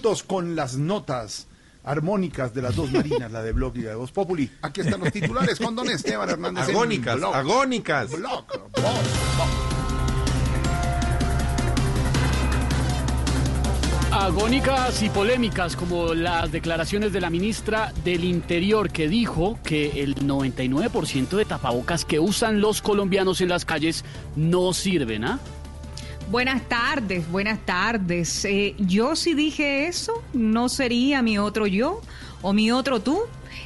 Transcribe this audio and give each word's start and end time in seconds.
minutos 0.00 0.22
con 0.22 0.56
las 0.56 0.78
notas 0.78 1.46
armónicas 1.84 2.54
de 2.54 2.62
las 2.62 2.74
dos 2.74 2.90
marinas, 2.90 3.30
la 3.30 3.42
de 3.42 3.52
Blog 3.52 3.76
y 3.76 3.82
la 3.82 3.90
de 3.90 3.96
Voz 3.96 4.10
Populi. 4.12 4.50
Aquí 4.62 4.80
están 4.80 5.00
los 5.00 5.12
titulares 5.12 5.58
con 5.58 5.76
don 5.76 5.90
Esteban 5.90 6.26
Hernández. 6.30 6.70
en 6.70 6.74
Agónicas, 6.74 7.16
Blog. 7.16 7.34
agónicas. 7.34 8.10
Blog, 8.10 8.46
Voz, 8.48 8.82
Voz. 9.36 9.50
Agónicas 14.10 15.02
y 15.02 15.10
polémicas 15.10 15.76
como 15.76 16.14
las 16.14 16.50
declaraciones 16.50 17.12
de 17.12 17.20
la 17.20 17.28
ministra 17.28 17.92
del 18.02 18.24
Interior 18.24 18.90
que 18.90 19.06
dijo 19.06 19.58
que 19.62 20.02
el 20.02 20.14
99% 20.14 21.36
de 21.36 21.44
tapabocas 21.44 22.06
que 22.06 22.18
usan 22.18 22.62
los 22.62 22.80
colombianos 22.80 23.42
en 23.42 23.50
las 23.50 23.66
calles 23.66 24.04
no 24.34 24.72
sirven, 24.72 25.24
¿ah? 25.24 25.38
Buenas 26.30 26.62
tardes, 26.68 27.28
buenas 27.28 27.58
tardes. 27.66 28.44
Eh, 28.44 28.76
yo 28.78 29.16
si 29.16 29.34
dije 29.34 29.88
eso, 29.88 30.22
no 30.32 30.68
sería 30.68 31.22
mi 31.22 31.38
otro 31.38 31.66
yo 31.66 32.02
o 32.40 32.52
mi 32.52 32.70
otro 32.70 33.00
tú. 33.00 33.22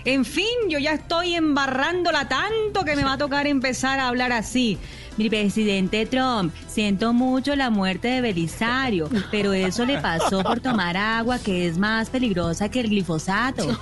En 0.07 0.25
fin, 0.25 0.47
yo 0.71 0.79
ya 0.79 0.93
estoy 0.93 1.35
embarrándola 1.35 2.27
tanto 2.27 2.87
que 2.87 2.97
me 2.97 3.05
va 3.05 3.13
a 3.13 3.19
tocar 3.19 3.47
empezar 3.47 4.01
a 4.01 4.09
hablar 4.09 4.33
así. 4.33 4.79
Mi 5.19 5.29
presidente 5.29 6.07
Trump, 6.07 6.55
siento 6.67 7.13
mucho 7.13 7.55
la 7.55 7.69
muerte 7.69 8.09
de 8.09 8.23
Belisario, 8.23 9.11
pero 9.31 9.53
eso 9.53 9.85
le 9.85 9.99
pasó 9.99 10.43
por 10.43 10.61
tomar 10.61 10.97
agua 10.97 11.39
que 11.39 11.67
es 11.67 11.77
más 11.77 12.09
peligrosa 12.09 12.71
que 12.71 12.81
el 12.81 12.89
glifosato. 12.89 13.79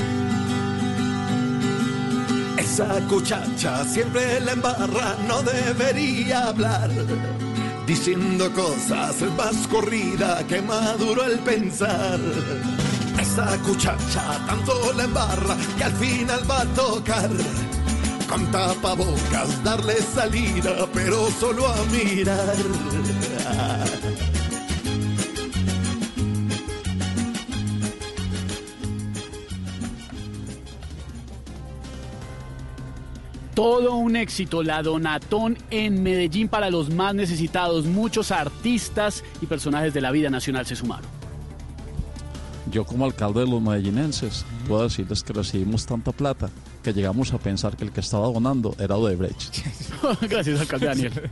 Esa 2.76 3.00
cuchacha 3.08 3.86
siempre 3.86 4.42
la 4.42 4.52
embarra, 4.52 5.16
no 5.30 5.42
debería 5.44 6.50
hablar. 6.50 6.90
Diciendo 7.88 8.52
cosas 8.52 9.16
más 9.38 9.66
corrida 9.68 10.46
que 10.46 10.62
maduro 10.62 11.24
el 11.24 11.40
pensar. 11.40 12.20
Esa 13.18 13.58
cuchacha 13.60 14.46
tanto 14.46 14.92
la 14.92 15.06
embarra 15.06 15.56
que 15.78 15.86
al 15.86 15.94
final 15.94 16.52
va 16.52 16.64
a 16.64 16.66
tocar. 16.66 17.30
Con 18.28 18.52
tapabocas 18.52 19.64
darle 19.64 19.96
salida, 20.14 20.86
pero 20.94 21.32
solo 21.40 21.70
a 21.70 21.78
mirar. 21.86 22.58
Todo 33.56 33.96
un 33.96 34.18
éxito, 34.18 34.64
la 34.64 34.84
Donatón 34.84 35.58
en 35.72 36.04
Medellín 36.04 36.50
para 36.50 36.70
los 36.70 36.94
más 36.94 37.16
necesitados. 37.16 37.86
Muchos 37.86 38.32
artistas 38.32 39.24
y 39.42 39.46
personajes 39.46 39.94
de 39.94 40.02
la 40.02 40.12
vida 40.12 40.30
nacional 40.30 40.66
se 40.66 40.76
sumaron. 40.76 41.10
Yo 42.70 42.84
como 42.86 43.06
alcalde 43.06 43.40
de 43.42 43.48
los 43.48 43.62
medellinenses 43.62 44.46
puedo 44.68 44.84
decirles 44.84 45.24
que 45.24 45.32
recibimos 45.32 45.86
tanta 45.86 46.12
plata 46.12 46.50
que 46.84 46.94
llegamos 46.94 47.32
a 47.32 47.38
pensar 47.38 47.78
que 47.78 47.86
el 47.86 47.92
que 47.92 48.02
estaba 48.02 48.28
donando 48.28 48.76
era 48.78 48.98
Odebrecht. 48.98 49.66
Gracias, 50.30 50.60
alcalde 50.60 50.86
Daniel. 50.88 51.32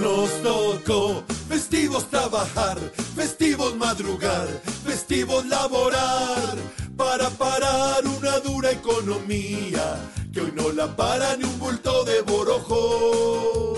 Nos 0.00 0.42
tocó 0.42 1.22
festivos 1.48 2.08
trabajar, 2.08 2.78
festivos 3.14 3.76
madrugar, 3.76 4.48
festivos 4.84 5.44
laborar, 5.46 6.56
para 6.98 7.30
parar 7.30 8.04
una 8.04 8.40
dura 8.40 8.72
economía, 8.72 9.96
que 10.32 10.40
hoy 10.40 10.52
no 10.54 10.72
la 10.72 10.94
para 10.96 11.36
ni 11.36 11.44
un 11.44 11.58
bulto 11.58 12.04
de 12.04 12.20
borojo. 12.22 13.76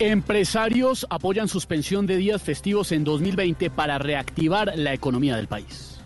Empresarios 0.00 1.06
apoyan 1.10 1.48
suspensión 1.48 2.06
de 2.06 2.16
días 2.16 2.42
festivos 2.42 2.92
en 2.92 3.04
2020 3.04 3.70
para 3.70 3.98
reactivar 3.98 4.72
la 4.76 4.92
economía 4.94 5.36
del 5.36 5.46
país. 5.46 5.97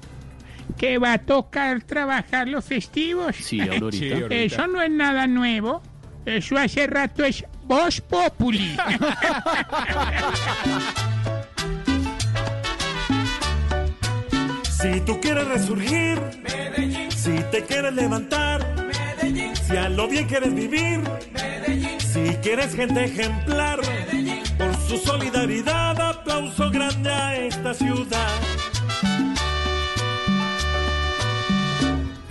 Que 0.77 0.99
va 0.99 1.15
a 1.15 1.19
tocar 1.19 1.83
trabajar 1.83 2.49
los 2.49 2.65
festivos. 2.65 3.37
Sí, 3.37 3.60
Aurorita. 3.69 4.27
Eso 4.31 4.66
no 4.66 4.83
es 4.83 4.91
nada 4.91 5.27
nuevo. 5.27 5.83
Eso 6.25 6.56
hace 6.56 6.87
rato 6.87 7.25
es 7.25 7.44
Voz 7.65 8.00
Populi. 8.00 8.77
Si 14.82 15.00
tú 15.03 15.21
quieres 15.21 15.47
resurgir, 15.47 16.21
si 17.15 17.38
te 17.53 17.65
quieres 17.65 17.94
levantar, 17.94 18.66
si 19.65 19.77
a 19.77 19.88
lo 19.88 20.09
bien 20.09 20.27
quieres 20.27 20.53
vivir, 20.53 21.00
si 22.00 22.34
quieres 22.43 22.75
gente 22.75 23.05
ejemplar, 23.05 23.78
por 24.59 24.77
su 24.88 24.99
solidaridad, 24.99 26.00
aplauso 26.00 26.69
grande 26.72 27.11
a 27.11 27.37
esta 27.37 27.75
ciudad. 27.75 28.28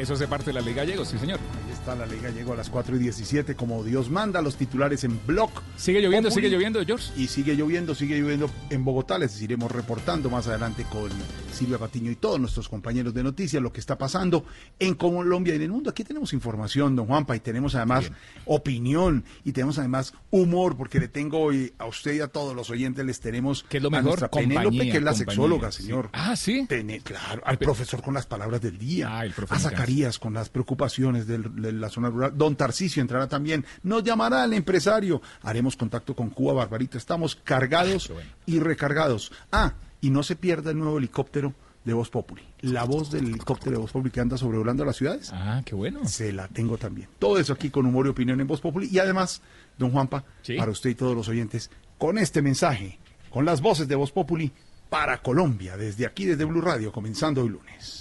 Eso 0.01 0.15
hace 0.15 0.27
parte 0.27 0.45
de 0.47 0.53
la 0.53 0.61
Ley 0.61 0.73
Gallegos, 0.73 1.09
sí, 1.09 1.19
señor. 1.19 1.39
Ahí 1.39 1.73
está 1.73 1.93
la 1.93 2.07
Liga, 2.07 2.31
llegó 2.31 2.53
a 2.53 2.55
las 2.55 2.71
4 2.71 2.95
y 2.95 2.99
17 2.99 3.53
como 3.55 3.83
Dios 3.83 4.09
manda, 4.09 4.41
los 4.41 4.55
titulares 4.55 5.03
en 5.03 5.19
Blog. 5.27 5.51
Sigue 5.77 6.01
lloviendo, 6.01 6.29
Populi. 6.29 6.45
sigue 6.47 6.55
lloviendo, 6.55 6.83
George. 6.83 7.11
Y 7.21 7.27
sigue 7.27 7.55
lloviendo, 7.55 7.93
sigue 7.93 8.19
lloviendo 8.19 8.49
en 8.71 8.83
Bogotá. 8.83 9.19
Les 9.19 9.39
iremos 9.43 9.71
reportando 9.71 10.31
más 10.31 10.47
adelante 10.47 10.87
con 10.91 11.11
Silvia 11.53 11.77
Patiño 11.77 12.09
y 12.09 12.15
todos 12.15 12.39
nuestros 12.39 12.67
compañeros 12.67 13.13
de 13.13 13.21
noticias 13.21 13.61
lo 13.61 13.71
que 13.71 13.79
está 13.79 13.95
pasando 13.99 14.43
en 14.79 14.95
Colombia 14.95 15.53
y 15.53 15.57
en 15.57 15.61
el 15.61 15.69
mundo. 15.71 15.91
Aquí 15.91 16.03
tenemos 16.03 16.33
información, 16.33 16.95
don 16.95 17.05
Juanpa, 17.05 17.35
y 17.35 17.39
tenemos 17.39 17.75
además 17.75 18.11
opinión 18.45 19.23
y 19.43 19.51
tenemos 19.51 19.77
además 19.77 20.13
humor, 20.31 20.77
porque 20.77 20.99
le 20.99 21.09
tengo 21.09 21.37
hoy 21.39 21.73
a 21.77 21.85
usted 21.85 22.15
y 22.15 22.21
a 22.21 22.27
todos 22.27 22.55
los 22.55 22.71
oyentes, 22.71 23.05
les 23.05 23.19
tenemos 23.19 23.63
¿Qué 23.69 23.77
es 23.77 23.83
lo 23.83 23.89
a 23.89 23.91
mejor? 23.91 24.05
nuestra 24.05 24.29
Compañía, 24.29 24.61
Penélope, 24.63 24.91
que 24.91 24.97
es 24.97 25.03
la 25.03 25.11
compañía, 25.11 25.31
sexóloga, 25.31 25.71
sí. 25.71 25.83
señor. 25.83 26.09
Ah, 26.13 26.35
¿sí? 26.35 26.67
Claro, 27.03 27.43
al 27.45 27.59
profesor 27.59 28.01
con 28.01 28.15
las 28.15 28.25
palabras 28.25 28.61
del 28.61 28.79
día, 28.79 29.09
Ah, 29.11 29.25
el 29.25 29.33
profe 29.33 29.53
a 29.53 29.59
Zacarías 29.91 30.19
con 30.19 30.33
las 30.33 30.49
preocupaciones 30.49 31.27
del- 31.27 31.61
de 31.61 31.71
la 31.73 31.89
zona 31.89 32.09
rural. 32.09 32.33
Don 32.35 32.55
Tarcisio 32.55 33.01
entrará 33.01 33.27
también. 33.27 33.65
Nos 33.83 34.03
llamará 34.03 34.43
el 34.45 34.53
empresario. 34.53 35.21
Haremos 35.43 35.75
contacto 35.75 36.15
con 36.15 36.29
Cuba, 36.29 36.53
Barbarita. 36.53 36.97
Estamos 36.97 37.35
cargados 37.35 38.07
Ah, 38.09 38.13
bueno. 38.13 38.29
y 38.45 38.59
recargados. 38.59 39.31
Ah, 39.51 39.73
y 39.99 40.09
no 40.09 40.23
se 40.23 40.35
pierda 40.35 40.71
el 40.71 40.77
nuevo 40.79 40.97
helicóptero 40.97 41.53
de 41.83 41.93
Voz 41.93 42.09
Populi. 42.09 42.43
La 42.61 42.83
voz 42.83 43.11
del 43.11 43.27
helicóptero 43.27 43.71
de 43.71 43.77
Voz 43.81 43.91
Populi 43.91 44.11
que 44.11 44.19
anda 44.21 44.37
sobrevolando 44.37 44.85
las 44.85 44.95
ciudades. 44.95 45.31
Ah, 45.33 45.61
qué 45.65 45.75
bueno. 45.75 46.07
Se 46.07 46.31
la 46.31 46.47
tengo 46.47 46.77
también. 46.77 47.07
Todo 47.19 47.37
eso 47.39 47.53
aquí 47.53 47.69
con 47.69 47.85
humor 47.85 48.05
y 48.05 48.09
opinión 48.09 48.39
en 48.39 48.47
Voz 48.47 48.61
Populi. 48.61 48.87
Y 48.91 48.99
además, 48.99 49.41
don 49.77 49.91
Juanpa, 49.91 50.23
Sí. 50.43 50.55
para 50.57 50.71
usted 50.71 50.91
y 50.91 50.95
todos 50.95 51.15
los 51.15 51.27
oyentes, 51.27 51.69
con 51.97 52.17
este 52.17 52.41
mensaje, 52.41 52.99
con 53.29 53.45
las 53.45 53.61
voces 53.61 53.87
de 53.87 53.95
Voz 53.95 54.11
Populi 54.11 54.51
para 54.89 55.21
Colombia, 55.21 55.75
desde 55.77 56.05
aquí, 56.05 56.25
desde 56.25 56.45
Blue 56.45 56.61
Radio, 56.61 56.91
comenzando 56.91 57.41
hoy 57.43 57.49
lunes. 57.49 58.00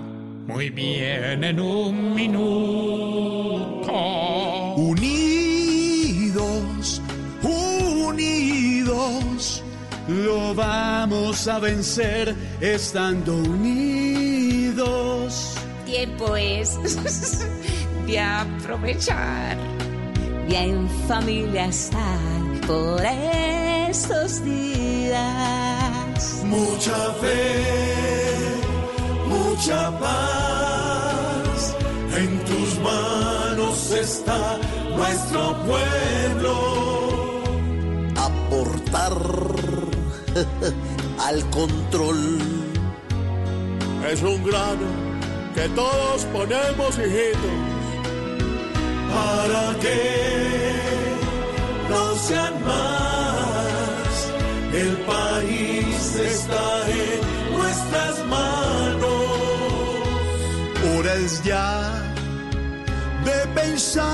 muy 0.51 0.69
bien 0.69 1.43
en 1.43 1.59
un 1.59 2.13
minuto. 2.13 3.91
Unidos, 4.75 5.81
unidos, 7.41 8.83
Lo 10.07 10.53
vamos 10.53 11.47
a 11.47 11.59
vencer 11.59 12.35
estando 12.59 13.35
unidos. 13.35 14.35
Tiempo 15.85 16.35
es 16.35 16.77
de 18.07 18.19
aprovechar, 18.19 19.57
de 20.49 20.57
en 20.57 20.89
familia 21.07 21.67
estar 21.67 22.19
por 22.67 23.01
estos 23.89 24.43
días. 24.43 25.21
mucha 26.45 27.13
fe, 27.21 28.50
mucha 29.31 29.81
paz. 29.99 31.75
En 32.21 32.31
tus 32.49 32.79
manos 32.79 33.91
está 33.91 34.57
nuestro 34.95 35.41
pueblo. 35.69 36.53
Aportar 38.29 39.17
al 41.27 41.49
control. 41.49 42.39
Es 44.11 44.21
un 44.23 44.43
grano 44.43 44.87
que 45.55 45.69
todos 45.69 46.25
ponemos, 46.33 46.97
hijitos, 46.97 47.57
para 49.13 49.79
que 49.79 50.71
no 51.89 52.15
sean 52.15 52.53
más. 52.65 54.13
El 54.73 54.93
país 55.13 56.15
está 56.15 56.89
en 56.89 57.57
nuestras 57.57 58.25
manos. 58.27 58.60
Hora 61.11 61.19
es 61.19 61.43
ya 61.43 61.91
de 63.25 63.47
pensar 63.53 64.05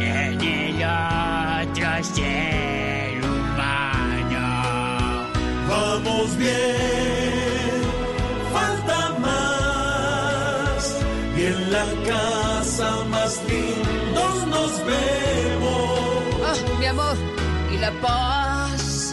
En 0.00 0.40
el 0.40 0.82
otro 0.84 2.04
ser 2.14 3.24
humano. 3.24 4.48
Vamos 5.68 6.36
bien, 6.36 7.82
falta 8.52 9.00
más. 9.18 10.82
Y 11.36 11.38
en 11.46 11.72
la 11.72 11.86
casa 12.06 12.88
más 13.10 13.40
lindos 13.48 14.46
nos 14.46 14.72
vemos. 14.86 16.34
Ah, 16.46 16.56
mi 16.78 16.86
amor, 16.86 17.16
y 17.72 17.78
la 17.78 17.90
paz. 18.00 19.12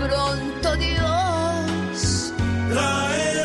Pronto 0.00 0.76
Dios 0.76 2.32
Traerá 2.70 3.35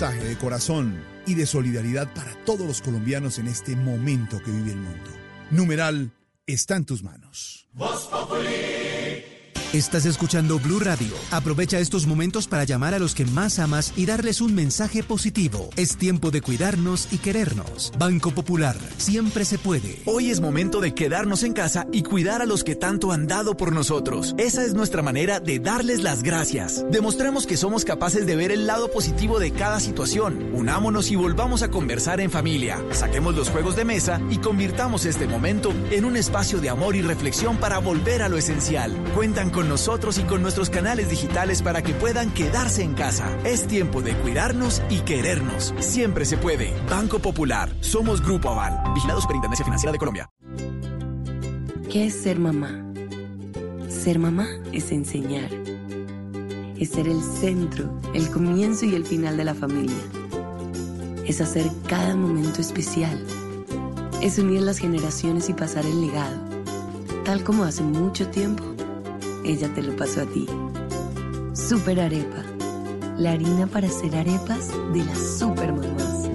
mensaje 0.00 0.22
de 0.28 0.38
corazón 0.38 1.04
y 1.26 1.34
de 1.34 1.44
solidaridad 1.44 2.14
para 2.14 2.32
todos 2.44 2.64
los 2.64 2.80
colombianos 2.80 3.40
en 3.40 3.48
este 3.48 3.74
momento 3.74 4.40
que 4.40 4.52
vive 4.52 4.70
el 4.70 4.78
mundo. 4.78 5.10
Numeral 5.50 6.12
está 6.46 6.76
en 6.76 6.84
tus 6.84 7.02
manos. 7.02 7.66
Estás 9.74 10.06
escuchando 10.06 10.58
Blue 10.58 10.80
Radio. 10.80 11.12
Aprovecha 11.30 11.78
estos 11.78 12.06
momentos 12.06 12.48
para 12.48 12.64
llamar 12.64 12.94
a 12.94 12.98
los 12.98 13.14
que 13.14 13.26
más 13.26 13.58
amas 13.58 13.92
y 13.96 14.06
darles 14.06 14.40
un 14.40 14.54
mensaje 14.54 15.02
positivo. 15.02 15.68
Es 15.76 15.98
tiempo 15.98 16.30
de 16.30 16.40
cuidarnos 16.40 17.12
y 17.12 17.18
querernos. 17.18 17.92
Banco 17.98 18.30
Popular, 18.30 18.78
siempre 18.96 19.44
se 19.44 19.58
puede. 19.58 20.00
Hoy 20.06 20.30
es 20.30 20.40
momento 20.40 20.80
de 20.80 20.94
quedarnos 20.94 21.42
en 21.42 21.52
casa 21.52 21.86
y 21.92 22.02
cuidar 22.02 22.40
a 22.40 22.46
los 22.46 22.64
que 22.64 22.76
tanto 22.76 23.12
han 23.12 23.26
dado 23.26 23.58
por 23.58 23.72
nosotros. 23.74 24.34
Esa 24.38 24.64
es 24.64 24.72
nuestra 24.72 25.02
manera 25.02 25.38
de 25.38 25.58
darles 25.58 26.02
las 26.02 26.22
gracias. 26.22 26.86
Demostremos 26.90 27.46
que 27.46 27.58
somos 27.58 27.84
capaces 27.84 28.24
de 28.24 28.36
ver 28.36 28.52
el 28.52 28.66
lado 28.66 28.90
positivo 28.90 29.38
de 29.38 29.50
cada 29.50 29.80
situación. 29.80 30.48
Unámonos 30.54 31.10
y 31.10 31.16
volvamos 31.16 31.62
a 31.62 31.70
conversar 31.70 32.22
en 32.22 32.30
familia. 32.30 32.82
Saquemos 32.92 33.36
los 33.36 33.50
juegos 33.50 33.76
de 33.76 33.84
mesa 33.84 34.18
y 34.30 34.38
convirtamos 34.38 35.04
este 35.04 35.26
momento 35.26 35.74
en 35.90 36.06
un 36.06 36.16
espacio 36.16 36.58
de 36.58 36.70
amor 36.70 36.96
y 36.96 37.02
reflexión 37.02 37.58
para 37.58 37.76
volver 37.76 38.22
a 38.22 38.30
lo 38.30 38.38
esencial. 38.38 38.96
Cuentan 39.14 39.50
con 39.50 39.57
nosotros 39.66 40.18
y 40.18 40.24
con 40.24 40.42
nuestros 40.42 40.68
canales 40.68 41.08
digitales 41.08 41.62
para 41.62 41.80
que 41.82 41.94
puedan 41.94 42.30
quedarse 42.34 42.82
en 42.82 42.92
casa. 42.94 43.34
Es 43.44 43.66
tiempo 43.66 44.02
de 44.02 44.14
cuidarnos 44.14 44.82
y 44.90 45.00
querernos. 45.00 45.74
Siempre 45.80 46.26
se 46.26 46.36
puede. 46.36 46.74
Banco 46.90 47.18
Popular. 47.18 47.74
Somos 47.80 48.22
Grupo 48.22 48.50
Aval. 48.50 48.92
Vigilado 48.94 49.20
Superintendencia 49.20 49.64
Financiera 49.64 49.92
de 49.92 49.98
Colombia. 49.98 50.30
¿Qué 51.90 52.06
es 52.06 52.14
ser 52.14 52.38
mamá? 52.38 52.84
Ser 53.88 54.18
mamá 54.18 54.46
es 54.72 54.92
enseñar. 54.92 55.50
Es 56.78 56.90
ser 56.90 57.08
el 57.08 57.22
centro, 57.22 57.98
el 58.12 58.30
comienzo 58.30 58.84
y 58.84 58.94
el 58.94 59.06
final 59.06 59.38
de 59.38 59.44
la 59.44 59.54
familia. 59.54 59.96
Es 61.24 61.40
hacer 61.40 61.66
cada 61.88 62.14
momento 62.14 62.60
especial. 62.60 63.18
Es 64.20 64.38
unir 64.38 64.60
las 64.60 64.78
generaciones 64.78 65.48
y 65.48 65.54
pasar 65.54 65.86
el 65.86 66.00
legado. 66.00 66.38
Tal 67.24 67.42
como 67.42 67.64
hace 67.64 67.82
mucho 67.82 68.28
tiempo, 68.28 68.64
ella 69.48 69.72
te 69.74 69.82
lo 69.82 69.96
pasó 69.96 70.20
a 70.22 70.26
ti. 70.26 70.46
Super 71.54 72.00
Arepa. 72.00 72.44
La 73.16 73.32
harina 73.32 73.66
para 73.66 73.88
hacer 73.88 74.14
arepas 74.14 74.68
de 74.92 75.04
las 75.04 75.38
super 75.38 75.72
mamás. 75.72 76.28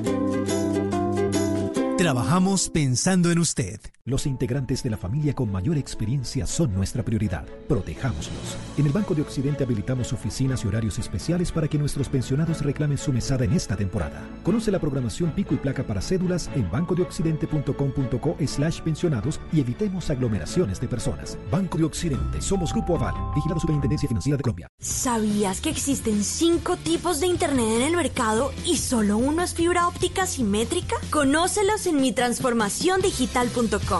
Trabajamos 1.98 2.70
pensando 2.70 3.32
en 3.32 3.40
usted. 3.40 3.80
Los 4.06 4.26
integrantes 4.26 4.84
de 4.84 4.90
la 4.90 4.98
familia 4.98 5.34
con 5.34 5.50
mayor 5.50 5.78
experiencia 5.78 6.46
son 6.46 6.74
nuestra 6.74 7.04
prioridad. 7.04 7.46
Protejámoslos. 7.70 8.58
En 8.78 8.86
el 8.86 8.92
Banco 8.92 9.16
de 9.16 9.22
Occidente 9.22 9.64
habilitamos 9.64 10.12
oficinas 10.12 10.66
y 10.66 10.68
horarios 10.68 11.00
especiales 11.00 11.54
para 11.54 11.70
que 11.70 11.78
nuestros 11.78 12.10
pensionados 12.10 12.62
reclamen 12.64 12.98
su 12.98 13.14
mesada 13.14 13.46
en 13.46 13.54
esta 13.54 13.78
temporada. 13.78 14.28
Conoce 14.44 14.72
la 14.72 14.80
programación 14.80 15.32
pico 15.32 15.54
y 15.54 15.58
placa 15.58 15.84
para 15.84 16.02
cédulas 16.02 16.50
en 16.54 16.70
bancodeoccidente.com.co 16.70 18.36
slash 18.46 18.82
pensionados 18.82 19.40
y 19.54 19.62
evitemos 19.62 20.10
aglomeraciones 20.10 20.82
de 20.82 20.90
personas. 20.90 21.38
Banco 21.50 21.78
de 21.78 21.86
Occidente. 21.86 22.42
Somos 22.42 22.74
Grupo 22.74 22.98
Aval. 22.98 23.16
Vigilado 23.34 23.62
Superintendencia 23.62 24.10
Financiera 24.10 24.36
de 24.36 24.44
Colombia. 24.44 24.68
¿Sabías 24.82 25.62
que 25.62 25.70
existen 25.70 26.26
cinco 26.26 26.76
tipos 26.76 27.22
de 27.22 27.28
Internet 27.28 27.78
en 27.78 27.84
el 27.84 27.96
mercado 27.96 28.52
y 28.66 28.76
solo 28.76 29.16
uno 29.16 29.44
es 29.44 29.54
fibra 29.54 29.88
óptica 29.88 30.26
simétrica? 30.26 30.98
Conócelos 31.10 31.88
en 31.88 32.02
mitransformaciondigital.com. 32.02 33.93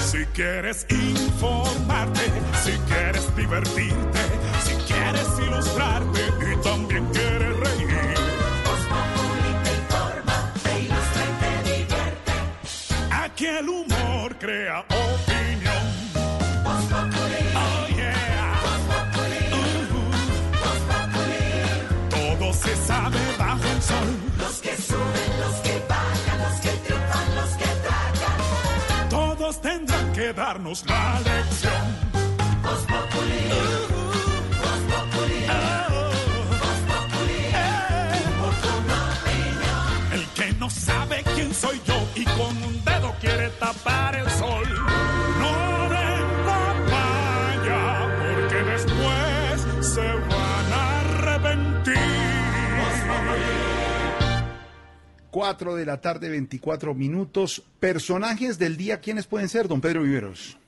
Si 0.00 0.24
quieres 0.34 0.86
informarte, 0.88 2.20
si 2.64 2.72
quieres 2.88 3.36
divertirte, 3.36 4.20
si 4.64 4.74
quieres 4.90 5.28
ilustrarte 5.46 6.20
y 6.20 6.56
también 6.62 7.04
quieres 7.12 7.56
reír. 7.56 7.88
te 9.62 9.72
informa, 9.74 10.52
te 10.62 10.80
ilustra 10.80 11.24
y 11.24 11.32
te 11.42 11.70
divierte. 11.70 12.32
Aquí 13.10 13.46
el 13.46 13.68
humor 13.68 14.38
crea 14.38 14.80
opinión. 14.80 15.31
Darnos 30.52 30.84
la 30.86 31.20
lección. 31.20 31.72
El 40.12 40.26
que 40.34 40.52
no 40.58 40.68
sabe 40.68 41.22
quién 41.34 41.54
soy 41.54 41.80
yo 41.86 42.06
y 42.14 42.24
con 42.24 42.62
un 42.68 42.84
dedo 42.84 43.14
quiere 43.20 43.48
tapar 43.50 44.14
el 44.16 44.31
4 55.32 55.74
de 55.74 55.86
la 55.86 56.00
tarde, 56.00 56.28
24 56.28 56.94
minutos. 56.94 57.64
Personajes 57.80 58.58
del 58.58 58.76
día, 58.76 59.00
¿quiénes 59.00 59.26
pueden 59.26 59.48
ser, 59.48 59.66
don 59.66 59.80
Pedro 59.80 60.02
Viveros? 60.02 60.58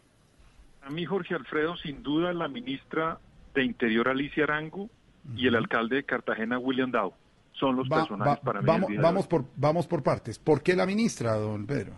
A 0.83 0.90
mí, 0.90 1.04
Jorge 1.04 1.35
Alfredo, 1.35 1.76
sin 1.76 2.02
duda 2.02 2.33
la 2.33 2.49
ministra 2.49 3.18
de 3.54 3.62
Interior, 3.62 4.09
Alicia 4.09 4.44
Arango, 4.44 4.88
y 5.37 5.47
el 5.47 5.54
alcalde 5.54 5.97
de 5.97 6.04
Cartagena, 6.04 6.59
William 6.59 6.90
Dow. 6.90 7.12
Son 7.52 7.76
los 7.76 7.88
Va- 7.88 7.99
personajes 7.99 8.38
va- 8.38 8.40
para 8.42 8.61
mí. 8.61 8.66
vamos, 8.66 8.90
vamos, 9.00 9.26
por, 9.26 9.44
vamos 9.54 9.87
por 9.87 10.02
partes. 10.02 10.38
¿Por 10.38 10.62
qué 10.62 10.75
la 10.75 10.87
ministra, 10.87 11.35
don 11.35 11.66
Pedro? 11.66 11.92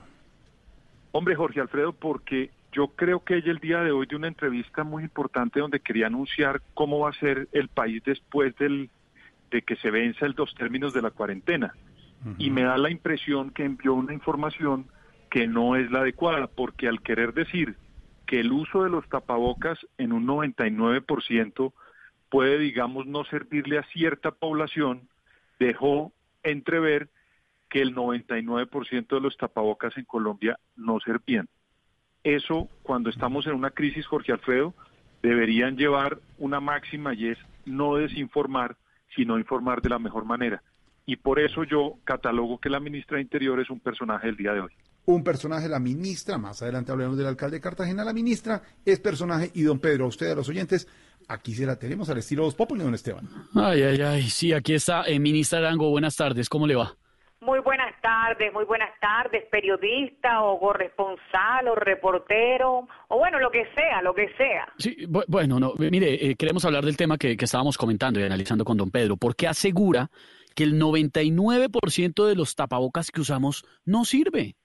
Hombre, 1.12 1.34
Jorge 1.36 1.60
Alfredo, 1.60 1.92
porque 1.92 2.50
yo 2.72 2.88
creo 2.88 3.24
que 3.24 3.36
ella 3.38 3.50
el 3.52 3.58
día 3.58 3.78
de 3.80 3.90
hoy 3.92 4.06
dio 4.06 4.18
una 4.18 4.28
entrevista 4.28 4.84
muy 4.84 5.02
importante 5.04 5.60
donde 5.60 5.80
quería 5.80 6.08
anunciar 6.08 6.60
cómo 6.74 6.98
va 6.98 7.10
a 7.10 7.14
ser 7.14 7.48
el 7.52 7.68
país 7.68 8.02
después 8.04 8.54
del, 8.58 8.90
de 9.50 9.62
que 9.62 9.76
se 9.76 9.90
venza 9.90 10.26
el 10.26 10.34
dos 10.34 10.54
términos 10.54 10.92
de 10.92 11.00
la 11.02 11.10
cuarentena. 11.10 11.74
Y 12.38 12.50
me 12.50 12.62
da 12.62 12.76
la 12.78 12.90
impresión 12.90 13.50
que 13.50 13.64
envió 13.64 13.94
una 13.94 14.12
información 14.12 14.86
que 15.30 15.46
no 15.46 15.76
es 15.76 15.90
la 15.90 16.00
adecuada, 16.00 16.46
porque 16.46 16.88
al 16.88 17.02
querer 17.02 17.34
decir 17.34 17.76
que 18.26 18.40
el 18.40 18.52
uso 18.52 18.84
de 18.84 18.90
los 18.90 19.08
tapabocas 19.08 19.78
en 19.98 20.12
un 20.12 20.26
99% 20.26 21.72
puede, 22.28 22.58
digamos, 22.58 23.06
no 23.06 23.24
servirle 23.24 23.78
a 23.78 23.84
cierta 23.84 24.32
población, 24.32 25.08
dejó 25.58 26.12
entrever 26.42 27.08
que 27.68 27.82
el 27.82 27.94
99% 27.94 29.08
de 29.08 29.20
los 29.20 29.36
tapabocas 29.36 29.96
en 29.96 30.04
Colombia 30.04 30.58
no 30.76 31.00
servían. 31.00 31.48
eso 32.24 32.68
cuando 32.82 33.10
estamos 33.10 33.46
en 33.46 33.54
una 33.54 33.70
crisis, 33.70 34.06
Jorge 34.06 34.32
Alfredo, 34.32 34.74
deberían 35.22 35.76
llevar 35.76 36.18
una 36.38 36.60
máxima 36.60 37.14
y 37.14 37.28
es 37.28 37.38
no 37.64 37.96
desinformar, 37.96 38.76
sino 39.14 39.38
informar 39.38 39.80
de 39.80 39.90
la 39.90 39.98
mejor 39.98 40.24
manera. 40.24 40.62
Y 41.06 41.16
por 41.16 41.38
eso 41.38 41.62
yo 41.64 41.94
catalogo 42.04 42.58
que 42.58 42.68
la 42.68 42.80
ministra 42.80 43.16
de 43.16 43.22
Interior 43.22 43.60
es 43.60 43.70
un 43.70 43.78
personaje 43.80 44.26
del 44.26 44.36
día 44.36 44.52
de 44.52 44.60
hoy. 44.60 44.72
Un 45.04 45.22
personaje, 45.22 45.68
la 45.68 45.78
ministra, 45.78 46.36
más 46.36 46.60
adelante 46.62 46.90
hablaremos 46.90 47.16
del 47.16 47.28
alcalde 47.28 47.58
de 47.58 47.60
Cartagena, 47.60 48.04
la 48.04 48.12
ministra 48.12 48.60
es 48.84 48.98
personaje 48.98 49.50
y 49.54 49.62
don 49.62 49.78
Pedro, 49.78 50.06
a 50.06 50.08
usted, 50.08 50.32
a 50.32 50.34
los 50.34 50.48
oyentes, 50.48 50.88
aquí 51.28 51.54
se 51.54 51.64
la 51.64 51.78
tenemos 51.78 52.10
al 52.10 52.18
estilo 52.18 52.42
Los 52.42 52.56
Populi, 52.56 52.82
don 52.82 52.92
Esteban. 52.92 53.28
Ay, 53.54 53.82
ay, 53.84 54.00
ay, 54.00 54.22
sí, 54.24 54.52
aquí 54.52 54.74
está, 54.74 55.04
eh, 55.06 55.20
ministra 55.20 55.60
Arango, 55.60 55.90
buenas 55.90 56.16
tardes, 56.16 56.48
¿cómo 56.48 56.66
le 56.66 56.74
va? 56.74 56.92
Muy 57.40 57.60
buenas 57.60 57.94
tardes, 58.02 58.52
muy 58.52 58.64
buenas 58.64 58.90
tardes, 59.00 59.44
periodista 59.48 60.42
o 60.42 60.58
corresponsal 60.58 61.68
o 61.68 61.76
reportero 61.76 62.88
o 63.08 63.18
bueno, 63.18 63.38
lo 63.38 63.50
que 63.52 63.64
sea, 63.76 64.02
lo 64.02 64.12
que 64.12 64.28
sea. 64.36 64.66
Sí, 64.78 64.96
bu- 65.06 65.24
bueno, 65.28 65.60
no, 65.60 65.74
mire, 65.78 66.14
eh, 66.30 66.34
queremos 66.34 66.64
hablar 66.64 66.84
del 66.84 66.96
tema 66.96 67.16
que, 67.16 67.36
que 67.36 67.44
estábamos 67.44 67.78
comentando 67.78 68.18
y 68.18 68.24
analizando 68.24 68.64
con 68.64 68.76
don 68.76 68.90
Pedro, 68.90 69.16
porque 69.16 69.46
asegura 69.46 70.10
que 70.56 70.64
el 70.64 70.80
99% 70.80 72.26
de 72.26 72.34
los 72.34 72.56
tapabocas 72.56 73.10
que 73.12 73.20
usamos 73.20 73.64
no 73.84 74.04
sirve. 74.04 74.56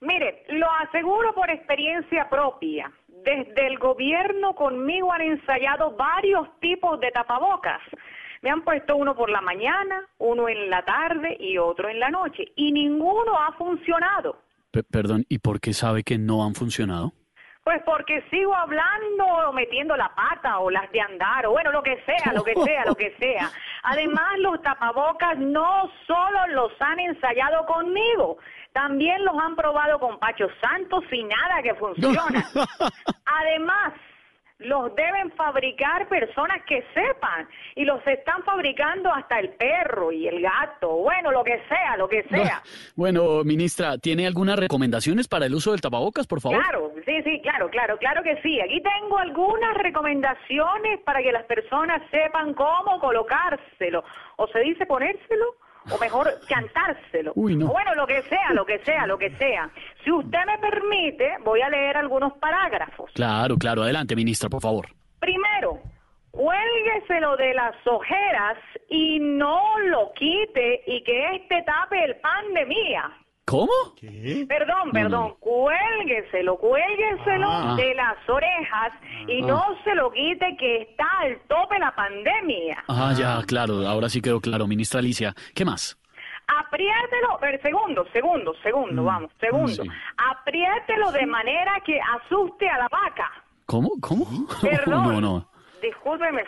Mire, 0.00 0.44
lo 0.48 0.66
aseguro 0.86 1.34
por 1.34 1.48
experiencia 1.50 2.28
propia. 2.28 2.90
Desde 3.08 3.66
el 3.68 3.78
gobierno 3.78 4.54
conmigo 4.54 5.12
han 5.12 5.22
ensayado 5.22 5.96
varios 5.96 6.48
tipos 6.60 6.98
de 7.00 7.10
tapabocas. 7.12 7.80
Me 8.42 8.50
han 8.50 8.62
puesto 8.64 8.96
uno 8.96 9.14
por 9.16 9.30
la 9.30 9.40
mañana, 9.40 10.06
uno 10.18 10.48
en 10.48 10.68
la 10.68 10.84
tarde 10.84 11.36
y 11.40 11.56
otro 11.56 11.88
en 11.88 12.00
la 12.00 12.10
noche. 12.10 12.52
Y 12.56 12.72
ninguno 12.72 13.38
ha 13.38 13.52
funcionado. 13.56 14.42
Pe- 14.70 14.82
perdón, 14.82 15.24
¿y 15.28 15.38
por 15.38 15.60
qué 15.60 15.72
sabe 15.72 16.02
que 16.02 16.18
no 16.18 16.44
han 16.44 16.54
funcionado? 16.54 17.12
Pues 17.64 17.82
porque 17.86 18.22
sigo 18.28 18.54
hablando 18.54 19.24
o 19.24 19.52
metiendo 19.54 19.96
la 19.96 20.14
pata 20.14 20.58
o 20.58 20.70
las 20.70 20.90
de 20.92 21.00
andar 21.00 21.46
o 21.46 21.52
bueno, 21.52 21.72
lo 21.72 21.82
que 21.82 21.96
sea, 22.04 22.32
lo 22.34 22.44
que 22.44 22.52
sea, 22.62 22.84
lo 22.84 22.94
que 22.94 23.16
sea. 23.18 23.50
Además, 23.84 24.38
los 24.38 24.60
tapabocas 24.60 25.38
no 25.38 25.90
solo 26.06 26.46
los 26.48 26.72
han 26.78 27.00
ensayado 27.00 27.64
conmigo, 27.64 28.36
también 28.74 29.24
los 29.24 29.34
han 29.38 29.56
probado 29.56 29.98
con 29.98 30.18
Pacho 30.18 30.46
Santos 30.60 31.04
y 31.10 31.24
nada 31.24 31.62
que 31.62 31.74
funciona. 31.74 32.46
Además, 33.24 33.94
los 34.64 34.94
deben 34.94 35.30
fabricar 35.32 36.08
personas 36.08 36.62
que 36.66 36.84
sepan 36.94 37.48
y 37.74 37.84
los 37.84 38.04
están 38.06 38.42
fabricando 38.44 39.12
hasta 39.12 39.38
el 39.38 39.50
perro 39.50 40.12
y 40.12 40.26
el 40.26 40.40
gato, 40.40 40.88
bueno, 40.96 41.30
lo 41.30 41.44
que 41.44 41.60
sea, 41.68 41.96
lo 41.96 42.08
que 42.08 42.22
sea. 42.24 42.62
Bueno, 42.96 43.42
ministra, 43.44 43.98
¿tiene 43.98 44.26
algunas 44.26 44.58
recomendaciones 44.58 45.26
para 45.28 45.46
el 45.46 45.54
uso 45.54 45.72
del 45.72 45.80
tapabocas, 45.80 46.26
por 46.26 46.40
favor? 46.40 46.62
Claro, 46.62 46.92
sí, 47.04 47.22
sí, 47.22 47.40
claro, 47.42 47.68
claro, 47.68 47.98
claro 47.98 48.22
que 48.22 48.40
sí. 48.42 48.60
Aquí 48.60 48.80
tengo 48.80 49.18
algunas 49.18 49.74
recomendaciones 49.78 51.00
para 51.04 51.22
que 51.22 51.32
las 51.32 51.44
personas 51.44 52.02
sepan 52.10 52.54
cómo 52.54 53.00
colocárselo. 53.00 54.04
O 54.36 54.46
se 54.48 54.60
dice 54.60 54.86
ponérselo, 54.86 55.56
o 55.90 55.98
mejor 55.98 56.32
cantárselo. 56.48 57.32
Uy, 57.34 57.56
no. 57.56 57.66
Bueno, 57.66 57.94
lo 57.94 58.06
que 58.06 58.22
sea, 58.22 58.52
lo 58.52 58.64
que 58.64 58.78
sea, 58.80 59.06
lo 59.06 59.18
que 59.18 59.30
sea. 59.36 59.70
Si 60.02 60.10
usted 60.10 60.38
me 60.46 60.58
permite, 60.58 61.36
voy 61.44 61.60
a 61.60 61.68
leer 61.68 61.96
algunos 61.96 62.32
parágrafos. 62.34 63.10
Claro, 63.14 63.56
claro, 63.56 63.82
adelante, 63.82 64.16
ministra, 64.16 64.48
por 64.48 64.62
favor. 64.62 64.88
Primero, 65.18 65.80
cuélgueselo 66.30 67.36
de 67.36 67.54
las 67.54 67.74
ojeras 67.86 68.58
y 68.88 69.18
no 69.20 69.78
lo 69.86 70.12
quite 70.12 70.82
y 70.86 71.02
que 71.02 71.36
este 71.36 71.62
tape 71.62 72.04
el 72.04 72.16
pan 72.16 72.52
de 72.54 72.66
mía. 72.66 73.10
¿Cómo? 73.46 73.72
Perdón, 74.48 74.86
No, 74.86 74.92
perdón, 74.92 75.34
cuélgueselo, 75.38 76.56
cuélgueselo 76.56 77.46
Ah. 77.50 77.74
de 77.76 77.94
las 77.94 78.16
orejas 78.28 78.92
y 79.28 79.42
Ah. 79.42 79.46
no 79.46 79.64
se 79.84 79.94
lo 79.94 80.10
quite 80.10 80.56
que 80.58 80.82
está 80.82 81.04
al 81.20 81.38
tope 81.46 81.78
la 81.78 81.94
pandemia. 81.94 82.82
Ah, 82.88 83.12
ya, 83.16 83.42
claro, 83.46 83.86
ahora 83.86 84.08
sí 84.08 84.22
quedó 84.22 84.40
claro, 84.40 84.66
ministra 84.66 85.00
Alicia. 85.00 85.34
¿Qué 85.54 85.64
más? 85.64 85.98
Apriételo, 86.46 87.38
pero 87.40 87.58
segundo, 87.62 88.06
segundo, 88.12 88.54
segundo, 88.62 89.02
Mm, 89.02 89.06
vamos, 89.06 89.30
segundo. 89.40 89.68
sí. 89.68 89.82
Apriételo 90.30 91.10
de 91.12 91.26
manera 91.26 91.72
que 91.84 91.98
asuste 92.00 92.68
a 92.68 92.78
la 92.78 92.88
vaca. 92.88 93.30
¿Cómo? 93.66 93.90
¿Cómo? 94.00 94.26
Perdón. 94.62 95.04
No, 95.14 95.20
no. 95.20 95.48
Discúlpeme, 95.82 96.44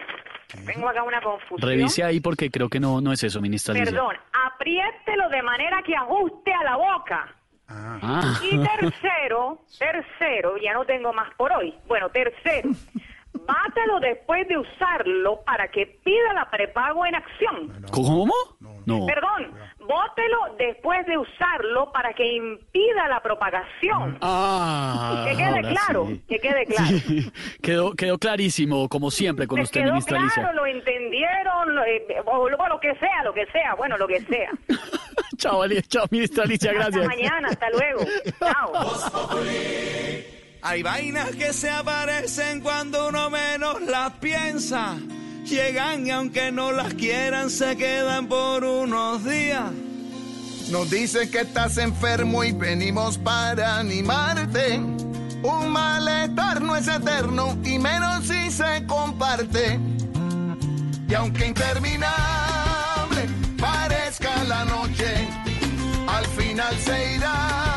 tengo 0.64 0.88
acá 0.88 1.02
una 1.02 1.20
confusión. 1.20 1.68
Revise 1.68 2.04
ahí 2.04 2.20
porque 2.20 2.50
creo 2.50 2.68
que 2.68 2.80
no, 2.80 3.00
no 3.00 3.12
es 3.12 3.22
eso, 3.22 3.40
ministra. 3.40 3.74
Perdón, 3.74 4.16
apriételo 4.46 5.28
de 5.28 5.42
manera 5.42 5.82
que 5.82 5.94
ajuste 5.94 6.52
a 6.52 6.64
la 6.64 6.76
boca. 6.76 7.34
Ah. 7.68 8.38
Y 8.42 8.58
tercero, 8.58 9.60
tercero, 9.78 10.56
ya 10.58 10.72
no 10.72 10.84
tengo 10.84 11.12
más 11.12 11.34
por 11.34 11.52
hoy. 11.52 11.74
Bueno, 11.86 12.08
tercero, 12.10 12.70
bátelo 13.46 14.00
después 14.00 14.46
de 14.48 14.58
usarlo 14.58 15.40
para 15.44 15.68
que 15.68 15.86
pida 16.04 16.32
la 16.34 16.50
prepago 16.50 17.06
en 17.06 17.14
acción. 17.14 17.84
¿Cómo? 17.92 18.34
No. 18.60 19.04
Perdón, 19.06 19.52
bótelo 19.80 20.54
después 20.58 21.04
de 21.06 21.18
usarlo 21.18 21.90
para 21.92 22.12
que 22.14 22.24
impida 22.34 23.08
la 23.08 23.20
propagación. 23.20 24.18
Ah, 24.20 25.24
que 25.28 25.36
quede 25.36 25.60
claro, 25.62 26.06
sí. 26.06 26.22
que 26.28 26.38
quede 26.38 26.66
claro. 26.66 26.86
Sí, 27.06 27.32
quedó, 27.62 27.92
quedó 27.94 28.18
clarísimo, 28.18 28.88
como 28.88 29.10
siempre, 29.10 29.46
con 29.46 29.58
¿Les 29.58 29.64
usted, 29.66 29.80
quedó 29.80 29.92
ministra 29.92 30.18
claro? 30.18 30.32
Alicia. 30.32 30.52
¿Lo 30.52 30.66
entendieron? 30.66 31.74
Lo, 31.74 31.84
eh, 31.84 32.06
o 32.24 32.48
lo, 32.48 32.68
lo 32.68 32.80
que 32.80 32.94
sea, 32.96 33.22
lo 33.24 33.32
que 33.34 33.46
sea, 33.46 33.74
bueno, 33.74 33.96
lo 33.98 34.06
que 34.06 34.20
sea. 34.22 34.50
Chao, 35.36 35.62
Ali- 35.62 35.82
chao, 35.82 36.06
ministra 36.10 36.44
Alicia, 36.44 36.72
gracias. 36.72 36.96
Hasta 37.04 37.08
mañana, 37.08 37.48
hasta 37.48 37.70
luego. 37.70 38.00
Chao. 38.38 39.36
Hay 40.68 40.82
vainas 40.82 41.30
que 41.36 41.52
se 41.52 41.70
aparecen 41.70 42.60
cuando 42.60 43.06
uno 43.06 43.30
menos 43.30 43.80
las 43.82 44.10
piensa. 44.14 44.96
Llegan 45.44 46.04
y 46.08 46.10
aunque 46.10 46.50
no 46.50 46.72
las 46.72 46.92
quieran 46.94 47.50
se 47.50 47.76
quedan 47.76 48.26
por 48.26 48.64
unos 48.64 49.24
días. 49.24 49.70
Nos 50.72 50.90
dicen 50.90 51.30
que 51.30 51.42
estás 51.42 51.78
enfermo 51.78 52.42
y 52.42 52.50
venimos 52.50 53.16
para 53.16 53.78
animarte. 53.78 54.80
Un 55.44 55.68
malestar 55.68 56.60
no 56.60 56.74
es 56.74 56.88
eterno 56.88 57.56
y 57.62 57.78
menos 57.78 58.26
si 58.26 58.50
se 58.50 58.84
comparte. 58.88 59.78
Y 61.08 61.14
aunque 61.14 61.46
interminable 61.46 62.08
parezca 63.56 64.42
la 64.42 64.64
noche, 64.64 65.28
al 66.08 66.26
final 66.26 66.76
se 66.80 67.14
irá 67.14 67.75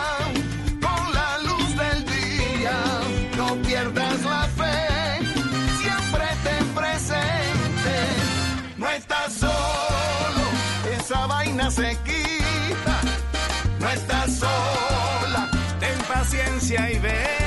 se 11.72 11.98
quita. 12.04 13.02
No 13.80 13.90
estás 13.90 14.38
sola, 14.38 15.50
Ten 15.80 15.98
paciencia 16.08 16.92
y 16.92 17.00
verás. 17.00 17.39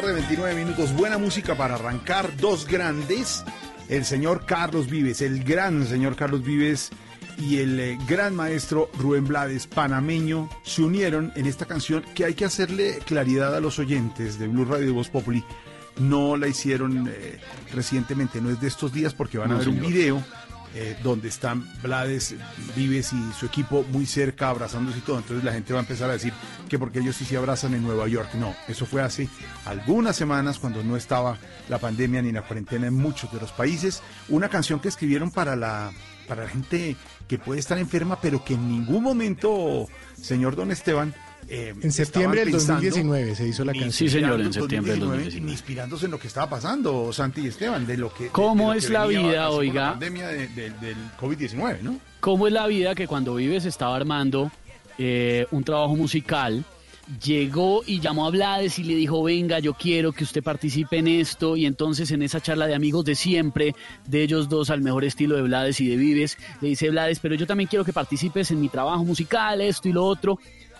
Tarde, 0.00 0.12
29 0.12 0.54
minutos. 0.54 0.94
Buena 0.94 1.18
música 1.18 1.56
para 1.56 1.74
arrancar. 1.74 2.36
Dos 2.36 2.68
grandes. 2.68 3.42
El 3.88 4.04
señor 4.04 4.46
Carlos 4.46 4.88
Vives, 4.88 5.22
el 5.22 5.42
gran 5.42 5.84
señor 5.88 6.14
Carlos 6.14 6.44
Vives 6.44 6.90
y 7.36 7.58
el 7.58 7.80
eh, 7.80 7.98
gran 8.06 8.36
maestro 8.36 8.90
Rubén 8.96 9.26
Blades, 9.26 9.66
panameño, 9.66 10.48
se 10.62 10.82
unieron 10.82 11.32
en 11.34 11.46
esta 11.46 11.64
canción 11.64 12.04
que 12.14 12.24
hay 12.24 12.34
que 12.34 12.44
hacerle 12.44 13.00
claridad 13.06 13.56
a 13.56 13.60
los 13.60 13.80
oyentes 13.80 14.38
de 14.38 14.46
Blue 14.46 14.66
Radio 14.66 14.86
y 14.86 14.92
Voz 14.92 15.08
Populi. 15.08 15.42
No 15.98 16.36
la 16.36 16.46
hicieron 16.46 17.08
eh, 17.08 17.40
recientemente, 17.74 18.40
no 18.40 18.50
es 18.50 18.60
de 18.60 18.68
estos 18.68 18.92
días 18.92 19.14
porque 19.14 19.38
van 19.38 19.50
a 19.50 19.56
ver 19.56 19.68
un 19.68 19.80
video 19.80 20.22
eh, 20.80 20.96
donde 21.02 21.26
están 21.26 21.68
Blades, 21.82 22.36
Vives 22.76 23.12
y 23.12 23.32
su 23.32 23.46
equipo 23.46 23.84
muy 23.90 24.06
cerca, 24.06 24.48
abrazándose 24.48 24.98
y 24.98 25.00
todo. 25.00 25.18
Entonces 25.18 25.42
la 25.42 25.52
gente 25.52 25.72
va 25.72 25.80
a 25.80 25.82
empezar 25.82 26.08
a 26.08 26.12
decir 26.12 26.32
que 26.68 26.78
porque 26.78 27.00
ellos 27.00 27.16
sí 27.16 27.24
se 27.24 27.36
abrazan 27.36 27.74
en 27.74 27.82
Nueva 27.82 28.06
York. 28.06 28.34
No, 28.34 28.54
eso 28.68 28.86
fue 28.86 29.02
hace 29.02 29.28
algunas 29.64 30.14
semanas 30.14 30.60
cuando 30.60 30.84
no 30.84 30.96
estaba 30.96 31.36
la 31.68 31.78
pandemia 31.78 32.22
ni 32.22 32.30
la 32.30 32.42
cuarentena 32.42 32.86
en 32.86 32.94
muchos 32.94 33.32
de 33.32 33.40
los 33.40 33.50
países. 33.50 34.04
Una 34.28 34.48
canción 34.48 34.78
que 34.78 34.86
escribieron 34.86 35.32
para 35.32 35.56
la, 35.56 35.90
para 36.28 36.44
la 36.44 36.48
gente 36.48 36.94
que 37.26 37.38
puede 37.38 37.58
estar 37.58 37.76
enferma, 37.76 38.20
pero 38.20 38.44
que 38.44 38.54
en 38.54 38.68
ningún 38.68 39.02
momento, 39.02 39.88
señor 40.14 40.54
Don 40.54 40.70
Esteban, 40.70 41.12
eh, 41.48 41.74
En 41.80 41.92
septiembre 41.92 42.44
del 42.44 42.54
estaban 42.54 42.82
2019 42.82 43.34
se 43.34 43.48
hizo 43.48 43.64
la 43.64 43.72
canción. 43.72 43.92
Sí, 43.92 44.08
señor, 44.08 44.40
en 44.40 44.52
septiembre 44.52 44.92
del 44.92 45.00
2019, 45.00 45.16
2019. 45.24 45.46
ni 45.46 45.52
inspirándose 45.52 46.04
en 46.06 46.10
lo 46.10 46.18
que 46.18 46.26
estaba 46.26 46.48
pasando, 46.50 47.12
Santi 47.12 47.40
y 47.42 47.46
Esteban, 47.48 47.86
de 47.86 47.96
lo 47.96 48.12
que... 48.12 48.28
¿Cómo 48.28 48.68
de 48.68 48.74
lo 48.74 48.78
es 48.78 48.86
que 48.86 48.92
la 48.92 49.06
venía 49.06 49.28
vida, 49.28 49.50
oiga? 49.50 49.82
La 49.84 49.90
pandemia 49.92 50.28
de- 50.28 50.48
de- 50.48 50.70
del 50.70 50.96
COVID-19, 51.20 51.82
¿no? 51.82 51.98
¿Cómo 52.20 52.46
es 52.46 52.52
la 52.52 52.66
vida 52.66 52.94
que 52.94 53.06
cuando 53.06 53.34
Vives 53.36 53.64
estaba 53.64 53.96
armando 53.96 54.50
eh, 54.98 55.46
un 55.52 55.62
trabajo 55.64 55.94
musical, 55.96 56.64
llegó 57.24 57.82
y 57.86 58.00
llamó 58.00 58.26
a 58.26 58.30
Blades 58.30 58.78
y 58.78 58.84
le 58.84 58.94
dijo, 58.94 59.22
venga, 59.22 59.58
yo 59.60 59.72
quiero 59.74 60.12
que 60.12 60.24
usted 60.24 60.42
participe 60.42 60.98
en 60.98 61.08
esto, 61.08 61.56
y 61.56 61.64
entonces 61.64 62.10
en 62.10 62.22
esa 62.22 62.40
charla 62.40 62.66
de 62.66 62.74
amigos 62.74 63.04
de 63.04 63.14
siempre, 63.14 63.74
de 64.06 64.22
ellos 64.22 64.48
dos 64.48 64.68
al 64.70 64.82
mejor 64.82 65.04
estilo 65.04 65.36
de 65.36 65.42
Blades 65.42 65.80
y 65.80 65.88
de 65.88 65.96
Vives, 65.96 66.36
le 66.60 66.68
dice 66.68 66.90
Blades, 66.90 67.18
pero 67.20 67.34
yo 67.34 67.46
también 67.46 67.68
quiero 67.68 67.84
que 67.84 67.92
participes 67.92 68.50
en 68.50 68.60
mi 68.60 68.68
trabajo 68.68 69.04
musical, 69.04 69.60
esto 69.62 69.88
y 69.88 69.92
lo 69.92 70.04
otro, 70.04 70.38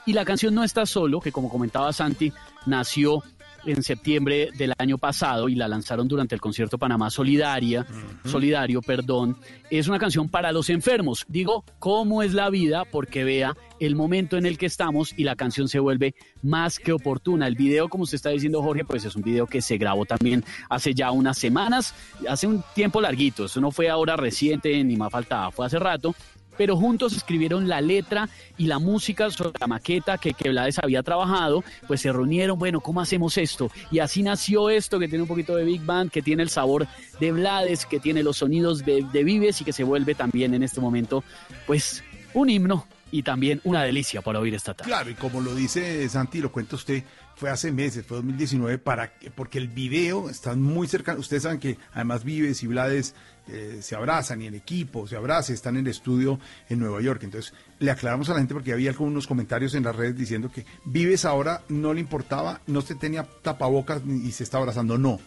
y 0.09 0.15
la 0.15 0.25
canción 0.25 0.55
No 0.55 0.65
Estás 0.65 0.89
Solo, 0.89 1.21
que 1.21 1.31
como 1.31 1.51
comentaba 1.51 1.93
Santi, 1.93 2.33
nació 2.65 3.23
en 3.67 3.83
septiembre 3.83 4.49
del 4.57 4.73
año 4.79 4.97
pasado 4.97 5.51
y 5.51 5.55
la 5.55 5.69
lanzaron 5.69 6.09
durante 6.09 6.35
el 6.35 6.41
concierto 6.41 6.79
Panamá 6.79 7.11
Solidaria, 7.11 7.87
Solidario, 8.25 8.81
perdón, 8.81 9.37
es 9.69 9.87
una 9.87 9.99
canción 9.99 10.31
para 10.31 10.51
los 10.51 10.71
enfermos. 10.71 11.27
Digo, 11.29 11.63
¿cómo 11.79 12.23
es 12.23 12.33
la 12.33 12.49
vida? 12.49 12.87
Porque 12.91 13.23
vea 13.23 13.55
el 13.81 13.97
momento 13.97 14.39
en 14.39 14.47
el 14.47 14.57
que 14.57 14.65
estamos 14.65 15.13
y 15.15 15.25
la 15.25 15.37
canción 15.37 15.69
se 15.69 15.79
vuelve 15.79 16.15
más 16.43 16.79
que 16.79 16.93
oportuna. 16.93 17.47
El 17.47 17.57
video, 17.57 17.91
como 17.91 18.05
usted 18.05 18.17
está 18.17 18.31
diciendo, 18.31 18.63
Jorge, 18.63 18.87
pues 18.87 19.05
es 19.05 19.15
un 19.15 19.21
video 19.21 19.47
que 19.47 19.61
se 19.61 19.77
grabó 19.77 20.07
también 20.07 20.43
hace 20.71 20.95
ya 20.95 21.11
unas 21.11 21.37
semanas, 21.37 21.95
hace 22.27 22.47
un 22.47 22.65
tiempo 22.75 23.03
larguito. 23.03 23.45
Eso 23.45 23.61
no 23.61 23.73
fue 23.73 23.91
ahora 23.91 24.17
reciente, 24.17 24.83
ni 24.85 24.97
más 24.97 25.13
faltaba, 25.13 25.51
fue 25.51 25.67
hace 25.67 25.79
rato 25.79 26.15
pero 26.59 26.77
juntos 26.77 27.17
escribieron 27.17 27.69
la 27.69 27.81
letra 27.81 28.29
y 28.59 28.67
la 28.67 28.79
música 28.79 29.31
sobre 29.31 29.59
la 29.59 29.67
maqueta 29.67 30.19
que, 30.19 30.35
que 30.35 30.51
Blades 30.51 30.79
había 30.79 31.03
trabajado, 31.03 31.65
pues 31.87 32.03
se 32.03 32.13
reunieron, 32.13 32.59
bueno, 32.59 32.81
¿cómo 32.81 33.01
hacemos 33.01 33.39
esto? 33.39 33.71
Y 33.91 34.01
así 34.01 34.23
nació 34.23 34.69
esto 34.69 34.99
que 34.99 35.09
tiene 35.09 35.23
un 35.23 35.29
poquito 35.29 35.57
de 35.57 35.65
Big 35.65 35.83
Band, 35.83 36.11
que 36.11 36.21
tiene 36.21 36.43
el 36.43 36.51
sabor 36.51 36.87
de 37.21 37.33
Blades, 37.33 37.87
que 37.87 38.01
tiene 38.01 38.23
los 38.23 38.37
sonidos 38.39 38.85
de, 38.85 39.25
Vives 39.25 39.61
y 39.61 39.65
que 39.65 39.73
se 39.73 39.85
vuelve 39.85 40.15
también 40.15 40.55
en 40.55 40.63
este 40.63 40.81
momento, 40.81 41.23
pues, 41.67 42.03
un 42.35 42.51
himno 42.51 42.87
y 43.11 43.23
también 43.23 43.61
una 43.65 43.83
delicia 43.85 44.21
para 44.21 44.39
oír 44.41 44.55
esta 44.55 44.75
tarde. 44.75 44.91
Claro, 44.91 45.09
y 45.11 45.15
como 45.15 45.41
lo 45.41 45.55
dice 45.55 46.07
Santi, 46.09 46.41
lo 46.41 46.51
cuenta 46.53 46.77
usted, 46.77 47.05
fue 47.37 47.51
hace 47.51 47.71
meses, 47.73 48.05
fue 48.05 48.17
2019, 48.19 48.79
para, 48.79 49.15
que- 49.17 49.31
porque 49.31 49.59
el 49.59 49.69
video 49.69 50.29
está 50.29 50.55
muy 50.57 50.89
cercano. 50.89 51.21
Ustedes 51.21 51.45
saben 51.45 51.61
que 51.61 51.79
además 51.95 52.25
Vives 52.25 52.63
y 52.63 52.67
Blades 52.67 53.15
eh, 53.51 53.79
se 53.81 53.95
abrazan 53.97 54.43
y 54.43 54.47
el 54.47 54.55
equipo 54.55 55.07
se 55.07 55.17
abraza, 55.17 55.53
están 55.53 55.77
en 55.77 55.87
el 55.87 55.91
estudio 55.91 56.39
en 56.69 56.79
Nueva 56.79 57.01
York. 57.01 57.23
Entonces, 57.25 57.53
le 57.79 57.91
aclaramos 57.91 58.29
a 58.29 58.33
la 58.35 58.39
gente 58.41 58.55
porque 58.55 58.73
había 58.73 58.91
algunos 58.91 59.27
comentarios 59.27 59.75
en 59.75 59.85
las 59.85 59.97
redes 59.97 60.17
diciendo 60.17 60.51
que 60.53 60.65
Vives 60.85 61.25
ahora 61.25 61.63
no 61.69 61.95
le 61.95 62.01
importaba, 62.01 62.61
no 62.67 62.81
se 62.83 62.95
tenía 62.95 63.27
tapabocas 63.43 64.03
y 64.07 64.31
se 64.33 64.45
está 64.45 64.59
abrazando. 64.59 64.99
No, 64.99 65.19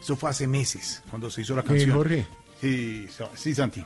eso 0.00 0.16
fue 0.16 0.30
hace 0.30 0.46
meses, 0.46 1.02
cuando 1.10 1.30
se 1.30 1.42
hizo 1.42 1.54
la 1.54 1.62
Eh, 1.62 1.64
canción. 1.64 1.90
Jorge. 1.96 2.26
Sí, 2.60 3.06
sí, 3.34 3.54
Santi. 3.54 3.82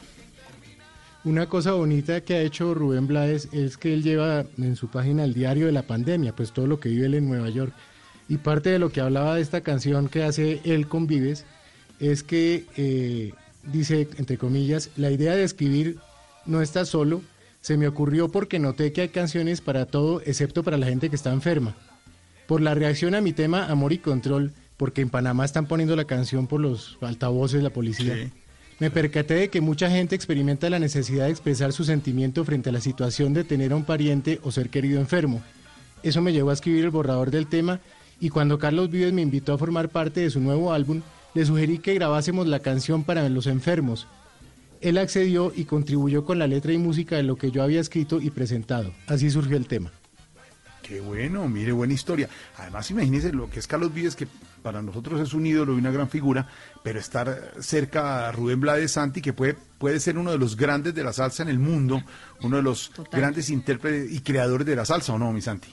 Una 1.25 1.47
cosa 1.49 1.73
bonita 1.73 2.21
que 2.21 2.35
ha 2.35 2.41
hecho 2.43 2.75
Rubén 2.75 3.07
Blades 3.07 3.49
es 3.53 3.79
que 3.79 3.95
él 3.95 4.03
lleva 4.03 4.45
en 4.59 4.77
su 4.77 4.89
página 4.89 5.25
el 5.25 5.33
diario 5.33 5.67
de 5.67 5.73
la 5.73 5.87
pandemia, 5.87 6.35
pues 6.37 6.53
todo 6.53 6.67
lo 6.67 6.81
que 6.81 6.91
vive 6.91 7.07
él 7.07 7.15
en 7.15 7.27
Nueva 7.29 7.49
York. 7.49 7.73
Y 8.29 8.37
parte 8.39 8.69
de 8.71 8.79
lo 8.79 8.91
que 8.91 9.01
hablaba 9.01 9.37
de 9.37 9.41
esta 9.41 9.63
canción 9.63 10.09
que 10.09 10.23
hace 10.23 10.61
él 10.65 10.87
con 10.87 11.07
Vives 11.07 11.45
es 11.99 12.23
que 12.23 12.67
eh, 12.77 13.33
dice, 13.73 14.09
entre 14.19 14.39
comillas, 14.39 14.91
la 14.97 15.11
idea 15.11 15.35
de 15.35 15.45
escribir 15.45 15.99
No 16.47 16.63
estás 16.63 16.89
solo 16.89 17.23
se 17.65 17.79
me 17.79 17.89
ocurrió 17.89 18.29
porque 18.29 18.59
noté 18.59 18.93
que 18.93 19.01
hay 19.01 19.09
canciones 19.09 19.63
para 19.63 19.87
todo 19.87 20.21
excepto 20.27 20.63
para 20.63 20.77
la 20.77 20.85
gente 20.85 21.09
que 21.09 21.17
está 21.17 21.33
enferma. 21.33 21.75
Por 22.47 22.61
la 22.61 22.75
reacción 22.75 23.15
a 23.15 23.23
mi 23.23 23.33
tema 23.33 23.65
Amor 23.69 23.95
y 23.95 23.99
Control, 23.99 24.53
porque 24.77 25.01
en 25.01 25.09
Panamá 25.09 25.47
están 25.47 25.65
poniendo 25.65 25.97
la 25.97 26.05
canción 26.05 26.47
por 26.47 26.61
los 26.61 26.99
altavoces, 27.01 27.63
la 27.63 27.71
policía. 27.71 28.17
Sí. 28.17 28.31
Me 28.81 28.91
percaté 28.91 29.33
de 29.33 29.49
que 29.49 29.63
mucha 29.63 29.89
gente 29.89 30.15
experimenta 30.15 30.69
la 30.69 30.79
necesidad 30.79 31.25
de 31.25 31.31
expresar 31.31 31.73
su 31.73 31.85
sentimiento 31.85 32.45
frente 32.45 32.69
a 32.69 32.73
la 32.73 32.83
situación 32.83 33.33
de 33.33 33.45
tener 33.45 33.73
a 33.73 33.77
un 33.77 33.85
pariente 33.85 34.41
o 34.43 34.51
ser 34.51 34.69
querido 34.69 35.01
enfermo. 35.01 35.43
Eso 36.03 36.21
me 36.21 36.35
llevó 36.35 36.51
a 36.51 36.55
escribir 36.55 36.85
el 36.85 36.91
borrador 36.91 37.31
del 37.31 37.47
tema 37.47 37.81
y 38.21 38.29
cuando 38.29 38.59
Carlos 38.59 38.91
Vives 38.91 39.15
me 39.15 39.23
invitó 39.23 39.55
a 39.55 39.59
formar 39.59 39.89
parte 39.89 40.21
de 40.21 40.29
su 40.29 40.39
nuevo 40.39 40.75
álbum, 40.75 41.01
le 41.35 41.45
sugerí 41.45 41.79
que 41.79 41.95
grabásemos 41.95 42.47
la 42.47 42.61
canción 42.61 43.05
para 43.05 43.29
los 43.29 43.47
enfermos. 43.47 44.07
Él 44.81 44.99
accedió 44.99 45.53
y 45.55 45.65
contribuyó 45.65 46.25
con 46.25 46.39
la 46.39 46.47
letra 46.47 46.73
y 46.73 46.79
música 46.79 47.17
de 47.17 47.23
lo 47.23 47.37
que 47.37 47.51
yo 47.51 47.63
había 47.63 47.81
escrito 47.81 48.21
y 48.21 48.31
presentado. 48.31 48.93
Así 49.07 49.31
surgió 49.31 49.57
el 49.57 49.67
tema. 49.67 49.91
Qué 50.83 51.01
bueno, 51.01 51.49
mire, 51.49 51.73
buena 51.73 51.95
historia. 51.95 52.29
Además, 52.59 52.91
imagínese 52.91 53.33
lo 53.33 53.49
que 53.49 53.59
es 53.59 53.67
Carlos 53.67 53.95
Vives, 53.95 54.15
que 54.15 54.29
para 54.63 54.83
nosotros 54.83 55.19
es 55.19 55.33
un 55.33 55.47
ídolo 55.47 55.75
y 55.75 55.79
una 55.79 55.91
gran 55.91 56.11
figura, 56.11 56.47
pero 56.83 56.99
estar 56.99 57.55
cerca 57.59 58.29
a 58.29 58.33
Rubén 58.33 58.61
Blades 58.61 58.93
Santi, 58.93 59.23
que 59.23 59.33
puede, 59.33 59.55
puede 59.79 59.99
ser 59.99 60.19
uno 60.19 60.31
de 60.31 60.39
los 60.39 60.59
grandes 60.59 60.95
de 60.95 61.03
la 61.03 61.15
salsa 61.15 61.43
en 61.43 61.49
el 61.49 61.59
mundo, 61.59 62.03
uno 62.43 62.57
de 62.57 62.63
los 62.63 62.93
grandes 63.11 63.49
intérpretes 63.49 64.13
y 64.13 64.21
creadores 64.21 64.67
de 64.67 64.77
la 64.77 64.85
salsa, 64.85 65.15
¿o 65.15 65.19
no, 65.19 65.33
mi 65.33 65.41
Santi? 65.41 65.73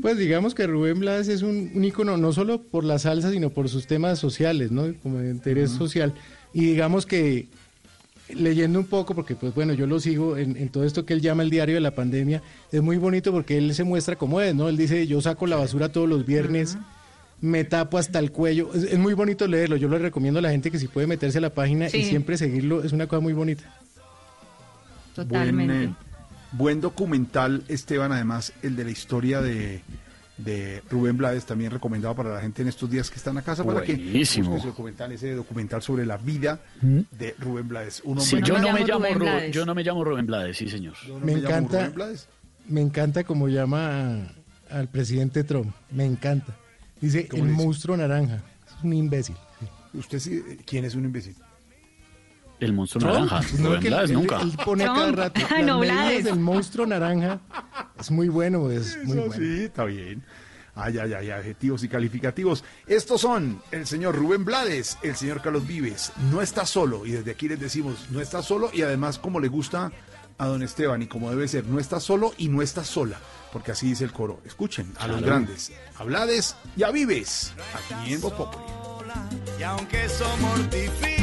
Pues 0.00 0.16
digamos 0.18 0.54
que 0.54 0.66
Rubén 0.66 1.00
Blades 1.00 1.26
es 1.28 1.42
un, 1.42 1.72
un 1.74 1.84
ícono 1.84 2.16
no 2.16 2.32
solo 2.32 2.62
por 2.62 2.84
la 2.84 2.98
salsa, 2.98 3.32
sino 3.32 3.50
por 3.50 3.68
sus 3.68 3.86
temas 3.86 4.18
sociales, 4.18 4.70
¿no? 4.70 4.92
Como 5.02 5.18
de 5.18 5.30
interés 5.30 5.70
social. 5.72 6.14
Y 6.54 6.66
digamos 6.66 7.06
que 7.06 7.48
leyendo 8.34 8.78
un 8.78 8.86
poco, 8.86 9.14
porque 9.14 9.34
pues 9.34 9.54
bueno, 9.54 9.72
yo 9.72 9.86
lo 9.86 9.98
sigo 10.00 10.36
en, 10.36 10.56
en 10.56 10.68
todo 10.68 10.84
esto 10.84 11.04
que 11.06 11.14
él 11.14 11.20
llama 11.22 11.42
el 11.42 11.50
diario 11.50 11.74
de 11.74 11.80
la 11.80 11.92
pandemia, 11.94 12.42
es 12.70 12.82
muy 12.82 12.98
bonito 12.98 13.32
porque 13.32 13.56
él 13.58 13.74
se 13.74 13.84
muestra 13.84 14.16
como 14.16 14.40
es, 14.40 14.54
¿no? 14.54 14.68
Él 14.68 14.76
dice, 14.76 15.06
yo 15.06 15.20
saco 15.20 15.46
la 15.46 15.56
basura 15.56 15.90
todos 15.90 16.08
los 16.08 16.24
viernes, 16.26 16.76
me 17.40 17.64
tapo 17.64 17.98
hasta 17.98 18.18
el 18.18 18.30
cuello. 18.30 18.70
Es, 18.74 18.84
es 18.84 18.98
muy 18.98 19.14
bonito 19.14 19.46
leerlo, 19.48 19.76
yo 19.76 19.88
le 19.88 19.98
recomiendo 19.98 20.38
a 20.38 20.42
la 20.42 20.50
gente 20.50 20.70
que 20.70 20.78
si 20.78 20.88
puede 20.88 21.06
meterse 21.06 21.38
a 21.38 21.40
la 21.40 21.50
página 21.50 21.88
Sí. 21.88 21.98
y 21.98 22.04
siempre 22.04 22.36
seguirlo, 22.36 22.84
es 22.84 22.92
una 22.92 23.06
cosa 23.06 23.20
muy 23.20 23.32
bonita. 23.32 23.64
Totalmente. 25.14 25.72
Buen, 25.74 25.88
eh, 25.90 25.94
buen 26.52 26.80
documental, 26.80 27.62
Esteban, 27.68 28.12
además, 28.12 28.52
el 28.62 28.76
de 28.76 28.84
la 28.84 28.90
historia 28.90 29.40
de, 29.40 29.82
de 30.38 30.82
Rubén 30.90 31.16
Blades, 31.16 31.44
también 31.44 31.70
recomendado 31.70 32.14
para 32.14 32.32
la 32.34 32.40
gente 32.40 32.62
en 32.62 32.68
estos 32.68 32.88
días 32.90 33.10
que 33.10 33.16
están 33.16 33.36
a 33.38 33.42
casa, 33.42 33.64
para 33.64 33.82
que 33.82 33.94
Buenísimo. 33.94 34.50
busque 34.50 34.60
ese 34.60 34.68
documental, 34.68 35.12
ese 35.12 35.34
documental 35.34 35.82
sobre 35.82 36.06
la 36.06 36.16
vida 36.16 36.60
de 36.80 37.34
Rubén 37.38 37.68
Blades. 37.68 38.00
Un 38.04 38.20
Sí, 38.20 38.36
hombre 38.36 38.48
yo, 38.48 38.54
que- 38.54 38.60
no 38.62 38.72
me 38.72 38.80
llamo 38.84 38.98
Rubén 39.00 39.18
Rubén, 39.18 39.32
Blades. 39.34 39.54
yo 39.54 39.66
no 39.66 39.74
me 39.74 39.82
llamo 39.84 40.04
Rubén 40.04 40.26
Blades, 40.26 40.56
sí, 40.56 40.68
señor. 40.68 40.94
No 41.08 41.18
me 41.20 41.32
encanta. 41.32 41.78
Rubén 41.80 41.94
Blades. 41.94 42.28
Me 42.68 42.80
encanta 42.82 43.24
como 43.24 43.48
llama 43.48 44.14
a- 44.14 44.32
al 44.70 44.88
presidente 44.88 45.44
Trump, 45.44 45.74
me 45.90 46.04
encanta. 46.04 46.54
Dice, 47.00 47.28
el 47.32 47.44
monstruo 47.44 47.96
naranja, 47.96 48.42
es 48.66 48.84
un 48.84 48.92
imbécil. 48.92 49.36
¿Usted 49.94 50.18
sí, 50.18 50.42
quién 50.66 50.84
es 50.84 50.94
un 50.94 51.04
imbécil? 51.06 51.34
El 52.60 52.72
monstruo 52.72 53.00
Trump. 53.02 53.30
naranja. 53.30 53.56
No, 53.58 53.78
que 53.80 53.88
Blades 53.88 54.10
él- 54.10 54.16
nunca. 54.16 54.40
Él 54.40 54.52
pone 54.64 54.84
a 54.84 54.86
cada 54.88 55.02
Trump. 55.04 55.18
rato 55.18 55.40
Ay, 55.50 55.56
las 55.58 55.66
no, 55.66 55.78
medidas 55.78 55.96
Blades. 55.98 56.24
del 56.24 56.38
monstruo 56.40 56.86
naranja. 56.86 57.40
Es 57.98 58.10
muy 58.10 58.28
bueno, 58.28 58.70
es 58.70 58.96
muy 59.04 59.16
bueno. 59.18 59.32
sí, 59.34 59.64
está 59.64 59.84
bien. 59.84 60.24
Ay, 60.74 60.96
ay, 60.98 61.12
ay, 61.12 61.30
adjetivos 61.30 61.82
y 61.82 61.88
calificativos. 61.88 62.62
Estos 62.86 63.20
son 63.20 63.60
el 63.72 63.84
señor 63.86 64.14
Rubén 64.14 64.44
Blades, 64.44 64.96
el 65.02 65.16
señor 65.16 65.40
Carlos 65.42 65.66
Vives. 65.66 66.12
No 66.30 66.40
está 66.40 66.64
solo, 66.66 67.04
y 67.04 67.10
desde 67.12 67.32
aquí 67.32 67.48
les 67.48 67.58
decimos, 67.58 68.06
no 68.10 68.20
está 68.20 68.42
solo, 68.42 68.70
y 68.72 68.82
además 68.82 69.18
como 69.18 69.40
le 69.40 69.48
gusta 69.48 69.90
a 70.38 70.46
don 70.46 70.62
Esteban, 70.62 71.02
y 71.02 71.08
como 71.08 71.30
debe 71.30 71.48
ser, 71.48 71.66
no 71.66 71.80
está 71.80 71.98
solo 71.98 72.32
y 72.38 72.46
no 72.48 72.62
está 72.62 72.84
sola, 72.84 73.18
porque 73.52 73.72
así 73.72 73.88
dice 73.88 74.04
el 74.04 74.12
coro. 74.12 74.40
Escuchen 74.46 74.92
a 75.00 75.08
los 75.08 75.20
grandes, 75.20 75.72
a 75.96 76.04
Blades 76.04 76.54
y 76.76 76.84
a 76.84 76.92
Vives, 76.92 77.52
aquí 77.74 78.12
en 78.14 78.20
Voz 78.20 78.34
Populi. 78.34 78.62
Y 79.58 79.62
aunque 79.64 80.04
eso 80.04 80.26
mortifica, 80.40 81.17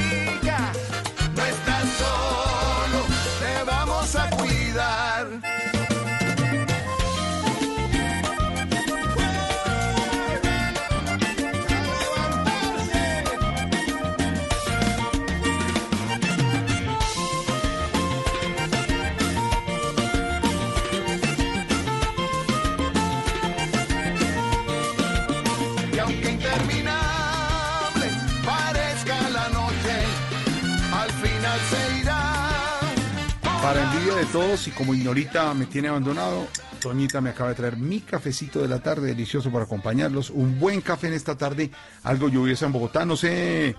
de 34.25 34.31
todos, 34.31 34.67
y 34.67 34.71
como 34.71 34.93
Ignorita 34.93 35.53
me 35.53 35.65
tiene 35.65 35.87
abandonado, 35.89 36.47
Toñita 36.79 37.21
me 37.21 37.29
acaba 37.29 37.49
de 37.49 37.55
traer 37.55 37.77
mi 37.77 37.99
cafecito 38.01 38.59
de 38.61 38.67
la 38.67 38.79
tarde, 38.79 39.07
delicioso 39.07 39.51
para 39.51 39.65
acompañarlos. 39.65 40.29
Un 40.29 40.59
buen 40.59 40.81
café 40.81 41.07
en 41.07 41.13
esta 41.13 41.37
tarde, 41.37 41.69
algo 42.03 42.29
lluvioso 42.29 42.65
en 42.65 42.71
Bogotá. 42.71 43.05
No 43.05 43.15
sé, 43.17 43.75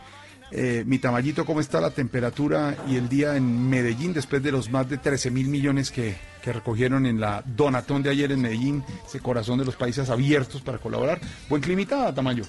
Eh, 0.52 0.85
mi 0.87 1.00
tamallito, 1.00 1.44
¿cómo 1.44 1.59
está 1.59 1.80
la 1.80 1.90
temperatura 1.90 2.76
y 2.88 2.94
el 2.94 3.09
día 3.09 3.35
en 3.37 3.68
Medellín 3.68 4.12
después 4.12 4.40
de 4.44 4.52
los 4.52 4.70
más 4.70 4.88
de 4.88 4.96
13 4.96 5.32
mil 5.32 5.48
millones 5.48 5.90
que, 5.90 6.14
que 6.40 6.52
recogieron 6.52 7.04
en 7.04 7.18
la 7.18 7.42
donatón 7.44 8.04
de 8.04 8.11
ayer 8.11 8.30
en 8.30 8.42
Medellín, 8.42 8.85
ese 9.04 9.18
corazón 9.18 9.59
de 9.59 9.64
los 9.64 9.74
países 9.74 10.09
abiertos 10.09 10.62
para 10.62 10.78
colaborar? 10.78 11.20
Buen 11.48 11.61
climita, 11.61 12.14
Tamayo. 12.14 12.44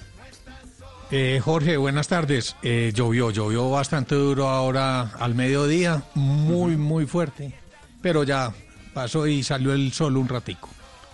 Eh, 1.10 1.40
Jorge, 1.44 1.76
buenas 1.76 2.06
tardes. 2.06 2.54
Eh, 2.62 2.92
llovió, 2.94 3.32
llovió 3.32 3.68
bastante 3.68 4.14
duro 4.14 4.46
ahora 4.48 5.10
al 5.18 5.34
mediodía, 5.34 6.04
muy, 6.14 6.76
muy 6.76 7.04
fuerte, 7.04 7.52
pero 8.00 8.24
ya 8.24 8.52
pasó 8.94 9.26
y 9.26 9.42
salió 9.42 9.72
el 9.72 9.92
sol 9.92 10.16
un 10.16 10.28
ratico. 10.28 10.68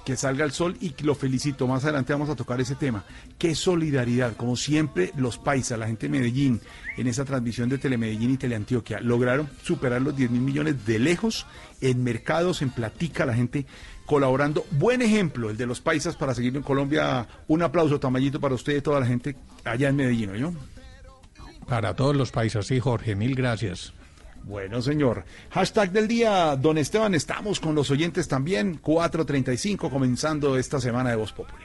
que 0.05 0.17
salga 0.17 0.45
el 0.45 0.53
sol 0.53 0.77
y 0.83 0.95
lo 1.03 1.15
felicito. 1.15 1.67
Más 1.67 1.83
adelante 1.85 2.13
vamos 2.13 2.29
a 2.29 2.37
tocar 2.37 2.61
ese 2.61 2.75
tema. 2.75 3.05
Qué 3.39 3.55
solidaridad, 3.55 4.37
como 4.37 4.55
siempre 4.55 5.13
los 5.17 5.39
paisas, 5.39 5.79
la 5.79 5.87
gente 5.87 6.09
de 6.09 6.19
Medellín, 6.19 6.61
en 6.99 7.07
esa 7.07 7.25
transmisión 7.25 7.71
de 7.71 7.79
Telemedellín 7.79 8.33
y 8.33 8.37
Teleantioquia, 8.37 9.01
lograron 9.01 9.49
superar 9.63 10.03
los 10.03 10.15
10 10.15 10.31
mil 10.31 10.43
millones 10.43 10.85
de 10.85 10.99
lejos 10.99 11.47
en 11.81 12.05
mercados, 12.05 12.61
en 12.61 12.69
platica, 12.69 13.25
la 13.25 13.33
gente 13.33 13.65
colaborando. 14.05 14.67
Buen 14.73 15.01
ejemplo, 15.01 15.49
el 15.49 15.57
de 15.57 15.65
los 15.67 15.81
paisas 15.81 16.17
para 16.17 16.35
seguir 16.35 16.55
en 16.55 16.63
Colombia. 16.63 17.27
Un 17.49 17.63
aplauso, 17.63 17.99
Tamayito, 17.99 18.41
para 18.41 18.55
usted 18.55 18.77
y 18.77 18.83
toda 18.83 19.01
la 19.01 19.07
gente 19.07 19.37
allá 19.65 19.89
en 19.89 19.97
Medellín, 19.97 20.39
¿no? 20.39 20.55
Para 21.67 21.97
todos 21.97 22.15
los 22.15 22.31
países, 22.31 22.67
sí, 22.67 22.79
Jorge, 22.79 23.17
mil 23.17 23.35
gracias. 23.35 23.95
Bueno, 24.47 24.83
señor. 24.83 25.25
Hashtag 25.51 25.91
del 25.91 26.07
día, 26.07 26.55
don 26.57 26.77
Esteban, 26.77 27.15
estamos 27.15 27.61
con 27.61 27.75
los 27.75 27.91
oyentes 27.91 28.29
también. 28.29 28.81
4.35, 28.81 29.91
comenzando 29.91 30.59
esta 30.59 30.81
semana 30.81 31.11
de 31.11 31.17
Voz 31.17 31.33
Populi. 31.33 31.65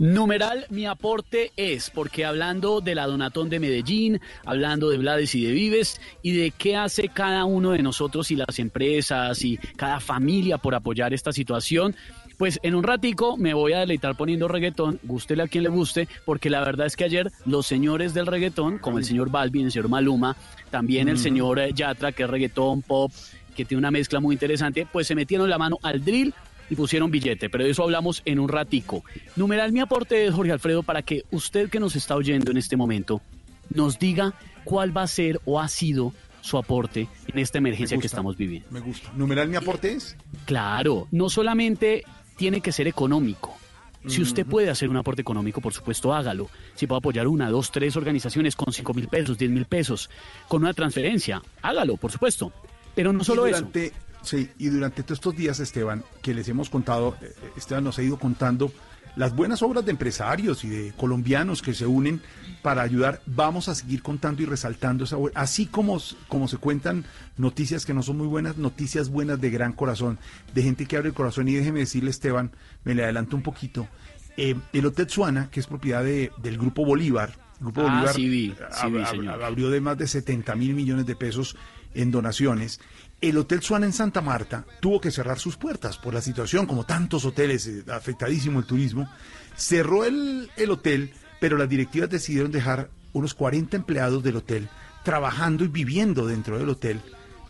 Numeral, 0.00 0.66
mi 0.70 0.86
aporte 0.86 1.52
es, 1.56 1.90
porque 1.90 2.24
hablando 2.24 2.80
de 2.80 2.96
la 2.96 3.06
Donatón 3.06 3.48
de 3.48 3.60
Medellín, 3.60 4.20
hablando 4.44 4.90
de 4.90 4.98
Blades 4.98 5.36
y 5.36 5.44
de 5.44 5.52
Vives, 5.52 6.00
y 6.20 6.36
de 6.36 6.50
qué 6.50 6.76
hace 6.76 7.08
cada 7.08 7.44
uno 7.44 7.70
de 7.70 7.82
nosotros 7.82 8.32
y 8.32 8.36
las 8.36 8.58
empresas 8.58 9.44
y 9.44 9.56
cada 9.76 10.00
familia 10.00 10.58
por 10.58 10.74
apoyar 10.74 11.14
esta 11.14 11.32
situación, 11.32 11.94
pues 12.38 12.58
en 12.62 12.74
un 12.74 12.84
ratico 12.84 13.36
me 13.36 13.52
voy 13.52 13.74
a 13.74 13.80
deleitar 13.80 14.16
poniendo 14.16 14.48
reggaetón, 14.48 15.00
gústele 15.02 15.42
a 15.42 15.48
quien 15.48 15.64
le 15.64 15.70
guste, 15.70 16.08
porque 16.24 16.48
la 16.48 16.60
verdad 16.60 16.86
es 16.86 16.96
que 16.96 17.04
ayer 17.04 17.30
los 17.44 17.66
señores 17.66 18.14
del 18.14 18.26
reggaetón, 18.26 18.78
como 18.78 18.98
el 18.98 19.04
señor 19.04 19.30
Balvin, 19.30 19.66
el 19.66 19.72
señor 19.72 19.88
Maluma, 19.88 20.36
también 20.70 21.08
el 21.08 21.18
señor 21.18 21.58
eh, 21.58 21.72
Yatra, 21.74 22.12
que 22.12 22.22
es 22.22 22.30
reggaetón, 22.30 22.82
pop, 22.82 23.12
que 23.54 23.64
tiene 23.64 23.80
una 23.80 23.90
mezcla 23.90 24.20
muy 24.20 24.34
interesante, 24.34 24.86
pues 24.90 25.06
se 25.06 25.14
metieron 25.14 25.50
la 25.50 25.58
mano 25.58 25.78
al 25.82 26.04
drill 26.04 26.32
y 26.70 26.76
pusieron 26.76 27.10
billete, 27.10 27.50
pero 27.50 27.64
de 27.64 27.70
eso 27.70 27.82
hablamos 27.82 28.22
en 28.24 28.38
un 28.38 28.48
ratico. 28.48 29.02
Numeral 29.36 29.72
mi 29.72 29.80
aporte 29.80 30.26
es 30.26 30.34
Jorge 30.34 30.52
Alfredo 30.52 30.82
para 30.82 31.02
que 31.02 31.24
usted 31.30 31.68
que 31.68 31.80
nos 31.80 31.96
está 31.96 32.14
oyendo 32.14 32.50
en 32.50 32.56
este 32.56 32.76
momento 32.76 33.20
nos 33.70 33.98
diga 33.98 34.34
cuál 34.64 34.96
va 34.96 35.02
a 35.02 35.06
ser 35.06 35.40
o 35.44 35.60
ha 35.60 35.68
sido 35.68 36.12
su 36.40 36.56
aporte 36.56 37.08
en 37.26 37.38
esta 37.38 37.58
emergencia 37.58 37.96
Me 37.96 38.00
que 38.00 38.06
estamos 38.06 38.36
viviendo. 38.36 38.68
Me 38.70 38.80
gusta. 38.80 39.12
¿Numeral 39.14 39.48
mi 39.48 39.56
aporte 39.56 39.92
es? 39.92 40.16
Claro, 40.46 41.08
no 41.10 41.28
solamente 41.28 42.04
tiene 42.38 42.62
que 42.62 42.72
ser 42.72 42.88
económico. 42.88 43.54
Si 44.06 44.22
usted 44.22 44.46
puede 44.46 44.70
hacer 44.70 44.88
un 44.88 44.96
aporte 44.96 45.20
económico, 45.20 45.60
por 45.60 45.74
supuesto, 45.74 46.14
hágalo. 46.14 46.48
Si 46.76 46.86
puede 46.86 46.98
apoyar 46.98 47.26
una, 47.26 47.50
dos, 47.50 47.70
tres 47.70 47.96
organizaciones 47.96 48.56
con 48.56 48.72
cinco 48.72 48.94
mil 48.94 49.08
pesos, 49.08 49.36
diez 49.36 49.50
mil 49.50 49.66
pesos, 49.66 50.08
con 50.46 50.62
una 50.62 50.72
transferencia, 50.72 51.42
hágalo, 51.60 51.96
por 51.96 52.12
supuesto. 52.12 52.52
Pero 52.94 53.12
no 53.12 53.22
solo 53.24 53.46
y 53.46 53.50
eso. 53.50 53.58
durante, 53.58 53.92
Sí, 54.22 54.50
y 54.58 54.68
durante 54.68 55.02
todos 55.02 55.18
estos 55.18 55.36
días, 55.36 55.60
Esteban, 55.60 56.04
que 56.22 56.34
les 56.34 56.48
hemos 56.48 56.70
contado, 56.70 57.16
eh, 57.20 57.32
Esteban 57.56 57.84
nos 57.84 57.98
ha 57.98 58.02
ido 58.02 58.18
contando 58.18 58.72
las 59.18 59.34
buenas 59.34 59.60
obras 59.62 59.84
de 59.84 59.90
empresarios 59.90 60.64
y 60.64 60.68
de 60.68 60.92
colombianos 60.96 61.60
que 61.60 61.74
se 61.74 61.86
unen 61.86 62.22
para 62.62 62.82
ayudar. 62.82 63.20
Vamos 63.26 63.68
a 63.68 63.74
seguir 63.74 64.00
contando 64.02 64.42
y 64.42 64.46
resaltando 64.46 65.04
esa 65.04 65.16
así 65.34 65.66
como, 65.66 65.98
como 66.28 66.48
se 66.48 66.56
cuentan 66.56 67.04
noticias 67.36 67.84
que 67.84 67.92
no 67.94 68.02
son 68.02 68.16
muy 68.16 68.26
buenas, 68.28 68.56
noticias 68.56 69.08
buenas 69.10 69.40
de 69.40 69.50
gran 69.50 69.72
corazón, 69.72 70.18
de 70.54 70.62
gente 70.62 70.86
que 70.86 70.96
abre 70.96 71.08
el 71.08 71.14
corazón. 71.14 71.48
Y 71.48 71.54
déjeme 71.54 71.80
decirle, 71.80 72.10
Esteban, 72.10 72.52
me 72.84 72.94
le 72.94 73.04
adelanto 73.04 73.36
un 73.36 73.42
poquito. 73.42 73.88
eh, 74.40 74.54
el 74.72 74.86
Hotel 74.86 75.10
Suana, 75.10 75.50
que 75.50 75.58
es 75.58 75.66
propiedad 75.66 76.04
de- 76.04 76.30
del 76.40 76.58
Grupo 76.58 76.84
Bolívar, 76.84 77.30
el 77.58 77.64
Grupo 77.64 77.80
Ah, 77.80 77.90
Bolívar 77.90 78.14
sí 78.14 78.28
vi, 78.28 78.46
sí 78.50 78.54
ab- 78.86 78.92
vi, 78.92 78.98
ab- 79.00 79.10
señor. 79.10 79.42
abrió 79.42 79.68
de 79.68 79.80
más 79.80 79.98
de 79.98 80.06
70 80.06 80.54
mil 80.54 80.74
millones 80.74 81.06
de 81.06 81.16
pesos 81.16 81.56
en 81.92 82.12
donaciones. 82.12 82.78
El 83.20 83.36
Hotel 83.36 83.62
Suana 83.62 83.86
en 83.86 83.92
Santa 83.92 84.20
Marta 84.20 84.64
tuvo 84.80 85.00
que 85.00 85.10
cerrar 85.10 85.38
sus 85.40 85.56
puertas 85.56 85.98
por 85.98 86.14
la 86.14 86.22
situación, 86.22 86.66
como 86.66 86.84
tantos 86.84 87.24
hoteles, 87.24 87.66
eh, 87.66 87.84
afectadísimo 87.90 88.60
el 88.60 88.66
turismo. 88.66 89.08
Cerró 89.56 90.04
el, 90.04 90.50
el 90.56 90.70
hotel, 90.70 91.12
pero 91.40 91.58
las 91.58 91.68
directivas 91.68 92.10
decidieron 92.10 92.52
dejar 92.52 92.90
unos 93.12 93.34
40 93.34 93.76
empleados 93.76 94.22
del 94.22 94.36
hotel 94.36 94.68
trabajando 95.02 95.64
y 95.64 95.68
viviendo 95.68 96.26
dentro 96.26 96.58
del 96.58 96.68
hotel. 96.68 97.00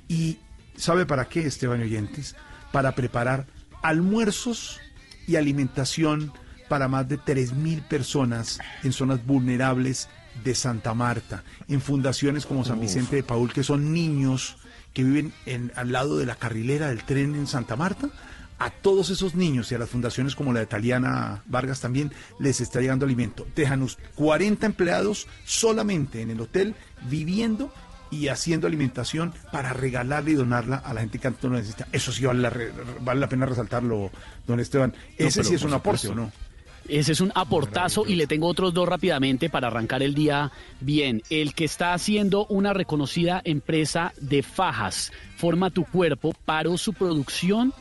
¿Y 0.09 0.38
sabe 0.76 1.04
para 1.04 1.28
qué, 1.28 1.40
Esteban 1.40 1.83
oyentes? 1.83 2.35
Para 2.72 2.94
preparar 2.94 3.46
almuerzos 3.83 4.81
y 5.26 5.37
alimentación 5.37 6.33
para 6.68 6.88
más 6.88 7.09
de 7.09 7.18
3.000 7.18 7.83
personas 7.88 8.59
en 8.85 8.92
zonas 8.92 9.24
vulnerables 9.24 10.09
de 10.44 10.54
Santa 10.54 10.94
Marta, 10.94 11.42
en 11.68 11.81
fundaciones 11.81 12.46
como 12.46 12.64
San. 12.64 12.81
Vicente 12.81 13.16
de 13.16 13.22
Paul, 13.22 13.52
que 13.52 13.64
son 13.64 13.92
niños 13.92 14.57
que 14.94 15.05
viven 15.05 15.33
en, 15.46 15.72
al 15.77 15.92
lado 15.92 16.18
de 16.18 16.27
la 16.27 16.35
carrilera 16.37 16.88
del 16.88 17.05
tren 17.05 17.35
en 17.35 17.46
Santa 17.46 17.77
Marta. 17.77 18.09
A 18.61 18.70
todos 18.70 19.11
esos 19.11 19.37
niños 19.37 19.70
y 19.70 19.77
a 19.77 19.79
las 19.79 19.88
fundaciones 19.88 20.35
como 20.35 20.53
la 20.53 20.59
de 20.59 20.66
Taliana 20.66 21.44
Vargas 21.46 21.81
también 21.81 22.12
les 22.40 22.61
está 22.61 22.81
llegando 22.81 23.05
alimento. 23.07 23.46
Dejan 23.55 23.83
us- 23.83 23.98
40 24.16 24.66
empleados 24.66 25.29
solamente 25.44 26.22
en 26.22 26.31
el 26.31 26.40
hotel 26.40 26.74
viviendo 27.09 27.72
y 28.11 28.29
haciendo 28.29 28.66
alimentación 28.66 29.33
para 29.53 29.72
regalarla 29.74 30.31
y 30.31 30.35
donarla 30.35 30.77
a 30.77 30.92
la 30.92 31.03
gente 31.03 31.18
que 31.18 31.22
tanto 31.22 31.48
lo 31.48 31.55
necesita. 31.57 31.87
Eso 31.92 32.11
sí 32.11 32.24
vale 32.27 32.40
la, 32.40 32.53
vale 33.01 33.20
la 33.20 33.29
pena 33.29 33.46
resaltarlo, 33.46 34.11
don 34.46 34.59
Esteban. 34.59 34.92
Ese 35.16 35.44
sí 35.44 35.55
es 35.55 35.62
un 35.62 35.74
aporte, 35.74 36.09
¿o 36.09 36.14
no? 36.16 36.33
Ese 36.88 37.12
es 37.12 37.20
un 37.20 37.33
aportazo 37.35 38.07
y 38.07 38.14
le 38.14 38.27
tengo 38.27 38.46
otros 38.46 38.72
dos 38.72 38.88
rápidamente 38.88 39.51
para 39.51 39.66
arrancar 39.66 40.03
el 40.03 40.14
día 40.14 40.51
bien. 40.81 41.22
El 41.29 41.55
que 41.55 41.66
está 41.66 41.92
haciendo 41.92 42.46
una 42.46 42.72
reconocida 42.72 43.42
empresa 43.44 44.14
de 44.20 44.42
fajas, 44.42 45.12
Forma 45.37 45.70
tu 45.70 45.85
Cuerpo, 45.85 46.35
paró 46.46 46.79
su 46.79 46.94
producción 46.94 47.74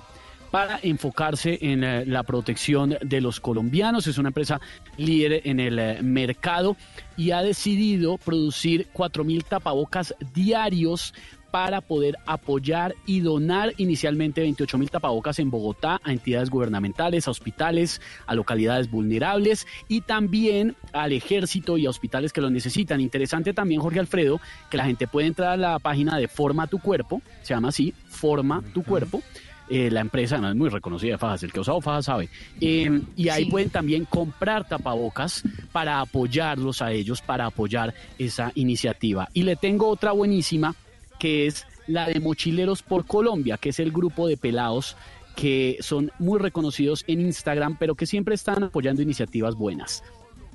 para 0.52 0.80
enfocarse 0.82 1.58
en 1.62 1.84
eh, 1.84 2.06
la 2.06 2.24
protección 2.24 2.98
de 3.02 3.22
los 3.22 3.39
colombianos. 3.39 4.08
Es 4.08 4.17
una 4.17 4.30
empresa 4.30 4.60
líder 4.98 5.41
en 5.46 5.60
el 5.60 5.80
eh, 5.80 6.00
mercado 6.02 6.76
y 7.15 7.32
ha 7.32 7.41
decidido 7.41 8.17
producir 8.17 8.88
4.000 8.93 9.46
tapabocas 9.46 10.15
diarios 10.34 11.13
para 11.52 11.82
poder 11.82 12.18
apoyar 12.26 12.96
y 13.06 13.22
donar 13.22 13.74
inicialmente 13.78 14.42
28 14.42 14.78
mil 14.78 14.90
tapabocas 14.90 15.40
en 15.40 15.50
Bogotá 15.50 16.00
a 16.04 16.12
entidades 16.12 16.50
gubernamentales, 16.50 17.28
a 17.28 17.32
hospitales, 17.32 18.02
a 18.26 18.36
localidades 18.36 18.90
vulnerables 18.90 19.68
y 19.88 20.02
también 20.02 20.76
al 20.94 21.14
ejército 21.14 21.78
y 21.78 21.86
a 21.86 21.90
hospitales 21.90 22.34
que 22.34 22.42
lo 22.42 22.50
necesitan. 22.50 23.02
Interesante 23.02 23.54
también, 23.54 23.82
Jorge 23.82 24.00
Alfredo, 24.00 24.40
que 24.70 24.78
la 24.78 24.86
gente 24.86 25.08
puede 25.08 25.28
entrar 25.28 25.52
a 25.52 25.58
la 25.58 25.80
página 25.80 26.18
de 26.18 26.28
Forma 26.28 26.68
tu 26.68 26.80
Cuerpo, 26.80 27.22
se 27.42 27.54
llama 27.54 27.70
así, 27.70 27.94
Forma 28.08 28.64
tu 28.74 28.84
Cuerpo. 28.84 29.22
Eh, 29.70 29.92
la 29.92 30.00
empresa 30.00 30.38
no 30.38 30.50
es 30.50 30.56
muy 30.56 30.70
reconocida 30.70 31.14
de 31.14 31.18
fajas, 31.18 31.44
el 31.44 31.52
que 31.52 31.60
ha 31.60 31.62
usado 31.62 31.82
fajas 31.82 32.06
sabe. 32.06 32.30
Eh, 32.62 33.02
y 33.16 33.30
ahí 33.30 33.46
pueden 33.46 33.70
también 33.70 34.06
comprar 34.06 34.68
tapabocas 34.68 35.44
para 35.72 36.00
apoyarlos 36.00 36.82
a 36.82 36.92
ellos, 36.92 37.22
para 37.22 37.46
apoyar 37.48 37.94
esa 38.18 38.52
iniciativa. 38.56 39.28
Y 39.34 39.44
le 39.44 39.58
tengo 39.58 39.90
otra 39.90 40.14
buenísima 40.14 40.74
que 41.20 41.46
es 41.48 41.66
la 41.88 42.08
de 42.08 42.20
Mochileros 42.20 42.82
por 42.84 43.06
Colombia, 43.06 43.58
que 43.58 43.70
es 43.70 43.80
el 43.80 43.92
grupo 43.92 44.28
de 44.28 44.38
pelados 44.38 44.96
que 45.36 45.78
son 45.82 46.12
muy 46.20 46.40
reconocidos 46.40 47.04
en 47.08 47.22
Instagram, 47.22 47.78
pero 47.80 47.94
que 47.96 48.06
siempre 48.08 48.34
están 48.36 48.64
apoyando 48.64 49.02
iniciativas 49.04 49.54
buenas. 49.56 50.04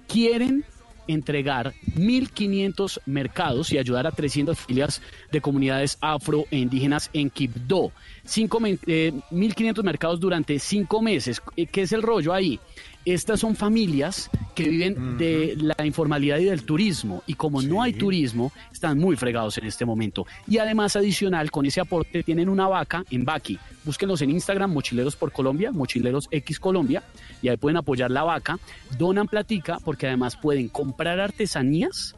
Quieren 0.09 0.64
entregar 1.09 1.72
1.500 1.96 3.01
mercados 3.07 3.72
y 3.72 3.79
ayudar 3.79 4.07
a 4.07 4.12
300 4.12 4.59
filias 4.59 5.03
de 5.31 5.40
comunidades 5.40 5.98
afro 6.01 6.44
e 6.51 6.59
indígenas 6.59 7.11
en 7.12 7.31
Quibdó. 7.31 7.92
Cinco 8.25 8.61
men- 8.61 8.79
eh, 8.87 9.12
1.500 9.31 9.83
mercados 9.83 10.20
durante 10.20 10.59
cinco 10.59 11.01
meses. 11.03 11.40
Eh, 11.57 11.66
¿Qué 11.66 11.83
es 11.83 11.92
el 11.92 12.03
rollo 12.03 12.33
ahí? 12.33 12.59
Estas 13.04 13.40
son 13.40 13.56
familias 13.56 14.30
que 14.54 14.68
viven 14.68 15.18
de 15.18 15.56
la 15.58 15.84
informalidad 15.84 16.38
y 16.38 16.44
del 16.44 16.64
turismo 16.64 17.22
y 17.26 17.34
como 17.34 17.62
no 17.62 17.82
hay 17.82 17.94
turismo, 17.94 18.52
están 18.72 18.98
muy 18.98 19.16
fregados 19.16 19.58
en 19.58 19.64
este 19.64 19.84
momento. 19.84 20.26
Y 20.46 20.58
además 20.58 20.94
adicional, 20.94 21.50
con 21.50 21.66
ese 21.66 21.80
aporte 21.80 22.22
tienen 22.22 22.48
una 22.48 22.68
vaca 22.68 23.04
en 23.10 23.24
Baki. 23.24 23.58
Búsquenlos 23.84 24.22
en 24.22 24.30
Instagram, 24.30 24.72
Mochileros 24.72 25.16
por 25.16 25.32
Colombia, 25.32 25.72
Mochileros 25.72 26.28
X 26.30 26.60
Colombia, 26.60 27.02
y 27.40 27.48
ahí 27.48 27.56
pueden 27.56 27.76
apoyar 27.76 28.10
la 28.10 28.22
vaca, 28.22 28.58
donan 28.98 29.26
platica 29.26 29.78
porque 29.84 30.06
además 30.06 30.36
pueden 30.36 30.68
comprar 30.68 31.18
artesanías 31.18 32.14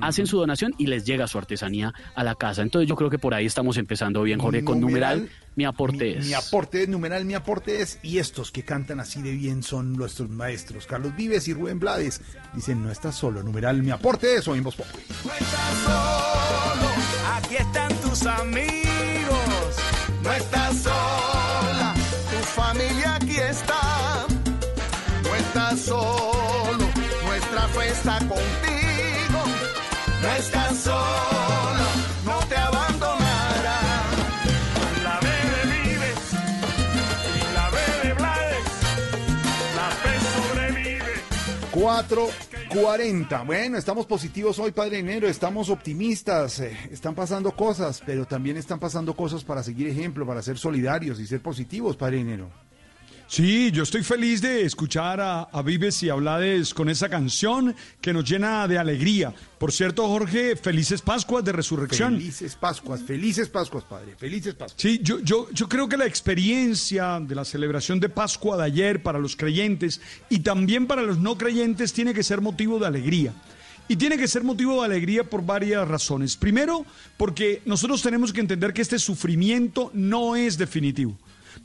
hacen 0.00 0.26
su 0.26 0.38
donación 0.38 0.74
y 0.78 0.86
les 0.86 1.04
llega 1.04 1.26
su 1.26 1.38
artesanía 1.38 1.92
a 2.14 2.24
la 2.24 2.34
casa. 2.34 2.62
Entonces 2.62 2.88
yo 2.88 2.96
creo 2.96 3.10
que 3.10 3.18
por 3.18 3.34
ahí 3.34 3.46
estamos 3.46 3.76
empezando 3.76 4.22
bien, 4.22 4.38
Jorge, 4.38 4.64
con 4.64 4.80
numeral, 4.80 5.28
mi 5.54 5.64
aporte 5.64 6.18
es. 6.18 6.26
Mi 6.26 6.34
aporte 6.34 6.82
es, 6.82 6.88
numeral, 6.88 7.24
mi 7.24 7.34
aporte 7.34 7.80
es. 7.80 7.98
Y 8.02 8.18
estos 8.18 8.52
que 8.52 8.64
cantan 8.64 9.00
así 9.00 9.22
de 9.22 9.32
bien 9.32 9.62
son 9.62 9.94
nuestros 9.94 10.28
maestros. 10.28 10.86
Carlos 10.86 11.16
Vives 11.16 11.48
y 11.48 11.54
Rubén 11.54 11.78
Blades 11.80 12.20
dicen, 12.54 12.82
no 12.82 12.90
estás 12.90 13.16
solo, 13.16 13.42
numeral, 13.42 13.82
mi 13.82 13.90
aporte 13.90 14.36
es, 14.36 14.46
o 14.48 14.54
en 14.54 14.62
voz. 14.62 14.76
No 14.78 14.84
estás 15.32 15.78
solo, 15.84 16.90
aquí 17.36 17.56
están 17.56 17.94
tus 18.00 18.26
amigos. 18.26 19.76
No 20.22 20.32
estás 20.32 20.76
sola, 20.78 21.45
440. 41.86 43.42
Bueno, 43.42 43.78
estamos 43.78 44.06
positivos 44.06 44.58
hoy, 44.58 44.72
Padre 44.72 44.98
Enero, 44.98 45.28
estamos 45.28 45.70
optimistas, 45.70 46.58
eh, 46.58 46.76
están 46.90 47.14
pasando 47.14 47.52
cosas, 47.52 48.02
pero 48.04 48.24
también 48.24 48.56
están 48.56 48.80
pasando 48.80 49.14
cosas 49.14 49.44
para 49.44 49.62
seguir 49.62 49.86
ejemplo, 49.86 50.26
para 50.26 50.42
ser 50.42 50.58
solidarios 50.58 51.20
y 51.20 51.28
ser 51.28 51.40
positivos, 51.40 51.96
Padre 51.96 52.18
Enero. 52.18 52.50
Sí, 53.28 53.72
yo 53.72 53.82
estoy 53.82 54.04
feliz 54.04 54.40
de 54.40 54.62
escuchar 54.62 55.20
a, 55.20 55.42
a 55.42 55.62
Vives 55.62 56.00
y 56.04 56.08
a 56.08 56.14
Blades 56.14 56.72
con 56.72 56.88
esa 56.88 57.08
canción 57.08 57.74
que 58.00 58.12
nos 58.12 58.28
llena 58.28 58.68
de 58.68 58.78
alegría. 58.78 59.34
Por 59.58 59.72
cierto, 59.72 60.06
Jorge, 60.06 60.54
felices 60.54 61.02
Pascuas 61.02 61.44
de 61.44 61.50
Resurrección. 61.50 62.14
Felices 62.14 62.54
Pascuas, 62.54 63.02
felices 63.02 63.48
Pascuas, 63.48 63.82
Padre, 63.82 64.14
felices 64.16 64.54
Pascuas. 64.54 64.80
Sí, 64.80 65.00
yo, 65.02 65.18
yo, 65.20 65.48
yo 65.50 65.68
creo 65.68 65.88
que 65.88 65.96
la 65.96 66.06
experiencia 66.06 67.18
de 67.18 67.34
la 67.34 67.44
celebración 67.44 67.98
de 67.98 68.08
Pascua 68.08 68.56
de 68.58 68.62
ayer 68.62 69.02
para 69.02 69.18
los 69.18 69.34
creyentes 69.34 70.00
y 70.30 70.38
también 70.40 70.86
para 70.86 71.02
los 71.02 71.18
no 71.18 71.36
creyentes 71.36 71.92
tiene 71.92 72.14
que 72.14 72.22
ser 72.22 72.40
motivo 72.40 72.78
de 72.78 72.86
alegría. 72.86 73.32
Y 73.88 73.96
tiene 73.96 74.18
que 74.18 74.28
ser 74.28 74.44
motivo 74.44 74.80
de 74.80 74.86
alegría 74.86 75.24
por 75.24 75.44
varias 75.44 75.86
razones. 75.86 76.36
Primero, 76.36 76.84
porque 77.16 77.62
nosotros 77.66 78.02
tenemos 78.02 78.32
que 78.32 78.40
entender 78.40 78.72
que 78.72 78.82
este 78.82 78.98
sufrimiento 78.98 79.90
no 79.94 80.36
es 80.36 80.58
definitivo. 80.58 81.16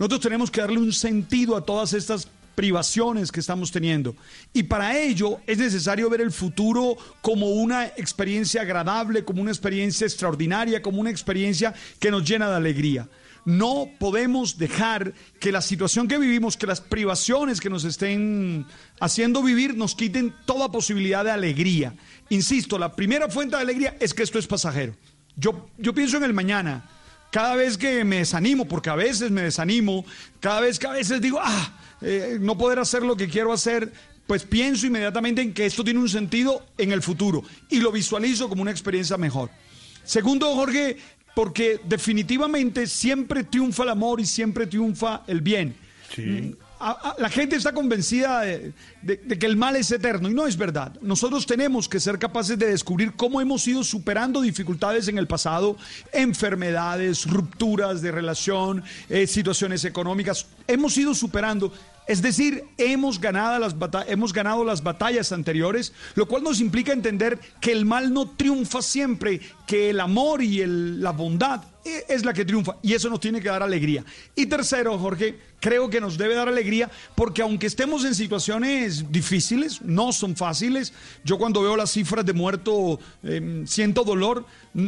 Nosotros 0.02 0.22
tenemos 0.22 0.50
que 0.50 0.62
darle 0.62 0.80
un 0.80 0.92
sentido 0.92 1.56
a 1.56 1.64
todas 1.64 1.94
estas 1.94 2.28
privaciones 2.56 3.32
que 3.32 3.40
estamos 3.40 3.72
teniendo. 3.72 4.16
Y 4.52 4.64
para 4.64 4.98
ello 4.98 5.42
es 5.46 5.60
necesario 5.60 6.10
ver 6.10 6.22
el 6.22 6.32
futuro 6.32 6.98
como 7.22 7.52
una 7.52 7.86
experiencia 7.86 8.64
agradable, 8.64 9.24
como 9.24 9.44
una 9.44 9.52
experiencia 9.52 10.08
extraordinaria, 10.08 10.82
como 10.82 11.00
una 11.00 11.12
experiencia 11.12 11.76
que 12.00 12.10
nos 12.10 12.28
llena 12.28 12.50
de 12.50 12.56
alegría. 12.56 13.08
No 13.46 13.92
podemos 14.00 14.58
dejar 14.58 15.14
que 15.40 15.52
la 15.52 15.62
situación 15.62 16.08
que 16.08 16.18
vivimos, 16.18 16.58
que 16.58 16.66
las 16.66 16.82
privaciones 16.82 17.62
que 17.62 17.70
nos 17.70 17.84
estén 17.84 18.66
haciendo 19.00 19.44
vivir 19.44 19.78
nos 19.78 19.94
quiten 19.94 20.34
toda 20.48 20.72
posibilidad 20.72 21.24
de 21.24 21.30
alegría. 21.30 21.94
Insisto, 22.30 22.80
la 22.80 22.96
primera 22.96 23.30
fuente 23.30 23.56
de 23.56 23.62
alegría 23.62 23.98
es 24.00 24.16
que 24.16 24.24
esto 24.24 24.40
es 24.40 24.48
pasajero. 24.48 24.96
Yo, 25.36 25.70
yo 25.78 25.94
pienso 25.94 26.18
en 26.18 26.24
el 26.24 26.34
mañana 26.34 26.90
cada 27.32 27.56
vez 27.56 27.78
que 27.78 28.04
me 28.04 28.18
desanimo, 28.18 28.66
porque 28.66 28.90
a 28.90 28.96
veces 28.96 29.32
me 29.32 29.42
desanimo, 29.42 30.06
cada 30.40 30.62
vez 30.62 30.78
que 30.78 30.88
a 30.88 30.92
veces 30.92 31.22
digo, 31.22 31.40
ah, 31.42 31.74
eh, 32.02 32.38
no 32.40 32.58
poder 32.58 32.80
hacer 32.80 33.04
lo 33.04 33.16
que 33.16 33.28
quiero 33.28 33.54
hacer, 33.54 33.92
pues 34.28 34.44
pienso 34.44 34.86
inmediatamente 34.86 35.42
en 35.42 35.54
que 35.54 35.66
esto 35.66 35.84
tiene 35.84 36.00
un 36.00 36.10
sentido 36.10 36.66
en 36.78 36.92
el 36.92 37.02
futuro 37.02 37.44
y 37.70 37.80
lo 37.80 37.92
visualizo 37.92 38.50
como 38.50 38.62
una 38.62 38.72
experiencia 38.72 39.18
mejor. 39.18 39.50
Segundo, 40.04 40.54
Jorge, 40.56 40.98
porque 41.36 41.80
definitivamente 41.86 42.88
siempre 42.88 43.44
triunfa 43.44 43.84
el 43.84 43.90
amor 43.90 44.20
y 44.20 44.26
siempre 44.26 44.68
triunfa 44.68 45.24
el 45.28 45.42
bien. 45.42 45.76
Sí. 46.14 46.56
La 47.18 47.30
gente 47.30 47.56
está 47.56 47.74
convencida 47.74 48.42
de, 48.42 48.74
que 49.40 49.46
el 49.46 49.56
mal 49.56 49.76
es 49.76 49.92
eterno 49.92 50.30
y 50.30 50.34
no 50.34 50.48
es 50.48 50.58
verdad. 50.58 50.98
Nosotros 51.02 51.46
tenemos 51.46 51.88
que 51.88 52.00
ser 52.00 52.18
capaces 52.18 52.58
de 52.58 52.68
descubrir 52.68 53.14
cómo 53.14 53.40
hemos 53.40 53.68
ido 53.68 53.84
superando 53.84 54.42
dificultades 54.42 55.08
en 55.08 55.20
el 55.20 55.28
pasado, 55.28 55.78
enfermedades, 56.12 57.30
rupturas 57.30 58.02
de 58.02 58.12
relación, 58.12 58.84
eh, 59.10 59.28
situaciones 59.28 59.86
económicas. 59.86 60.48
Hemos 60.68 60.98
ido 60.98 61.14
superando. 61.14 61.72
Es 62.08 62.22
decir, 62.22 62.64
hemos 62.78 63.22
ganado, 63.22 63.60
las 63.60 63.76
hemos 64.08 64.34
ganado 64.34 64.66
las 64.66 64.82
batallas 64.82 65.32
anteriores, 65.32 65.94
lo 66.16 66.28
cual 66.28 66.44
nos 66.44 66.60
implica 66.60 66.94
entender 66.94 67.40
que 67.62 67.72
el 67.72 67.86
mal 67.86 68.12
no 68.12 68.28
triunfa 68.32 68.82
siempre, 68.82 69.40
que 69.68 69.92
el 69.92 70.00
amor 70.00 70.42
y 70.42 70.66
la 70.66 71.12
bondad 71.12 71.62
es 71.84 72.26
la 72.26 72.34
que 72.34 72.46
triunfa 72.46 72.78
y 72.82 72.94
eso 72.94 73.10
nos 73.10 73.20
tiene 73.20 73.42
que 73.42 73.50
dar 73.50 73.64
alegría. 73.64 74.04
Y 74.36 74.46
tercero, 74.46 74.98
Jorge, 74.98 75.38
creo 75.60 75.90
que 75.90 76.02
nos 76.02 76.18
debe 76.18 76.36
dar 76.36 76.48
alegría 76.48 76.90
porque 77.16 77.42
aunque 77.42 77.68
estemos 77.68 78.06
en 78.06 78.16
situaciones 78.16 79.12
difíciles, 79.12 79.82
no 79.82 80.12
son 80.12 80.36
fáciles, 80.36 80.94
yo 81.24 81.38
cuando 81.38 81.62
veo 81.62 81.76
las 81.76 81.92
cifras 81.92 82.26
de 82.26 82.34
muerto 82.34 83.00
eh, 83.24 83.64
siento 83.66 84.04
dolor 84.04 84.46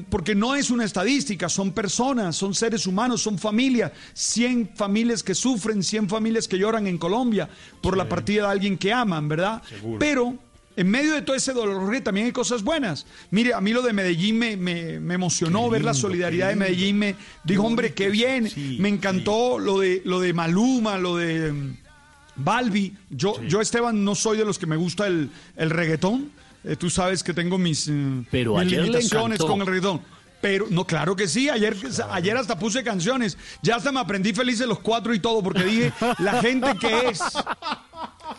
porque 0.10 0.36
no 0.36 0.56
es 0.56 0.70
una 0.70 0.86
estadística, 0.86 1.50
son 1.50 1.72
personas, 1.72 2.36
son 2.36 2.54
seres 2.54 2.88
humanos, 2.88 3.22
son 3.22 3.38
familias, 3.38 3.92
100 4.14 4.72
familias 4.76 5.24
que 5.24 5.36
sufren, 5.36 5.84
100 5.84 6.10
familias 6.10 6.48
que 6.48 6.58
lloran 6.58 6.88
en 6.88 6.98
Colombia 6.98 7.50
por 7.82 7.98
la 7.98 8.08
partida 8.08 8.44
de 8.44 8.52
alguien 8.52 8.78
que 8.78 8.94
aman, 8.94 9.28
¿verdad? 9.28 9.62
Seguro. 9.68 10.00
Pero 10.00 10.38
en 10.76 10.90
medio 10.90 11.14
de 11.14 11.22
todo 11.22 11.36
ese 11.36 11.54
dolor 11.54 12.00
también 12.02 12.26
hay 12.28 12.32
cosas 12.32 12.64
buenas. 12.64 13.06
Mire, 13.32 13.54
a 13.54 13.62
mí 13.62 13.72
lo 13.74 13.82
de 13.82 13.94
Medellín 13.94 14.40
me, 14.40 14.58
me- 14.58 15.00
me 15.00 15.14
emocionó 15.14 15.70
ver 15.70 15.84
la 15.84 15.94
solidaridad 15.94 16.50
de 16.50 16.56
Medellín. 16.56 16.98
Me 16.98 17.16
dijo, 17.44 17.64
hombre, 17.64 17.94
qué 17.94 18.10
bien. 18.10 18.50
Sí, 18.50 18.78
me 18.80 18.90
encantó 18.90 19.60
lo, 19.60 19.80
de, 19.80 20.02
lo 20.06 20.20
de 20.20 20.34
Maluma, 20.34 20.98
lo 20.98 21.18
de 21.18 21.52
mm, 21.52 21.78
Balbi. 22.38 22.94
Yo, 23.10 23.42
yo, 23.44 23.62
Esteban, 23.62 24.04
no 24.04 24.16
soy 24.16 24.38
de 24.38 24.46
los 24.46 24.58
que 24.58 24.66
me 24.66 24.76
gusta 24.76 25.08
el, 25.08 25.30
el 25.56 25.70
reggaetón. 25.70 26.32
Eh, 26.64 26.76
tú 26.78 26.90
sabes 26.90 27.24
que 27.24 27.34
tengo 27.34 27.58
mis, 27.58 27.90
mm, 27.90 28.22
Pero 28.32 28.56
mis 28.56 28.72
le 28.72 29.00
con 29.38 29.62
el 29.62 29.68
reggaetón. 29.68 30.02
Pero, 30.44 30.68
no, 30.70 30.86
claro 30.86 31.16
que 31.16 31.30
sí, 31.30 31.48
ayer, 31.48 31.74
ayer 32.10 32.36
hasta 32.36 32.60
puse 32.60 32.84
canciones, 32.84 33.38
ya 33.62 33.78
hasta 33.78 33.94
me 33.94 34.02
aprendí 34.02 34.34
felices 34.34 34.68
los 34.68 34.80
cuatro 34.80 35.14
y 35.14 35.20
todo, 35.22 35.42
porque 35.42 35.64
dije, 35.64 35.94
la 36.20 36.42
gente 36.42 36.68
que 36.82 37.08
es, 37.08 37.22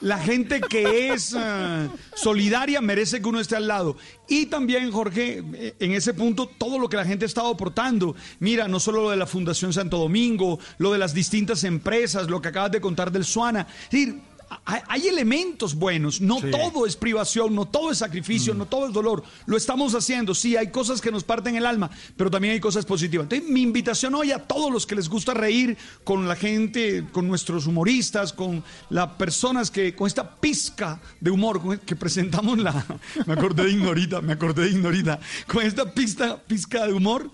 la 0.02 0.18
gente 0.18 0.60
que 0.60 1.14
es 1.14 1.34
eh, 1.34 1.88
solidaria 2.14 2.82
merece 2.82 3.22
que 3.22 3.28
uno 3.30 3.40
esté 3.40 3.56
al 3.56 3.68
lado. 3.68 3.96
Y 4.28 4.44
también, 4.44 4.92
Jorge, 4.92 5.42
eh, 5.54 5.76
en 5.80 5.92
ese 5.92 6.12
punto, 6.12 6.46
todo 6.46 6.78
lo 6.78 6.90
que 6.90 6.98
la 6.98 7.06
gente 7.06 7.24
ha 7.24 7.26
estado 7.26 7.48
aportando. 7.48 8.14
Mira, 8.38 8.68
no 8.68 8.80
solo 8.80 9.04
lo 9.04 9.10
de 9.10 9.16
la 9.16 9.26
Fundación 9.26 9.72
Santo 9.72 9.96
Domingo, 9.96 10.58
lo 10.76 10.92
de 10.92 10.98
las 10.98 11.14
distintas 11.14 11.64
empresas, 11.64 12.28
lo 12.28 12.42
que 12.42 12.48
acabas 12.48 12.72
de 12.72 12.82
contar 12.82 13.12
del 13.12 13.24
Suana. 13.24 13.66
Es 13.84 13.90
decir, 13.90 14.20
hay, 14.64 15.08
elementos 15.08 15.74
buenos, 15.74 16.20
no 16.20 16.40
todo 16.40 16.86
es 16.86 16.96
privación, 16.96 17.54
no 17.54 17.66
todo 17.66 17.90
es 17.90 17.98
sacrificio, 17.98 18.54
no 18.54 18.66
todo 18.66 18.86
es 18.86 18.92
dolor. 18.92 19.22
Lo 19.46 19.56
estamos 19.56 19.94
haciendo, 19.94 20.34
sí, 20.34 20.56
hay 20.56 20.70
cosas 20.70 21.00
que 21.00 21.10
nos 21.10 21.24
parten 21.24 21.56
el 21.56 21.66
alma, 21.66 21.90
pero 22.16 22.30
también 22.30 22.54
hay 22.54 22.60
cosas 22.60 22.84
positivas. 22.84 23.24
Entonces, 23.24 23.48
mi 23.48 23.62
invitación 23.62 24.14
hoy 24.14 24.32
a 24.32 24.38
todos 24.38 24.72
los 24.72 24.86
que 24.86 24.94
les 24.94 25.08
gusta 25.08 25.34
reír 25.34 25.76
con 26.04 26.28
la 26.28 26.36
gente, 26.36 27.04
con 27.12 27.28
nuestros 27.28 27.66
humoristas, 27.66 28.32
con 28.32 28.64
las 28.90 29.08
personas 29.12 29.70
que, 29.70 29.94
con 29.94 30.06
esta 30.06 30.36
pizca 30.36 31.00
de 31.20 31.30
humor 31.30 31.80
que 31.80 31.96
presentamos 31.96 32.58
la. 32.58 32.84
Me 33.26 33.34
acordé 33.34 33.64
de 33.64 33.70
Ignorita, 33.70 34.20
me 34.20 34.32
acordé 34.32 34.64
de 34.64 34.70
Ignorita. 34.70 35.20
Con 35.46 35.64
esta 35.64 35.92
pista, 35.92 36.36
pizca 36.36 36.86
de 36.86 36.92
humor. 36.92 37.30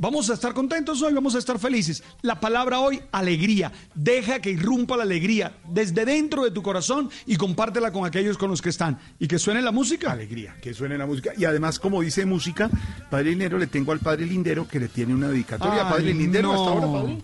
Vamos 0.00 0.30
a 0.30 0.34
estar 0.34 0.52
contentos 0.54 1.02
hoy, 1.02 1.12
vamos 1.12 1.34
a 1.34 1.38
estar 1.38 1.58
felices. 1.58 2.02
La 2.22 2.40
palabra 2.40 2.80
hoy, 2.80 3.00
alegría. 3.12 3.72
Deja 3.94 4.40
que 4.40 4.50
irrumpa 4.50 4.96
la 4.96 5.04
alegría 5.04 5.58
desde 5.68 6.04
dentro 6.04 6.44
de 6.44 6.50
tu 6.50 6.62
corazón 6.62 7.10
y 7.26 7.36
compártela 7.36 7.92
con 7.92 8.04
aquellos 8.04 8.38
con 8.38 8.50
los 8.50 8.62
que 8.62 8.70
están. 8.70 8.98
Y 9.18 9.28
que 9.28 9.38
suene 9.38 9.62
la 9.62 9.72
música. 9.72 10.12
Alegría, 10.12 10.56
que 10.60 10.74
suene 10.74 10.98
la 10.98 11.06
música. 11.06 11.32
Y 11.36 11.44
además, 11.44 11.78
como 11.78 12.02
dice 12.02 12.26
música, 12.26 12.70
Padre 13.10 13.30
Lindero, 13.30 13.58
le 13.58 13.66
tengo 13.66 13.92
al 13.92 14.00
Padre 14.00 14.26
Lindero 14.26 14.66
que 14.66 14.80
le 14.80 14.88
tiene 14.88 15.14
una 15.14 15.28
dedicatoria. 15.28 15.86
Ay, 15.86 15.92
Padre 15.92 16.14
Lindero, 16.14 16.52
hasta 16.52 16.70
ahora, 16.70 17.00
Padre. 17.00 17.18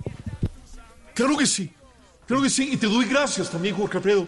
Claro 1.15 1.37
que 1.37 1.47
sí, 1.47 1.71
claro 2.27 2.43
que 2.43 2.51
sí. 2.51 2.71
Y 2.73 2.77
te 2.77 2.87
doy 2.87 3.07
gracias 3.07 3.51
también, 3.51 3.75
Jorge 3.75 3.99
Alfredo, 3.99 4.27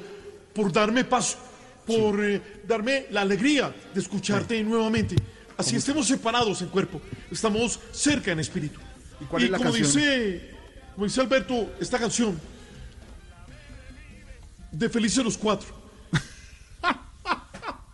por 0.54 0.70
darme 0.72 1.04
paso, 1.04 1.38
por 1.86 2.22
eh, 2.24 2.60
darme 2.66 3.06
la 3.10 3.22
alegría 3.22 3.74
de 3.92 4.00
escucharte 4.00 4.62
nuevamente. 4.62 5.16
Así 5.56 5.76
estemos 5.76 6.06
separados 6.08 6.60
en 6.62 6.68
cuerpo, 6.68 7.00
estamos 7.30 7.78
cerca 7.92 8.32
en 8.32 8.40
espíritu. 8.40 8.80
¿Y 9.20 9.24
cuál 9.26 9.44
es 9.44 9.50
la 9.50 9.58
como 9.58 9.70
canción? 9.72 9.86
dice, 9.92 10.50
como 10.94 11.06
dice 11.06 11.20
Alberto, 11.20 11.74
esta 11.80 11.98
canción 11.98 12.40
de 14.72 14.88
Felices 14.88 15.24
los 15.24 15.38
Cuatro. 15.38 15.68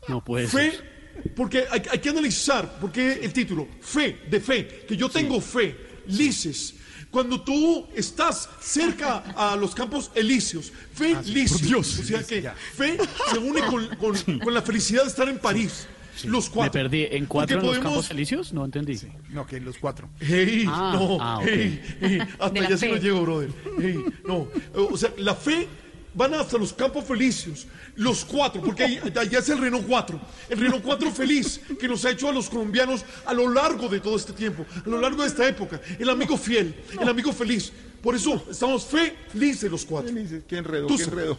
No 0.09 0.25
puede 0.25 0.49
ser. 0.49 0.73
Fe, 0.73 1.31
porque 1.37 1.67
hay, 1.71 1.83
hay 1.91 1.99
que 2.01 2.09
analizar, 2.09 2.79
porque 2.81 3.13
el 3.23 3.33
título, 3.33 3.69
fe, 3.81 4.23
de 4.29 4.41
fe, 4.41 4.85
que 4.89 4.97
yo 4.97 5.09
tengo 5.09 5.41
fe, 5.41 5.77
lices. 6.09 6.75
Cuando 7.13 7.41
tú 7.43 7.87
estás 7.95 8.49
cerca 8.61 9.19
a 9.37 9.55
los 9.57 9.73
campos 9.75 10.11
elíseos, 10.15 10.73
fe, 10.95 11.17
lices. 11.27 11.63
Dios. 11.63 11.99
O 11.99 12.03
sea 12.05 12.23
que 12.25 12.43
fe 12.75 12.99
se 13.31 13.39
une 13.39 13.61
con, 13.67 13.87
con- 13.97 14.39
con 14.41 14.55
la 14.55 14.63
felicidad 14.63 15.03
de 15.03 15.09
estar 15.11 15.29
en 15.29 15.39
París. 15.39 15.87
Los 16.25 16.49
Me 16.49 16.55
cuatro. 16.55 16.73
perdí. 16.73 17.07
¿En 17.11 17.27
cuatro 17.27 17.57
en 17.57 17.61
Porque 17.63 17.77
los 17.77 17.85
podemos- 17.85 17.93
campos 18.07 18.11
elíseos? 18.11 18.53
No 18.53 18.65
entendí. 18.65 18.99
No, 19.31 19.47
que 19.47 19.61
los 19.61 19.79
cuatro. 19.79 20.09
Hey, 20.21 20.65
Ah, 20.69 20.93
no, 20.99 21.19
ah, 21.21 21.39
ok. 21.39 21.45
hey, 21.47 21.81
hey, 22.01 22.19
hasta 22.39 22.51
De 22.51 22.61
la 22.61 22.67
allá 22.69 22.77
sí 22.77 22.87
fe. 22.87 22.93
no 22.93 22.99
llego, 22.99 23.23
brother. 23.23 23.51
Hey, 23.81 24.05
no, 24.27 24.49
o 24.75 24.97
sea, 24.97 25.13
la 25.19 25.35
fe 25.35 25.67
van 26.13 26.35
hasta 26.35 26.59
los 26.59 26.73
campos 26.73 27.05
felicios, 27.05 27.67
los 27.95 28.25
cuatro, 28.25 28.61
porque 28.61 28.83
ahí- 28.83 29.01
allá 29.17 29.39
es 29.39 29.49
el 29.49 29.59
Renault 29.59 29.87
4, 29.87 30.21
el 30.49 30.59
Renault 30.59 30.83
4 30.83 31.11
feliz 31.13 31.61
que 31.79 31.87
nos 31.87 32.05
ha 32.05 32.11
hecho 32.11 32.29
a 32.29 32.33
los 32.33 32.51
colombianos 32.51 33.05
a 33.27 33.33
lo 33.33 33.49
largo 33.49 33.89
de 33.89 34.01
todo 34.01 34.17
este 34.17 34.33
tiempo, 34.33 34.67
a 34.85 34.89
lo 34.89 35.01
largo 35.01 35.23
de 35.23 35.29
esta 35.29 35.47
época, 35.49 35.81
el 35.99 36.11
amigo 36.11 36.37
fiel, 36.37 36.75
el 37.01 37.09
amigo 37.09 37.33
feliz. 37.33 37.73
Por 38.03 38.15
eso 38.17 38.45
estamos 38.51 38.87
felices 38.87 39.71
los 39.71 39.85
cuatro. 39.85 40.13
Qué 40.49 40.57
enredo, 40.57 40.87
Tú 40.87 40.97
qué 40.97 41.05
sabes. 41.05 41.19
enredo. 41.19 41.39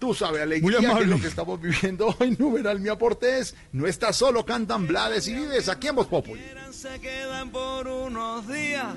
Tú 0.00 0.14
sabes, 0.14 0.40
alegría, 0.40 0.78
que 0.78 1.02
es 1.02 1.08
lo 1.08 1.20
que 1.20 1.26
estamos 1.26 1.60
viviendo 1.60 2.06
hoy. 2.18 2.34
Numeral, 2.38 2.80
mi 2.80 2.88
aporte 2.88 3.38
es, 3.38 3.54
no 3.72 3.86
estás 3.86 4.16
solo, 4.16 4.46
cantan 4.46 4.86
Blades 4.86 5.28
y 5.28 5.34
Vives 5.34 5.68
aquí 5.68 5.88
en 5.88 5.96
Voz 5.96 6.06
Populi. 6.06 6.42
Se 6.72 6.98
quedan 7.00 7.50
por 7.50 7.86
unos 7.86 8.48
días. 8.48 8.94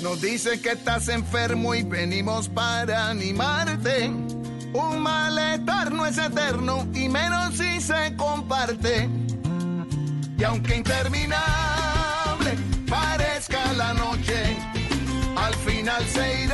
Nos 0.00 0.18
dicen 0.22 0.62
que 0.62 0.70
estás 0.70 1.08
enfermo 1.08 1.74
y 1.74 1.82
venimos 1.82 2.48
para 2.48 3.10
animarte. 3.10 4.08
Un 4.72 4.98
malestar 5.00 5.92
no 5.92 6.06
es 6.06 6.16
eterno 6.16 6.88
y 6.94 7.10
menos 7.10 7.54
si 7.54 7.78
se 7.78 8.16
comparte. 8.16 9.10
Y 10.38 10.44
aunque 10.44 10.74
interminable 10.76 12.56
parezca 12.88 13.74
la 13.74 13.92
noche, 13.92 14.56
al 15.36 15.54
final 15.56 16.02
se 16.06 16.44
irá 16.44 16.47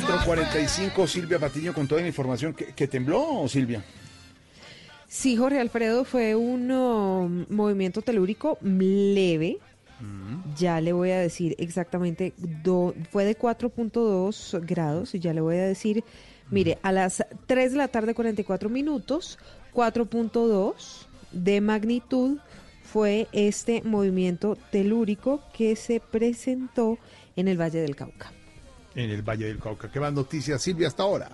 445, 0.00 1.06
Silvia 1.06 1.38
Patiño 1.38 1.74
con 1.74 1.86
toda 1.86 2.00
la 2.00 2.06
información. 2.06 2.54
¿Que, 2.54 2.66
que 2.66 2.88
tembló, 2.88 3.46
Silvia? 3.48 3.84
Sí, 5.06 5.36
Jorge 5.36 5.60
Alfredo, 5.60 6.04
fue 6.04 6.34
un 6.34 6.70
um, 6.70 7.44
movimiento 7.50 8.00
telúrico 8.02 8.58
leve. 8.62 9.58
Ya 10.58 10.80
le 10.80 10.92
voy 10.92 11.10
a 11.12 11.18
decir 11.20 11.54
exactamente, 11.58 12.32
do- 12.36 12.92
fue 13.12 13.24
de 13.24 13.38
4.2 13.38 14.60
grados 14.66 15.14
y 15.14 15.20
ya 15.20 15.32
le 15.32 15.40
voy 15.40 15.56
a 15.58 15.62
decir, 15.64 16.02
mire, 16.50 16.78
a 16.82 16.90
las 16.90 17.24
3 17.46 17.70
de 17.70 17.78
la 17.78 17.86
tarde 17.86 18.12
44 18.12 18.68
minutos, 18.68 19.38
4.2 19.72 21.06
de 21.30 21.60
magnitud 21.60 22.38
fue 22.82 23.28
este 23.30 23.82
movimiento 23.82 24.56
telúrico 24.72 25.40
que 25.56 25.76
se 25.76 26.00
presentó 26.00 26.98
en 27.36 27.46
el 27.46 27.60
Valle 27.60 27.80
del 27.80 27.94
Cauca. 27.94 28.32
En 28.94 29.10
el 29.10 29.22
Valle 29.22 29.46
del 29.46 29.58
Cauca. 29.58 29.90
¿Qué 29.90 30.00
más 30.00 30.12
noticias, 30.12 30.60
Silvia, 30.62 30.88
hasta 30.88 31.02
ahora? 31.02 31.30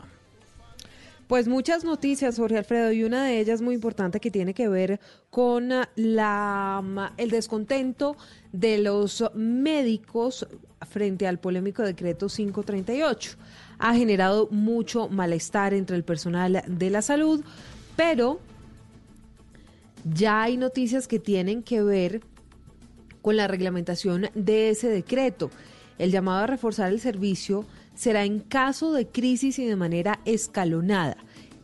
Pues 1.27 1.47
muchas 1.47 1.85
noticias, 1.85 2.37
Jorge 2.39 2.57
Alfredo, 2.59 2.91
y 2.93 3.05
una 3.05 3.25
de 3.27 3.39
ellas 3.41 3.61
muy 3.61 3.75
importante 3.75 4.19
que 4.21 4.31
tiene 4.31 4.55
que 4.55 4.69
ver 4.69 4.99
con 5.29 5.73
ah, 5.73 5.89
la, 5.97 6.81
ma- 6.83 7.13
el 7.19 7.31
descontento 7.31 8.17
de 8.53 8.79
los 8.79 9.23
médicos 9.35 10.47
frente 10.89 11.27
al 11.27 11.39
polémico 11.39 11.83
decreto 11.83 12.29
538. 12.29 13.33
Ha 13.79 13.95
generado 13.95 14.49
mucho 14.51 15.09
malestar 15.09 15.75
entre 15.75 15.97
el 15.97 16.05
personal 16.05 16.63
de 16.67 16.91
la 16.91 17.03
salud, 17.03 17.45
pero 17.95 18.41
ya 20.15 20.43
hay 20.45 20.57
noticias 20.57 21.07
que 21.09 21.19
tienen 21.19 21.63
que 21.63 21.83
ver 21.83 22.23
con 23.21 23.37
la 23.37 23.47
reglamentación 23.49 24.31
de 24.35 24.71
ese 24.71 24.89
decreto. 24.89 25.51
El 25.99 26.11
llamado 26.11 26.45
a 26.45 26.47
reforzar 26.47 26.91
el 26.93 27.01
servicio 27.01 27.65
será 27.95 28.25
en 28.25 28.41
caso 28.41 28.93
de 28.93 29.07
crisis 29.07 29.59
y 29.59 29.67
de 29.67 29.77
manera 29.77 30.21
escalonada. 30.25 31.17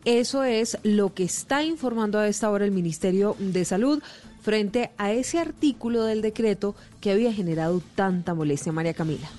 Eso 0.04 0.44
es 0.44 0.76
lo 0.82 1.14
que 1.14 1.24
está 1.24 1.62
informando 1.62 2.18
a 2.18 2.28
esta 2.28 2.50
hora 2.50 2.64
el 2.64 2.72
Ministerio 2.72 3.36
de 3.38 3.64
Salud 3.64 4.02
frente 4.42 4.90
a 4.98 5.12
ese 5.12 5.38
artículo 5.38 6.04
del 6.04 6.20
decreto 6.20 6.74
que 7.00 7.10
había 7.10 7.32
generado 7.32 7.80
tanta 7.94 8.34
molestia, 8.34 8.72
María 8.72 8.92
Camila. 8.92 9.30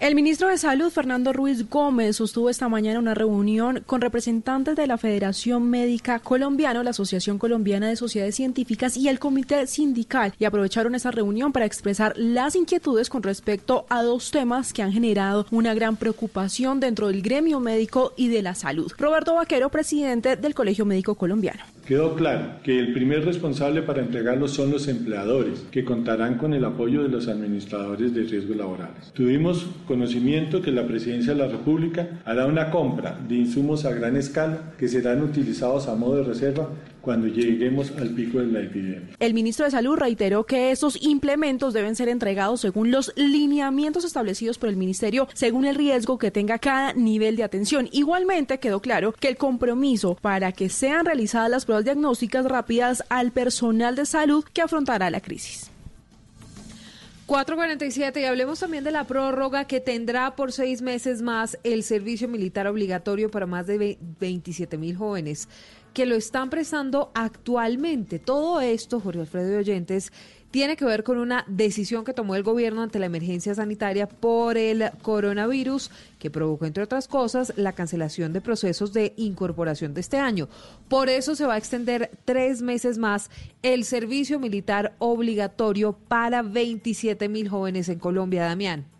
El 0.00 0.14
ministro 0.14 0.48
de 0.48 0.56
Salud, 0.56 0.88
Fernando 0.88 1.30
Ruiz 1.34 1.68
Gómez, 1.68 2.16
sostuvo 2.16 2.48
esta 2.48 2.70
mañana 2.70 2.98
una 2.98 3.12
reunión 3.12 3.82
con 3.84 4.00
representantes 4.00 4.74
de 4.74 4.86
la 4.86 4.96
Federación 4.96 5.68
Médica 5.68 6.20
Colombiana, 6.20 6.82
la 6.82 6.88
Asociación 6.88 7.36
Colombiana 7.36 7.86
de 7.86 7.96
Sociedades 7.96 8.34
Científicas 8.34 8.96
y 8.96 9.08
el 9.08 9.18
Comité 9.18 9.66
Sindical 9.66 10.32
y 10.38 10.46
aprovecharon 10.46 10.94
esa 10.94 11.10
reunión 11.10 11.52
para 11.52 11.66
expresar 11.66 12.14
las 12.16 12.56
inquietudes 12.56 13.10
con 13.10 13.22
respecto 13.22 13.84
a 13.90 14.02
dos 14.02 14.30
temas 14.30 14.72
que 14.72 14.80
han 14.82 14.90
generado 14.90 15.44
una 15.50 15.74
gran 15.74 15.96
preocupación 15.96 16.80
dentro 16.80 17.08
del 17.08 17.20
gremio 17.20 17.60
médico 17.60 18.14
y 18.16 18.28
de 18.28 18.40
la 18.40 18.54
salud. 18.54 18.90
Roberto 18.96 19.34
Vaquero, 19.34 19.68
presidente 19.68 20.36
del 20.36 20.54
Colegio 20.54 20.86
Médico 20.86 21.14
Colombiano. 21.14 21.60
Quedó 21.90 22.14
claro 22.14 22.60
que 22.62 22.78
el 22.78 22.92
primer 22.92 23.24
responsable 23.24 23.82
para 23.82 24.00
entregarlos 24.00 24.52
son 24.52 24.70
los 24.70 24.86
empleadores, 24.86 25.66
que 25.72 25.84
contarán 25.84 26.38
con 26.38 26.54
el 26.54 26.64
apoyo 26.64 27.02
de 27.02 27.08
los 27.08 27.26
administradores 27.26 28.14
de 28.14 28.22
riesgos 28.22 28.56
laborales. 28.56 29.12
Tuvimos 29.12 29.66
conocimiento 29.90 30.62
que 30.62 30.70
la 30.70 30.86
Presidencia 30.86 31.32
de 31.32 31.40
la 31.40 31.48
República 31.48 32.20
hará 32.24 32.46
una 32.46 32.70
compra 32.70 33.18
de 33.28 33.34
insumos 33.34 33.84
a 33.84 33.90
gran 33.90 34.14
escala 34.14 34.70
que 34.78 34.86
serán 34.86 35.20
utilizados 35.20 35.88
a 35.88 35.96
modo 35.96 36.18
de 36.18 36.22
reserva 36.22 36.68
cuando 37.00 37.26
lleguemos 37.26 37.90
al 37.98 38.10
pico 38.10 38.38
de 38.38 38.46
la 38.46 38.60
epidemia. 38.60 39.16
El 39.18 39.34
ministro 39.34 39.64
de 39.64 39.72
Salud 39.72 39.96
reiteró 39.96 40.44
que 40.44 40.70
estos 40.70 41.02
implementos 41.02 41.74
deben 41.74 41.96
ser 41.96 42.08
entregados 42.08 42.60
según 42.60 42.92
los 42.92 43.12
lineamientos 43.16 44.04
establecidos 44.04 44.58
por 44.58 44.68
el 44.68 44.76
ministerio, 44.76 45.26
según 45.34 45.64
el 45.64 45.74
riesgo 45.74 46.18
que 46.18 46.30
tenga 46.30 46.60
cada 46.60 46.92
nivel 46.92 47.34
de 47.34 47.42
atención. 47.42 47.88
Igualmente 47.90 48.60
quedó 48.60 48.78
claro 48.78 49.12
que 49.18 49.26
el 49.26 49.36
compromiso 49.36 50.16
para 50.22 50.52
que 50.52 50.68
sean 50.68 51.04
realizadas 51.04 51.50
las 51.50 51.64
pruebas 51.64 51.84
diagnósticas 51.84 52.44
rápidas 52.44 53.02
al 53.08 53.32
personal 53.32 53.96
de 53.96 54.06
salud 54.06 54.44
que 54.52 54.62
afrontará 54.62 55.10
la 55.10 55.20
crisis. 55.20 55.69
447 57.34 58.20
y 58.22 58.24
hablemos 58.24 58.58
también 58.58 58.82
de 58.82 58.90
la 58.90 59.04
prórroga 59.06 59.64
que 59.64 59.78
tendrá 59.78 60.34
por 60.34 60.50
seis 60.50 60.82
meses 60.82 61.22
más 61.22 61.56
el 61.62 61.84
servicio 61.84 62.26
militar 62.26 62.66
obligatorio 62.66 63.30
para 63.30 63.46
más 63.46 63.68
de 63.68 63.78
ve- 63.78 63.98
27 64.18 64.76
mil 64.76 64.96
jóvenes 64.96 65.48
que 65.94 66.06
lo 66.06 66.16
están 66.16 66.50
prestando 66.50 67.12
actualmente. 67.14 68.18
Todo 68.18 68.60
esto, 68.60 68.98
Jorge 68.98 69.20
Alfredo 69.20 69.52
y 69.52 69.56
Oyentes, 69.58 70.12
tiene 70.50 70.76
que 70.76 70.84
ver 70.84 71.04
con 71.04 71.18
una 71.18 71.44
decisión 71.48 72.04
que 72.04 72.12
tomó 72.12 72.34
el 72.34 72.42
gobierno 72.42 72.82
ante 72.82 72.98
la 72.98 73.06
emergencia 73.06 73.54
sanitaria 73.54 74.08
por 74.08 74.56
el 74.56 74.90
coronavirus, 75.02 75.90
que 76.18 76.30
provocó, 76.30 76.66
entre 76.66 76.82
otras 76.82 77.08
cosas, 77.08 77.52
la 77.56 77.72
cancelación 77.72 78.32
de 78.32 78.40
procesos 78.40 78.92
de 78.92 79.14
incorporación 79.16 79.94
de 79.94 80.00
este 80.00 80.18
año. 80.18 80.48
Por 80.88 81.08
eso 81.08 81.34
se 81.34 81.46
va 81.46 81.54
a 81.54 81.58
extender 81.58 82.10
tres 82.24 82.62
meses 82.62 82.98
más 82.98 83.30
el 83.62 83.84
servicio 83.84 84.38
militar 84.40 84.94
obligatorio 84.98 85.92
para 85.92 86.42
27 86.42 87.28
mil 87.28 87.48
jóvenes 87.48 87.88
en 87.88 87.98
Colombia, 87.98 88.44
Damián. 88.44 88.99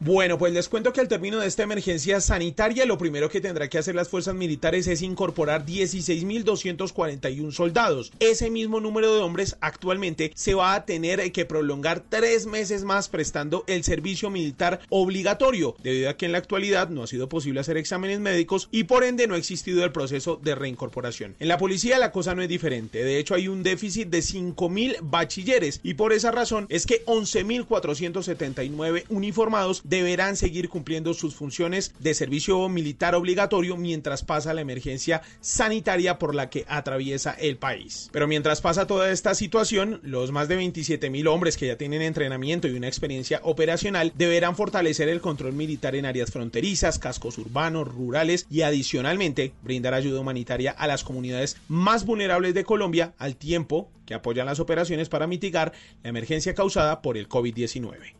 Bueno, 0.00 0.38
pues 0.38 0.52
les 0.52 0.68
cuento 0.68 0.92
que 0.92 1.00
al 1.00 1.08
término 1.08 1.40
de 1.40 1.48
esta 1.48 1.64
emergencia 1.64 2.20
sanitaria, 2.20 2.86
lo 2.86 2.98
primero 2.98 3.28
que 3.28 3.40
tendrá 3.40 3.66
que 3.66 3.78
hacer 3.78 3.96
las 3.96 4.08
fuerzas 4.08 4.32
militares 4.32 4.86
es 4.86 5.02
incorporar 5.02 5.66
16.241 5.66 7.50
soldados. 7.50 8.12
Ese 8.20 8.48
mismo 8.48 8.78
número 8.78 9.12
de 9.12 9.20
hombres 9.20 9.56
actualmente 9.60 10.30
se 10.36 10.54
va 10.54 10.74
a 10.74 10.84
tener 10.84 11.32
que 11.32 11.44
prolongar 11.46 12.04
tres 12.08 12.46
meses 12.46 12.84
más 12.84 13.08
prestando 13.08 13.64
el 13.66 13.82
servicio 13.82 14.30
militar 14.30 14.78
obligatorio, 14.88 15.74
debido 15.82 16.10
a 16.10 16.16
que 16.16 16.26
en 16.26 16.32
la 16.32 16.38
actualidad 16.38 16.90
no 16.90 17.02
ha 17.02 17.08
sido 17.08 17.28
posible 17.28 17.58
hacer 17.58 17.76
exámenes 17.76 18.20
médicos 18.20 18.68
y 18.70 18.84
por 18.84 19.02
ende 19.02 19.26
no 19.26 19.34
ha 19.34 19.38
existido 19.38 19.82
el 19.82 19.90
proceso 19.90 20.38
de 20.40 20.54
reincorporación. 20.54 21.34
En 21.40 21.48
la 21.48 21.58
policía 21.58 21.98
la 21.98 22.12
cosa 22.12 22.36
no 22.36 22.42
es 22.42 22.48
diferente, 22.48 23.02
de 23.02 23.18
hecho 23.18 23.34
hay 23.34 23.48
un 23.48 23.64
déficit 23.64 24.10
de 24.10 24.20
5.000 24.20 24.98
bachilleres 25.02 25.80
y 25.82 25.94
por 25.94 26.12
esa 26.12 26.30
razón 26.30 26.66
es 26.68 26.86
que 26.86 27.04
11.479 27.04 29.02
uniformados 29.08 29.82
deberán 29.88 30.36
seguir 30.36 30.68
cumpliendo 30.68 31.14
sus 31.14 31.34
funciones 31.34 31.94
de 31.98 32.14
servicio 32.14 32.68
militar 32.68 33.14
obligatorio 33.14 33.76
mientras 33.76 34.22
pasa 34.22 34.54
la 34.54 34.60
emergencia 34.60 35.22
sanitaria 35.40 36.18
por 36.18 36.34
la 36.34 36.50
que 36.50 36.64
atraviesa 36.68 37.32
el 37.32 37.56
país. 37.56 38.08
Pero 38.12 38.28
mientras 38.28 38.60
pasa 38.60 38.86
toda 38.86 39.10
esta 39.10 39.34
situación, 39.34 40.00
los 40.02 40.32
más 40.32 40.48
de 40.48 40.56
27 40.56 41.10
mil 41.10 41.26
hombres 41.26 41.56
que 41.56 41.66
ya 41.66 41.76
tienen 41.76 42.02
entrenamiento 42.02 42.68
y 42.68 42.72
una 42.72 42.88
experiencia 42.88 43.40
operacional 43.42 44.12
deberán 44.16 44.56
fortalecer 44.56 45.08
el 45.08 45.20
control 45.20 45.52
militar 45.52 45.94
en 45.94 46.06
áreas 46.06 46.30
fronterizas, 46.30 46.98
cascos 46.98 47.38
urbanos, 47.38 47.88
rurales 47.88 48.46
y 48.50 48.62
adicionalmente 48.62 49.52
brindar 49.62 49.94
ayuda 49.94 50.20
humanitaria 50.20 50.70
a 50.72 50.86
las 50.86 51.04
comunidades 51.04 51.56
más 51.68 52.04
vulnerables 52.04 52.54
de 52.54 52.64
Colombia 52.64 53.14
al 53.18 53.36
tiempo 53.36 53.90
que 54.06 54.14
apoyan 54.14 54.46
las 54.46 54.60
operaciones 54.60 55.08
para 55.08 55.26
mitigar 55.26 55.72
la 56.02 56.10
emergencia 56.10 56.54
causada 56.54 57.02
por 57.02 57.16
el 57.18 57.28
COVID-19. 57.28 58.14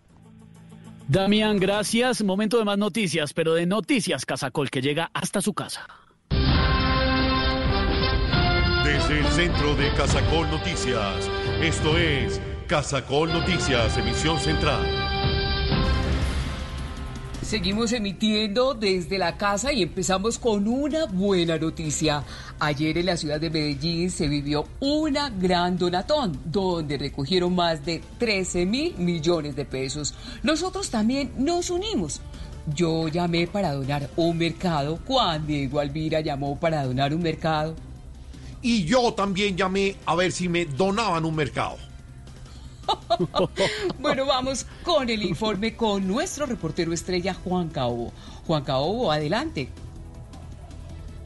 Damián, 1.08 1.56
gracias. 1.58 2.22
Momento 2.22 2.58
de 2.58 2.66
más 2.66 2.76
noticias, 2.76 3.32
pero 3.32 3.54
de 3.54 3.64
Noticias 3.64 4.26
Casacol 4.26 4.68
que 4.68 4.82
llega 4.82 5.10
hasta 5.14 5.40
su 5.40 5.54
casa. 5.54 5.86
Desde 8.84 9.20
el 9.20 9.26
centro 9.28 9.74
de 9.74 9.90
Casacol 9.94 10.50
Noticias, 10.50 11.30
esto 11.62 11.96
es 11.96 12.42
Casacol 12.66 13.32
Noticias, 13.32 13.96
emisión 13.96 14.38
central. 14.38 14.97
Seguimos 17.48 17.94
emitiendo 17.94 18.74
desde 18.74 19.16
la 19.16 19.38
casa 19.38 19.72
y 19.72 19.82
empezamos 19.82 20.38
con 20.38 20.68
una 20.68 21.06
buena 21.06 21.56
noticia. 21.56 22.22
Ayer 22.60 22.98
en 22.98 23.06
la 23.06 23.16
ciudad 23.16 23.40
de 23.40 23.48
Medellín 23.48 24.10
se 24.10 24.28
vivió 24.28 24.66
una 24.80 25.30
gran 25.30 25.78
donatón, 25.78 26.38
donde 26.44 26.98
recogieron 26.98 27.54
más 27.54 27.86
de 27.86 28.02
13 28.18 28.66
mil 28.66 28.94
millones 28.98 29.56
de 29.56 29.64
pesos. 29.64 30.14
Nosotros 30.42 30.90
también 30.90 31.32
nos 31.38 31.70
unimos. 31.70 32.20
Yo 32.74 33.08
llamé 33.08 33.46
para 33.46 33.72
donar 33.72 34.10
un 34.16 34.36
mercado. 34.36 34.98
Juan 35.06 35.46
Diego 35.46 35.80
Alvira 35.80 36.20
llamó 36.20 36.60
para 36.60 36.84
donar 36.84 37.14
un 37.14 37.22
mercado. 37.22 37.74
Y 38.60 38.84
yo 38.84 39.14
también 39.14 39.56
llamé 39.56 39.96
a 40.04 40.14
ver 40.14 40.32
si 40.32 40.50
me 40.50 40.66
donaban 40.66 41.24
un 41.24 41.34
mercado. 41.34 41.87
bueno, 43.98 44.26
vamos 44.26 44.66
con 44.82 45.08
el 45.10 45.22
informe 45.22 45.76
con 45.76 46.06
nuestro 46.06 46.46
reportero 46.46 46.92
estrella 46.92 47.34
Juan 47.34 47.68
Caobo. 47.68 48.12
Juan 48.46 48.64
Caobo, 48.64 49.12
adelante. 49.12 49.68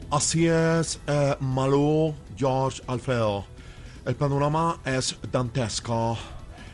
Así 0.09 0.47
es, 0.47 0.99
eh, 1.07 1.35
George, 2.37 2.81
Alfredo. 2.87 3.45
El 4.05 4.15
panorama 4.15 4.79
es 4.85 5.15
dantesco. 5.31 6.17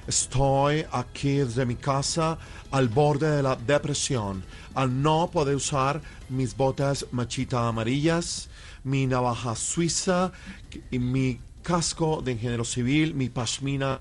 Estoy 0.07 0.85
aquí 0.91 1.37
desde 1.37 1.65
mi 1.65 1.75
casa 1.75 2.37
al 2.71 2.89
borde 2.89 3.29
de 3.29 3.43
la 3.43 3.55
depresión, 3.55 4.43
al 4.73 5.01
no 5.01 5.29
poder 5.31 5.55
usar 5.55 6.01
mis 6.29 6.57
botas 6.57 7.05
machita 7.11 7.67
amarillas, 7.67 8.49
mi 8.83 9.05
navaja 9.05 9.55
suiza, 9.55 10.31
y 10.89 10.97
mi 10.97 11.39
casco 11.61 12.21
de 12.23 12.31
ingeniero 12.31 12.65
civil, 12.65 13.13
mi 13.13 13.29
pashmina 13.29 13.99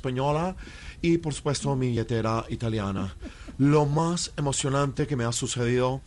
española 0.00 0.56
y 1.02 1.18
por 1.18 1.34
supuesto 1.34 1.76
mi 1.76 1.88
billetera 1.88 2.46
italiana. 2.48 3.14
Lo 3.58 3.84
más 3.84 4.32
emocionante 4.38 5.06
que 5.06 5.16
me 5.16 5.24
ha 5.24 5.32
sucedido 5.32 6.00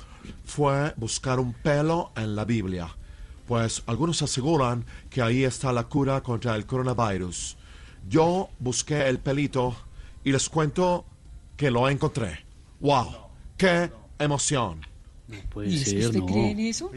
fue 0.45 0.93
buscar 0.97 1.39
un 1.39 1.53
pelo 1.53 2.11
en 2.15 2.35
la 2.35 2.45
Biblia, 2.45 2.87
pues 3.47 3.83
algunos 3.85 4.21
aseguran 4.23 4.83
que 5.11 5.21
ahí 5.21 5.43
está 5.43 5.71
la 5.71 5.83
cura 5.83 6.21
contra 6.21 6.55
el 6.55 6.65
coronavirus. 6.65 7.55
Yo 8.09 8.49
busqué 8.59 9.07
el 9.07 9.19
pelito 9.19 9.75
y 10.23 10.31
les 10.31 10.49
cuento 10.49 11.05
que 11.55 11.69
lo 11.69 11.87
encontré. 11.87 12.45
¡Wow! 12.79 13.09
¡Qué 13.55 13.91
emoción! 14.17 14.81
¿Y 15.65 15.75
es 15.75 15.93
que 15.93 16.07
usted 16.07 16.19
cree 16.21 16.51
en 16.51 16.59
eso? 16.59 16.91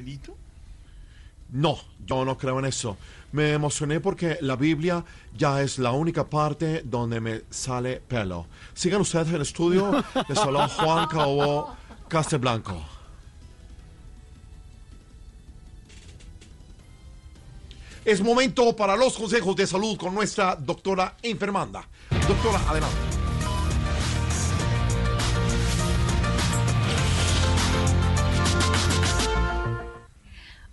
No, 1.53 1.79
yo 2.07 2.25
no 2.25 2.37
creo 2.37 2.59
en 2.59 2.65
eso. 2.65 2.97
Me 3.33 3.53
emocioné 3.53 4.01
porque 4.01 4.39
la 4.41 4.57
Biblia 4.57 5.05
ya 5.37 5.61
es 5.63 5.79
la 5.79 5.93
única 5.93 6.25
parte 6.29 6.83
donde 6.85 7.21
me 7.21 7.43
sale 7.51 8.01
pelo. 8.01 8.47
Sigan 8.75 9.01
ustedes 9.01 9.29
en 9.29 9.35
el 9.35 9.43
estudio. 9.43 10.05
Les 10.29 10.39
habló 10.39 10.69
Juan 10.69 11.07
Cabo 11.09 11.77
Castelblanco. 12.09 12.83
Es 18.05 18.23
momento 18.23 18.77
para 18.77 18.97
los 18.97 19.19
consejos 19.19 19.57
de 19.57 19.67
salud 19.67 19.97
con 19.97 20.15
nuestra 20.15 20.55
doctora 20.55 21.17
enfermanda. 21.23 21.89
Doctora, 22.29 22.61
adelante. 22.69 23.26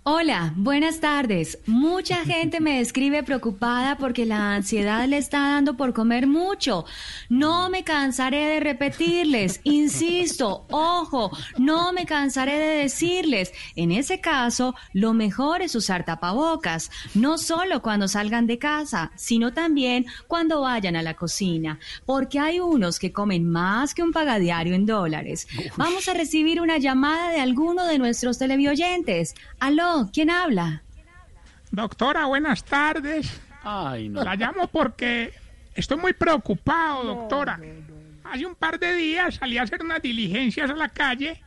Hola, 0.06 0.52
buenas 0.54 1.00
tardes. 1.00 1.60
Mucha 1.64 2.26
gente 2.26 2.60
me 2.60 2.78
escribe 2.80 3.22
preocupada 3.22 3.96
porque 3.96 4.26
la 4.26 4.54
ansiedad 4.54 5.08
le 5.08 5.16
está 5.16 5.38
dando 5.38 5.78
por 5.78 5.94
comer 5.94 6.26
mucho. 6.26 6.84
No 7.30 7.70
me 7.70 7.84
cansaré 7.84 8.44
de 8.44 8.60
repetirles, 8.60 9.62
insisto, 9.64 10.66
ojo, 10.70 11.30
no 11.56 11.94
me 11.94 12.04
cansaré 12.04 12.58
de 12.58 12.76
decirles. 12.82 13.54
En 13.76 13.92
ese 13.92 14.20
caso, 14.20 14.74
lo 14.92 15.14
mejor 15.14 15.62
es 15.62 15.74
usar 15.74 16.04
tapabocas, 16.04 16.90
no 17.14 17.38
solo 17.38 17.80
cuando 17.80 18.06
salgan 18.06 18.46
de 18.46 18.58
casa, 18.58 19.10
sino 19.16 19.54
también 19.54 20.04
cuando 20.28 20.60
vayan 20.60 20.96
a 20.96 21.02
la 21.02 21.14
cocina, 21.14 21.78
porque 22.04 22.38
hay 22.38 22.60
unos 22.60 22.98
que 22.98 23.10
comen 23.10 23.48
más 23.48 23.94
que 23.94 24.02
un 24.02 24.12
pagadiario 24.12 24.74
en 24.74 24.84
dólares. 24.84 25.48
Vamos 25.78 26.10
a 26.10 26.12
recibir 26.12 26.60
una 26.60 26.76
llamada 26.76 27.30
de 27.30 27.40
alguno 27.40 27.86
de 27.86 27.98
nuestros 27.98 28.36
televidentes. 28.36 29.34
Aló. 29.64 30.10
¿quién 30.12 30.28
habla? 30.28 30.82
Doctora, 31.70 32.26
buenas 32.26 32.64
tardes. 32.64 33.40
Ay, 33.62 34.10
no. 34.10 34.22
La 34.22 34.36
llamo 34.36 34.68
porque 34.68 35.32
estoy 35.74 35.96
muy 35.96 36.12
preocupado, 36.12 37.02
doctora. 37.04 37.58
Hace 38.24 38.44
un 38.44 38.54
par 38.54 38.78
de 38.78 38.94
días 38.94 39.36
salí 39.36 39.56
a 39.56 39.62
hacer 39.62 39.82
unas 39.82 40.02
diligencias 40.02 40.70
a 40.70 40.74
la 40.74 40.90
calle 40.90 41.40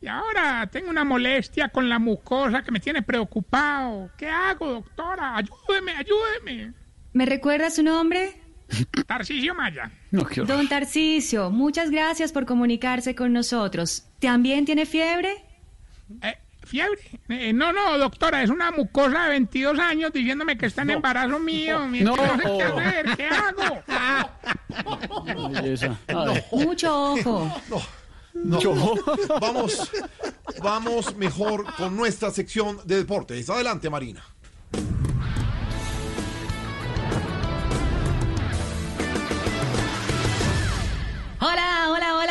y 0.00 0.06
ahora 0.06 0.68
tengo 0.70 0.90
una 0.90 1.02
molestia 1.02 1.68
con 1.68 1.88
la 1.88 1.98
mucosa 1.98 2.62
que 2.62 2.70
me 2.70 2.78
tiene 2.78 3.02
preocupado. 3.02 4.10
¿Qué 4.16 4.28
hago, 4.28 4.68
doctora? 4.68 5.36
Ayúdeme, 5.36 5.92
ayúdeme. 5.92 6.72
¿Me 7.14 7.26
recuerda 7.26 7.68
su 7.70 7.82
nombre? 7.82 8.40
Tarcisio 9.08 9.56
Maya. 9.56 9.90
Don 10.46 10.68
Tarcisio, 10.68 11.50
muchas 11.50 11.90
gracias 11.90 12.30
por 12.30 12.46
comunicarse 12.46 13.16
con 13.16 13.32
nosotros. 13.32 14.06
¿También 14.20 14.64
tiene 14.64 14.86
fiebre? 14.86 15.44
Eh, 16.22 16.36
¿Fiebre? 16.66 17.00
Eh, 17.28 17.52
no, 17.52 17.72
no, 17.72 17.96
doctora, 17.96 18.42
es 18.42 18.50
una 18.50 18.72
mucosa 18.72 19.24
de 19.24 19.30
22 19.30 19.78
años 19.78 20.12
diciéndome 20.12 20.58
que 20.58 20.66
está 20.66 20.82
en 20.82 20.90
embarazo 20.90 21.38
mío. 21.38 21.86
No, 21.88 22.16
no 22.16 22.36
sé 22.36 22.42
qué 22.42 22.62
hacer, 22.62 23.16
¿qué 23.16 23.28
hago? 23.28 23.82
Mucho 26.52 27.12
ojo. 27.12 27.62
No, 27.70 28.58
Vamos, 29.40 29.90
vamos 30.62 31.16
mejor 31.16 31.64
con 31.76 31.96
nuestra 31.96 32.30
sección 32.30 32.78
de 32.84 32.96
deportes. 32.96 33.48
Adelante, 33.48 33.88
Marina. 33.88 34.22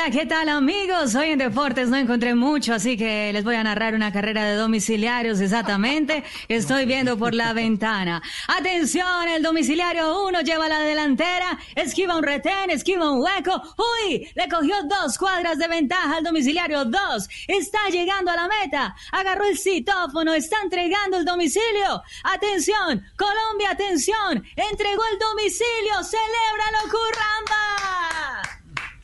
Hola, 0.06 0.14
¿qué 0.14 0.28
tal 0.28 0.50
amigos? 0.50 1.16
Hoy 1.16 1.32
en 1.32 1.40
Deportes 1.40 1.90
no 1.90 1.98
encontré 1.98 2.36
mucho, 2.36 2.76
así 2.76 2.96
que 2.96 3.34
les 3.34 3.44
voy 3.44 3.56
a 3.56 3.64
narrar 3.64 3.96
una 3.96 4.12
carrera 4.12 4.46
de 4.46 4.54
domiciliarios 4.54 5.40
exactamente 5.40 6.24
estoy 6.48 6.86
viendo 6.86 7.18
por 7.18 7.34
la 7.34 7.54
ventana. 7.54 8.22
Atención, 8.48 9.28
el 9.30 9.42
domiciliario 9.42 10.24
1 10.28 10.42
lleva 10.42 10.70
la 10.70 10.82
delantera, 10.82 11.58
esquiva 11.74 12.18
un 12.18 12.24
retén, 12.24 12.70
esquiva 12.70 13.12
un 13.12 13.20
hueco. 13.20 13.60
¡Uy! 14.06 14.30
Le 14.36 14.48
cogió 14.48 14.76
dos 14.84 15.18
cuadras 15.18 15.58
de 15.58 15.68
ventaja 15.68 16.18
al 16.18 16.24
domiciliario 16.24 16.86
2. 16.86 17.30
Está 17.48 17.90
llegando 17.90 18.30
a 18.30 18.36
la 18.36 18.48
meta. 18.48 18.96
Agarró 19.12 19.46
el 19.46 19.58
citófono, 19.58 20.36
está 20.36 20.58
entregando 20.62 21.18
el 21.18 21.26
domicilio. 21.26 22.04
Atención, 22.26 23.04
Colombia, 23.18 23.72
atención. 23.72 24.46
Entregó 24.56 25.02
el 25.12 25.18
domicilio. 25.18 26.04
¡Celébralo, 26.04 26.92
curramba! 26.92 28.55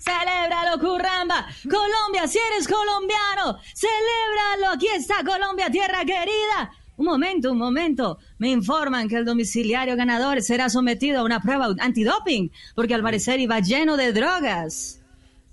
Celébralo, 0.01 0.79
curramba. 0.79 1.47
Colombia, 1.63 2.27
si 2.27 2.39
eres 2.39 2.67
colombiano, 2.67 3.59
celébralo. 3.75 4.73
Aquí 4.73 4.87
está 4.87 5.23
Colombia, 5.23 5.69
tierra 5.69 5.99
querida. 5.99 6.71
Un 6.97 7.05
momento, 7.05 7.51
un 7.51 7.57
momento. 7.59 8.17
Me 8.39 8.49
informan 8.49 9.07
que 9.07 9.17
el 9.17 9.25
domiciliario 9.25 9.95
ganador 9.95 10.41
será 10.41 10.69
sometido 10.69 11.21
a 11.21 11.23
una 11.23 11.39
prueba 11.39 11.67
antidoping, 11.79 12.51
porque 12.75 12.95
al 12.95 13.03
parecer 13.03 13.39
iba 13.39 13.59
lleno 13.59 13.95
de 13.95 14.11
drogas. 14.11 14.99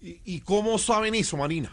¿Y, 0.01 0.21
y 0.25 0.41
cómo 0.41 0.79
saben 0.79 1.15
eso, 1.15 1.37
Marina? 1.37 1.73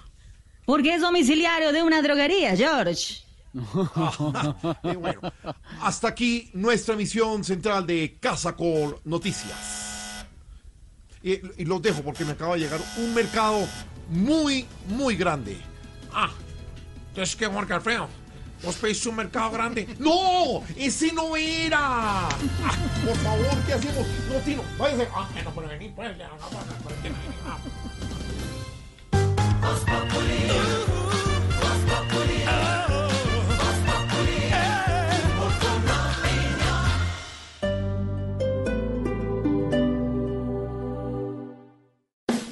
Porque 0.66 0.96
es 0.96 1.02
domiciliario 1.02 1.72
de 1.72 1.84
una 1.84 2.02
droguería, 2.02 2.56
George. 2.56 3.24
Y 4.84 4.96
bueno, 4.96 5.22
hasta 5.82 6.10
aquí 6.10 6.50
nuestra 6.54 6.94
emisión 6.94 7.44
central 7.44 7.88
de 7.88 8.18
Casa 8.20 8.56
Col 8.56 9.00
Noticias. 9.06 9.85
Y, 11.26 11.42
y 11.58 11.66
los 11.66 11.82
dejo 11.82 12.04
porque 12.04 12.24
me 12.24 12.34
acaba 12.34 12.54
de 12.54 12.60
llegar 12.62 12.80
un 12.98 13.16
mercado 13.16 13.68
muy, 14.10 14.68
muy 14.88 15.16
grande. 15.16 15.58
Ah, 16.14 16.30
entonces 17.10 17.36
que 17.36 17.48
Jorge 17.48 17.74
Alfredo, 17.74 18.08
vos 18.64 18.76
pediste 18.76 19.10
un 19.10 19.16
mercado 19.16 19.50
grande. 19.50 19.88
¡No! 20.00 20.62
¡Ese 20.78 21.12
no 21.14 21.36
era! 21.36 21.80
Ah, 22.30 22.30
por 23.04 23.16
favor, 23.18 23.58
¿qué 23.66 23.74
hacemos? 23.74 24.06
No, 24.32 24.36
Tino, 24.46 24.62
váyase. 24.78 25.08
Ah, 25.16 25.28
no 25.44 25.52
puede 25.52 25.68
venir, 25.70 25.94
pues. 25.96 26.16
Ya, 26.16 26.28
no, 26.28 26.38
no, 26.38 26.60
no, 30.78 30.85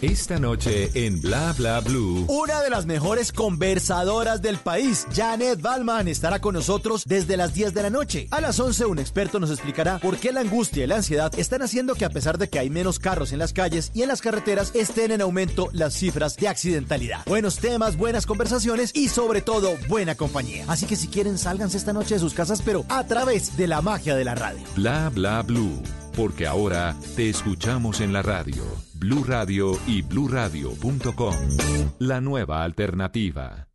Esta 0.04 0.38
noche 0.38 0.91
en 0.95 1.22
Bla 1.22 1.54
Bla 1.58 1.80
Blue. 1.80 2.26
Una 2.28 2.62
de 2.62 2.70
las 2.70 2.86
mejores 2.86 3.32
conversadoras 3.32 4.41
del 4.41 4.58
país, 4.58 5.08
Janet 5.16 5.62
Balman, 5.62 6.10
estará 6.10 6.39
con 6.39 6.56
nosotros 6.56 7.04
desde 7.06 7.38
las 7.38 7.54
10 7.54 7.74
de 7.74 7.84
la 7.84 7.89
noche. 7.89 8.28
A 8.30 8.41
las 8.41 8.60
11, 8.60 8.86
un 8.88 8.99
experto 8.99 9.39
nos 9.39 9.49
explicará 9.49 9.99
por 9.99 10.18
qué 10.18 10.34
la 10.34 10.41
angustia 10.41 10.84
y 10.84 10.88
la 10.88 10.97
ansiedad 10.97 11.32
están 11.39 11.62
haciendo 11.62 11.95
que 11.95 12.04
a 12.04 12.10
pesar 12.10 12.38
de 12.38 12.49
que 12.49 12.60
hay 12.60 12.70
menos 12.70 12.99
carros 12.99 13.32
en 13.32 13.39
las 13.39 13.54
calles 13.54 13.91
y 13.93 14.01
en 14.01 14.10
las 14.10 14.20
carreteras, 14.20 14.76
estén 14.76 15.12
en 15.12 15.22
aumento 15.22 15.70
las 15.72 15.93
cifras 15.93 16.36
de 16.36 16.49
accidentalidad. 16.49 17.22
Buenos 17.26 17.60
temas, 17.60 17.95
buenas 17.95 18.26
conversaciones 18.26 18.91
y 18.93 19.08
sobre 19.08 19.41
todo 19.41 19.78
buena 19.88 20.16
compañía. 20.16 20.66
Así 20.68 20.86
que 20.86 20.97
si 20.97 21.08
quieren, 21.08 21.38
sálganse 21.38 21.78
esta 21.78 21.93
noche 21.93 22.16
de 22.16 22.20
sus 22.20 22.34
casas, 22.34 22.62
pero 22.62 22.84
a 22.89 23.08
través 23.08 23.56
de 23.56 23.68
la 23.68 23.82
magia 23.82 24.18
de 24.18 24.26
la 24.26 24.36
radio. 24.36 24.64
Bla 24.76 25.10
Bla 25.16 25.43
Blue. 25.43 25.82
Porque 26.16 26.45
ahora 26.45 26.95
te 27.16 27.30
escuchamos 27.30 27.99
en 27.99 28.14
la 28.14 28.22
radio. 28.22 28.64
Blue 28.93 29.24
Radio 29.24 29.72
y 29.88 30.03
bluradio.com. 30.03 31.36
La 31.99 32.22
nueva 32.22 32.64
alternativa. 32.64 33.68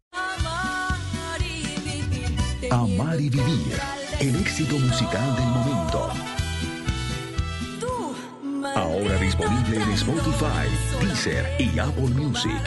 Amar 2.70 3.20
y 3.20 3.28
vivir. 3.28 3.74
El 4.20 4.36
éxito 4.36 4.78
musical 4.78 5.36
del 5.36 5.46
momento. 5.46 6.10
Ahora 8.76 9.18
disponible 9.18 9.76
en 9.76 9.90
Spotify, 9.90 10.68
Deezer 11.00 11.46
y 11.58 11.78
Apple 11.78 12.10
Music. 12.14 12.62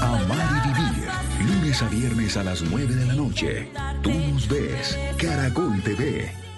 Amar 0.00 0.64
y 0.64 0.68
vivir. 0.68 1.08
Lunes 1.46 1.82
a 1.82 1.88
viernes 1.88 2.36
a 2.36 2.42
las 2.42 2.62
9 2.62 2.94
de 2.94 3.06
la 3.06 3.14
noche. 3.14 3.68
Tú 4.02 4.10
nos 4.10 4.48
ves. 4.48 4.98
Caracol 5.16 5.80
TV. 5.82 6.51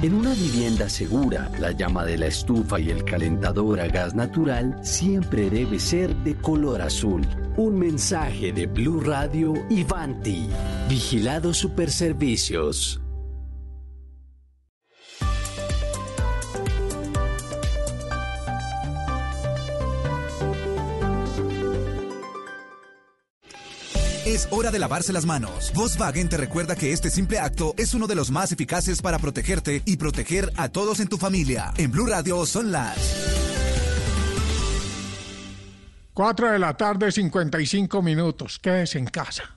En 0.00 0.14
una 0.14 0.32
vivienda 0.32 0.88
segura, 0.88 1.50
la 1.58 1.72
llama 1.72 2.04
de 2.04 2.18
la 2.18 2.26
estufa 2.26 2.78
y 2.78 2.90
el 2.90 3.02
calentador 3.02 3.80
a 3.80 3.88
gas 3.88 4.14
natural 4.14 4.78
siempre 4.82 5.50
debe 5.50 5.80
ser 5.80 6.14
de 6.18 6.36
color 6.36 6.82
azul. 6.82 7.26
Un 7.56 7.78
mensaje 7.80 8.52
de 8.52 8.66
Blue 8.66 9.00
Radio 9.00 9.54
y 9.68 9.82
Vanti. 9.82 10.48
Vigilado 10.88 11.52
Superservicios. 11.52 13.00
Es 24.28 24.46
hora 24.50 24.70
de 24.70 24.78
lavarse 24.78 25.14
las 25.14 25.24
manos. 25.24 25.72
Volkswagen 25.74 26.28
te 26.28 26.36
recuerda 26.36 26.76
que 26.76 26.92
este 26.92 27.08
simple 27.08 27.38
acto 27.38 27.72
es 27.78 27.94
uno 27.94 28.06
de 28.06 28.14
los 28.14 28.30
más 28.30 28.52
eficaces 28.52 29.00
para 29.00 29.18
protegerte 29.18 29.80
y 29.86 29.96
proteger 29.96 30.52
a 30.58 30.68
todos 30.68 31.00
en 31.00 31.08
tu 31.08 31.16
familia. 31.16 31.72
En 31.78 31.90
Blue 31.90 32.04
Radio 32.04 32.44
son 32.44 32.70
las 32.70 32.98
4 36.12 36.50
de 36.50 36.58
la 36.58 36.76
tarde, 36.76 37.10
55 37.10 38.02
minutos. 38.02 38.58
Quédese 38.58 38.98
en 38.98 39.06
casa. 39.06 39.56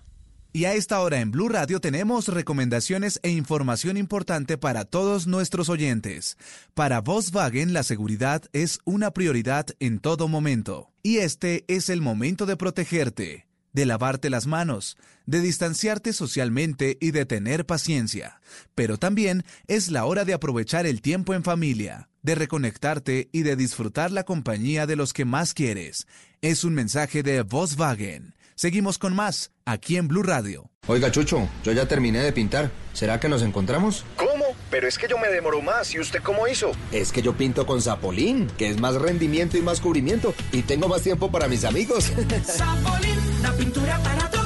Y 0.53 0.63
a 0.63 0.74
esta 0.74 1.01
hora 1.01 1.19
en 1.19 1.32
Blue 1.32 1.49
Radio 1.49 1.82
tenemos 1.82 2.30
recomendaciones 2.30 3.19
e 3.24 3.30
información 3.30 3.97
importante 3.97 4.57
para 4.57 4.86
todos 4.86 5.28
nuestros 5.28 5.67
oyentes. 5.67 6.38
Para 6.76 7.01
Volkswagen 7.01 7.74
la 7.74 7.84
seguridad 7.84 8.43
es 8.53 8.80
una 8.86 9.11
prioridad 9.11 9.65
en 9.82 9.99
todo 9.99 10.30
momento. 10.30 10.91
Y 11.03 11.17
este 11.17 11.65
es 11.67 11.89
el 11.89 11.99
momento 11.99 12.45
de 12.45 12.55
protegerte 12.55 13.50
de 13.74 13.86
lavarte 13.86 14.30
las 14.30 14.47
manos, 14.47 14.97
de 15.26 15.41
distanciarte 15.41 16.13
socialmente 16.13 16.97
y 16.99 17.11
de 17.11 17.26
tener 17.26 17.65
paciencia. 17.65 18.41
Pero 18.76 18.97
también 18.97 19.43
es 19.67 19.89
la 19.89 20.05
hora 20.05 20.26
de 20.26 20.34
aprovechar 20.34 20.86
el 20.86 21.01
tiempo 21.01 21.34
en 21.34 21.43
familia, 21.43 22.09
de 22.22 22.36
reconectarte 22.36 23.30
y 23.32 23.43
de 23.43 23.55
disfrutar 23.55 24.11
la 24.11 24.24
compañía 24.24 24.86
de 24.86 24.95
los 24.95 25.13
que 25.13 25.26
más 25.26 25.53
quieres. 25.53 26.07
Es 26.41 26.63
un 26.63 26.74
mensaje 26.74 27.24
de 27.24 27.41
Volkswagen. 27.43 28.36
Seguimos 28.55 28.97
con 28.97 29.15
más 29.15 29.51
aquí 29.65 29.97
en 29.97 30.07
Blue 30.07 30.24
Radio. 30.24 30.69
Oiga, 30.88 31.11
Chucho, 31.11 31.47
yo 31.63 31.72
ya 31.72 31.88
terminé 31.88 32.19
de 32.19 32.34
pintar. 32.34 32.72
¿Será 32.93 33.19
que 33.19 33.30
nos 33.30 33.41
encontramos? 33.41 34.05
¿Cómo? 34.15 34.40
Pero 34.72 34.88
es 34.88 34.97
que 34.97 35.07
yo 35.07 35.17
me 35.17 35.28
demoro 35.28 35.61
más. 35.61 35.93
¿Y 35.93 35.99
usted 35.99 36.22
cómo 36.24 36.47
hizo? 36.47 36.72
Es 36.91 37.11
que 37.11 37.22
yo 37.22 37.34
pinto 37.34 37.65
con 37.65 37.82
Zapolín, 37.82 38.47
que 38.57 38.69
es 38.69 38.80
más 38.80 38.95
rendimiento 38.95 39.57
y 39.57 39.61
más 39.61 39.82
cubrimiento. 39.82 40.34
Y 40.51 40.63
tengo 40.63 40.88
más 40.88 41.01
tiempo 41.01 41.30
para 41.30 41.47
mis 41.47 41.65
amigos. 41.65 42.05
Zapolín, 42.45 43.19
la 43.43 43.51
pintura 43.51 43.99
para 43.99 44.28
vida. 44.30 44.40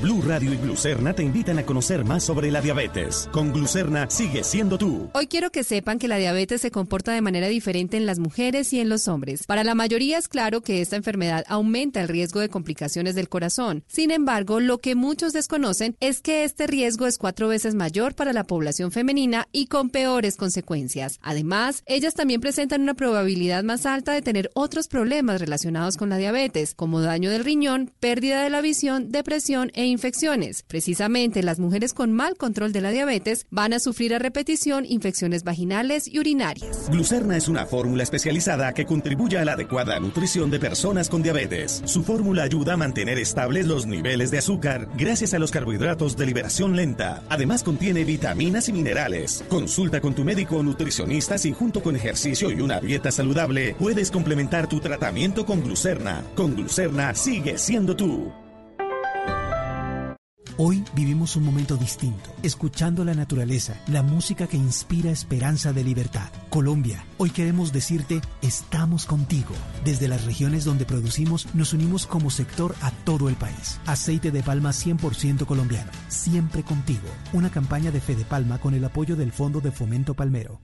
Blue 0.00 0.20
Radio 0.20 0.52
y 0.52 0.56
Glucerna 0.58 1.14
te 1.14 1.22
invitan 1.22 1.58
a 1.58 1.64
conocer 1.64 2.04
más 2.04 2.22
sobre 2.22 2.50
la 2.50 2.60
diabetes. 2.60 3.28
Con 3.32 3.52
Glucerna 3.52 4.10
sigue 4.10 4.44
siendo 4.44 4.76
tú. 4.76 5.08
Hoy 5.14 5.26
quiero 5.26 5.50
que 5.50 5.64
sepan 5.64 5.98
que 5.98 6.06
la 6.06 6.18
diabetes 6.18 6.60
se 6.60 6.70
comporta 6.70 7.12
de 7.12 7.22
manera 7.22 7.48
diferente 7.48 7.96
en 7.96 8.04
las 8.04 8.18
mujeres 8.18 8.72
y 8.74 8.80
en 8.80 8.90
los 8.90 9.08
hombres. 9.08 9.46
Para 9.46 9.64
la 9.64 9.74
mayoría 9.74 10.18
es 10.18 10.28
claro 10.28 10.60
que 10.60 10.82
esta 10.82 10.96
enfermedad 10.96 11.44
aumenta 11.48 12.02
el 12.02 12.08
riesgo 12.08 12.40
de 12.40 12.50
complicaciones 12.50 13.14
del 13.14 13.30
corazón. 13.30 13.84
Sin 13.86 14.10
embargo, 14.10 14.60
lo 14.60 14.78
que 14.78 14.94
muchos 14.94 15.32
desconocen 15.32 15.96
es 16.00 16.20
que 16.20 16.44
este 16.44 16.66
riesgo 16.66 17.06
es 17.06 17.16
cuatro 17.16 17.48
veces 17.48 17.74
mayor 17.74 18.14
para 18.14 18.34
la 18.34 18.44
población 18.44 18.92
femenina 18.92 19.48
y 19.50 19.66
con 19.66 19.88
peores 19.88 20.36
consecuencias. 20.36 21.18
Además, 21.22 21.82
ellas 21.86 22.14
también 22.14 22.42
presentan 22.42 22.82
una 22.82 22.94
probabilidad 22.94 23.64
más 23.64 23.86
alta 23.86 24.12
de 24.12 24.22
tener 24.22 24.50
otros 24.54 24.88
problemas 24.88 25.40
relacionados 25.40 25.96
con 25.96 26.10
la 26.10 26.18
diabetes, 26.18 26.74
como 26.74 27.00
daño 27.00 27.30
del 27.30 27.44
riñón, 27.44 27.92
pérdida 27.98 28.42
de 28.42 28.50
la 28.50 28.60
visión, 28.60 29.10
depresión 29.10 29.70
e 29.74 29.85
infecciones. 29.86 30.62
Precisamente 30.62 31.42
las 31.42 31.58
mujeres 31.58 31.94
con 31.94 32.12
mal 32.12 32.36
control 32.36 32.72
de 32.72 32.80
la 32.80 32.90
diabetes 32.90 33.46
van 33.50 33.72
a 33.72 33.80
sufrir 33.80 34.14
a 34.14 34.18
repetición 34.18 34.84
infecciones 34.84 35.44
vaginales 35.44 36.08
y 36.08 36.18
urinarias. 36.18 36.88
Glucerna 36.90 37.36
es 37.36 37.48
una 37.48 37.66
fórmula 37.66 38.02
especializada 38.02 38.72
que 38.72 38.86
contribuye 38.86 39.38
a 39.38 39.44
la 39.44 39.52
adecuada 39.52 39.98
nutrición 40.00 40.50
de 40.50 40.58
personas 40.58 41.08
con 41.08 41.22
diabetes. 41.22 41.82
Su 41.84 42.02
fórmula 42.02 42.42
ayuda 42.42 42.74
a 42.74 42.76
mantener 42.76 43.18
estables 43.18 43.66
los 43.66 43.86
niveles 43.86 44.30
de 44.30 44.38
azúcar 44.38 44.88
gracias 44.96 45.34
a 45.34 45.38
los 45.38 45.50
carbohidratos 45.50 46.16
de 46.16 46.26
liberación 46.26 46.76
lenta. 46.76 47.22
Además 47.28 47.62
contiene 47.62 48.04
vitaminas 48.04 48.68
y 48.68 48.72
minerales. 48.72 49.44
Consulta 49.48 50.00
con 50.00 50.14
tu 50.14 50.24
médico 50.24 50.56
o 50.56 50.62
nutricionista 50.62 51.38
si 51.38 51.52
junto 51.52 51.82
con 51.82 51.96
ejercicio 51.96 52.50
y 52.50 52.60
una 52.60 52.80
dieta 52.80 53.10
saludable 53.10 53.74
puedes 53.78 54.10
complementar 54.10 54.68
tu 54.68 54.80
tratamiento 54.80 55.46
con 55.46 55.62
glucerna. 55.62 56.24
Con 56.34 56.54
glucerna 56.54 57.14
sigue 57.14 57.58
siendo 57.58 57.96
tú. 57.96 58.45
Hoy 60.58 60.82
vivimos 60.94 61.36
un 61.36 61.44
momento 61.44 61.76
distinto, 61.76 62.30
escuchando 62.42 63.04
la 63.04 63.12
naturaleza, 63.12 63.78
la 63.88 64.02
música 64.02 64.46
que 64.46 64.56
inspira 64.56 65.10
esperanza 65.10 65.74
de 65.74 65.84
libertad. 65.84 66.30
Colombia, 66.48 67.04
hoy 67.18 67.28
queremos 67.28 67.74
decirte, 67.74 68.22
estamos 68.40 69.04
contigo. 69.04 69.54
Desde 69.84 70.08
las 70.08 70.24
regiones 70.24 70.64
donde 70.64 70.86
producimos, 70.86 71.54
nos 71.54 71.74
unimos 71.74 72.06
como 72.06 72.30
sector 72.30 72.74
a 72.80 72.90
todo 72.90 73.28
el 73.28 73.34
país. 73.34 73.78
Aceite 73.84 74.30
de 74.30 74.42
palma 74.42 74.70
100% 74.70 75.44
colombiano, 75.44 75.92
siempre 76.08 76.62
contigo. 76.62 77.06
Una 77.34 77.50
campaña 77.50 77.90
de 77.90 78.00
Fede 78.00 78.24
Palma 78.24 78.58
con 78.58 78.72
el 78.72 78.84
apoyo 78.86 79.14
del 79.14 79.32
Fondo 79.32 79.60
de 79.60 79.72
Fomento 79.72 80.14
Palmero. 80.14 80.62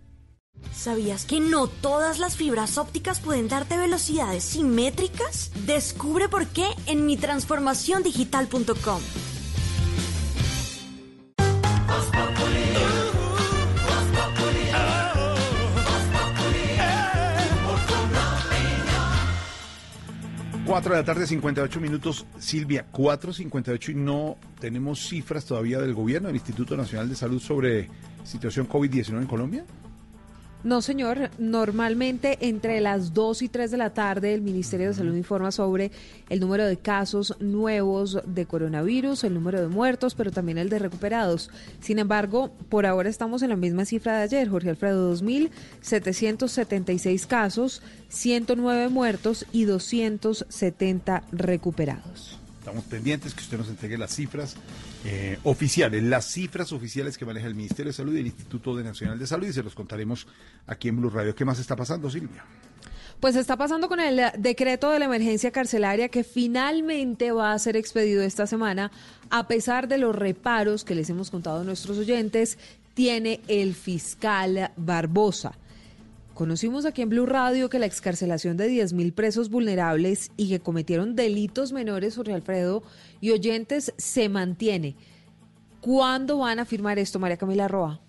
¿Sabías 0.75 1.27
que 1.27 1.41
no 1.41 1.67
todas 1.67 2.19
las 2.19 2.37
fibras 2.37 2.79
ópticas 2.79 3.21
pueden 3.21 3.49
darte 3.49 3.77
velocidades 3.77 4.43
simétricas? 4.43 5.51
Descubre 5.67 6.31
por 6.31 6.47
qué 6.47 6.65
en 6.87 7.05
mitransformaciondigital.com. 7.05 9.32
4 20.73 20.95
de 20.95 21.01
la 21.01 21.05
tarde, 21.05 21.27
58 21.27 21.81
minutos. 21.81 22.25
Silvia, 22.39 22.87
4.58 22.91 23.91
y 23.91 23.95
no 23.95 24.39
tenemos 24.59 25.07
cifras 25.07 25.45
todavía 25.45 25.79
del 25.79 25.93
gobierno, 25.93 26.29
del 26.29 26.37
Instituto 26.37 26.79
Nacional 26.79 27.11
de 27.11 27.15
Salud 27.15 27.43
sobre 27.43 27.91
situación 28.25 28.67
COVID-19 28.67 29.19
en 29.19 29.27
Colombia. 29.27 29.65
No, 30.65 30.81
señor. 30.81 31.31
Normalmente 31.39 32.39
entre 32.41 32.81
las 32.81 33.13
2 33.15 33.43
y 33.43 33.49
3 33.49 33.73
de 33.73 33.77
la 33.77 33.95
tarde 33.95 34.33
el 34.33 34.43
Ministerio 34.43 34.87
de 34.89 34.95
Salud 34.95 35.17
informa 35.17 35.51
sobre 35.51 35.91
el 36.29 36.39
número 36.39 36.65
de 36.67 36.77
casos 36.77 37.37
nuevos 37.41 38.21
de 38.25 38.47
coronavirus, 38.47 39.25
el 39.25 39.35
número 39.35 39.61
de 39.61 39.67
muertos, 39.67 40.15
pero 40.15 40.31
también 40.31 40.59
el 40.59 40.69
de 40.69 40.79
recuperados. 40.79 41.51
Sin 41.81 41.99
embargo, 41.99 42.53
por 42.69 42.87
ahora 42.87 43.09
estamos 43.09 43.43
en 43.43 43.51
la 43.51 43.57
misma 43.57 43.85
cifra 43.85 44.19
de 44.19 44.23
ayer, 44.23 44.49
Jorge 44.49 44.71
Alfredo, 44.71 45.13
2.776 45.13 47.27
casos, 47.27 47.83
109 48.09 48.89
muertos 48.89 49.47
y 49.53 49.65
270 49.65 51.25
recuperados. 51.33 52.42
Estamos 52.63 52.85
pendientes 52.85 53.35
que 53.35 53.41
usted 53.41 53.59
nos 53.59 53.69
entregue 53.69 53.99
las 53.99 54.15
cifras 54.15 54.55
eh, 55.05 55.37
oficiales, 55.43 56.01
las 56.01 56.27
cifras 56.27 56.71
oficiales 56.71 57.19
que 57.19 57.25
maneja 57.25 57.49
el 57.49 57.57
Ministerio 57.57 57.91
de 57.91 57.93
Salud 57.93 58.15
y 58.15 58.21
el 58.21 58.27
Instituto 58.27 58.81
Nacional 58.81 59.19
de 59.19 59.27
Salud 59.27 59.49
y 59.49 59.53
se 59.53 59.65
los 59.65 59.75
contaremos 59.75 60.29
aquí 60.69 60.87
en 60.87 60.99
Blue 60.99 61.11
Radio. 61.11 61.35
¿Qué 61.35 61.45
más 61.45 61.59
está 61.59 61.75
pasando, 61.75 62.09
Silvia? 62.09 62.45
Pues 63.19 63.35
está 63.35 63.57
pasando 63.57 63.89
con 63.89 63.99
el 63.99 64.23
decreto 64.39 64.91
de 64.91 65.01
la 65.01 65.07
emergencia 65.07 65.51
carcelaria 65.51 66.09
que 66.09 66.23
finalmente 66.23 67.33
va 67.33 67.53
a 67.53 67.59
ser 67.59 67.77
expedido 67.77 68.23
esta 68.23 68.47
semana, 68.47 68.93
a 69.29 69.49
pesar 69.49 69.89
de 69.89 69.99
los 69.99 70.15
reparos 70.15 70.85
que 70.85 70.95
les 70.95 71.11
hemos 71.11 71.33
contado 71.33 71.63
a 71.63 71.65
nuestros 71.65 71.99
oyentes, 71.99 72.59
tiene 72.95 73.41
el 73.49 73.75
fiscal 73.75 74.71
Barbosa. 74.77 75.53
Conocimos 76.43 76.87
aquí 76.87 77.03
en 77.03 77.09
Blue 77.09 77.27
Radio 77.27 77.71
que 77.71 77.79
la 77.79 77.87
excarcelación 77.87 78.57
de 78.57 78.69
10.000 78.69 79.15
presos 79.15 79.49
vulnerables 79.49 80.33
y 80.37 80.49
que 80.49 80.59
cometieron 80.59 81.15
delitos 81.15 81.71
menores 81.71 82.15
sobre 82.15 82.35
Alfredo 82.35 82.83
y 83.21 83.31
oyentes 83.31 83.95
se 83.97 84.29
mantiene. 84.29 84.97
¿Cuándo 85.81 86.39
van 86.39 86.59
a 86.59 86.65
firmar 86.65 86.99
esto, 86.99 87.21
María 87.21 87.37
Camila 87.37 87.69
Roa? 87.69 88.01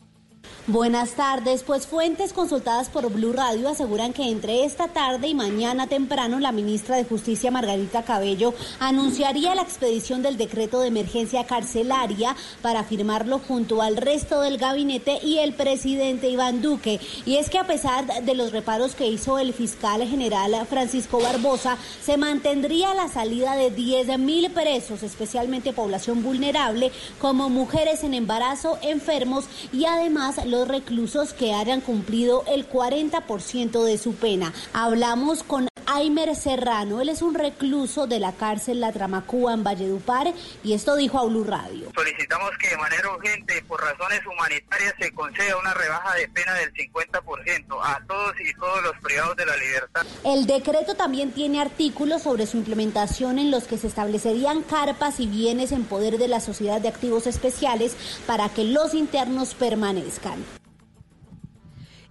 Buenas 0.68 1.12
tardes, 1.16 1.62
pues 1.62 1.88
fuentes 1.88 2.32
consultadas 2.32 2.88
por 2.88 3.12
Blue 3.12 3.34
Radio 3.34 3.68
aseguran 3.68 4.14
que 4.14 4.30
entre 4.30 4.64
esta 4.64 4.88
tarde 4.88 5.28
y 5.28 5.36
mañana 5.36 5.88
temprano 5.88 6.40
la 6.40 6.54
ministra 6.54 6.96
de 6.96 7.04
Justicia 7.04 7.52
Margarita 7.52 8.04
Cabello 8.04 8.54
anunciaría 8.80 9.56
la 9.56 9.62
expedición 9.62 10.22
del 10.22 10.38
decreto 10.38 10.80
de 10.80 10.88
emergencia 10.88 11.46
carcelaria 11.46 12.34
para 12.62 12.86
firmarlo 12.86 13.40
junto 13.40 13.82
al 13.82 13.98
resto 13.98 14.40
del 14.40 14.58
gabinete 14.58 15.20
y 15.22 15.40
el 15.40 15.54
presidente 15.54 16.30
Iván 16.30 16.62
Duque. 16.62 17.02
Y 17.26 17.36
es 17.36 17.50
que 17.50 17.60
a 17.60 17.68
pesar 17.68 18.24
de 18.24 18.34
los 18.34 18.54
reparos 18.54 18.96
que 18.96 19.08
hizo 19.08 19.40
el 19.40 19.54
fiscal 19.54 20.08
general 20.08 20.66
Francisco 20.70 21.20
Barbosa, 21.20 21.78
se 22.02 22.16
mantendría 22.16 22.94
la 22.94 23.10
salida 23.10 23.58
de 23.58 23.70
10 23.70 24.18
mil 24.18 24.50
presos, 24.52 25.04
especialmente 25.04 25.74
población 25.74 26.24
vulnerable, 26.24 26.94
como 27.20 27.50
mujeres 27.50 28.06
en 28.06 28.14
embarazo, 28.14 28.80
enfermos 28.82 29.44
y 29.74 29.84
además 29.84 30.33
los 30.46 30.68
reclusos 30.68 31.34
que 31.34 31.54
hayan 31.54 31.82
cumplido 31.82 32.44
el 32.48 32.70
40% 32.70 33.84
de 33.84 33.98
su 33.98 34.16
pena. 34.16 34.54
Hablamos 34.74 35.44
con 35.44 35.68
Aimer 35.86 36.36
Serrano, 36.36 37.02
él 37.02 37.10
es 37.10 37.22
un 37.22 37.36
recluso 37.36 38.08
de 38.08 38.20
la 38.20 38.32
cárcel 38.32 38.80
La 38.80 38.92
Tramacúa 38.92 39.54
en 39.54 39.64
Valledupar 39.64 40.34
y 40.64 40.74
esto 40.74 40.96
dijo 40.96 41.20
a 41.20 41.26
Blue 41.26 41.44
Radio. 41.44 41.92
Solicitamos 41.94 42.52
que 42.58 42.70
de 42.70 42.78
manera 42.78 43.14
urgente, 43.14 43.64
por 43.68 43.82
razones 43.82 44.22
humanitarias, 44.26 44.94
se 45.00 45.12
conceda 45.12 45.58
una 45.58 45.74
rebaja 45.74 46.16
de 46.16 46.28
pena 46.30 46.54
del 46.56 46.74
50% 46.74 47.80
a 47.84 48.02
todos 48.08 48.34
y 48.40 48.54
todos 48.54 48.84
los 48.84 48.94
privados 49.02 49.36
de 49.36 49.46
la 49.46 49.58
libertad. 49.58 50.06
El 50.24 50.46
decreto 50.46 50.96
también 50.96 51.32
tiene 51.32 51.62
artículos 51.62 52.24
sobre 52.24 52.48
su 52.48 52.58
implementación 52.58 53.38
en 53.38 53.52
los 53.52 53.66
que 53.66 53.78
se 53.78 53.88
establecerían 53.88 54.64
carpas 54.64 55.20
y 55.20 55.28
bienes 55.28 55.72
en 55.72 55.84
poder 55.84 56.18
de 56.18 56.28
la 56.28 56.40
Sociedad 56.40 56.80
de 56.80 56.88
Activos 56.88 57.28
Especiales 57.28 57.96
para 58.26 58.50
que 58.50 58.64
los 58.64 58.94
internos 58.94 59.54
permanezcan. 59.54 60.23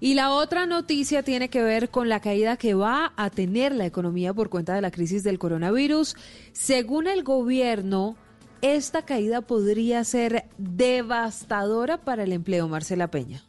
Y 0.00 0.14
la 0.14 0.30
otra 0.30 0.66
noticia 0.66 1.22
tiene 1.22 1.48
que 1.48 1.62
ver 1.62 1.90
con 1.90 2.08
la 2.08 2.18
caída 2.18 2.56
que 2.56 2.74
va 2.74 3.12
a 3.16 3.30
tener 3.30 3.72
la 3.72 3.86
economía 3.86 4.34
por 4.34 4.50
cuenta 4.50 4.74
de 4.74 4.80
la 4.80 4.90
crisis 4.90 5.22
del 5.22 5.38
coronavirus. 5.38 6.16
Según 6.52 7.06
el 7.06 7.22
gobierno, 7.22 8.16
esta 8.62 9.02
caída 9.02 9.42
podría 9.42 10.02
ser 10.02 10.46
devastadora 10.58 11.98
para 11.98 12.24
el 12.24 12.32
empleo, 12.32 12.66
Marcela 12.66 13.12
Peña. 13.12 13.44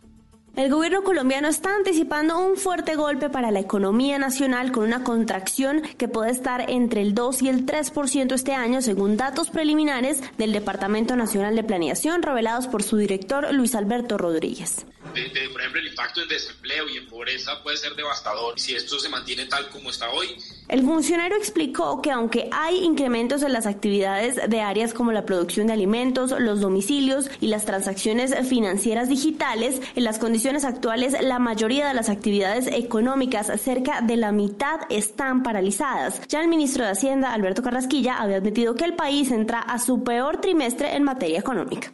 El 0.56 0.70
gobierno 0.70 1.02
colombiano 1.02 1.48
está 1.48 1.76
anticipando 1.76 2.38
un 2.38 2.58
fuerte 2.58 2.96
golpe 2.96 3.28
para 3.28 3.50
la 3.50 3.60
economía 3.60 4.20
nacional 4.20 4.72
con 4.72 4.84
una 4.84 5.04
contracción 5.04 5.82
que 5.98 6.08
puede 6.08 6.30
estar 6.30 6.70
entre 6.70 7.02
el 7.02 7.16
2 7.16 7.42
y 7.42 7.50
el 7.50 7.66
3% 7.66 8.34
este 8.34 8.54
año, 8.54 8.84
según 8.84 9.18
datos 9.18 9.50
preliminares 9.50 10.22
del 10.38 10.54
Departamento 10.54 11.16
Nacional 11.16 11.56
de 11.56 11.64
Planeación 11.64 12.22
revelados 12.22 12.68
por 12.68 12.84
su 12.84 12.98
director 12.98 13.52
Luis 13.52 13.74
Alberto 13.74 14.20
Rodríguez. 14.20 14.86
De, 15.14 15.30
de, 15.30 15.50
por 15.50 15.62
ejemplo, 15.62 15.80
el 15.80 15.88
impacto 15.88 16.22
en 16.22 16.28
desempleo 16.28 16.90
y 16.90 16.98
en 16.98 17.08
pobreza 17.08 17.62
puede 17.62 17.78
ser 17.78 17.96
devastador 17.96 18.60
si 18.60 18.76
esto 18.76 19.00
se 19.00 19.10
mantiene 19.10 19.46
tal 19.46 19.70
como 19.70 19.90
está 19.90 20.10
hoy. 20.10 20.36
El 20.68 20.84
funcionario 20.84 21.38
explicó 21.38 22.02
que 22.02 22.12
aunque 22.12 22.50
hay 22.52 22.84
incrementos 22.84 23.44
en 23.44 23.54
las 23.54 23.66
actividades 23.66 24.50
de 24.50 24.62
áreas 24.62 24.94
como 24.94 25.12
la 25.12 25.26
producción 25.26 25.68
de 25.68 25.74
alimentos, 25.74 26.34
los 26.40 26.62
domicilios 26.62 27.30
y 27.40 27.48
las 27.48 27.66
transacciones 27.66 28.34
financieras 28.48 29.10
digitales, 29.10 29.82
en 29.96 30.04
las 30.04 30.20
condiciones 30.20 30.66
actuales 30.66 31.16
la 31.22 31.40
mayoría 31.40 31.88
de 31.88 31.94
las 31.94 32.10
actividades 32.10 32.68
económicas, 32.68 33.52
cerca 33.62 34.02
de 34.02 34.18
la 34.18 34.32
mitad, 34.32 34.82
están 34.90 35.44
paralizadas. 35.44 36.22
Ya 36.28 36.42
el 36.42 36.48
ministro 36.48 36.86
de 36.86 36.92
Hacienda, 36.92 37.34
Alberto 37.34 37.62
Carrasquilla, 37.62 38.18
había 38.18 38.38
admitido 38.38 38.76
que 38.76 38.86
el 38.86 38.96
país 38.96 39.32
entra 39.32 39.60
a 39.60 39.80
su 39.80 40.04
peor 40.04 40.42
trimestre 40.42 40.96
en 40.96 41.04
materia 41.04 41.40
económica. 41.40 41.94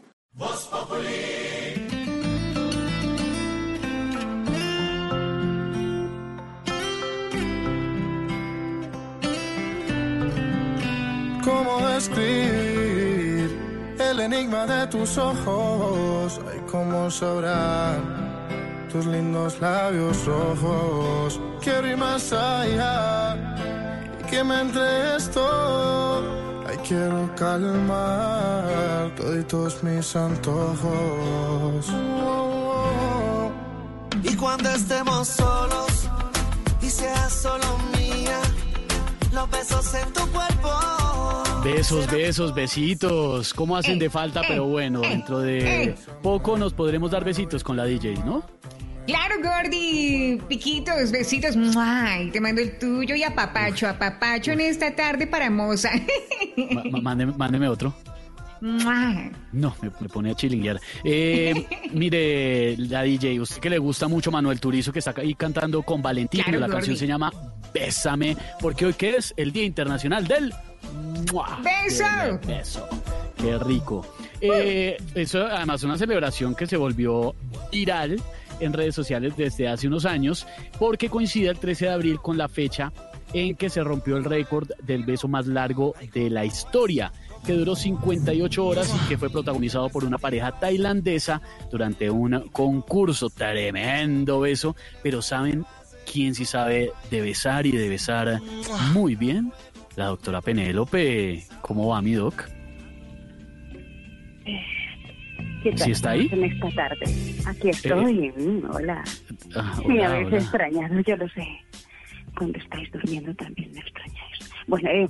Cómo 11.43 11.87
describir 11.87 13.49
el 13.99 14.19
enigma 14.19 14.65
de 14.65 14.87
tus 14.87 15.17
ojos. 15.17 16.39
Ay, 16.51 16.61
cómo 16.71 17.09
sabrán 17.11 18.87
tus 18.91 19.05
lindos 19.05 19.59
labios 19.59 20.25
rojos. 20.25 21.39
Quiero 21.61 21.87
ir 21.87 21.97
más 21.97 22.31
allá 22.33 23.35
y 24.19 24.23
que 24.29 24.43
me 24.43 24.61
entregues 24.61 25.29
todo. 25.31 26.23
Ay, 26.67 26.77
quiero 26.87 27.29
calmar 27.35 29.11
todos 29.47 29.83
mis 29.83 30.15
antojos. 30.15 31.87
Y 34.23 34.35
cuando 34.35 34.69
estemos 34.69 35.27
solos 35.27 36.09
y 36.81 36.89
seas 36.89 37.33
solo 37.33 37.77
mía, 37.97 38.39
los 39.31 39.49
besos 39.49 39.93
en 39.93 40.13
tu 40.13 40.27
cuerpo. 40.31 40.98
Besos, 41.63 42.09
besos, 42.09 42.53
besitos. 42.53 43.53
¿Cómo 43.53 43.75
hacen 43.75 43.99
de 43.99 44.09
falta? 44.09 44.41
Pero 44.47 44.65
bueno, 44.65 45.01
dentro 45.01 45.39
de 45.39 45.95
poco 46.23 46.57
nos 46.57 46.73
podremos 46.73 47.11
dar 47.11 47.23
besitos 47.23 47.63
con 47.63 47.75
la 47.75 47.85
DJ, 47.85 48.15
¿no? 48.25 48.43
Claro, 49.05 49.35
Gordy. 49.43 50.39
Piquitos, 50.47 51.11
besitos. 51.11 51.55
Ay, 51.77 52.29
te 52.31 52.39
mando 52.39 52.61
el 52.61 52.77
tuyo 52.77 53.15
y 53.15 53.23
a 53.23 53.33
papacho, 53.33 53.87
a 53.87 53.97
papacho 53.97 54.51
en 54.51 54.61
esta 54.61 54.95
tarde 54.95 55.27
para 55.27 55.49
moza. 55.49 55.89
Mándeme, 57.01 57.33
mándeme 57.35 57.67
otro. 57.67 57.93
No, 58.61 59.73
me, 59.81 59.89
me 59.99 60.09
pone 60.09 60.31
a 60.31 60.35
chilinguear. 60.35 60.79
Eh, 61.03 61.65
mire, 61.93 62.75
la 62.77 63.03
DJ, 63.03 63.39
usted 63.39 63.59
que 63.59 63.69
le 63.69 63.77
gusta 63.77 64.07
mucho 64.07 64.31
Manuel 64.31 64.59
Turizo, 64.59 64.91
que 64.91 64.99
está 64.99 65.13
ahí 65.17 65.33
cantando 65.33 65.81
con 65.81 66.01
Valentín. 66.01 66.43
Claro, 66.43 66.59
la 66.59 66.67
Gordy. 66.67 66.77
canción 66.77 66.97
se 66.97 67.07
llama 67.07 67.31
Bésame, 67.73 68.35
porque 68.59 68.85
hoy 68.85 68.93
que 68.93 69.15
es 69.15 69.33
el 69.37 69.51
Día 69.51 69.63
Internacional 69.63 70.27
del 70.27 70.53
¡Mua! 71.31 71.59
¡Beso! 71.63 72.05
Beso. 72.45 72.87
Qué 73.37 73.57
rico. 73.59 74.05
Eh, 74.41 74.97
eso 75.15 75.45
además 75.45 75.83
una 75.83 75.97
celebración 75.97 76.55
que 76.55 76.67
se 76.67 76.77
volvió 76.77 77.35
viral 77.71 78.21
en 78.59 78.73
redes 78.73 78.95
sociales 78.95 79.35
desde 79.37 79.67
hace 79.67 79.87
unos 79.87 80.05
años, 80.05 80.45
porque 80.77 81.09
coincide 81.09 81.49
el 81.49 81.59
13 81.59 81.85
de 81.85 81.91
abril 81.91 82.19
con 82.19 82.37
la 82.37 82.47
fecha 82.47 82.91
en 83.33 83.55
que 83.55 83.69
se 83.69 83.83
rompió 83.83 84.17
el 84.17 84.25
récord 84.25 84.69
del 84.83 85.05
beso 85.05 85.27
más 85.27 85.47
largo 85.47 85.93
de 86.13 86.29
la 86.29 86.45
historia 86.45 87.11
que 87.45 87.53
duró 87.53 87.75
58 87.75 88.65
horas 88.65 88.93
y 88.93 89.07
que 89.07 89.17
fue 89.17 89.29
protagonizado 89.29 89.89
por 89.89 90.03
una 90.03 90.17
pareja 90.17 90.51
tailandesa 90.51 91.41
durante 91.71 92.09
un 92.09 92.49
concurso. 92.51 93.29
Tremendo 93.29 94.41
beso, 94.41 94.75
pero 95.01 95.21
¿saben 95.21 95.65
quién 96.11 96.35
sí 96.35 96.45
sabe 96.45 96.91
de 97.09 97.21
besar 97.21 97.65
y 97.65 97.71
de 97.71 97.87
besar 97.87 98.41
muy 98.93 99.15
bien? 99.15 99.53
La 99.99 100.05
doctora 100.05 100.39
Penélope. 100.39 101.43
¿Cómo 101.59 101.89
va 101.89 102.01
mi 102.01 102.13
doc? 102.13 102.49
¿Qué 105.61 105.71
tal 105.71 105.77
¿Sí 105.79 105.91
está 105.91 106.11
ahí? 106.11 106.29
En 106.31 106.45
esta 106.45 106.69
tarde. 106.71 107.03
Aquí 107.45 107.67
estoy. 107.67 108.31
Mm, 108.31 108.63
hola. 108.73 109.03
Ah, 109.57 109.77
Me 109.85 109.95
hola, 109.95 110.07
habéis 110.07 110.27
hola. 110.27 110.37
extrañado, 110.37 110.99
yo 111.01 111.17
lo 111.17 111.27
sé. 111.27 111.45
Cuando 112.37 112.57
estáis 112.59 112.89
durmiendo 112.93 113.35
también 113.35 113.73
me 113.73 113.81
extrañáis. 113.81 114.49
Bueno, 114.67 114.89
eh, 114.89 115.07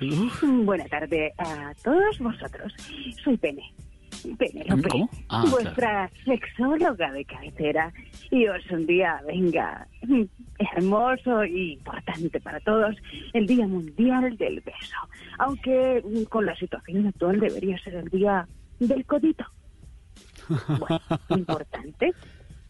buena 0.66 0.84
tarde 0.84 1.32
a 1.38 1.72
todos 1.82 2.18
vosotros. 2.18 2.74
Soy 3.24 3.38
Pene. 3.38 3.62
Penélope, 4.38 4.88
¿Cómo? 4.88 5.10
Ah, 5.28 5.44
vuestra 5.50 6.10
sexóloga 6.24 7.12
de 7.12 7.24
cabecera. 7.24 7.92
Y 8.30 8.46
os 8.48 8.68
un 8.70 8.86
día, 8.86 9.20
venga, 9.26 9.86
hermoso 10.58 11.44
y 11.44 11.74
importante 11.74 12.40
para 12.40 12.60
todos, 12.60 12.96
el 13.32 13.46
Día 13.46 13.66
Mundial 13.66 14.36
del 14.36 14.60
Beso. 14.60 14.96
Aunque 15.38 16.02
mm, 16.04 16.24
con 16.24 16.46
la 16.46 16.56
situación 16.56 17.06
actual 17.06 17.40
debería 17.40 17.78
ser 17.78 17.94
el 17.94 18.08
Día 18.08 18.46
del 18.78 19.04
Codito. 19.04 19.44
Bueno, 20.78 21.00
importante 21.30 22.12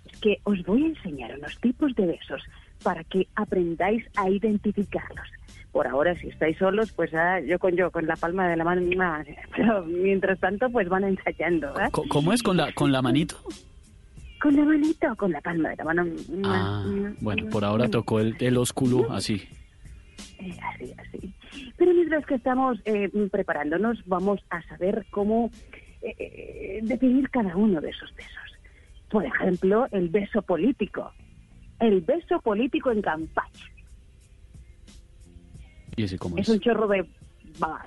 es 0.06 0.20
que 0.20 0.38
os 0.44 0.62
voy 0.64 0.84
a 0.84 0.86
enseñar 0.86 1.36
unos 1.38 1.58
tipos 1.60 1.94
de 1.94 2.06
besos 2.06 2.42
para 2.82 3.04
que 3.04 3.28
aprendáis 3.34 4.04
a 4.16 4.30
identificarlos. 4.30 5.28
Por 5.76 5.86
ahora, 5.86 6.14
si 6.14 6.28
estáis 6.28 6.56
solos, 6.56 6.90
pues 6.92 7.12
ah, 7.12 7.38
yo 7.38 7.58
con 7.58 7.76
yo, 7.76 7.90
con 7.90 8.06
la 8.06 8.16
palma 8.16 8.48
de 8.48 8.56
la 8.56 8.64
mano, 8.64 8.80
pero 9.54 9.84
mientras 9.84 10.40
tanto, 10.40 10.70
pues 10.70 10.88
van 10.88 11.04
ensayando. 11.04 11.68
¿eh? 11.78 11.90
¿Cómo 12.08 12.32
es 12.32 12.42
con 12.42 12.56
la, 12.56 12.72
con 12.72 12.92
la 12.92 13.02
manito? 13.02 13.36
Con 14.40 14.56
la 14.56 14.64
manito, 14.64 15.14
con 15.16 15.32
la 15.32 15.42
palma 15.42 15.68
de 15.68 15.76
la 15.76 15.84
mano. 15.84 16.06
Ah, 16.46 16.82
bueno, 17.20 17.50
por 17.50 17.62
ahora 17.62 17.90
tocó 17.90 18.20
el, 18.20 18.34
el 18.40 18.56
ósculo 18.56 19.12
así. 19.12 19.46
Eh, 20.38 20.56
así, 20.62 20.94
así. 20.96 21.34
Pero 21.76 21.92
mientras 21.92 22.24
que 22.24 22.36
estamos 22.36 22.78
eh, 22.86 23.10
preparándonos, 23.30 23.98
vamos 24.06 24.40
a 24.48 24.62
saber 24.62 25.04
cómo 25.10 25.50
eh, 26.00 26.14
eh, 26.18 26.80
definir 26.84 27.28
cada 27.28 27.54
uno 27.54 27.82
de 27.82 27.90
esos 27.90 28.16
besos. 28.16 28.58
Por 29.10 29.26
ejemplo, 29.26 29.88
el 29.90 30.08
beso 30.08 30.40
político. 30.40 31.12
el 31.80 32.00
beso 32.00 32.40
político 32.40 32.90
en 32.90 33.02
campaña. 33.02 33.75
¿Y 35.96 36.04
ese 36.04 36.18
cómo 36.18 36.36
Es 36.38 36.48
es? 36.48 36.54
un 36.54 36.60
chorro 36.60 36.86
de 36.88 37.04
babadas. 37.58 37.86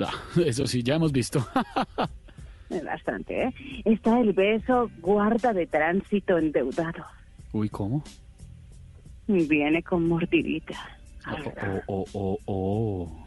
Ah, 0.00 0.12
eso 0.46 0.66
sí, 0.66 0.82
ya 0.82 0.94
hemos 0.96 1.12
visto. 1.12 1.46
Bastante, 2.84 3.44
¿eh? 3.44 3.54
Está 3.84 4.18
el 4.18 4.32
beso 4.32 4.90
guarda 5.00 5.52
de 5.52 5.66
tránsito 5.66 6.38
endeudado. 6.38 7.04
Uy, 7.52 7.68
¿cómo? 7.68 8.02
Viene 9.26 9.82
con 9.82 10.08
mordidita. 10.08 10.74
Oh, 11.86 12.04
oh, 12.14 12.38
oh, 12.46 13.18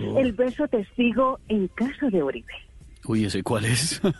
oh. 0.00 0.18
El 0.18 0.32
beso 0.32 0.68
testigo 0.68 1.40
en 1.48 1.66
caso 1.68 2.08
de 2.08 2.22
Uribe. 2.22 2.52
Uy, 3.06 3.24
¿ese 3.24 3.42
cuál 3.42 3.64
es? 3.64 4.00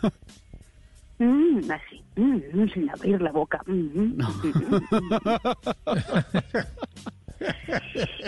Mm, 1.19 1.61
así, 1.71 2.03
mm, 2.15 2.69
sin 2.75 2.87
abrir 2.91 3.19
la 3.19 3.31
boca. 3.31 3.59
Mm, 3.65 3.73
mm, 3.73 4.17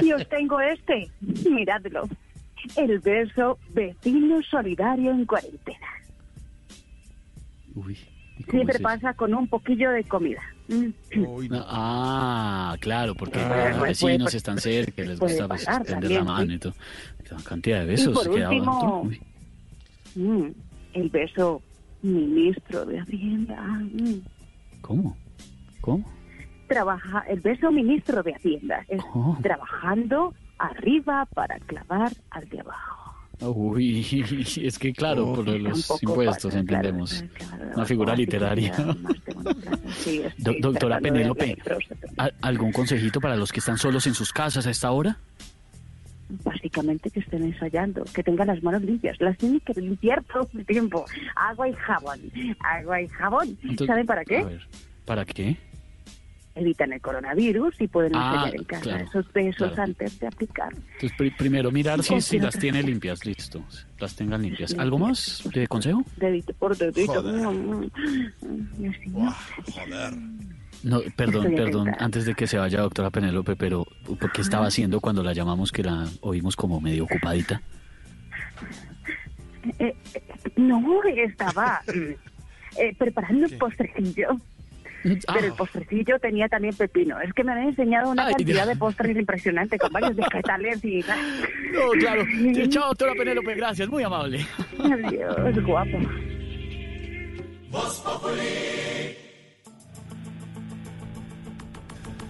y 0.01 0.11
os 0.11 0.27
tengo 0.29 0.59
este, 0.61 1.09
miradlo. 1.49 2.07
El 2.75 2.99
beso 2.99 3.57
vecino 3.73 4.41
solidario 4.43 5.11
en 5.11 5.25
cuarentena. 5.25 5.87
Uy. 7.75 7.97
Siempre 8.49 8.75
es 8.77 8.81
pasa 8.81 9.13
con 9.13 9.33
un 9.33 9.47
poquillo 9.47 9.91
de 9.91 10.03
comida. 10.05 10.41
Mm. 10.69 10.87
Ah, 11.67 12.75
claro, 12.79 13.13
porque 13.15 13.39
Ah, 13.39 13.69
los 13.69 13.77
pues, 13.79 13.89
vecinos 14.01 14.23
pues, 14.23 14.35
están 14.35 14.57
cerca, 14.59 15.01
les 15.03 15.19
puede 15.19 15.33
gusta 15.33 15.47
pues, 15.47 15.65
pagar 15.65 15.81
extender 15.81 16.11
la 16.11 16.17
también, 16.19 16.25
mano 16.25 16.47
sí. 16.47 16.53
y 16.53 16.59
todo. 16.59 16.73
Una 17.31 17.43
cantidad 17.43 17.79
de 17.79 17.83
Y 17.85 17.87
besos. 17.89 18.13
por 18.13 18.33
quedaba 18.33 18.53
último, 18.55 19.01
Uy, 19.01 19.21
mm, 20.15 20.47
el 20.93 21.09
beso 21.09 21.61
ministro 22.01 22.85
de 22.85 22.99
Hacienda. 22.99 23.61
mm. 23.61 24.21
¿Cómo? 24.81 25.17
¿Cómo? 25.81 26.09
Trabaja, 26.69 27.23
el 27.27 27.39
beso 27.41 27.71
ministro 27.71 28.23
de 28.23 28.33
Hacienda 28.35 28.85
es 28.87 29.01
Oh. 29.13 29.37
trabajando 29.41 30.33
arriba 30.57 31.25
para 31.33 31.57
clavar 31.59 32.11
al 32.31 32.47
de 32.47 32.59
abajo. 32.61 33.13
Uy, 33.41 34.05
es 34.61 34.77
que 34.77 34.93
claro, 34.93 35.33
por 35.33 35.45
lo 35.45 35.53
de 35.53 35.59
los 35.59 35.89
impuestos, 36.03 36.53
entendemos. 36.55 37.23
claro, 37.33 37.65
Una 37.75 37.85
figura 37.85 38.15
literaria. 38.15 38.73
sí, 39.97 40.21
Do- 40.37 40.55
doctora 40.59 40.99
Penélope, 40.99 41.51
hablar 41.51 41.57
de 41.57 41.63
prosa, 41.95 41.95
¿al- 42.17 42.33
¿algún 42.41 42.71
consejito 42.71 43.19
para 43.21 43.35
los 43.35 43.51
que 43.51 43.59
están 43.59 43.77
solos 43.77 44.05
en 44.07 44.13
sus 44.13 44.31
casas 44.33 44.67
a 44.67 44.69
esta 44.71 44.91
hora? 44.91 45.17
Básicamente 46.43 47.09
que 47.09 47.21
estén 47.21 47.43
ensayando, 47.43 48.03
que 48.13 48.21
tengan 48.21 48.47
las 48.47 48.61
manos 48.61 48.83
limpias. 48.83 49.19
Las 49.19 49.35
tienen 49.37 49.59
que 49.61 49.73
limpiar 49.73 50.23
todo 50.25 50.47
el 50.53 50.63
tiempo. 50.65 51.05
Agua 51.35 51.67
y 51.69 51.73
jabón. 51.73 52.19
Agua 52.59 53.01
y 53.01 53.07
jabón. 53.07 53.57
Entonces, 53.63 53.87
¿Saben 53.87 54.05
para 54.05 54.23
qué? 54.23 54.37
A 54.37 54.43
ver, 54.45 54.67
¿para 55.05 55.25
qué? 55.25 55.57
Evitan 56.59 56.91
el 56.93 57.01
coronavirus 57.01 57.79
y 57.79 57.87
pueden 57.87 58.15
Ah, 58.15 58.33
ensayar 58.33 58.55
en 58.55 58.63
casa 58.65 58.81
claro, 58.83 59.03
esos 59.05 59.33
besos 59.33 59.67
claro. 59.69 59.83
antes 59.83 60.19
de 60.19 60.27
aplicar. 60.27 60.73
Entonces, 60.73 61.11
pri- 61.17 61.31
primero 61.31 61.71
mirar 61.71 62.03
si, 62.03 62.19
si 62.21 62.37
las 62.39 62.57
tiene 62.59 62.83
limpias, 62.83 63.25
listo. 63.25 63.63
Las 63.99 64.15
tengan 64.15 64.41
limpias. 64.41 64.75
¿Algo 64.77 64.97
más 64.99 65.41
de 65.53 65.67
consejo? 65.67 66.03
Dedito 66.17 66.53
por 66.53 66.75
dedito. 66.77 67.13
Joder. 67.13 67.89
Así, 68.89 69.09
¿no? 70.83 71.01
Perdón, 71.15 71.47
Estoy 71.47 71.55
perdón, 71.65 71.91
antes 71.99 72.25
de 72.25 72.35
que 72.35 72.47
se 72.47 72.57
vaya 72.57 72.81
doctora 72.81 73.09
Penélope, 73.09 73.55
pero 73.55 73.85
¿por 74.19 74.31
qué 74.31 74.41
estaba 74.41 74.67
haciendo 74.67 74.99
cuando 75.01 75.23
la 75.23 75.33
llamamos 75.33 75.71
que 75.71 75.83
la 75.83 76.07
oímos 76.21 76.55
como 76.55 76.79
medio 76.79 77.03
ocupadita? 77.03 77.61
Eh, 79.77 79.93
eh, 80.13 80.23
no, 80.55 80.81
estaba 81.03 81.81
mm, 81.87 82.79
eh, 82.79 82.95
preparando 82.97 83.47
un 83.47 83.57
postrecillo. 83.57 84.29
Pero 85.03 85.45
el 85.45 85.53
postrecillo 85.53 86.19
tenía 86.19 86.47
también 86.49 86.75
pepino. 86.75 87.19
Es 87.21 87.33
que 87.33 87.43
me 87.43 87.51
han 87.53 87.59
enseñado 87.59 88.11
una 88.11 88.25
Ay, 88.25 88.33
cantidad 88.35 88.63
Dios. 88.63 88.67
de 88.67 88.75
postres 88.75 89.17
impresionante 89.17 89.77
con 89.77 89.91
varios 89.91 90.15
vegetales 90.15 90.83
y... 90.83 90.99
No, 91.73 91.91
claro. 91.99 92.23
Sí, 92.25 92.67
chao, 92.69 92.87
doctora 92.87 93.13
Penélope, 93.13 93.55
gracias, 93.55 93.87
muy 93.87 94.03
amable. 94.03 94.45
Adiós, 94.79 95.63
guapo. 95.65 95.97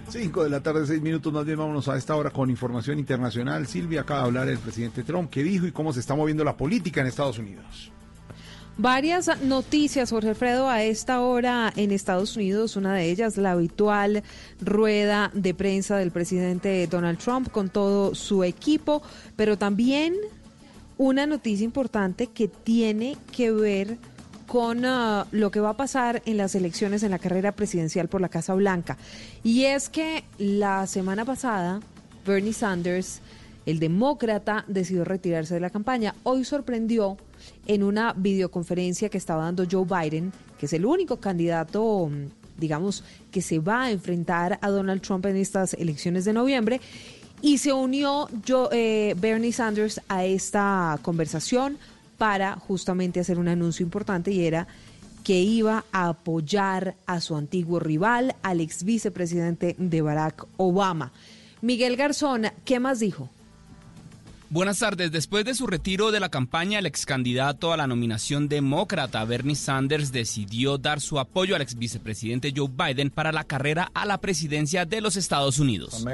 Cinco 0.08 0.42
de 0.42 0.50
la 0.50 0.60
tarde, 0.60 0.86
seis 0.86 1.00
minutos, 1.00 1.32
más 1.32 1.44
bien 1.44 1.56
vámonos 1.56 1.88
a 1.88 1.96
esta 1.96 2.16
hora 2.16 2.30
con 2.30 2.50
información 2.50 2.98
internacional. 2.98 3.66
Silvia, 3.68 4.00
acaba 4.00 4.22
de 4.22 4.26
hablar 4.26 4.48
el 4.48 4.58
presidente 4.58 5.04
Trump, 5.04 5.30
qué 5.30 5.44
dijo 5.44 5.66
y 5.66 5.72
cómo 5.72 5.92
se 5.92 6.00
está 6.00 6.16
moviendo 6.16 6.42
la 6.42 6.56
política 6.56 7.00
en 7.00 7.06
Estados 7.06 7.38
Unidos. 7.38 7.92
Varias 8.78 9.42
noticias, 9.42 10.10
Jorge 10.10 10.30
Alfredo, 10.30 10.68
a 10.68 10.82
esta 10.82 11.20
hora 11.20 11.70
en 11.76 11.92
Estados 11.92 12.36
Unidos. 12.36 12.76
Una 12.76 12.94
de 12.94 13.10
ellas, 13.10 13.36
la 13.36 13.52
habitual 13.52 14.22
rueda 14.60 15.30
de 15.34 15.52
prensa 15.52 15.98
del 15.98 16.10
presidente 16.10 16.86
Donald 16.86 17.18
Trump 17.18 17.50
con 17.50 17.68
todo 17.68 18.14
su 18.14 18.42
equipo, 18.42 19.02
pero 19.36 19.58
también 19.58 20.14
una 20.96 21.26
noticia 21.26 21.64
importante 21.64 22.28
que 22.28 22.48
tiene 22.48 23.16
que 23.32 23.50
ver 23.50 23.98
con 24.46 24.84
ah, 24.84 25.26
lo 25.30 25.50
que 25.50 25.60
va 25.60 25.70
a 25.70 25.76
pasar 25.76 26.22
en 26.26 26.36
las 26.36 26.54
elecciones 26.54 27.02
en 27.02 27.12
la 27.12 27.18
carrera 27.18 27.52
presidencial 27.52 28.08
por 28.08 28.20
la 28.20 28.28
Casa 28.28 28.52
Blanca. 28.54 28.98
Y 29.44 29.64
es 29.64 29.88
que 29.88 30.24
la 30.38 30.86
semana 30.86 31.24
pasada, 31.24 31.80
Bernie 32.26 32.52
Sanders, 32.52 33.20
el 33.64 33.78
demócrata, 33.78 34.64
decidió 34.66 35.04
retirarse 35.04 35.54
de 35.54 35.60
la 35.60 35.70
campaña. 35.70 36.14
Hoy 36.24 36.44
sorprendió 36.44 37.16
en 37.66 37.82
una 37.82 38.12
videoconferencia 38.14 39.08
que 39.08 39.18
estaba 39.18 39.44
dando 39.44 39.64
Joe 39.70 39.84
Biden, 39.84 40.32
que 40.58 40.66
es 40.66 40.72
el 40.72 40.84
único 40.86 41.16
candidato, 41.18 42.08
mm, 42.10 42.58
digamos, 42.60 43.04
que 43.30 43.42
se 43.42 43.58
va 43.58 43.84
a 43.84 43.90
enfrentar 43.90 44.58
a 44.62 44.68
Donald 44.70 45.00
Trump 45.02 45.24
en 45.26 45.36
estas 45.36 45.74
elecciones 45.74 46.24
de 46.24 46.32
noviembre. 46.32 46.80
Y 47.42 47.58
se 47.58 47.72
unió 47.72 48.28
Joe- 48.46 48.68
eh, 48.72 49.14
Bernie 49.18 49.52
Sanders 49.52 50.00
a 50.08 50.24
esta 50.24 50.98
conversación 51.02 51.78
para 52.18 52.56
justamente 52.56 53.18
hacer 53.20 53.38
un 53.38 53.48
anuncio 53.48 53.82
importante 53.82 54.30
y 54.30 54.44
era 54.44 54.66
que 55.24 55.40
iba 55.40 55.84
a 55.92 56.08
apoyar 56.08 56.96
a 57.06 57.20
su 57.20 57.36
antiguo 57.36 57.78
rival, 57.80 58.34
al 58.42 58.60
ex 58.60 58.84
vicepresidente 58.84 59.74
de 59.78 60.02
Barack 60.02 60.46
Obama. 60.58 61.12
Miguel 61.62 61.96
Garzón, 61.96 62.46
¿qué 62.64 62.80
más 62.80 63.00
dijo? 63.00 63.28
Buenas 64.52 64.80
tardes. 64.80 65.12
Después 65.12 65.44
de 65.44 65.54
su 65.54 65.68
retiro 65.68 66.10
de 66.10 66.18
la 66.18 66.28
campaña, 66.28 66.80
el 66.80 66.86
ex 66.86 67.06
candidato 67.06 67.72
a 67.72 67.76
la 67.76 67.86
nominación 67.86 68.48
demócrata 68.48 69.24
Bernie 69.24 69.54
Sanders 69.54 70.10
decidió 70.10 70.76
dar 70.76 71.00
su 71.00 71.20
apoyo 71.20 71.54
al 71.54 71.62
ex 71.62 71.76
vicepresidente 71.76 72.52
Joe 72.54 72.68
Biden 72.68 73.10
para 73.10 73.30
la 73.30 73.44
carrera 73.44 73.92
a 73.94 74.06
la 74.06 74.18
presidencia 74.18 74.84
de 74.86 75.00
los 75.00 75.16
Estados 75.16 75.60
Unidos. 75.60 76.04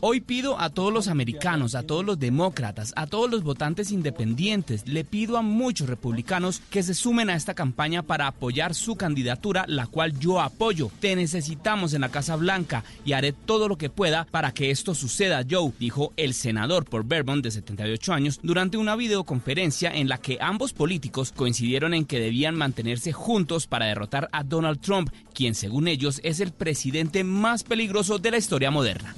Hoy 0.00 0.20
pido 0.20 0.60
a 0.60 0.70
todos 0.70 0.92
los 0.92 1.08
americanos, 1.08 1.74
a 1.74 1.82
todos 1.82 2.04
los 2.04 2.16
demócratas, 2.20 2.92
a 2.94 3.08
todos 3.08 3.28
los 3.28 3.42
votantes 3.42 3.90
independientes, 3.90 4.86
le 4.86 5.02
pido 5.04 5.38
a 5.38 5.42
muchos 5.42 5.88
republicanos 5.88 6.62
que 6.70 6.84
se 6.84 6.94
sumen 6.94 7.30
a 7.30 7.34
esta 7.34 7.54
campaña 7.54 8.04
para 8.04 8.28
apoyar 8.28 8.76
su 8.76 8.94
candidatura, 8.94 9.64
la 9.66 9.88
cual 9.88 10.16
yo 10.20 10.40
apoyo. 10.40 10.88
Te 11.00 11.16
necesitamos 11.16 11.94
en 11.94 12.02
la 12.02 12.10
Casa 12.10 12.36
Blanca 12.36 12.84
y 13.04 13.14
haré 13.14 13.32
todo 13.32 13.66
lo 13.66 13.76
que 13.76 13.90
pueda 13.90 14.24
para 14.36 14.52
que 14.52 14.70
esto 14.70 14.94
suceda, 14.94 15.46
Joe, 15.50 15.72
dijo 15.78 16.12
el 16.18 16.34
senador 16.34 16.84
por 16.84 17.06
Vermont 17.06 17.42
de 17.42 17.50
78 17.50 18.12
años 18.12 18.38
durante 18.42 18.76
una 18.76 18.94
videoconferencia 18.94 19.90
en 19.90 20.10
la 20.10 20.18
que 20.18 20.36
ambos 20.42 20.74
políticos 20.74 21.32
coincidieron 21.34 21.94
en 21.94 22.04
que 22.04 22.20
debían 22.20 22.54
mantenerse 22.54 23.14
juntos 23.14 23.66
para 23.66 23.86
derrotar 23.86 24.28
a 24.32 24.44
Donald 24.44 24.82
Trump, 24.82 25.08
quien 25.32 25.54
según 25.54 25.88
ellos 25.88 26.20
es 26.22 26.40
el 26.40 26.52
presidente 26.52 27.24
más 27.24 27.64
peligroso 27.64 28.18
de 28.18 28.32
la 28.32 28.36
historia 28.36 28.70
moderna. 28.70 29.16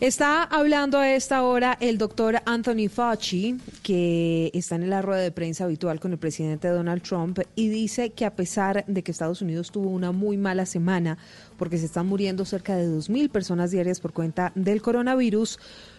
Está 0.00 0.44
hablando 0.44 0.96
a 0.96 1.12
esta 1.12 1.42
hora 1.42 1.76
el 1.78 1.98
doctor 1.98 2.40
Anthony 2.46 2.88
Fauci, 2.88 3.58
que 3.82 4.50
está 4.54 4.76
en 4.76 4.88
la 4.88 5.02
rueda 5.02 5.20
de 5.20 5.30
prensa 5.30 5.64
habitual 5.64 6.00
con 6.00 6.12
el 6.12 6.18
presidente 6.18 6.68
Donald 6.68 7.02
Trump, 7.02 7.40
y 7.54 7.68
dice 7.68 8.08
que 8.08 8.24
a 8.24 8.34
pesar 8.34 8.82
de 8.86 9.02
que 9.02 9.12
Estados 9.12 9.42
Unidos 9.42 9.70
tuvo 9.70 9.90
una 9.90 10.10
muy 10.10 10.38
mala 10.38 10.64
semana, 10.64 11.18
porque 11.58 11.76
se 11.76 11.84
están 11.84 12.06
muriendo 12.06 12.46
cerca 12.46 12.76
de 12.76 12.88
2.000 12.88 13.28
personas 13.28 13.72
diarias 13.72 14.00
por 14.00 14.14
cuenta 14.14 14.52
del 14.54 14.80
coronavirus, 14.80 15.58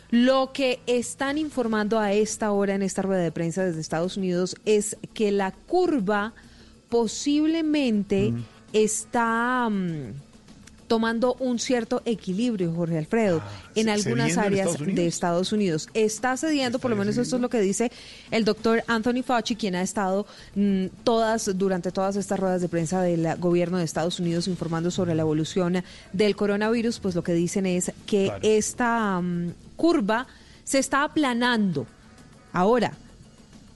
lo 0.10 0.52
que 0.52 0.80
están 0.88 1.38
informando 1.38 1.99
a 1.99 2.12
esta 2.12 2.52
hora 2.54 2.74
en 2.74 2.82
esta 2.82 3.04
rueda 3.04 3.22
de 3.22 3.32
prensa 3.32 3.64
desde 3.64 3.82
Estados 3.82 4.18
Unidos 4.18 4.56
es 4.66 4.97
que 5.14 5.32
la 5.32 5.52
curva 5.52 6.34
posiblemente 6.89 8.34
está... 8.74 9.70
mm, 9.70 10.30
tomando 10.91 11.35
un 11.39 11.57
cierto 11.57 12.01
equilibrio, 12.03 12.73
Jorge 12.75 12.97
Alfredo, 12.97 13.41
en 13.75 13.85
¿se- 13.85 13.91
algunas 13.91 14.33
en 14.33 14.39
áreas 14.39 14.67
Estados 14.71 14.93
de 14.95 15.07
Estados 15.07 15.53
Unidos. 15.53 15.87
Está 15.93 16.35
cediendo, 16.35 16.79
por 16.79 16.91
lo 16.91 16.97
menos 16.97 17.15
esto 17.15 17.37
es 17.37 17.41
lo 17.41 17.47
que 17.49 17.61
dice 17.61 17.89
el 18.29 18.43
doctor 18.43 18.83
Anthony 18.87 19.23
Fauci, 19.23 19.55
quien 19.55 19.75
ha 19.75 19.83
estado 19.83 20.25
mm, 20.53 20.87
todas, 21.05 21.49
durante 21.57 21.93
todas 21.93 22.17
estas 22.17 22.37
ruedas 22.41 22.59
de 22.59 22.67
prensa 22.67 23.01
del 23.01 23.25
gobierno 23.37 23.77
de 23.77 23.85
Estados 23.85 24.19
Unidos 24.19 24.49
informando 24.49 24.91
sobre 24.91 25.15
la 25.15 25.21
evolución 25.21 25.81
del 26.11 26.35
coronavirus, 26.35 26.99
pues 26.99 27.15
lo 27.15 27.23
que 27.23 27.31
dicen 27.35 27.65
es 27.65 27.93
que 28.05 28.25
Claro. 28.25 28.39
esta 28.43 29.21
mm, 29.21 29.53
curva 29.77 30.27
se 30.65 30.79
está 30.79 31.03
aplanando. 31.05 31.87
Ahora, 32.51 32.91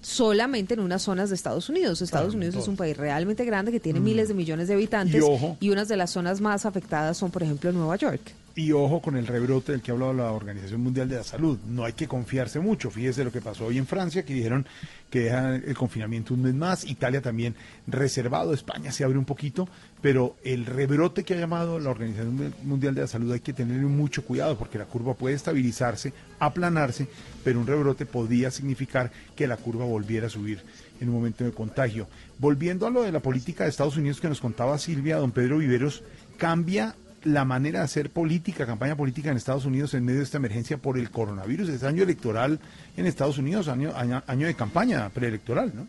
solamente 0.05 0.75
en 0.75 0.79
unas 0.81 1.01
zonas 1.01 1.29
de 1.29 1.35
Estados 1.35 1.67
Unidos. 1.69 2.01
Estados 2.01 2.33
Claro, 2.33 2.37
Unidos 2.37 2.55
es 2.55 2.67
un 2.67 2.75
país 2.77 2.95
realmente 2.95 3.43
grande 3.43 3.71
que 3.71 3.79
tiene 3.79 3.99
Mm. 3.99 4.03
miles 4.03 4.27
de 4.27 4.33
millones 4.35 4.67
de 4.67 4.75
habitantes 4.75 5.23
y 5.59 5.69
unas 5.71 5.87
de 5.87 5.97
las 5.97 6.11
zonas 6.11 6.41
más 6.41 6.65
afectadas 6.65 7.17
son, 7.17 7.31
por 7.31 7.41
ejemplo, 7.41 7.71
Nueva 7.71 7.95
York. 7.95 8.21
Y 8.57 8.71
ojo 8.71 9.01
con 9.01 9.17
el 9.17 9.27
rebrote 9.27 9.73
del 9.73 9.81
que 9.81 9.91
ha 9.91 9.95
hablado 9.95 10.13
la 10.13 10.31
Organización 10.31 10.79
Mundial 10.79 11.09
de 11.09 11.17
la 11.17 11.25
Salud. 11.25 11.59
No 11.67 11.83
hay 11.83 11.91
que 11.91 12.07
confiarse 12.07 12.61
mucho. 12.61 12.89
Fíjese 12.89 13.25
lo 13.25 13.31
que 13.31 13.41
pasó 13.41 13.65
hoy 13.65 13.77
en 13.77 13.85
Francia, 13.85 14.23
que 14.23 14.33
dijeron 14.33 14.65
que 15.09 15.25
dejan 15.25 15.61
el 15.67 15.75
confinamiento 15.75 16.33
un 16.33 16.43
mes 16.43 16.53
más. 16.53 16.85
Italia 16.85 17.21
también 17.21 17.53
reservado. 17.85 18.53
España 18.53 18.93
se 18.93 19.03
abre 19.03 19.17
un 19.17 19.25
poquito. 19.25 19.67
Pero 20.01 20.37
el 20.45 20.65
rebrote 20.65 21.25
que 21.25 21.33
ha 21.33 21.37
llamado 21.37 21.79
la 21.79 21.89
Organización 21.89 22.53
Mundial 22.63 22.95
de 22.95 23.01
la 23.01 23.07
Salud 23.07 23.33
hay 23.33 23.41
que 23.41 23.51
tener 23.51 23.77
mucho 23.81 24.23
cuidado 24.23 24.57
porque 24.57 24.77
la 24.77 24.85
curva 24.85 25.15
puede 25.15 25.35
estabilizarse, 25.35 26.13
aplanarse, 26.39 27.09
pero 27.43 27.59
un 27.59 27.67
rebrote 27.67 28.05
podría 28.05 28.51
significar 28.51 29.11
que 29.35 29.47
la 29.47 29.57
curva 29.57 29.83
volviera 29.83 30.27
a 30.27 30.29
subir 30.29 30.61
en 31.01 31.09
un 31.09 31.15
momento 31.15 31.43
de 31.43 31.51
contagio. 31.51 32.07
Volviendo 32.39 32.87
a 32.87 32.89
lo 32.89 33.01
de 33.01 33.11
la 33.11 33.19
política 33.19 33.65
de 33.65 33.69
Estados 33.69 33.97
Unidos 33.97 34.21
que 34.21 34.29
nos 34.29 34.39
contaba 34.39 34.77
Silvia, 34.77 35.17
don 35.17 35.31
Pedro 35.31 35.57
Viveros, 35.57 36.03
cambia 36.37 36.95
la 37.25 37.43
manera 37.43 37.79
de 37.79 37.85
hacer 37.85 38.11
política, 38.11 38.65
campaña 38.65 38.95
política 38.95 39.31
en 39.31 39.37
Estados 39.37 39.65
Unidos 39.65 39.93
en 39.95 40.05
medio 40.05 40.19
de 40.19 40.25
esta 40.25 40.37
emergencia 40.37 40.77
por 40.77 40.97
el 40.97 41.09
coronavirus. 41.09 41.69
Es 41.69 41.83
año 41.83 42.03
electoral 42.03 42.59
en 42.95 43.07
Estados 43.07 43.39
Unidos, 43.39 43.67
año, 43.67 43.91
año, 43.95 44.23
año 44.27 44.47
de 44.47 44.53
campaña 44.53 45.09
preelectoral, 45.09 45.71
¿no? 45.75 45.87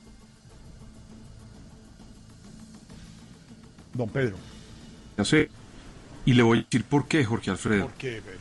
Don 3.93 4.09
Pedro. 4.09 4.37
Ya 5.19 5.25
sé. 5.25 5.51
Y 6.25 6.33
le 6.33 6.43
voy 6.43 6.59
a 6.59 6.63
decir 6.63 6.85
por 6.85 7.07
qué, 7.07 7.25
Jorge 7.25 7.51
Alfredo. 7.51 7.85
¿Por 7.85 7.95
qué, 7.95 8.23
Pedro? 8.25 8.41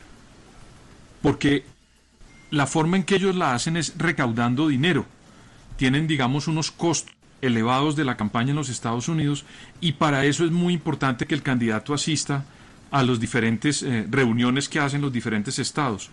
Porque 1.20 1.64
la 2.50 2.66
forma 2.66 2.96
en 2.96 3.04
que 3.04 3.16
ellos 3.16 3.36
la 3.36 3.54
hacen 3.54 3.76
es 3.76 3.94
recaudando 3.98 4.68
dinero. 4.68 5.04
Tienen, 5.76 6.06
digamos, 6.06 6.48
unos 6.48 6.70
costos 6.70 7.14
elevados 7.42 7.94
de 7.94 8.04
la 8.04 8.16
campaña 8.16 8.50
en 8.50 8.56
los 8.56 8.70
Estados 8.70 9.08
Unidos 9.08 9.44
y 9.80 9.92
para 9.92 10.24
eso 10.24 10.46
es 10.46 10.50
muy 10.50 10.72
importante 10.72 11.26
que 11.26 11.34
el 11.34 11.42
candidato 11.42 11.92
asista 11.92 12.46
a 12.98 13.02
las 13.02 13.20
diferentes 13.20 13.82
eh, 13.82 14.06
reuniones 14.10 14.68
que 14.68 14.80
hacen 14.80 15.02
los 15.02 15.12
diferentes 15.12 15.58
estados. 15.58 16.10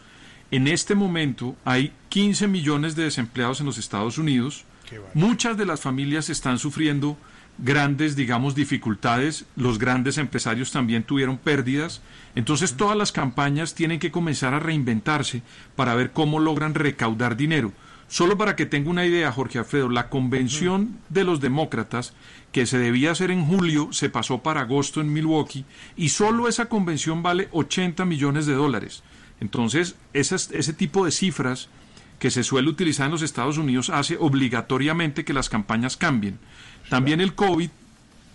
En 0.51 0.67
este 0.67 0.95
momento 0.95 1.55
hay 1.63 1.93
15 2.09 2.47
millones 2.47 2.95
de 2.95 3.03
desempleados 3.03 3.61
en 3.61 3.65
los 3.65 3.77
Estados 3.77 4.17
Unidos. 4.17 4.65
Muchas 5.13 5.57
de 5.57 5.65
las 5.65 5.79
familias 5.81 6.29
están 6.29 6.59
sufriendo 6.59 7.17
grandes, 7.57 8.15
digamos, 8.15 8.53
dificultades. 8.53 9.45
Los 9.55 9.79
grandes 9.79 10.17
empresarios 10.17 10.71
también 10.71 11.03
tuvieron 11.03 11.37
pérdidas. 11.37 12.01
Entonces 12.35 12.75
todas 12.75 12.97
las 12.97 13.11
campañas 13.11 13.75
tienen 13.75 13.99
que 13.99 14.11
comenzar 14.11 14.53
a 14.53 14.59
reinventarse 14.59 15.41
para 15.75 15.95
ver 15.95 16.11
cómo 16.11 16.37
logran 16.39 16.75
recaudar 16.75 17.37
dinero. 17.37 17.71
Solo 18.09 18.37
para 18.37 18.55
que 18.55 18.67
tenga 18.67 18.91
una 18.91 19.05
idea, 19.05 19.31
Jorge 19.31 19.57
Alfredo, 19.57 19.89
la 19.89 20.09
convención 20.09 20.99
de 21.09 21.23
los 21.23 21.39
demócratas 21.39 22.13
que 22.53 22.65
se 22.67 22.77
debía 22.77 23.11
hacer 23.11 23.31
en 23.31 23.45
julio 23.45 23.89
se 23.91 24.09
pasó 24.09 24.37
para 24.37 24.61
agosto 24.61 25.01
en 25.01 25.11
Milwaukee 25.11 25.65
y 25.97 26.09
solo 26.09 26.47
esa 26.47 26.69
convención 26.69 27.23
vale 27.23 27.49
80 27.51 28.05
millones 28.05 28.45
de 28.45 28.53
dólares. 28.53 29.03
Entonces, 29.41 29.95
esas, 30.13 30.51
ese 30.51 30.71
tipo 30.71 31.03
de 31.03 31.11
cifras 31.11 31.67
que 32.19 32.29
se 32.29 32.43
suele 32.43 32.69
utilizar 32.69 33.07
en 33.07 33.11
los 33.11 33.23
Estados 33.23 33.57
Unidos 33.57 33.89
hace 33.89 34.17
obligatoriamente 34.17 35.25
que 35.25 35.33
las 35.33 35.49
campañas 35.49 35.97
cambien. 35.97 36.39
También 36.89 37.19
el 37.21 37.33
COVID 37.33 37.69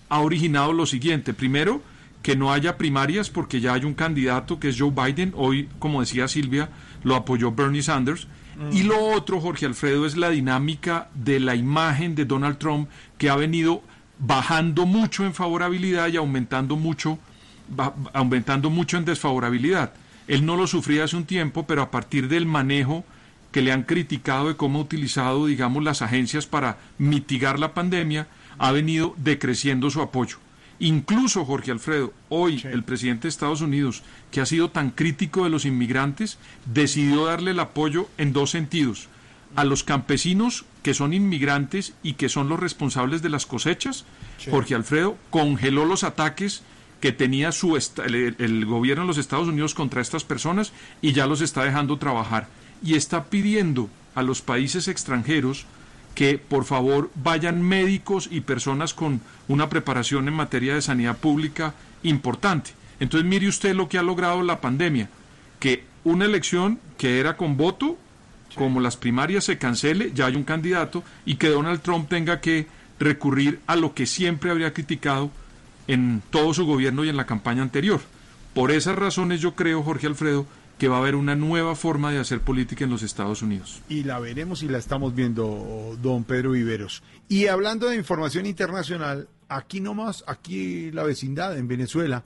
ha 0.09 0.19
originado 0.21 0.73
lo 0.73 0.85
siguiente. 0.85 1.33
Primero, 1.33 1.81
que 2.21 2.35
no 2.35 2.53
haya 2.53 2.77
primarias 2.77 3.31
porque 3.31 3.61
ya 3.61 3.75
hay 3.75 3.85
un 3.85 3.95
candidato 3.95 4.59
que 4.59 4.71
es 4.71 4.81
Joe 4.81 4.91
Biden. 4.91 5.33
Hoy, 5.37 5.69
como 5.79 6.01
decía 6.01 6.27
Silvia, 6.27 6.71
lo 7.05 7.15
apoyó 7.15 7.53
Bernie 7.53 7.83
Sanders. 7.83 8.27
Y 8.73 8.83
lo 8.83 9.01
otro, 9.01 9.41
Jorge 9.41 9.67
Alfredo, 9.67 10.05
es 10.05 10.17
la 10.17 10.31
dinámica 10.31 11.09
de 11.15 11.39
la 11.39 11.55
imagen 11.55 12.17
de 12.17 12.25
Donald 12.25 12.59
Trump 12.59 12.89
que 13.17 13.31
ha 13.31 13.37
venido 13.37 13.85
bajando 14.19 14.87
mucho 14.87 15.25
en 15.25 15.35
favorabilidad 15.35 16.09
y 16.09 16.17
aumentando 16.17 16.77
mucho, 16.77 17.19
aumentando 18.13 18.71
mucho 18.71 18.97
en 18.97 19.05
desfavorabilidad. 19.05 19.93
Él 20.27 20.45
no 20.45 20.57
lo 20.57 20.67
sufría 20.67 21.05
hace 21.05 21.17
un 21.17 21.25
tiempo, 21.25 21.67
pero 21.67 21.83
a 21.83 21.91
partir 21.91 22.29
del 22.29 22.47
manejo 22.47 23.05
que 23.53 23.63
le 23.63 23.73
han 23.73 23.85
criticado 23.85 24.49
de 24.49 24.57
cómo 24.57 24.79
ha 24.79 24.83
utilizado, 24.83 25.47
digamos, 25.47 25.83
las 25.83 26.03
agencias 26.03 26.47
para 26.47 26.79
mitigar 26.99 27.59
la 27.59 27.73
pandemia, 27.73 28.29
ha 28.59 28.73
venido 28.73 29.15
decreciendo 29.17 29.89
su 29.91 30.03
apoyo. 30.03 30.37
Incluso, 30.81 31.45
Jorge 31.45 31.73
Alfredo, 31.73 32.13
hoy 32.29 32.63
el 32.65 32.85
presidente 32.85 33.23
de 33.23 33.31
Estados 33.31 33.63
Unidos, 33.63 34.03
que 34.31 34.41
ha 34.41 34.47
sido 34.47 34.71
tan 34.71 34.91
crítico 34.91 35.45
de 35.45 35.51
los 35.51 35.65
inmigrantes, 35.65 36.39
decidió 36.67 37.25
darle 37.25 37.53
el 37.53 37.61
apoyo 37.61 38.09
en 38.17 38.33
dos 38.33 38.51
sentidos. 38.51 39.09
A 39.57 39.65
los 39.65 39.83
campesinos 39.83 40.67
que 40.89 40.95
son 40.95 41.13
inmigrantes 41.13 41.93
y 42.03 42.15
que 42.15 42.31
son 42.31 42.49
los 42.49 42.59
responsables 42.59 43.21
de 43.21 43.29
las 43.29 43.45
cosechas, 43.45 44.07
Sí. 44.39 44.51
Jorge 44.51 44.75
Alfredo 44.75 45.19
congeló 45.29 45.85
los 45.85 46.03
ataques 46.03 46.63
que 47.03 47.13
tenía 47.13 47.53
su 47.53 47.77
el, 47.77 48.37
el 48.39 48.65
gobierno 48.65 49.03
de 49.03 49.09
los 49.09 49.19
Estados 49.19 49.49
Unidos 49.49 49.75
contra 49.75 50.01
estas 50.01 50.25
personas 50.25 50.73
y 51.03 51.13
ya 51.13 51.27
los 51.27 51.43
está 51.43 51.63
dejando 51.63 51.99
trabajar. 51.99 52.49
Y 52.83 52.95
está 52.95 53.25
pidiendo 53.25 53.91
a 54.15 54.23
los 54.23 54.41
países 54.41 54.89
extranjeros 54.89 55.67
que 56.15 56.39
por 56.39 56.65
favor 56.65 57.11
vayan 57.17 57.61
médicos 57.61 58.27
y 58.33 58.41
personas 58.41 58.95
con 58.95 59.21
una 59.47 59.69
preparación 59.69 60.27
en 60.27 60.33
materia 60.33 60.75
de 60.75 60.81
sanidad 60.81 61.19
pública 61.19 61.75
importante. 62.03 62.71
Entonces 62.99 63.29
mire 63.29 63.47
usted 63.47 63.75
lo 63.75 63.91
que 63.91 63.99
ha 63.99 64.03
logrado 64.03 64.43
la 64.43 64.63
pandemia, 64.63 65.11
que 65.61 65.85
una 66.05 66.25
elección 66.25 66.81
que 66.97 67.21
era 67.21 67.37
con 67.37 67.59
voto, 67.59 67.99
como 68.55 68.81
las 68.81 68.97
primarias 68.97 69.45
se 69.45 69.59
cancele, 69.59 70.13
ya 70.15 70.27
hay 70.27 70.37
un 70.37 70.45
candidato, 70.45 71.03
y 71.25 71.37
que 71.37 71.49
Donald 71.49 71.81
Trump 71.81 72.09
tenga 72.09 72.41
que 72.41 72.67
recurrir 72.99 73.61
a 73.67 73.77
lo 73.77 73.95
que 73.95 74.07
siempre 74.07 74.51
habría 74.51 74.73
criticado 74.73 75.31
en 75.87 76.23
todo 76.31 76.53
su 76.55 76.67
gobierno 76.67 77.05
y 77.05 77.09
en 77.09 77.17
la 77.17 77.27
campaña 77.27 77.63
anterior. 77.63 78.01
Por 78.55 78.71
esas 78.71 78.97
razones 78.97 79.41
yo 79.41 79.55
creo, 79.55 79.83
Jorge 79.83 80.07
Alfredo, 80.07 80.47
que 80.79 80.89
va 80.89 80.97
a 80.97 81.01
haber 81.01 81.17
una 81.17 81.35
nueva 81.35 81.75
forma 81.75 82.13
de 82.13 82.19
hacer 82.19 82.41
política 82.41 82.85
en 82.85 82.91
los 82.91 83.03
Estados 83.03 83.43
Unidos. 83.43 83.83
Y 83.89 84.05
la 84.05 84.21
veremos 84.21 84.63
y 84.63 84.69
la 84.69 84.79
estamos 84.79 85.15
viendo, 85.15 85.97
don 86.01 86.25
Pedro 86.25 86.53
Viveros. 86.53 87.03
Y 87.29 87.47
hablando 87.47 87.89
de 87.89 87.97
información 87.97 88.47
internacional, 88.47 89.29
aquí 89.49 89.81
nomás, 89.81 90.25
aquí 90.27 90.91
la 90.93 91.03
vecindad, 91.03 91.59
en 91.59 91.67
Venezuela, 91.67 92.25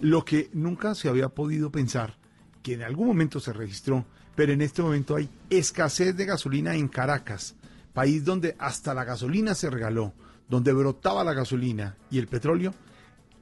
lo 0.00 0.24
que 0.24 0.48
nunca 0.52 0.94
se 0.94 1.08
había 1.08 1.28
podido 1.28 1.70
pensar, 1.70 2.16
que 2.62 2.74
en 2.74 2.82
algún 2.82 3.08
momento 3.08 3.40
se 3.40 3.52
registró, 3.52 4.06
pero 4.34 4.52
en 4.52 4.62
este 4.62 4.82
momento 4.82 5.16
hay 5.16 5.28
escasez 5.50 6.16
de 6.16 6.24
gasolina 6.26 6.74
en 6.74 6.88
Caracas, 6.88 7.54
país 7.92 8.24
donde 8.24 8.56
hasta 8.58 8.94
la 8.94 9.04
gasolina 9.04 9.54
se 9.54 9.68
regaló, 9.70 10.12
donde 10.48 10.72
brotaba 10.72 11.24
la 11.24 11.32
gasolina 11.34 11.96
y 12.10 12.18
el 12.18 12.26
petróleo, 12.28 12.74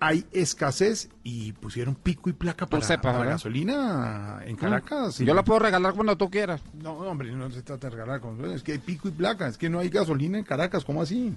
hay 0.03 0.24
escasez 0.32 1.11
y 1.22 1.53
pusieron 1.53 1.95
pico 1.95 2.30
y 2.30 2.32
placa 2.32 2.66
para, 2.66 2.82
sepa, 2.82 3.03
para 3.03 3.18
¿verdad? 3.18 3.32
gasolina 3.34 4.41
en 4.47 4.57
Caracas. 4.57 5.20
Mm. 5.20 5.24
Yo 5.24 5.34
la 5.34 5.45
puedo 5.45 5.59
regalar 5.61 5.93
cuando 5.93 6.16
tú 6.16 6.30
quieras. 6.30 6.62
No, 6.82 6.95
hombre, 6.95 7.30
no 7.32 7.51
se 7.51 7.61
trata 7.62 7.88
de 7.88 7.97
regalar. 7.97 8.20
con- 8.20 8.43
Es 8.51 8.62
que 8.62 8.72
hay 8.72 8.78
pico 8.78 9.09
y 9.09 9.11
placa, 9.11 9.47
es 9.47 9.59
que 9.59 9.68
no 9.68 9.78
hay 9.78 9.91
gasolina 9.91 10.38
en 10.38 10.45
Caracas, 10.45 10.84
¿cómo 10.86 11.03
así? 11.03 11.34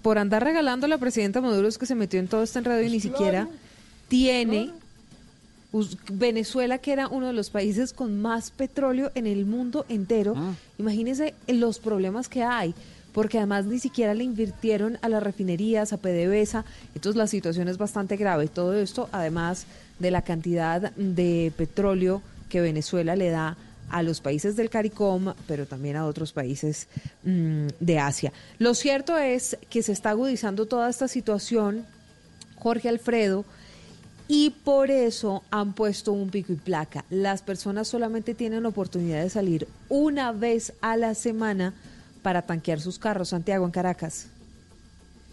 Por 0.00 0.16
andar 0.18 0.42
regalando 0.44 0.86
a 0.86 0.88
la 0.88 0.96
presidenta 0.98 1.40
Maduro 1.42 1.68
es 1.68 1.76
que 1.76 1.84
se 1.86 1.94
metió 1.94 2.18
en 2.20 2.28
todo 2.28 2.42
este 2.42 2.58
enredo 2.58 2.82
y 2.82 2.90
ni 2.90 3.00
siquiera 3.00 3.48
tiene 4.08 4.72
Venezuela, 6.10 6.78
que 6.78 6.92
era 6.92 7.08
uno 7.08 7.26
de 7.26 7.32
los 7.32 7.50
países 7.50 7.92
con 7.92 8.20
más 8.20 8.50
petróleo 8.50 9.10
en 9.14 9.26
el 9.26 9.44
mundo 9.44 9.84
entero. 9.88 10.34
Imagínense 10.78 11.34
los 11.48 11.78
problemas 11.78 12.28
que 12.28 12.42
hay, 12.42 12.74
porque 13.12 13.38
además 13.38 13.66
ni 13.66 13.78
siquiera 13.78 14.14
le 14.14 14.24
invirtieron 14.24 14.98
a 15.02 15.08
las 15.08 15.22
refinerías, 15.22 15.92
a 15.92 15.96
PDVSA. 15.96 16.64
Entonces 16.94 17.16
la 17.16 17.26
situación 17.26 17.68
es 17.68 17.78
bastante 17.78 18.16
grave. 18.16 18.48
Todo 18.48 18.74
esto, 18.74 19.08
además 19.12 19.66
de 19.98 20.10
la 20.10 20.22
cantidad 20.22 20.92
de 20.92 21.52
petróleo 21.56 22.22
que 22.48 22.60
Venezuela 22.60 23.16
le 23.16 23.30
da 23.30 23.56
a 23.90 24.02
los 24.02 24.20
países 24.20 24.56
del 24.56 24.70
CARICOM, 24.70 25.34
pero 25.46 25.66
también 25.66 25.96
a 25.96 26.06
otros 26.06 26.32
países 26.32 26.88
mm, 27.24 27.66
de 27.80 27.98
Asia. 27.98 28.32
Lo 28.58 28.74
cierto 28.74 29.18
es 29.18 29.58
que 29.70 29.82
se 29.82 29.92
está 29.92 30.10
agudizando 30.10 30.66
toda 30.66 30.88
esta 30.88 31.08
situación, 31.08 31.84
Jorge 32.56 32.88
Alfredo, 32.88 33.44
y 34.28 34.50
por 34.50 34.90
eso 34.90 35.42
han 35.50 35.72
puesto 35.74 36.12
un 36.12 36.30
pico 36.30 36.52
y 36.52 36.56
placa. 36.56 37.04
Las 37.10 37.42
personas 37.42 37.88
solamente 37.88 38.34
tienen 38.34 38.62
la 38.62 38.70
oportunidad 38.70 39.22
de 39.22 39.30
salir 39.30 39.68
una 39.88 40.32
vez 40.32 40.72
a 40.80 40.96
la 40.96 41.14
semana 41.14 41.74
para 42.22 42.42
tanquear 42.42 42.80
sus 42.80 42.98
carros. 42.98 43.28
Santiago, 43.30 43.66
en 43.66 43.70
Caracas. 43.70 44.28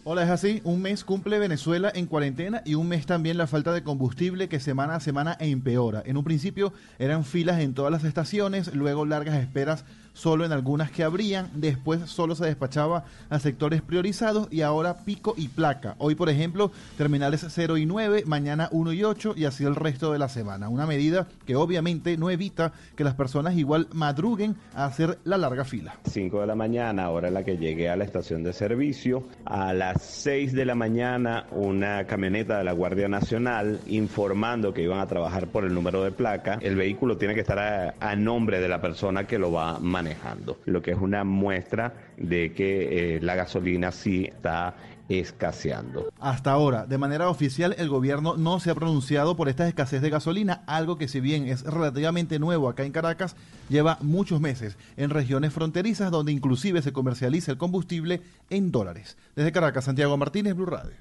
Hola, 0.04 0.24
es 0.24 0.30
así. 0.32 0.62
Un 0.64 0.82
mes 0.82 1.04
cumple 1.04 1.38
Venezuela 1.38 1.92
en 1.94 2.08
cuarentena 2.08 2.64
y 2.66 2.74
un 2.74 2.88
mes 2.88 3.06
también 3.06 3.38
la 3.38 3.46
falta 3.46 3.72
de 3.72 3.84
combustible 3.84 4.50
que 4.50 4.60
semana 4.60 4.96
a 4.96 5.00
semana 5.00 5.38
empeora. 5.40 6.02
En 6.06 6.18
un 6.18 6.24
principio 6.24 6.74
eran 6.98 7.24
filas 7.24 7.60
en 7.60 7.76
todas 7.76 7.92
las 7.92 8.04
estaciones, 8.04 8.74
luego 8.74 9.06
largas 9.06 9.40
esperas 9.40 9.86
solo 10.14 10.46
en 10.46 10.52
algunas 10.52 10.92
que 10.92 11.04
abrían, 11.04 11.50
después 11.54 12.10
solo 12.10 12.36
se 12.36 12.46
despachaba 12.46 13.06
a 13.30 13.40
sectores 13.40 13.82
priorizados 13.82 14.48
y 14.52 14.62
ahora 14.62 14.98
pico 15.06 15.34
y 15.38 15.48
placa. 15.48 15.96
Hoy, 15.98 16.16
por 16.16 16.30
ejemplo, 16.30 16.72
terminales 16.98 17.46
0 17.48 17.78
y 17.78 17.86
9, 17.86 18.24
mañana 18.26 18.70
1 18.72 18.94
y 18.94 19.04
8 19.04 19.34
y 19.36 19.46
así 19.46 19.64
el 19.64 19.76
resto 19.76 20.12
de 20.12 20.20
la 20.20 20.30
semana. 20.30 20.70
Una 20.70 20.86
medida 20.86 21.28
que 21.46 21.56
obviamente 21.56 22.18
no 22.18 22.30
evita 22.30 22.74
que 22.96 23.04
las 23.04 23.16
personas 23.16 23.56
igual 23.56 23.88
madruguen 23.94 24.56
a 24.76 24.86
hacer 24.86 25.20
la 25.24 25.38
larga 25.38 25.66
fila. 25.66 25.96
5 26.10 26.42
de 26.42 26.48
la 26.48 26.56
mañana, 26.56 27.10
hora 27.10 27.30
en 27.30 27.34
la 27.34 27.44
que 27.44 27.58
llegué 27.58 27.90
a 27.90 27.96
la 27.96 28.04
estación 28.04 28.44
de 28.44 28.54
servicio. 28.54 29.24
A 29.46 29.74
las 29.74 30.02
6 30.02 30.54
de 30.54 30.66
la 30.66 30.76
mañana, 30.76 31.46
una 31.52 32.06
camioneta 32.06 32.58
de 32.58 32.64
la 32.64 32.74
Guardia 32.74 33.08
Nacional 33.08 33.80
informando 33.88 34.74
que 34.74 34.84
iban 34.84 35.00
a 35.00 35.08
trabajar 35.08 35.48
por 35.48 35.66
el 35.66 35.74
número 35.74 36.04
de 36.04 36.12
placa. 36.12 36.60
El 36.62 36.76
vehículo 36.76 37.18
tiene 37.18 37.34
que 37.34 37.42
estar 37.42 37.60
a, 38.00 38.16
nombre 38.16 38.60
de 38.60 38.68
la 38.68 38.82
persona 38.82 39.26
que 39.26 39.40
lo 39.40 39.52
va 39.52 39.78
a 39.78 39.80
manejando, 40.02 40.60
lo 40.66 40.82
que 40.82 40.92
es 40.92 40.98
una 40.98 41.24
muestra 41.24 41.94
de 42.18 42.54
que 42.54 43.16
eh, 43.16 43.22
la 43.22 43.36
gasolina 43.36 43.92
sí 43.92 44.26
está 44.26 44.76
escaseando. 45.10 46.12
Hasta 46.20 46.52
ahora, 46.52 46.86
de 46.86 46.98
manera 46.98 47.30
oficial, 47.30 47.76
el 47.78 47.90
gobierno 47.90 48.38
no 48.38 48.60
se 48.60 48.72
ha 48.72 48.76
pronunciado 48.76 49.36
por 49.36 49.50
esta 49.50 49.68
escasez 49.68 50.02
de 50.02 50.10
gasolina, 50.10 50.64
algo 50.66 50.98
que 50.98 51.08
si 51.08 51.20
bien 51.20 51.48
es 51.48 51.64
relativamente 51.64 52.40
nuevo 52.40 52.70
acá 52.70 52.84
en 52.84 52.92
Caracas, 52.92 53.36
lleva 53.70 53.98
muchos 54.02 54.42
meses 54.42 54.78
en 54.98 55.10
regiones 55.10 55.54
fronterizas 55.54 56.12
donde 56.12 56.32
inclusive 56.32 56.82
se 56.82 56.94
comercializa 56.94 57.52
el 57.52 57.58
combustible 57.58 58.22
en 58.50 58.72
dólares. 58.72 59.18
Desde 59.36 59.52
Caracas, 59.52 59.86
Santiago 59.86 60.18
Martínez, 60.18 60.56
Blue 60.56 60.66
Radio. 60.66 60.96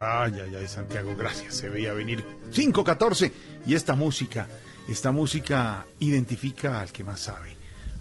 Ay, 0.00 0.34
ay, 0.44 0.54
ay, 0.56 0.68
Santiago, 0.68 1.14
gracias. 1.16 1.54
Se 1.54 1.68
veía 1.70 1.92
venir 1.94 2.24
5.14 2.52 3.32
y 3.66 3.74
esta 3.74 3.94
música, 3.94 4.46
esta 4.88 5.12
música 5.12 5.86
identifica 5.98 6.80
al 6.80 6.92
que 6.92 7.04
más 7.04 7.20
sabe, 7.20 7.53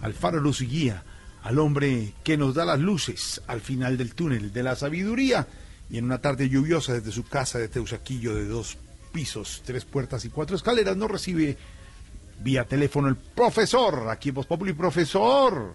al 0.04 0.14
faro 0.14 0.40
luz 0.40 0.62
y 0.62 0.68
guía, 0.68 1.04
al 1.44 1.58
hombre 1.60 2.14
que 2.24 2.38
nos 2.38 2.54
da 2.54 2.66
las 2.66 2.80
luces 2.80 3.42
al 3.48 3.62
final 3.62 3.98
del 3.98 4.14
túnel 4.16 4.54
de 4.54 4.64
la 4.64 4.76
sabiduría 4.76 5.48
y 5.90 5.98
en 5.98 6.06
una 6.06 6.20
tarde 6.20 6.50
lluviosa 6.50 6.94
desde 6.94 7.12
su 7.12 7.24
casa 7.28 7.58
de 7.60 7.68
Teusaquillo 7.68 8.36
de 8.36 8.46
dos 8.46 8.78
pisos, 9.12 9.62
tres 9.66 9.86
puertas 9.86 10.26
y 10.26 10.30
cuatro 10.30 10.56
escaleras 10.56 10.96
nos 10.98 11.10
recibe 11.12 11.58
vía 12.40 12.64
teléfono 12.66 13.08
el 13.08 13.16
profesor, 13.16 14.10
aquí 14.10 14.30
en 14.30 14.36
Voz 14.36 14.46
Populi, 14.48 14.74
profesor. 14.74 15.74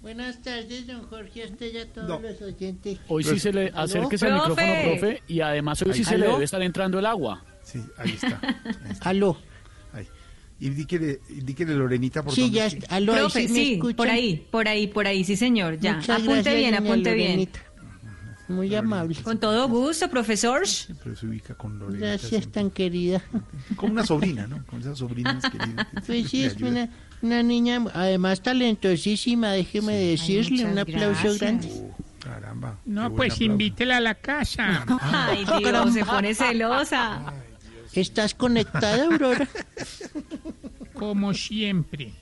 Buenas 0.00 0.40
tardes, 0.42 0.86
don 0.86 1.02
Jorge, 1.08 1.44
a 1.44 1.46
usted 1.46 1.72
y 1.72 1.78
a 1.78 1.92
todos 1.92 2.08
No. 2.08 2.20
los 2.20 2.40
oyentes. 2.40 2.98
Hoy 3.08 3.24
sí 3.24 3.38
se 3.38 3.52
le 3.52 3.72
acérquese 3.74 4.26
al 4.26 4.34
micrófono, 4.34 4.72
profe, 4.84 5.22
y 5.26 5.40
además 5.40 5.82
hoy 5.82 5.92
sí 5.94 6.04
se 6.04 6.16
le 6.18 6.26
debe 6.28 6.44
estar 6.44 6.62
entrando 6.62 6.98
el 6.98 7.06
agua. 7.06 7.44
Sí, 7.64 7.82
ahí 7.98 8.10
está. 8.12 8.40
Aló. 9.00 9.36
Y 10.58 10.70
díquele, 10.70 11.20
díquele 11.28 11.74
Lorenita 11.74 12.22
por 12.22 12.32
Sí, 12.34 12.42
dónde 12.42 12.56
ya 12.56 12.66
es 12.66 12.72
que- 12.74 12.78
está. 12.80 12.96
Aló, 12.96 13.12
Profe, 13.14 13.46
sí 13.46 13.52
me 13.52 13.88
sí, 13.88 13.94
por 13.94 14.08
ahí, 14.08 14.46
por 14.50 14.68
ahí, 14.68 14.86
por 14.86 15.06
ahí, 15.06 15.22
sí 15.24 15.36
señor, 15.36 15.78
ya. 15.78 15.96
Muchas 15.96 16.08
apunte 16.22 16.32
gracias, 16.34 16.54
bien, 16.56 16.74
apunte 16.74 17.12
bien. 17.14 17.28
Lorenita. 17.32 17.60
Muy 18.48 18.72
amable. 18.76 19.16
Con 19.22 19.38
todo 19.40 19.68
gusto, 19.68 20.08
profesor. 20.08 20.62
Pero 21.02 21.16
se 21.16 21.26
ubica 21.26 21.54
con 21.56 21.78
Lorenita. 21.80 22.06
Gracias, 22.06 22.46
tan 22.48 22.70
querida. 22.70 23.20
Como 23.74 23.92
una 23.92 24.06
sobrina, 24.06 24.46
¿no? 24.46 24.64
Con 24.66 24.80
esas 24.80 24.98
sobrinas 24.98 25.42
queridas. 25.50 25.86
Pues 26.06 26.30
sí, 26.30 26.44
es 26.44 26.56
una, 26.62 26.88
una 27.22 27.42
niña, 27.42 27.84
además 27.92 28.40
talentosísima, 28.42 29.50
déjeme 29.50 29.94
decirle, 29.94 30.58
muchas 30.64 30.72
un 30.72 30.78
aplauso 30.78 31.22
gracias. 31.22 31.40
grande. 31.40 31.68
Caramba. 32.20 32.78
No, 32.86 33.12
pues 33.14 33.32
aplauso. 33.34 33.44
invítela 33.52 33.96
a 33.96 34.00
la 34.00 34.14
casa. 34.14 34.86
Ay, 35.02 35.44
Dios, 35.58 35.92
se 35.92 36.04
pone 36.04 36.32
celosa. 36.34 37.20
¿Estás 37.96 38.34
conectada, 38.34 39.04
Aurora? 39.04 39.48
Como 40.94 41.34
siempre. 41.34 42.12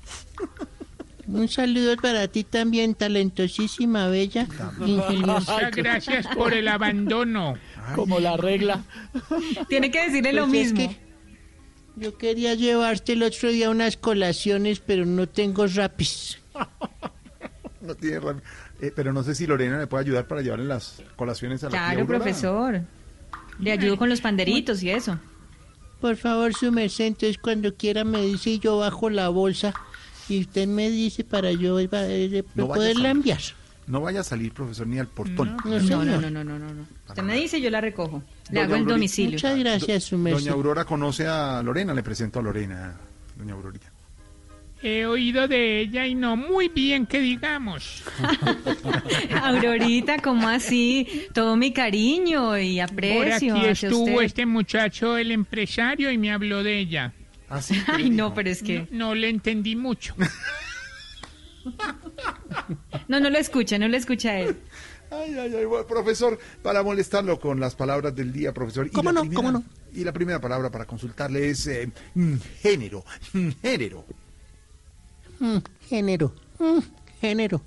Un 1.27 1.49
saludo 1.49 1.97
para 1.97 2.29
ti 2.29 2.45
también, 2.45 2.95
talentosísima, 2.95 4.09
bella, 4.09 4.47
ingeniosa. 4.85 5.53
Muchas 5.55 5.71
gracias 5.71 6.27
por 6.29 6.53
el 6.53 6.69
abandono. 6.69 7.55
Como 7.95 8.21
la 8.21 8.37
regla. 8.37 8.85
Tiene 9.69 9.91
que 9.91 10.05
decirle 10.07 10.33
lo 10.33 10.47
Pues 10.47 10.67
es 10.69 10.73
mismo. 10.75 10.91
que 10.91 11.05
yo 11.97 12.19
quería 12.19 12.55
llevarte 12.55 13.13
el 13.15 13.23
otro 13.23 13.49
día 13.51 13.71
unas 13.71 13.97
colaciones, 13.97 14.81
pero 14.81 15.07
no 15.07 15.29
tengo 15.29 15.67
rapis. 15.67 16.39
No 17.81 17.95
tiene 17.95 18.19
rabia. 18.19 18.43
Eh, 18.81 18.91
pero 18.97 19.13
no 19.13 19.23
sé 19.23 19.35
si 19.35 19.47
Lorena 19.47 19.79
le 19.79 19.87
puede 19.87 20.05
ayudar 20.05 20.27
para 20.27 20.41
llevarle 20.41 20.65
las 20.65 21.03
colaciones 21.17 21.63
a 21.65 21.67
la 21.67 21.71
Claro, 21.73 22.07
profesor. 22.07 22.81
Le 23.59 23.73
ayudo 23.73 23.99
con 23.99 24.09
los 24.09 24.23
panderitos 24.23 24.83
y 24.83 24.89
eso. 24.89 25.19
Por 26.05 26.17
favor, 26.17 26.53
su 26.53 26.71
merced, 26.71 27.07
entonces 27.07 27.39
cuando 27.39 27.75
quiera 27.77 28.05
me 28.05 28.21
dice 28.21 28.51
y 28.51 28.59
yo 28.59 28.77
bajo 28.77 29.09
la 29.09 29.31
bolsa 29.31 29.73
y 30.29 30.39
usted 30.43 30.69
me 30.69 30.91
dice 30.91 31.25
para 31.25 31.51
yo 31.51 31.79
eh, 31.81 31.89
eh, 31.93 32.45
No 32.55 32.67
vaya 32.67 32.75
poderla 32.79 33.09
a- 33.09 33.13
enviar. 33.13 33.41
No 33.87 34.03
vaya 34.03 34.21
a 34.21 34.23
salir, 34.23 34.53
profesor, 34.53 34.87
ni 34.87 34.99
al 34.99 35.07
portón. 35.09 35.57
No, 35.65 35.79
No, 35.81 36.05
no, 36.05 36.21
no, 36.21 36.31
no, 36.31 36.45
no, 36.45 36.59
no. 36.59 36.75
no. 36.75 36.87
Usted 37.09 37.23
me 37.23 37.37
dice, 37.37 37.59
yo 37.59 37.71
la 37.71 37.81
recojo. 37.81 38.23
Le 38.51 38.61
Doña 38.61 38.65
hago 38.65 38.75
el 38.75 38.81
Aurorita. 38.81 38.93
domicilio. 38.95 39.33
Muchas 39.33 39.59
gracias, 39.59 40.05
su 40.05 40.19
merced. 40.19 40.41
Doña 40.41 40.53
Aurora 40.53 40.85
conoce 40.85 41.27
a 41.27 41.63
Lorena, 41.63 41.95
le 41.95 42.03
presento 42.03 42.39
a 42.39 42.43
Lorena, 42.43 42.95
doña 43.39 43.55
Aurorita. 43.55 43.87
He 44.87 45.07
oído 45.07 45.49
de 45.49 45.81
ella 45.81 46.07
y 46.07 46.15
no 46.15 46.37
muy 46.37 46.69
bien 46.69 47.07
que 47.07 47.19
digamos. 47.21 48.03
Aurorita, 49.43 50.19
¿cómo 50.19 50.47
así? 50.47 51.27
Todo 51.33 51.57
mi 51.57 51.73
cariño 51.73 52.59
y 52.59 52.77
Por 52.81 52.91
aprecio 52.91 53.57
aquí 53.57 53.67
hacia 53.67 53.89
estuvo 53.89 54.05
usted. 54.13 54.23
este 54.25 54.45
muchacho, 54.47 55.17
el 55.17 55.31
empresario, 55.31 56.11
y 56.11 56.19
me 56.19 56.31
habló 56.33 56.63
de 56.63 56.79
ella. 56.81 57.15
Así 57.49 57.75
Ay, 57.87 58.11
no, 58.11 58.35
pero 58.35 58.51
es 58.51 58.63
que... 58.63 58.87
No, 58.91 59.09
no 59.09 59.15
le 59.15 59.31
entendí 59.31 59.75
mucho. 59.75 60.15
No, 63.09 63.21
no 63.21 63.31
lo 63.31 63.39
escucha, 63.39 63.79
no 63.79 63.89
lo 63.89 63.97
escucha 63.97 64.31
a 64.33 64.41
él. 64.41 64.57
Ay, 65.11 65.35
ay, 65.39 65.55
ay, 65.57 65.65
bueno, 65.65 65.87
profesor, 65.87 66.39
para 66.63 66.83
molestarlo 66.83 67.41
con 67.41 67.59
las 67.59 67.75
palabras 67.75 68.15
del 68.15 68.33
día, 68.33 68.53
profesor. 68.53 68.87
Y 68.87 68.91
¿Cómo 68.91 69.11
la 69.11 69.15
no? 69.15 69.21
primera- 69.23 69.37
¿Cómo 69.37 69.53
no? 69.53 69.65
Y 69.95 70.05
la 70.05 70.13
primera 70.13 70.41
palabra 70.41 70.71
para 70.71 70.85
consultarle 70.87 71.49
es 71.49 71.67
eh, 71.67 71.91
mm, 72.15 72.35
género, 72.61 73.05
mm, 73.33 73.49
género. 73.63 74.05
Mm, 75.41 75.59
género. 75.89 76.35
mm, 76.59 76.79
género. 77.21 77.63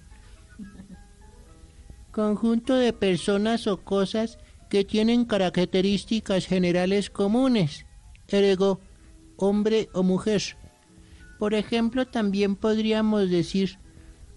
Conjunto 2.11 2.75
de 2.75 2.93
personas 2.93 3.67
o 3.67 3.77
cosas 3.77 4.39
que 4.69 4.83
tienen 4.83 5.25
características 5.25 6.45
generales 6.45 7.09
comunes. 7.09 7.85
Ergo, 8.27 8.79
hombre 9.37 9.89
o 9.93 10.03
mujer. 10.03 10.41
Por 11.39 11.53
ejemplo, 11.53 12.07
también 12.07 12.55
podríamos 12.55 13.29
decir, 13.29 13.77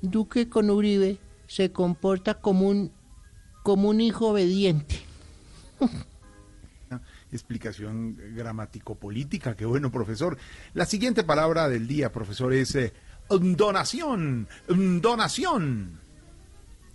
Duque 0.02 0.48
con 0.48 0.70
Uribe 0.70 1.18
se 1.46 1.72
comporta 1.72 2.34
como 2.34 2.68
un, 2.68 2.92
como 3.62 3.88
un 3.88 4.00
hijo 4.00 4.28
obediente. 4.28 4.96
Explicación 7.32 8.16
gramático-política, 8.34 9.56
qué 9.56 9.64
bueno, 9.64 9.90
profesor. 9.90 10.36
La 10.74 10.84
siguiente 10.84 11.22
palabra 11.22 11.68
del 11.68 11.86
día, 11.86 12.12
profesor, 12.12 12.52
es 12.52 12.74
eh, 12.74 12.92
donación, 13.38 14.48
donación. 14.68 15.98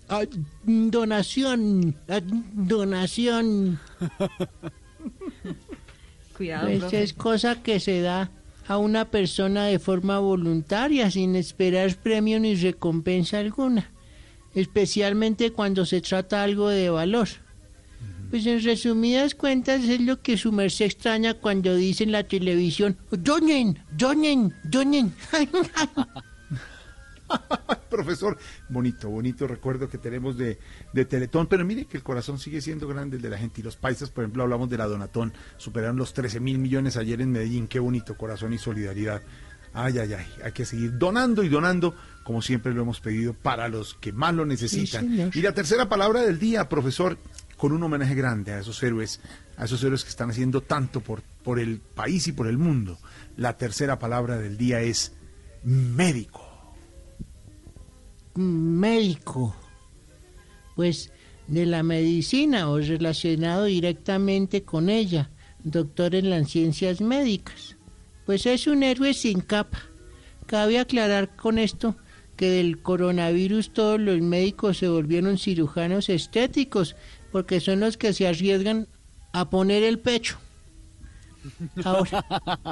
Ah, 0.08 0.22
donación, 0.66 1.96
ah, 2.10 2.20
donación. 2.54 3.80
Cuidado, 6.38 6.68
Pues 6.68 6.80
profe. 6.80 7.04
es 7.04 7.14
cosa 7.14 7.62
que 7.64 7.80
se 7.80 8.02
da 8.02 8.30
a 8.68 8.78
una 8.78 9.06
persona 9.06 9.66
de 9.66 9.80
forma 9.80 10.20
voluntaria, 10.20 11.10
sin 11.12 11.36
esperar 11.36 11.96
premio 11.96 12.40
ni 12.40 12.56
recompensa 12.56 13.40
alguna, 13.40 13.90
especialmente 14.54 15.52
cuando 15.54 15.86
se 15.86 16.02
trata 16.02 16.44
algo 16.44 16.70
de 16.70 16.90
valor. 16.90 17.28
Pues 18.36 18.48
en 18.48 18.62
resumidas 18.62 19.34
cuentas 19.34 19.82
es 19.86 20.02
lo 20.02 20.22
que 20.22 20.36
su 20.36 20.52
merced 20.52 20.84
extraña 20.84 21.36
cuando 21.36 21.74
dice 21.74 22.04
en 22.04 22.12
la 22.12 22.26
televisión, 22.26 22.98
donen, 23.10 23.80
donen, 23.98 24.54
donen. 24.66 25.14
Profesor, 27.90 28.38
bonito, 28.68 29.10
bonito 29.10 29.48
recuerdo 29.48 29.88
que 29.88 29.98
tenemos 29.98 30.38
de, 30.38 30.60
de 30.92 31.06
Teletón, 31.06 31.48
pero 31.48 31.64
mire 31.64 31.86
que 31.86 31.96
el 31.96 32.04
corazón 32.04 32.38
sigue 32.38 32.60
siendo 32.60 32.90
grande 32.90 33.16
el 33.16 33.22
de 33.22 33.30
la 33.30 33.38
gente. 33.38 33.62
Y 33.62 33.64
los 33.64 33.78
paisas, 33.78 34.10
por 34.10 34.26
ejemplo, 34.26 34.44
hablamos 34.44 34.70
de 34.70 34.80
la 34.80 34.88
Donatón, 34.88 35.32
superaron 35.56 35.96
los 35.96 36.14
13 36.14 36.42
mil 36.42 36.58
millones 36.58 36.98
ayer 36.98 37.22
en 37.22 37.32
Medellín, 37.32 37.70
qué 37.70 37.80
bonito 37.80 38.18
corazón 38.18 38.52
y 38.52 38.58
solidaridad. 38.58 39.22
Ay, 39.74 39.98
ay, 39.98 40.14
ay, 40.14 40.28
hay 40.44 40.52
que 40.52 40.66
seguir 40.66 40.98
donando 40.98 41.42
y 41.42 41.48
donando, 41.48 41.96
como 42.26 42.42
siempre 42.42 42.74
lo 42.74 42.82
hemos 42.82 43.00
pedido, 43.00 43.34
para 43.34 43.70
los 43.70 43.94
que 43.94 44.12
más 44.12 44.34
lo 44.34 44.46
necesitan. 44.46 45.32
y 45.34 45.42
la 45.42 45.54
tercera 45.54 45.88
palabra 45.88 46.22
del 46.22 46.38
día, 46.38 46.68
profesor, 46.68 47.18
con 47.58 47.72
un 47.72 47.84
homenaje 47.84 48.16
grande 48.16 48.54
a 48.54 48.60
esos 48.60 48.82
héroes, 48.84 49.22
a 49.58 49.66
esos 49.66 49.84
héroes 49.84 50.04
que 50.04 50.10
están 50.10 50.30
haciendo 50.30 50.62
tanto 50.62 51.02
por, 51.02 51.22
por 51.44 51.60
el 51.60 51.80
país 51.80 52.28
y 52.28 52.32
por 52.32 52.48
el 52.48 52.58
mundo. 52.58 52.98
La 53.38 53.58
tercera 53.58 54.00
palabra 54.00 54.38
del 54.38 54.58
día 54.58 54.82
es 54.82 55.14
médico. 55.64 56.42
médico. 58.36 59.56
Pues 60.76 61.12
de 61.48 61.66
la 61.66 61.84
medicina 61.84 62.70
o 62.70 62.80
relacionado 62.80 63.66
directamente 63.66 64.64
con 64.64 64.90
ella, 64.90 65.30
doctor 65.64 66.16
en 66.16 66.30
las 66.30 66.50
ciencias 66.50 67.02
médicas. 67.02 67.78
Pues 68.26 68.46
es 68.46 68.68
un 68.68 68.84
héroe 68.84 69.14
sin 69.14 69.42
capa. 69.42 69.80
Cabe 70.48 70.80
aclarar 70.80 71.36
con 71.36 71.60
esto 71.60 71.96
que 72.36 72.50
del 72.50 72.82
coronavirus 72.82 73.72
todos 73.72 74.00
los 74.00 74.20
médicos 74.22 74.78
se 74.80 74.90
volvieron 74.90 75.38
cirujanos 75.38 76.10
estéticos, 76.10 76.96
porque 77.36 77.60
son 77.60 77.82
los 77.82 77.98
que 77.98 78.14
se 78.14 78.26
arriesgan 78.30 78.88
a 79.34 79.50
poner 79.50 79.84
el 79.84 80.00
pecho. 80.00 80.38
Ahora, 81.84 82.24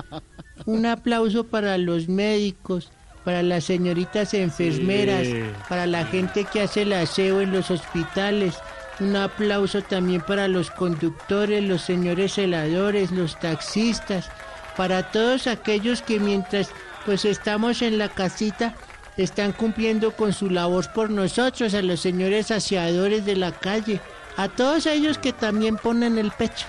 un 0.66 0.86
aplauso 0.86 1.43
para 1.43 1.78
los 1.78 2.07
médicos, 2.07 2.89
para 3.26 3.43
las 3.43 3.66
señoritas 3.66 4.34
enfermeras, 4.34 5.28
Sí. 5.28 5.41
para 5.68 5.86
la 5.86 6.05
gente 6.05 6.45
que 6.45 6.61
hace 6.61 6.84
el 6.84 6.93
aseo 6.93 7.41
en 7.41 7.51
los 7.51 7.72
hospitales. 7.72 8.55
Un 9.01 9.18
aplauso 9.18 9.82
también 9.82 10.22
para 10.22 10.47
los 10.47 10.72
conductores, 10.72 11.61
los 11.61 11.82
señores 11.82 12.36
celadores, 12.36 13.11
los 13.11 13.38
taxistas, 13.41 14.32
para 14.78 15.11
todos 15.11 15.45
aquellos 15.47 16.01
que 16.01 16.22
mientras 16.22 16.70
pues 17.05 17.26
estamos 17.26 17.82
en 17.82 17.97
la 17.97 18.07
casita 18.07 18.76
están 19.18 19.51
cumpliendo 19.51 20.11
con 20.16 20.32
su 20.32 20.49
labor 20.49 20.89
por 20.93 21.09
nosotros, 21.09 21.74
a 21.74 21.82
los 21.82 21.99
señores 21.99 22.49
aseadores 22.49 23.26
de 23.26 23.36
la 23.36 23.51
calle, 23.51 23.99
a 24.38 24.50
todos 24.50 24.86
ellos 24.86 25.18
que 25.18 25.34
también 25.34 25.78
ponen 25.78 26.18
el 26.18 26.32
pecho. 26.32 26.66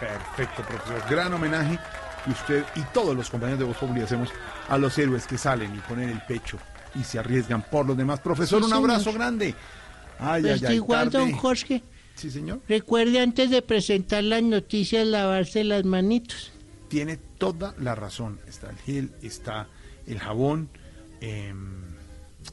Perfecto, 0.00 0.62
profesor. 0.62 1.02
Gran 1.10 1.32
homenaje. 1.32 1.78
Y 2.26 2.30
usted 2.30 2.64
y 2.76 2.80
todos 2.94 3.16
los 3.16 3.28
compañeros 3.30 3.58
de 3.58 3.64
Voz 3.64 3.76
Populi 3.78 4.00
hacemos 4.00 4.28
a 4.68 4.78
los 4.78 4.96
héroes 4.96 5.26
que 5.26 5.36
salen 5.36 5.74
y 5.74 5.78
ponen 5.80 6.08
el 6.08 6.20
pecho 6.22 6.56
y 6.94 7.02
se 7.02 7.18
arriesgan 7.18 7.62
por 7.62 7.84
los 7.86 7.96
demás. 7.96 8.20
Profesor, 8.20 8.60
Sí, 8.60 8.64
un 8.64 8.70
señor. 8.70 8.90
abrazo 8.90 9.12
grande. 9.12 9.54
Ay, 10.20 10.42
Pues 10.42 10.62
ay, 10.62 10.68
ay, 10.68 10.74
igual, 10.76 11.10
tarde. 11.10 11.18
don 11.30 11.32
Jorge. 11.38 11.82
Sí, 12.14 12.30
señor. 12.30 12.60
Recuerde 12.68 13.18
antes 13.20 13.50
de 13.50 13.60
presentar 13.62 14.22
las 14.22 14.42
noticias 14.42 15.04
lavarse 15.04 15.64
las 15.64 15.84
manitos. 15.84 16.52
Tiene 16.88 17.16
toda 17.16 17.74
la 17.78 17.96
razón. 17.96 18.38
Está 18.46 18.70
el 18.70 18.76
gel, 18.78 19.10
está 19.22 19.66
el 20.06 20.20
jabón 20.20 20.68
eh, 21.20 21.52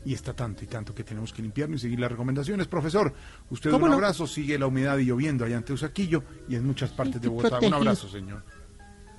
y 0.06 0.14
está 0.14 0.34
tanto 0.34 0.64
y 0.64 0.68
tanto 0.68 0.96
que 0.96 1.04
tenemos 1.04 1.34
que 1.34 1.42
limpiarnos 1.42 1.80
y 1.80 1.84
seguir 1.84 2.00
las 2.00 2.12
recomendaciones. 2.12 2.68
Profesor, 2.68 3.14
usted 3.50 3.72
un 3.72 3.94
abrazo. 3.94 4.28
Sigue 4.28 4.58
la 4.58 4.68
humedad 4.68 4.98
y 4.98 5.06
lloviendo 5.06 5.46
allá 5.46 5.58
en 5.58 5.64
Teusaquillo 5.64 6.24
y 6.48 6.56
en 6.56 6.66
muchas 6.66 6.92
partes 6.92 7.22
de 7.22 7.28
Bogotá. 7.28 7.60
Un 7.60 7.74
abrazo, 7.74 8.10
señor. 8.10 8.44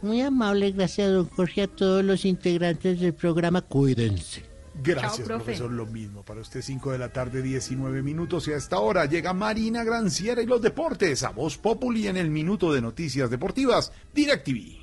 Muy 0.03 0.23
amable, 0.23 0.73
gracias 0.73 1.13
don 1.13 1.29
Jorge, 1.29 1.63
a 1.63 1.69
todos 1.69 2.03
los 2.03 2.25
integrantes 2.25 3.01
del 3.01 3.13
programa. 3.13 3.61
Cuídense. 3.61 4.49
Gracias, 4.83 5.17
Chao, 5.17 5.27
profe. 5.27 5.45
profesor. 5.45 5.71
Lo 5.71 5.85
mismo 5.85 6.23
para 6.25 6.41
usted, 6.41 6.63
5 6.63 6.93
de 6.93 6.99
la 6.99 7.11
tarde, 7.11 7.43
19 7.43 8.03
minutos. 8.03 8.49
Y 8.49 8.53
a 8.53 8.57
esta 8.57 8.79
hora 8.79 9.05
llega 9.05 9.35
Marina 9.35 9.85
Granciera 9.85 10.41
y 10.41 10.47
los 10.47 10.63
deportes 10.63 11.23
a 11.23 11.31
Voz 11.31 11.59
Populi 11.59 12.09
en 12.09 12.17
el 12.17 12.31
Minuto 12.31 12.73
de 12.73 12.81
Noticias 12.81 13.29
Deportivas, 13.29 13.93
DirecTV. 14.15 14.81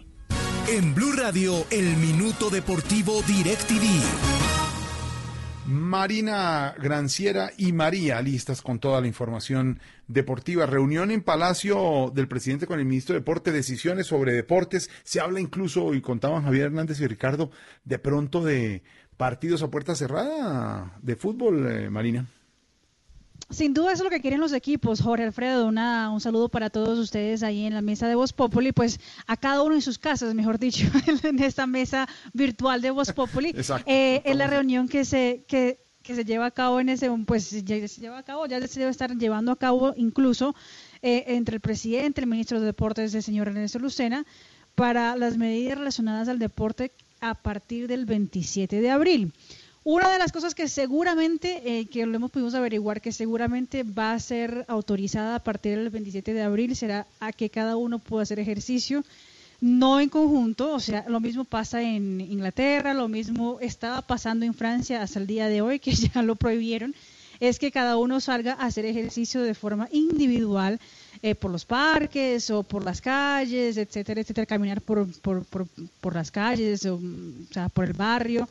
En 0.70 0.94
Blue 0.94 1.14
Radio, 1.14 1.66
el 1.72 1.96
Minuto 1.98 2.50
Deportivo 2.50 3.22
DirecTV. 3.24 4.57
Marina 5.68 6.74
Granciera 6.82 7.52
y 7.58 7.74
María, 7.74 8.22
listas 8.22 8.62
con 8.62 8.80
toda 8.80 9.02
la 9.02 9.08
información 9.08 9.82
deportiva. 10.08 10.66
Reunión 10.66 11.12
en 11.12 11.22
Palacio 11.22 12.10
del 12.16 12.30
presidente 12.30 12.68
con 12.68 12.80
el 12.80 12.86
ministro 12.86 13.14
de 13.14 13.20
Deporte, 13.20 13.52
decisiones 13.52 14.08
sobre 14.08 14.32
deportes. 14.32 14.90
Se 15.04 15.20
habla 15.20 15.42
incluso, 15.42 15.94
y 15.94 16.00
contaban 16.00 16.44
Javier 16.44 16.68
Hernández 16.68 17.02
y 17.02 17.08
Ricardo, 17.08 17.52
de 17.84 18.00
pronto 18.00 18.46
de 18.46 18.82
partidos 19.18 19.62
a 19.62 19.70
puerta 19.70 19.94
cerrada 19.94 20.98
de 21.02 21.18
fútbol, 21.18 21.70
eh, 21.70 21.90
Marina. 21.90 22.28
Sin 23.50 23.74
duda 23.74 23.94
eso 23.94 24.04
es 24.04 24.04
lo 24.04 24.10
que 24.10 24.20
quieren 24.20 24.42
los 24.42 24.52
equipos, 24.52 25.02
Jorge 25.02 25.24
Alfredo. 25.24 25.68
Una, 25.68 26.10
un 26.12 26.20
saludo 26.20 26.50
para 26.50 26.70
todos 26.70 27.00
ustedes 27.00 27.44
ahí 27.44 27.66
en 27.66 27.74
la 27.74 27.82
mesa 27.82 28.08
de 28.08 28.16
Voz 28.16 28.34
Populi, 28.34 28.74
pues 28.74 29.00
a 29.26 29.38
cada 29.38 29.64
uno 29.64 29.76
en 29.76 29.82
sus 29.82 29.98
casas, 29.98 30.34
mejor 30.34 30.60
dicho, 30.60 30.86
en 31.24 31.42
esta 31.42 31.66
mesa 31.66 32.10
virtual 32.34 32.82
de 32.82 32.92
Voz 32.92 33.14
Populi. 33.14 33.50
Exacto. 33.56 33.90
Eh, 33.90 34.22
es 34.26 34.36
la 34.36 34.48
reunión 34.48 34.90
que 34.90 35.06
se, 35.06 35.46
que, 35.48 35.80
que 36.04 36.14
se 36.14 36.26
lleva 36.26 36.48
a 36.48 36.52
cabo 36.52 36.82
en 36.82 36.90
ese, 36.90 37.10
pues 37.26 37.64
ya 37.64 37.88
se 37.88 38.02
lleva 38.02 38.18
a 38.18 38.24
cabo, 38.24 38.46
ya 38.48 38.66
se 38.68 38.82
debe 38.82 38.92
estar 38.92 39.16
llevando 39.18 39.54
a 39.54 39.56
cabo 39.56 39.94
incluso 39.96 40.54
eh, 41.02 41.24
entre 41.28 41.56
el 41.56 41.62
presidente, 41.62 42.20
el 42.20 42.28
ministro 42.28 42.60
de 42.60 42.66
Deportes, 42.66 43.16
el 43.16 43.24
señor 43.24 43.48
Ernesto 43.48 43.80
Lucena, 43.80 44.26
para 44.76 45.16
las 45.16 45.38
medidas 45.38 45.78
relacionadas 45.78 46.28
al 46.28 46.38
deporte 46.38 46.92
a 47.22 47.34
partir 47.34 47.88
del 47.88 48.06
27 48.06 48.82
de 48.82 48.90
abril. 48.90 49.32
Una 49.90 50.12
de 50.12 50.20
las 50.20 50.34
cosas 50.34 50.54
que 50.54 50.68
seguramente, 50.68 51.62
eh, 51.64 51.86
que 51.86 52.06
lo 52.06 52.14
hemos 52.14 52.30
podido 52.30 52.58
averiguar, 52.58 53.00
que 53.00 53.14
seguramente 53.14 53.84
va 53.84 54.12
a 54.12 54.20
ser 54.20 54.66
autorizada 54.68 55.36
a 55.36 55.40
partir 55.40 55.78
del 55.78 55.90
27 55.90 56.34
de 56.34 56.44
abril, 56.44 56.76
será 56.76 57.08
a 57.22 57.32
que 57.32 57.50
cada 57.50 57.78
uno 57.78 57.98
pueda 57.98 58.24
hacer 58.24 58.38
ejercicio, 58.38 59.06
no 59.62 60.02
en 60.02 60.10
conjunto, 60.10 60.74
o 60.74 60.82
sea, 60.82 61.06
lo 61.08 61.22
mismo 61.22 61.46
pasa 61.46 61.82
en 61.82 62.20
Inglaterra, 62.20 62.94
lo 62.94 63.08
mismo 63.08 63.60
estaba 63.62 64.02
pasando 64.02 64.46
en 64.46 64.54
Francia 64.54 65.02
hasta 65.02 65.20
el 65.20 65.26
día 65.26 65.48
de 65.48 65.62
hoy, 65.62 65.80
que 65.80 65.92
ya 66.14 66.22
lo 66.22 66.36
prohibieron, 66.36 66.94
es 67.40 67.58
que 67.58 67.72
cada 67.72 67.96
uno 67.96 68.20
salga 68.20 68.58
a 68.60 68.66
hacer 68.66 68.84
ejercicio 68.84 69.42
de 69.42 69.54
forma 69.54 69.88
individual 69.94 70.82
eh, 71.22 71.34
por 71.34 71.50
los 71.50 71.64
parques 71.64 72.50
o 72.50 72.64
por 72.64 72.84
las 72.84 73.00
calles, 73.00 73.78
etcétera, 73.78 74.20
etcétera, 74.20 74.46
caminar 74.48 74.82
por, 74.82 75.10
por, 75.22 75.46
por, 75.46 75.66
por 76.02 76.14
las 76.14 76.30
calles, 76.30 76.86
o, 76.86 76.96
o 76.96 77.54
sea, 77.54 77.70
por 77.70 77.86
el 77.86 77.94
barrio. 77.94 78.50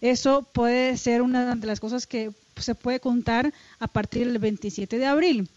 Eso 0.00 0.42
puede 0.52 0.96
ser 0.96 1.22
una 1.22 1.54
de 1.54 1.66
las 1.66 1.80
cosas 1.80 2.06
que 2.06 2.30
se 2.56 2.74
puede 2.74 3.00
contar 3.00 3.52
a 3.78 3.86
partir 3.88 4.26
del 4.26 4.38
27 4.38 4.98
de 4.98 5.06
abril. 5.06 5.48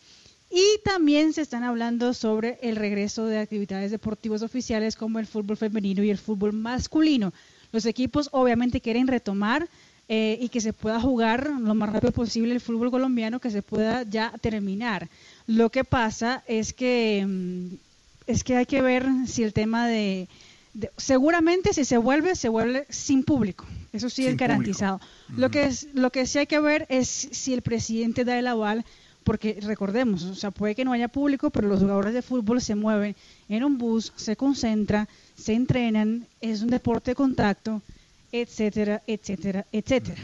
Y 0.52 0.64
también 0.84 1.34
se 1.34 1.42
están 1.42 1.64
hablando 1.64 2.14
sobre 2.14 2.58
el 2.62 2.76
regreso 2.76 3.26
de 3.26 3.38
actividades 3.38 3.92
deportivas 3.92 4.42
oficiales 4.42 4.96
como 4.96 5.20
el 5.20 5.28
fútbol 5.28 5.58
femenino 5.58 6.04
y 6.04 6.10
el 6.10 6.18
fútbol 6.18 6.54
masculino. 6.54 7.34
Los 7.72 7.86
equipos 7.86 8.30
obviamente 8.32 8.82
quieren 8.82 9.08
retomar 9.08 9.70
eh, 10.08 10.40
y 10.42 10.50
que 10.50 10.60
se 10.60 10.74
pueda 10.74 11.00
jugar 11.00 11.52
lo 11.52 11.76
más 11.76 11.94
rápido 11.94 12.12
posible 12.12 12.54
el 12.56 12.62
fútbol 12.62 12.90
colombiano, 12.90 13.40
que 13.40 13.52
se 13.52 13.62
pueda 13.62 14.02
ya 14.02 14.34
terminar. 14.42 15.08
Lo 15.46 15.70
que 15.70 15.84
pasa 15.84 16.44
es 16.48 16.74
que 16.74 17.24
mm, 17.28 17.76
es 18.26 18.44
que 18.44 18.56
hay 18.56 18.66
que 18.66 18.82
ver 18.82 19.06
si 19.28 19.44
el 19.44 19.54
tema 19.54 19.88
de, 19.88 20.28
de- 20.74 20.90
seguramente 20.98 21.74
si 21.74 21.86
se 21.86 21.98
vuelve 22.00 22.36
se 22.36 22.50
vuelve 22.50 22.88
sin 22.90 23.24
público. 23.24 23.66
Eso 23.92 24.10
sí 24.10 24.24
Sin 24.24 24.32
es 24.32 24.38
garantizado. 24.38 25.00
Lo 25.36 25.50
que 25.50 25.64
es 25.64 25.88
lo 25.94 26.12
que 26.12 26.26
sí 26.26 26.40
hay 26.40 26.48
que 26.48 26.60
ver 26.60 26.86
es 26.90 27.08
si 27.08 27.54
el 27.54 27.62
presidente 27.62 28.24
da 28.24 28.38
el 28.38 28.48
aval 28.48 28.86
porque 29.24 29.60
recordemos, 29.62 30.24
o 30.24 30.34
sea, 30.34 30.50
puede 30.50 30.74
que 30.74 30.86
no 30.86 30.92
haya 30.92 31.08
público, 31.08 31.50
pero 31.52 31.68
los 31.68 31.82
jugadores 31.82 32.14
de 32.14 32.22
fútbol 32.22 32.62
se 32.62 32.76
mueven 32.76 33.16
en 33.48 33.64
un 33.64 33.78
bus, 33.78 34.12
se 34.16 34.36
concentran, 34.36 35.08
se 35.36 35.54
entrenan, 35.54 36.26
es 36.42 36.62
un 36.62 36.70
deporte 36.70 37.12
de 37.12 37.16
contacto, 37.16 37.82
etcétera, 38.32 39.04
etcétera, 39.06 39.66
etcétera. 39.72 40.22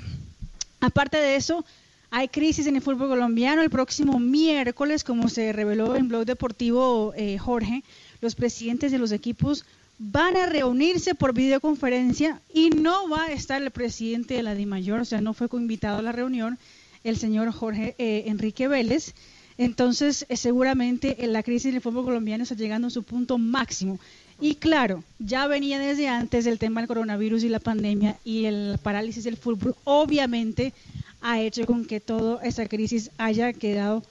Aparte 0.80 1.18
de 1.18 1.36
eso, 1.36 1.64
hay 2.10 2.30
crisis 2.30 2.68
en 2.68 2.78
el 2.78 2.82
fútbol 2.82 3.10
colombiano. 3.10 3.62
El 3.62 3.70
próximo 3.70 4.20
miércoles, 4.20 5.04
como 5.04 5.30
se 5.30 5.52
reveló 5.54 5.96
en 5.96 6.08
Blog 6.08 6.26
Deportivo 6.26 7.14
eh, 7.16 7.38
Jorge, 7.38 7.84
los 8.22 8.36
presidentes 8.36 8.92
de 8.92 8.98
los 8.98 9.12
equipos 9.12 9.66
van 9.98 10.36
a 10.38 10.46
reunirse 10.46 11.16
por 11.16 11.34
videoconferencia 11.34 12.42
y 12.54 12.70
no 12.70 13.10
va 13.10 13.26
a 13.26 13.32
estar 13.32 13.62
el 13.62 13.72
presidente 13.72 14.34
de 14.34 14.44
la 14.44 14.56
DIMAYOR, 14.56 15.02
o 15.02 15.06
sea, 15.06 15.22
no 15.22 15.34
fue 15.34 15.48
invitado 15.54 16.00
a 16.00 16.02
la 16.02 16.12
reunión 16.12 16.58
el 17.04 17.18
señor 17.18 17.52
Jorge 17.52 17.96
eh, 17.98 18.24
Enrique 18.28 18.68
Vélez. 18.68 19.14
Entonces, 19.58 20.26
eh, 20.28 20.36
seguramente 20.36 21.24
eh, 21.24 21.28
la 21.28 21.44
crisis 21.44 21.72
del 21.72 21.82
fútbol 21.82 22.06
colombiano 22.06 22.44
está 22.44 22.56
llegando 22.56 22.88
a 22.88 22.92
su 22.92 23.04
punto 23.04 23.38
máximo. 23.38 24.00
Y 24.42 24.56
claro, 24.56 25.04
ya 25.20 25.48
venía 25.48 25.80
desde 25.80 26.10
antes 26.10 26.46
el 26.46 26.60
tema 26.60 26.82
del 26.82 26.90
coronavirus 26.90 27.44
y 27.44 27.50
la 27.50 27.60
pandemia 27.60 28.18
y 28.26 28.46
el 28.46 28.78
parálisis 28.84 29.24
del 29.24 29.38
fútbol, 29.38 29.76
obviamente 29.86 30.74
ha 31.22 31.40
hecho 31.40 31.66
con 31.66 31.86
que 31.86 32.02
toda 32.02 32.44
esa 32.44 32.68
crisis 32.68 33.12
haya 33.18 33.54
quedado 33.54 34.04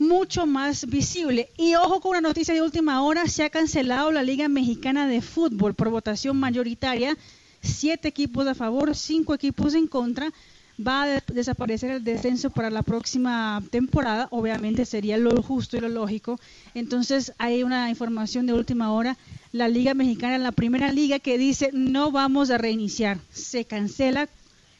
mucho 0.00 0.46
más 0.46 0.86
visible. 0.86 1.48
Y 1.56 1.74
ojo 1.76 2.00
con 2.00 2.10
una 2.10 2.20
noticia 2.22 2.54
de 2.54 2.62
última 2.62 3.02
hora, 3.02 3.26
se 3.28 3.44
ha 3.44 3.50
cancelado 3.50 4.10
la 4.10 4.22
Liga 4.24 4.48
Mexicana 4.48 5.06
de 5.06 5.20
Fútbol 5.20 5.74
por 5.74 5.90
votación 5.90 6.36
mayoritaria, 6.38 7.16
siete 7.62 8.08
equipos 8.08 8.46
a 8.48 8.54
favor, 8.54 8.96
cinco 8.96 9.34
equipos 9.34 9.74
en 9.74 9.86
contra. 9.86 10.32
Va 10.84 11.02
a 11.02 11.06
de- 11.06 11.22
desaparecer 11.34 11.90
el 11.90 12.02
descenso 12.04 12.48
para 12.48 12.70
la 12.70 12.82
próxima 12.82 13.62
temporada, 13.70 14.28
obviamente 14.30 14.86
sería 14.86 15.18
lo 15.18 15.42
justo 15.42 15.76
y 15.76 15.80
lo 15.80 15.90
lógico. 15.90 16.40
Entonces 16.74 17.34
hay 17.36 17.62
una 17.62 17.90
información 17.90 18.46
de 18.46 18.54
última 18.54 18.90
hora, 18.90 19.18
la 19.52 19.68
Liga 19.68 19.92
Mexicana, 19.92 20.38
la 20.38 20.52
primera 20.52 20.90
liga 20.90 21.18
que 21.18 21.36
dice 21.36 21.68
no 21.74 22.10
vamos 22.10 22.48
a 22.50 22.56
reiniciar, 22.56 23.18
se 23.30 23.66
cancela 23.66 24.30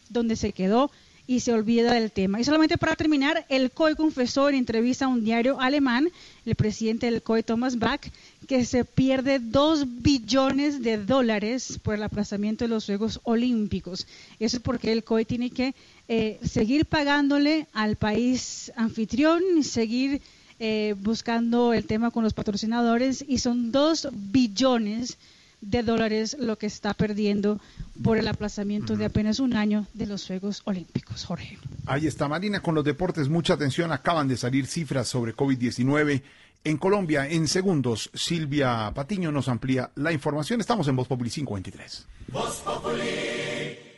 donde 0.08 0.36
se 0.36 0.52
quedó 0.52 0.90
y 1.30 1.38
se 1.38 1.52
olvida 1.52 1.94
del 1.94 2.10
tema. 2.10 2.40
Y 2.40 2.44
solamente 2.44 2.76
para 2.76 2.96
terminar, 2.96 3.46
el 3.48 3.70
COI 3.70 3.94
confesó 3.94 4.48
en 4.48 4.56
entrevista 4.56 5.04
a 5.04 5.08
un 5.08 5.22
diario 5.22 5.60
alemán, 5.60 6.10
el 6.44 6.56
presidente 6.56 7.08
del 7.08 7.22
COI, 7.22 7.44
Thomas 7.44 7.78
Bach, 7.78 8.00
que 8.48 8.64
se 8.64 8.84
pierde 8.84 9.38
dos 9.38 9.84
billones 9.86 10.82
de 10.82 10.98
dólares 10.98 11.78
por 11.84 11.94
el 11.94 12.02
aplazamiento 12.02 12.64
de 12.64 12.70
los 12.70 12.86
Juegos 12.86 13.20
Olímpicos. 13.22 14.08
Eso 14.40 14.56
es 14.56 14.62
porque 14.64 14.90
el 14.90 15.04
COI 15.04 15.24
tiene 15.24 15.50
que 15.50 15.72
eh, 16.08 16.40
seguir 16.42 16.84
pagándole 16.84 17.68
al 17.74 17.94
país 17.94 18.72
anfitrión, 18.74 19.40
seguir 19.62 20.20
eh, 20.58 20.96
buscando 20.98 21.72
el 21.72 21.86
tema 21.86 22.10
con 22.10 22.24
los 22.24 22.34
patrocinadores 22.34 23.24
y 23.28 23.38
son 23.38 23.70
dos 23.70 24.08
billones 24.12 25.10
de 25.10 25.39
dólares 25.60 26.36
lo 26.38 26.58
que 26.58 26.66
está 26.66 26.94
perdiendo 26.94 27.60
por 28.02 28.18
el 28.18 28.28
aplazamiento 28.28 28.96
de 28.96 29.04
apenas 29.04 29.40
un 29.40 29.54
año 29.54 29.86
de 29.94 30.06
los 30.06 30.26
Juegos 30.26 30.62
Olímpicos, 30.64 31.24
Jorge. 31.24 31.58
Ahí 31.86 32.06
está 32.06 32.28
Marina 32.28 32.60
con 32.60 32.74
los 32.74 32.84
deportes. 32.84 33.28
Mucha 33.28 33.54
atención. 33.54 33.92
Acaban 33.92 34.28
de 34.28 34.36
salir 34.36 34.66
cifras 34.66 35.08
sobre 35.08 35.34
COVID-19 35.34 36.22
en 36.64 36.76
Colombia. 36.76 37.26
En 37.28 37.48
segundos, 37.48 38.10
Silvia 38.14 38.92
Patiño 38.94 39.32
nos 39.32 39.48
amplía 39.48 39.90
la 39.96 40.12
información. 40.12 40.60
Estamos 40.60 40.88
en 40.88 40.96
Voz 40.96 41.08
Populi 41.08 41.30
523. 41.30 42.06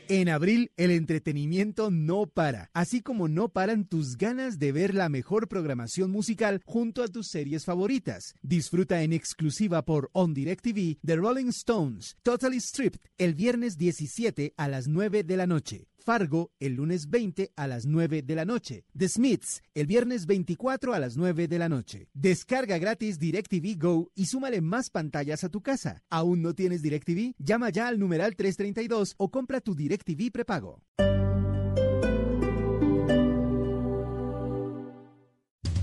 En 0.09 0.29
abril, 0.29 0.73
el 0.77 0.91
entretenimiento 0.91 1.91
no 1.91 2.27
para, 2.27 2.71
así 2.75 3.03
como 3.03 3.29
no 3.29 3.49
paran 3.49 3.85
tus 3.85 4.17
ganas 4.17 4.59
de 4.59 4.73
ver 4.73 4.95
la 4.95 5.09
mejor 5.09 5.49
programación 5.49 6.11
musical 6.11 6.61
junto 6.65 7.03
a 7.03 7.09
tus 7.09 7.29
series 7.29 7.65
favoritas. 7.65 8.35
Disfruta 8.43 9.03
en 9.03 9.13
exclusiva 9.13 9.85
por 9.85 10.11
On 10.13 10.35
Direct 10.35 10.65
TV 10.65 10.99
The 11.05 11.17
Rolling 11.17 11.49
Stones, 11.49 12.17
Totally 12.23 12.61
Stripped, 12.61 13.01
el 13.17 13.35
viernes 13.35 13.79
17 13.79 14.55
a 14.57 14.69
las 14.69 14.89
9 14.89 15.23
de 15.23 15.37
la 15.37 15.47
noche. 15.47 15.92
Fargo 16.03 16.51
el 16.61 16.75
lunes 16.75 17.09
20 17.09 17.53
a 17.57 17.67
las 17.67 17.87
9 17.87 18.23
de 18.23 18.35
la 18.35 18.45
noche. 18.45 18.85
The 18.97 19.09
Smiths 19.09 19.63
el 19.75 19.87
viernes 19.87 20.27
24 20.27 20.93
a 20.93 20.99
las 20.99 21.17
9 21.17 21.49
de 21.49 21.59
la 21.59 21.69
noche. 21.69 22.09
Descarga 22.13 22.79
gratis 22.79 23.19
DirecTV 23.19 23.79
Go 23.79 24.11
y 24.15 24.27
súmale 24.27 24.61
más 24.61 24.91
pantallas 24.91 25.45
a 25.45 25.49
tu 25.49 25.63
casa. 25.63 26.03
¿Aún 26.11 26.43
no 26.43 26.55
tienes 26.55 26.83
DirecTV? 26.83 27.35
Llama 27.39 27.71
ya 27.71 27.89
al 27.89 27.99
numeral 27.99 28.37
332 28.37 29.15
o 29.17 29.31
compra 29.31 29.61
tu 29.61 29.75
DirecTV 29.75 30.31
prepago. 30.31 30.83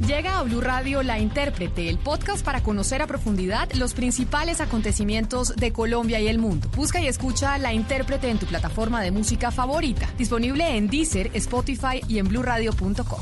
Llega 0.06 0.40
a 0.40 0.44
Blue 0.44 0.62
Radio 0.62 1.04
La 1.04 1.20
Intérprete, 1.20 1.90
el 1.90 1.98
podcast 1.98 2.44
para 2.46 2.64
conocer 2.64 3.02
a 3.02 3.08
profundidad 3.08 3.70
los 3.74 3.94
principales 3.94 4.62
acontecimientos 4.62 5.56
de 5.58 5.74
Colombia 5.74 6.22
y 6.22 6.28
el 6.28 6.40
mundo. 6.40 6.70
Busca 6.76 7.02
y 7.02 7.08
escucha 7.08 7.58
La 7.58 7.74
Intérprete 7.74 8.30
en 8.30 8.40
tu 8.40 8.46
plataforma 8.46 9.02
de 9.02 9.12
música 9.12 9.52
favorita, 9.52 10.10
disponible 10.18 10.78
en 10.78 10.88
Deezer, 10.88 11.32
Spotify 11.34 12.02
y 12.08 12.20
en 12.20 12.30
bluradio.com. 12.30 13.20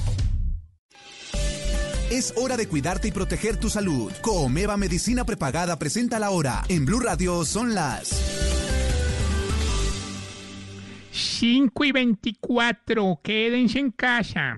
Es 2.11 2.33
hora 2.37 2.55
de 2.55 2.67
cuidarte 2.67 3.07
y 3.07 3.11
proteger 3.11 3.57
tu 3.57 3.69
salud. 3.69 4.13
Comeva 4.21 4.77
Medicina 4.77 5.25
Prepagada 5.25 5.79
presenta 5.79 6.19
la 6.19 6.29
hora. 6.29 6.63
En 6.69 6.85
Blue 6.85 6.99
Radio 6.99 7.43
son 7.43 7.73
las 7.73 8.09
5 11.11 11.83
y 11.85 11.91
24. 11.91 13.19
Quédense 13.23 13.79
en 13.79 13.91
casa. 13.91 14.57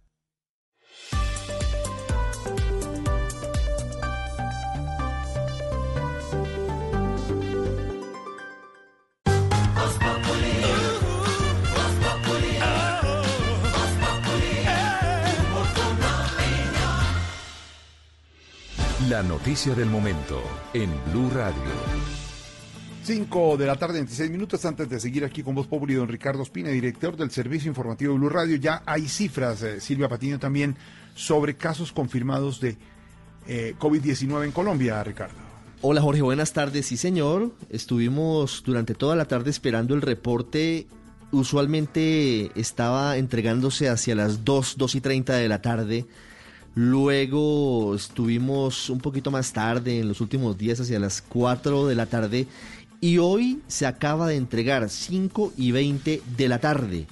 La 19.11 19.21
noticia 19.21 19.75
del 19.75 19.89
momento 19.89 20.41
en 20.73 20.89
Blue 21.11 21.29
Radio. 21.31 21.61
5 23.03 23.57
de 23.57 23.65
la 23.65 23.75
tarde, 23.75 23.95
26 23.95 24.31
minutos 24.31 24.63
antes 24.63 24.87
de 24.87 25.01
seguir 25.01 25.25
aquí 25.25 25.43
con 25.43 25.53
Voz 25.53 25.67
Populi, 25.67 25.95
don 25.95 26.07
Ricardo 26.07 26.43
Espina, 26.43 26.69
director 26.69 27.17
del 27.17 27.29
Servicio 27.29 27.67
Informativo 27.67 28.13
de 28.13 28.19
Blue 28.19 28.29
Radio. 28.29 28.55
Ya 28.55 28.83
hay 28.85 29.09
cifras, 29.09 29.63
eh, 29.63 29.81
Silvia 29.81 30.07
Patiño 30.07 30.39
también, 30.39 30.77
sobre 31.13 31.57
casos 31.57 31.91
confirmados 31.91 32.61
de 32.61 32.77
eh, 33.49 33.75
COVID-19 33.77 34.45
en 34.45 34.51
Colombia, 34.53 35.03
Ricardo. 35.03 35.35
Hola 35.81 35.99
Jorge, 35.99 36.21
buenas 36.21 36.53
tardes. 36.53 36.85
Sí 36.85 36.95
señor, 36.95 37.51
estuvimos 37.69 38.63
durante 38.65 38.95
toda 38.95 39.17
la 39.17 39.25
tarde 39.25 39.49
esperando 39.49 39.93
el 39.93 40.01
reporte. 40.01 40.87
Usualmente 41.33 42.57
estaba 42.57 43.17
entregándose 43.17 43.89
hacia 43.89 44.15
las 44.15 44.45
2, 44.45 44.75
2 44.77 44.95
y 44.95 45.01
30 45.01 45.33
de 45.33 45.49
la 45.49 45.61
tarde. 45.61 46.05
Luego 46.73 47.95
estuvimos 47.95 48.89
un 48.89 48.99
poquito 48.99 49.29
más 49.29 49.51
tarde, 49.51 49.99
en 49.99 50.07
los 50.07 50.21
últimos 50.21 50.57
días, 50.57 50.79
hacia 50.79 50.99
las 50.99 51.21
4 51.21 51.87
de 51.87 51.95
la 51.95 52.05
tarde. 52.05 52.47
Y 53.01 53.17
hoy 53.17 53.61
se 53.67 53.85
acaba 53.85 54.27
de 54.27 54.35
entregar 54.35 54.89
5 54.89 55.53
y 55.57 55.71
20 55.71 56.21
de 56.37 56.47
la 56.47 56.59
tarde. 56.59 57.07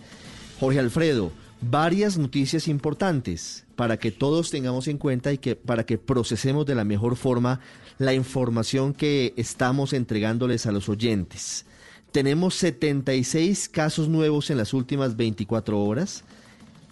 Jorge 0.60 0.80
Alfredo, 0.80 1.32
varias 1.62 2.18
noticias 2.18 2.68
importantes 2.68 3.66
para 3.76 3.98
que 3.98 4.12
todos 4.12 4.50
tengamos 4.50 4.88
en 4.88 4.98
cuenta 4.98 5.34
y 5.34 5.38
que 5.38 5.56
para 5.56 5.86
que 5.86 5.98
procesemos 5.98 6.66
de 6.66 6.76
la 6.76 6.84
mejor 6.84 7.16
forma 7.16 7.60
la 7.98 8.14
información 8.14 8.94
que 8.94 9.34
estamos 9.36 9.94
entregándoles 9.94 10.66
a 10.66 10.72
los 10.72 10.88
oyentes. 10.88 11.66
Tenemos 12.12 12.56
76 12.56 13.70
casos 13.70 14.08
nuevos 14.08 14.50
en 14.50 14.58
las 14.58 14.74
últimas 14.74 15.16
24 15.18 15.82
horas. 15.82 16.24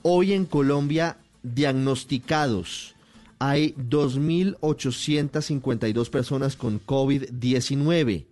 Hoy 0.02 0.34
en 0.34 0.46
Colombia 0.46 1.18
diagnosticados. 1.54 2.96
Hay 3.40 3.74
2.852 3.74 6.10
personas 6.10 6.56
con 6.56 6.80
COVID-19 6.84 8.26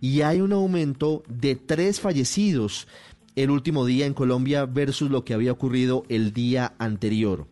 y 0.00 0.22
hay 0.22 0.40
un 0.40 0.52
aumento 0.52 1.22
de 1.28 1.54
tres 1.56 2.00
fallecidos 2.00 2.88
el 3.36 3.50
último 3.50 3.86
día 3.86 4.06
en 4.06 4.14
Colombia 4.14 4.66
versus 4.66 5.10
lo 5.10 5.24
que 5.24 5.34
había 5.34 5.52
ocurrido 5.52 6.04
el 6.08 6.32
día 6.32 6.74
anterior. 6.78 7.46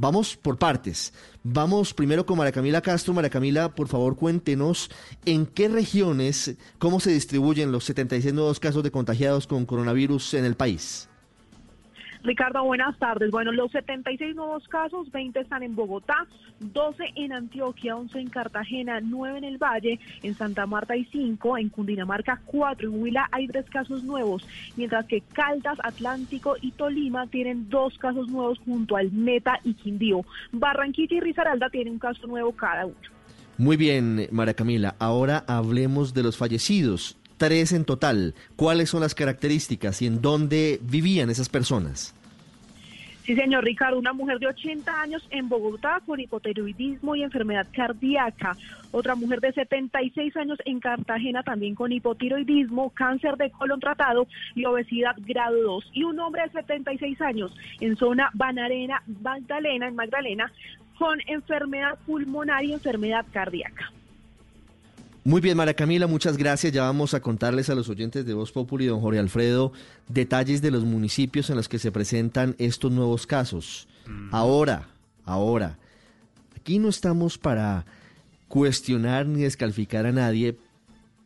Vamos 0.00 0.36
por 0.36 0.58
partes. 0.58 1.12
Vamos 1.42 1.92
primero 1.92 2.24
con 2.24 2.38
María 2.38 2.52
Camila 2.52 2.82
Castro. 2.82 3.14
María 3.14 3.30
Camila, 3.30 3.74
por 3.74 3.88
favor, 3.88 4.14
cuéntenos 4.14 4.90
en 5.24 5.44
qué 5.44 5.68
regiones, 5.68 6.54
cómo 6.78 7.00
se 7.00 7.10
distribuyen 7.10 7.72
los 7.72 7.82
76 7.84 8.32
nuevos 8.32 8.60
casos 8.60 8.84
de 8.84 8.92
contagiados 8.92 9.48
con 9.48 9.66
coronavirus 9.66 10.34
en 10.34 10.44
el 10.44 10.54
país. 10.54 11.07
Ricardo, 12.22 12.64
buenas 12.64 12.98
tardes. 12.98 13.30
Bueno, 13.30 13.52
los 13.52 13.70
76 13.70 14.34
nuevos 14.34 14.66
casos, 14.68 15.10
20 15.12 15.40
están 15.40 15.62
en 15.62 15.76
Bogotá, 15.76 16.26
12 16.60 17.04
en 17.14 17.32
Antioquia, 17.32 17.96
11 17.96 18.18
en 18.18 18.28
Cartagena, 18.28 19.00
9 19.00 19.38
en 19.38 19.44
el 19.44 19.58
Valle, 19.58 20.00
en 20.22 20.34
Santa 20.34 20.66
Marta 20.66 20.94
hay 20.94 21.04
5, 21.06 21.58
en 21.58 21.68
Cundinamarca 21.68 22.40
4, 22.46 22.88
en 22.88 23.02
Huila 23.02 23.28
hay 23.30 23.46
3 23.46 23.70
casos 23.70 24.02
nuevos, 24.02 24.46
mientras 24.76 25.06
que 25.06 25.20
Caldas, 25.20 25.78
Atlántico 25.82 26.56
y 26.60 26.72
Tolima 26.72 27.26
tienen 27.28 27.68
2 27.68 27.98
casos 27.98 28.28
nuevos 28.28 28.58
junto 28.64 28.96
al 28.96 29.12
Meta 29.12 29.60
y 29.64 29.74
Quindío. 29.74 30.24
Barranquilla 30.52 31.16
y 31.16 31.20
Risaralda 31.20 31.70
tienen 31.70 31.94
un 31.94 31.98
caso 31.98 32.26
nuevo 32.26 32.52
cada 32.52 32.86
uno. 32.86 32.96
Muy 33.56 33.76
bien, 33.76 34.28
María 34.30 34.54
Camila. 34.54 34.94
Ahora 34.98 35.44
hablemos 35.48 36.14
de 36.14 36.22
los 36.22 36.36
fallecidos 36.36 37.16
tres 37.38 37.72
en 37.72 37.84
total. 37.84 38.34
¿Cuáles 38.56 38.90
son 38.90 39.00
las 39.00 39.14
características 39.14 40.02
y 40.02 40.06
en 40.06 40.20
dónde 40.20 40.78
vivían 40.82 41.30
esas 41.30 41.48
personas? 41.48 42.14
Sí, 43.28 43.34
señor 43.36 43.62
Ricardo, 43.62 43.98
una 43.98 44.14
mujer 44.14 44.38
de 44.38 44.46
80 44.46 45.02
años 45.02 45.22
en 45.30 45.50
Bogotá 45.50 46.00
con 46.06 46.18
hipotiroidismo 46.18 47.14
y 47.14 47.22
enfermedad 47.22 47.66
cardíaca. 47.74 48.56
Otra 48.90 49.16
mujer 49.16 49.40
de 49.40 49.52
76 49.52 50.34
años 50.38 50.58
en 50.64 50.80
Cartagena 50.80 51.42
también 51.42 51.74
con 51.74 51.92
hipotiroidismo, 51.92 52.88
cáncer 52.88 53.36
de 53.36 53.50
colon 53.50 53.80
tratado 53.80 54.26
y 54.54 54.64
obesidad 54.64 55.14
grado 55.18 55.62
2. 55.62 55.90
Y 55.92 56.04
un 56.04 56.18
hombre 56.20 56.44
de 56.44 56.52
76 56.52 57.20
años 57.20 57.54
en 57.80 57.96
zona 57.96 58.30
Banarena, 58.32 59.02
Magdalena, 59.20 59.88
en 59.88 59.94
Magdalena, 59.94 60.50
con 60.98 61.20
enfermedad 61.26 61.98
pulmonar 62.06 62.64
y 62.64 62.72
enfermedad 62.72 63.26
cardíaca. 63.30 63.92
Muy 65.28 65.42
bien, 65.42 65.58
Mara 65.58 65.74
Camila, 65.74 66.06
muchas 66.06 66.38
gracias. 66.38 66.72
Ya 66.72 66.84
vamos 66.84 67.12
a 67.12 67.20
contarles 67.20 67.68
a 67.68 67.74
los 67.74 67.90
oyentes 67.90 68.24
de 68.24 68.32
Voz 68.32 68.50
Populi, 68.50 68.86
don 68.86 69.02
Jorge 69.02 69.18
Alfredo, 69.18 69.72
detalles 70.08 70.62
de 70.62 70.70
los 70.70 70.84
municipios 70.84 71.50
en 71.50 71.56
los 71.56 71.68
que 71.68 71.78
se 71.78 71.92
presentan 71.92 72.56
estos 72.56 72.90
nuevos 72.90 73.26
casos. 73.26 73.88
Ahora, 74.30 74.88
ahora, 75.26 75.76
aquí 76.56 76.78
no 76.78 76.88
estamos 76.88 77.36
para 77.36 77.84
cuestionar 78.48 79.26
ni 79.26 79.42
descalificar 79.42 80.06
a 80.06 80.12
nadie, 80.12 80.56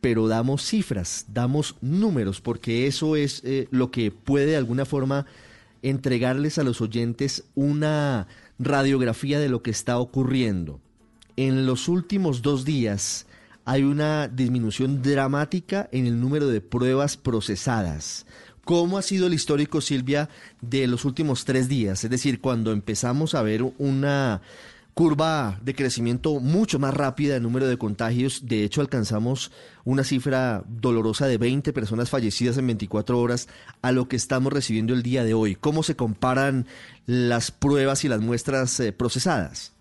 pero 0.01 0.27
damos 0.27 0.65
cifras, 0.65 1.27
damos 1.29 1.77
números, 1.79 2.41
porque 2.41 2.87
eso 2.87 3.15
es 3.15 3.41
eh, 3.45 3.69
lo 3.71 3.89
que 3.89 4.11
puede 4.11 4.47
de 4.47 4.57
alguna 4.57 4.83
forma 4.83 5.27
entregarles 5.81 6.57
a 6.57 6.63
los 6.63 6.81
oyentes 6.81 7.45
una 7.55 8.27
radiografía 8.59 9.39
de 9.39 9.47
lo 9.47 9.63
que 9.63 9.71
está 9.71 9.97
ocurriendo. 9.97 10.81
En 11.37 11.65
los 11.65 11.87
últimos 11.87 12.41
dos 12.41 12.65
días, 12.65 13.27
hay 13.65 13.83
una 13.83 14.27
disminución 14.27 15.01
dramática 15.01 15.89
en 15.91 16.07
el 16.07 16.19
número 16.19 16.47
de 16.47 16.61
pruebas 16.61 17.17
procesadas. 17.17 18.25
¿Cómo 18.65 18.97
ha 18.97 19.01
sido 19.01 19.27
el 19.27 19.33
histórico, 19.33 19.81
Silvia, 19.81 20.29
de 20.61 20.87
los 20.87 21.05
últimos 21.05 21.43
tres 21.43 21.67
días? 21.67 22.03
Es 22.03 22.09
decir, 22.09 22.39
cuando 22.39 22.71
empezamos 22.71 23.35
a 23.35 23.41
ver 23.41 23.63
una 23.77 24.41
curva 24.93 25.59
de 25.63 25.73
crecimiento 25.73 26.39
mucho 26.39 26.77
más 26.79 26.93
rápida 26.93 27.33
del 27.33 27.43
número 27.43 27.67
de 27.67 27.77
contagios. 27.77 28.45
De 28.45 28.63
hecho, 28.63 28.81
alcanzamos 28.81 29.51
una 29.85 30.03
cifra 30.03 30.63
dolorosa 30.67 31.25
de 31.25 31.37
20 31.37 31.73
personas 31.73 32.09
fallecidas 32.09 32.57
en 32.57 32.67
24 32.67 33.19
horas 33.19 33.47
a 33.81 33.91
lo 33.91 34.07
que 34.07 34.15
estamos 34.15 34.53
recibiendo 34.53 34.93
el 34.93 35.03
día 35.03 35.23
de 35.23 35.33
hoy. 35.33 35.55
¿Cómo 35.55 35.83
se 35.83 35.95
comparan 35.95 36.67
las 37.05 37.51
pruebas 37.51 38.03
y 38.05 38.07
las 38.07 38.21
muestras 38.21 38.79
eh, 38.79 38.91
procesadas? 38.91 39.72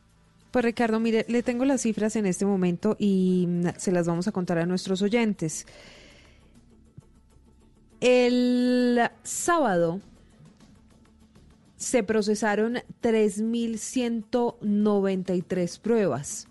Pues 0.52 0.64
Ricardo, 0.66 1.00
mire, 1.00 1.24
le 1.28 1.42
tengo 1.42 1.64
las 1.64 1.80
cifras 1.80 2.14
en 2.14 2.26
este 2.26 2.44
momento 2.44 2.94
y 2.98 3.46
mm, 3.48 3.68
se 3.78 3.90
las 3.90 4.06
vamos 4.06 4.28
a 4.28 4.32
contar 4.32 4.58
a 4.58 4.66
nuestros 4.66 5.00
oyentes. 5.00 5.64
El 8.02 9.00
sábado 9.22 10.02
se 11.76 12.02
procesaron 12.02 12.80
3.193 13.02 15.80
pruebas, 15.80 16.48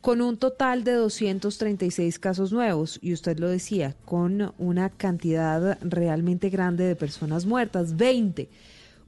con 0.00 0.22
un 0.22 0.38
total 0.38 0.82
de 0.82 0.94
236 0.94 2.18
casos 2.18 2.50
nuevos, 2.50 2.98
y 3.02 3.12
usted 3.12 3.38
lo 3.38 3.48
decía, 3.48 3.94
con 4.06 4.54
una 4.56 4.88
cantidad 4.88 5.76
realmente 5.82 6.48
grande 6.48 6.84
de 6.84 6.96
personas 6.96 7.44
muertas, 7.44 7.94
20. 7.96 8.48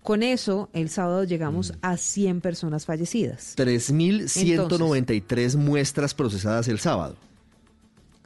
Con 0.05 0.23
eso, 0.23 0.71
el 0.75 0.91
sábado 0.91 1.25
llegamos 1.25 1.73
a 1.81 1.97
100 1.97 2.43
personas 2.43 2.85
fallecidas. 2.85 3.57
3.193 3.57 5.57
muestras 5.57 6.13
procesadas 6.13 6.69
el 6.69 6.79
sábado. 6.79 7.17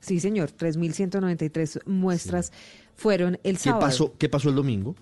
Sí, 0.00 0.18
señor, 0.18 0.50
3.193 0.50 1.86
muestras 1.86 2.50
fueron 2.96 3.38
el 3.44 3.58
sábado. 3.58 3.78
¿Qué 3.78 3.86
pasó, 3.86 4.12
¿Qué 4.18 4.28
pasó 4.28 4.48
el 4.48 4.56
domingo? 4.56 4.96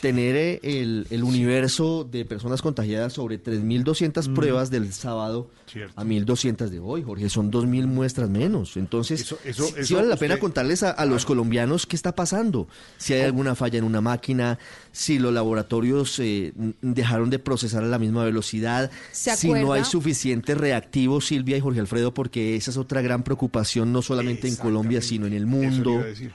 Tener 0.00 0.36
eh, 0.36 0.60
el, 0.62 1.06
el 1.10 1.22
universo 1.22 2.08
de 2.10 2.24
personas 2.24 2.62
contagiadas 2.62 3.12
sobre 3.12 3.42
3.200 3.42 4.28
Mm. 4.28 4.34
pruebas 4.34 4.70
del 4.70 4.92
sábado 4.92 5.50
Cierto. 5.66 5.92
a 6.00 6.04
1.200 6.04 6.68
de 6.70 6.78
hoy, 6.78 7.02
Jorge. 7.02 7.28
Son 7.28 7.50
2.000 7.50 7.86
muestras 7.86 8.30
menos. 8.30 8.76
Entonces, 8.76 9.20
Eso- 9.20 9.38
eso- 9.44 9.66
sí- 9.66 9.72
sí 9.74 9.80
eso 9.80 9.96
vale 9.96 10.08
la 10.08 10.16
pena 10.16 10.34
usted- 10.34 10.40
contarles 10.40 10.82
a, 10.82 10.90
a 10.90 11.04
los 11.04 11.24
colombianos 11.24 11.86
qué 11.86 11.94
está 11.96 12.14
pasando. 12.14 12.68
Si 12.96 13.12
hay 13.12 13.22
alguna 13.22 13.54
falla 13.54 13.78
en 13.78 13.84
una 13.84 14.00
máquina, 14.00 14.58
si 14.92 15.18
los 15.18 15.32
laboratorios 15.32 16.18
eh, 16.20 16.52
dejaron 16.80 17.30
de 17.30 17.38
procesar 17.38 17.84
a 17.84 17.86
la 17.88 17.98
misma 17.98 18.24
velocidad, 18.24 18.90
¿Se 19.12 19.36
si 19.36 19.52
no 19.52 19.72
hay 19.72 19.84
suficiente 19.84 20.54
reactivo, 20.54 21.20
Silvia 21.20 21.56
y 21.56 21.60
Jorge 21.60 21.80
Alfredo, 21.80 22.14
porque 22.14 22.56
esa 22.56 22.70
es 22.70 22.76
otra 22.76 23.02
gran 23.02 23.22
preocupación, 23.24 23.92
no 23.92 24.02
solamente 24.02 24.48
en 24.48 24.56
Colombia, 24.56 25.02
sino 25.02 25.26
en 25.26 25.34
el 25.34 25.42
Eso 25.42 25.50
mundo. 25.50 25.90
iba 25.92 26.02
a 26.02 26.06
decir. 26.06 26.32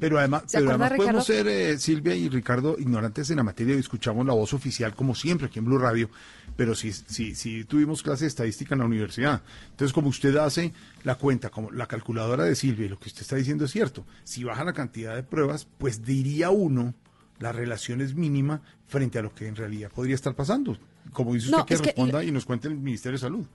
Pero 0.00 0.18
además, 0.18 0.44
¿Se 0.46 0.58
pero 0.58 0.70
además 0.70 0.92
podemos 0.96 1.26
ser, 1.26 1.46
eh, 1.46 1.76
Silvia 1.78 2.14
y 2.14 2.30
Ricardo, 2.30 2.76
ignorantes 2.78 3.28
en 3.30 3.36
la 3.36 3.42
materia 3.42 3.74
y 3.76 3.78
escuchamos 3.78 4.24
la 4.26 4.32
voz 4.32 4.54
oficial 4.54 4.94
como 4.94 5.14
siempre 5.14 5.48
aquí 5.48 5.58
en 5.58 5.66
Blue 5.66 5.76
Radio, 5.76 6.08
pero 6.56 6.74
sí, 6.74 6.90
sí, 6.92 7.34
sí 7.34 7.64
tuvimos 7.64 8.02
clase 8.02 8.24
de 8.24 8.28
estadística 8.28 8.74
en 8.74 8.78
la 8.80 8.86
universidad. 8.86 9.42
Entonces, 9.70 9.92
como 9.92 10.08
usted 10.08 10.34
hace 10.36 10.72
la 11.04 11.16
cuenta, 11.16 11.50
como 11.50 11.70
la 11.70 11.86
calculadora 11.86 12.44
de 12.44 12.54
Silvia, 12.56 12.86
y 12.86 12.88
lo 12.88 12.98
que 12.98 13.08
usted 13.08 13.20
está 13.22 13.36
diciendo 13.36 13.66
es 13.66 13.70
cierto, 13.70 14.06
si 14.24 14.42
baja 14.42 14.64
la 14.64 14.72
cantidad 14.72 15.14
de 15.14 15.22
pruebas, 15.22 15.66
pues 15.76 16.02
diría 16.02 16.48
uno, 16.48 16.94
la 17.38 17.52
relación 17.52 18.00
es 18.00 18.14
mínima 18.14 18.62
frente 18.86 19.18
a 19.18 19.22
lo 19.22 19.34
que 19.34 19.48
en 19.48 19.56
realidad 19.56 19.90
podría 19.94 20.14
estar 20.14 20.34
pasando. 20.34 20.78
Como 21.12 21.34
dice 21.34 21.46
usted, 21.48 21.58
No, 21.58 21.66
que 21.66 21.74
es 21.74 21.80
que- 21.80 21.86
responda 21.88 22.24
y 22.24 22.30
nos 22.30 22.46
cuente 22.46 22.68
el 22.68 22.74
Ministerio 22.76 23.16
de 23.18 23.20
Salud. 23.20 23.46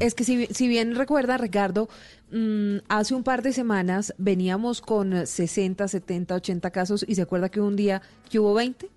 Es 0.00 0.14
que 0.14 0.24
si, 0.24 0.46
si 0.46 0.68
bien 0.68 0.94
recuerda, 0.94 1.38
Ricardo, 1.38 1.88
mm, 2.34 2.78
hace 2.88 3.14
un 3.14 3.22
par 3.22 3.42
de 3.42 3.52
semanas 3.52 4.12
veníamos 4.18 4.80
con 4.80 5.26
60, 5.26 5.86
70, 5.88 6.34
80 6.34 6.70
casos 6.70 7.04
y 7.08 7.14
se 7.14 7.22
acuerda 7.22 7.48
que 7.48 7.60
hubo 7.60 7.68
un 7.68 7.76
día 7.76 8.02
que 8.30 8.38
hubo 8.40 8.52
20 8.54 8.88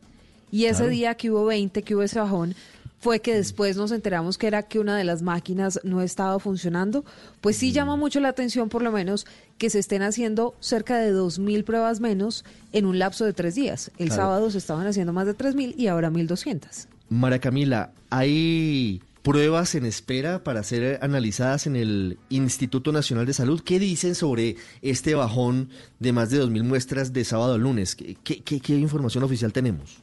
y 0.52 0.66
ese 0.66 0.78
Claro. 0.80 0.90
día 0.92 1.16
que 1.16 1.30
hubo 1.32 1.46
20, 1.46 1.82
que 1.84 1.96
hubo 1.96 2.04
ese 2.04 2.20
bajón, 2.20 2.56
fue 3.00 3.20
que 3.20 3.36
después 3.36 3.78
nos 3.78 3.92
enteramos 3.92 4.38
que 4.40 4.48
era 4.48 4.64
que 4.64 4.80
una 4.80 4.98
de 4.98 5.04
las 5.04 5.22
máquinas 5.22 5.80
no 5.84 6.02
estaba 6.02 6.40
funcionando. 6.40 7.06
Pues 7.42 7.56
sí 7.58 7.72
llama 7.72 7.96
mucho 7.96 8.20
la 8.20 8.30
atención, 8.30 8.70
por 8.70 8.82
lo 8.82 8.92
menos, 8.92 9.28
que 9.60 9.70
se 9.70 9.78
estén 9.78 10.02
haciendo 10.02 10.56
cerca 10.60 10.98
de 10.98 11.14
2.000 11.14 11.64
pruebas 11.64 12.00
menos 12.00 12.44
en 12.74 12.86
un 12.88 12.98
lapso 12.98 13.24
de 13.24 13.34
tres 13.34 13.54
días. 13.54 13.92
El 14.00 14.08
Claro. 14.08 14.24
sábado 14.24 14.50
se 14.52 14.58
estaban 14.58 14.88
haciendo 14.88 15.14
más 15.14 15.28
de 15.28 15.36
3.000 15.36 15.76
y 15.78 15.88
ahora 15.88 16.10
1.200. 16.10 16.88
María 17.10 17.40
Camila, 17.40 17.92
¿hay 18.10 19.02
pruebas 19.32 19.76
en 19.76 19.86
espera 19.86 20.42
para 20.42 20.64
ser 20.64 21.00
analizadas 21.02 21.68
en 21.68 21.76
el 21.76 22.18
Instituto 22.30 22.94
Nacional 22.94 23.26
de 23.26 23.34
Salud? 23.34 23.62
¿Qué 23.62 23.78
dicen 23.78 24.16
sobre 24.16 24.56
este 24.82 25.16
bajón 25.16 25.68
de 26.00 26.14
más 26.14 26.30
de 26.30 26.42
2.000 26.42 26.64
muestras 26.64 27.12
de 27.12 27.26
sábado 27.26 27.56
a 27.56 27.58
lunes? 27.58 27.94
¿Qué, 27.98 28.16
qué- 28.24 28.62
qué- 28.62 28.74
información 28.76 29.26
oficial 29.26 29.52
tenemos? 29.52 30.02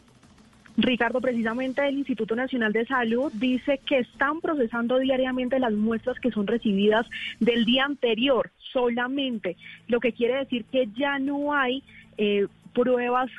Ricardo, 0.77 1.23
precisamente 1.23 1.89
el 1.89 1.97
Instituto 1.97 2.37
Nacional 2.37 2.75
de 2.75 2.85
Salud 2.85 3.33
dice 3.33 3.81
que 3.87 4.01
están 4.01 4.43
procesando 4.43 4.99
diariamente 4.99 5.59
las 5.59 5.73
muestras 5.73 6.19
que 6.21 6.31
son 6.31 6.47
recibidas 6.47 7.07
del 7.41 7.65
día 7.65 7.85
anterior 7.87 8.51
solamente, 8.75 9.57
lo 9.89 10.01
que 10.01 10.13
quiere 10.13 10.37
decir 10.37 10.67
que 10.71 10.87
ya 10.99 11.19
no 11.19 11.55
hay 11.55 11.83
eh, 12.19 12.47
pruebas 12.75 13.31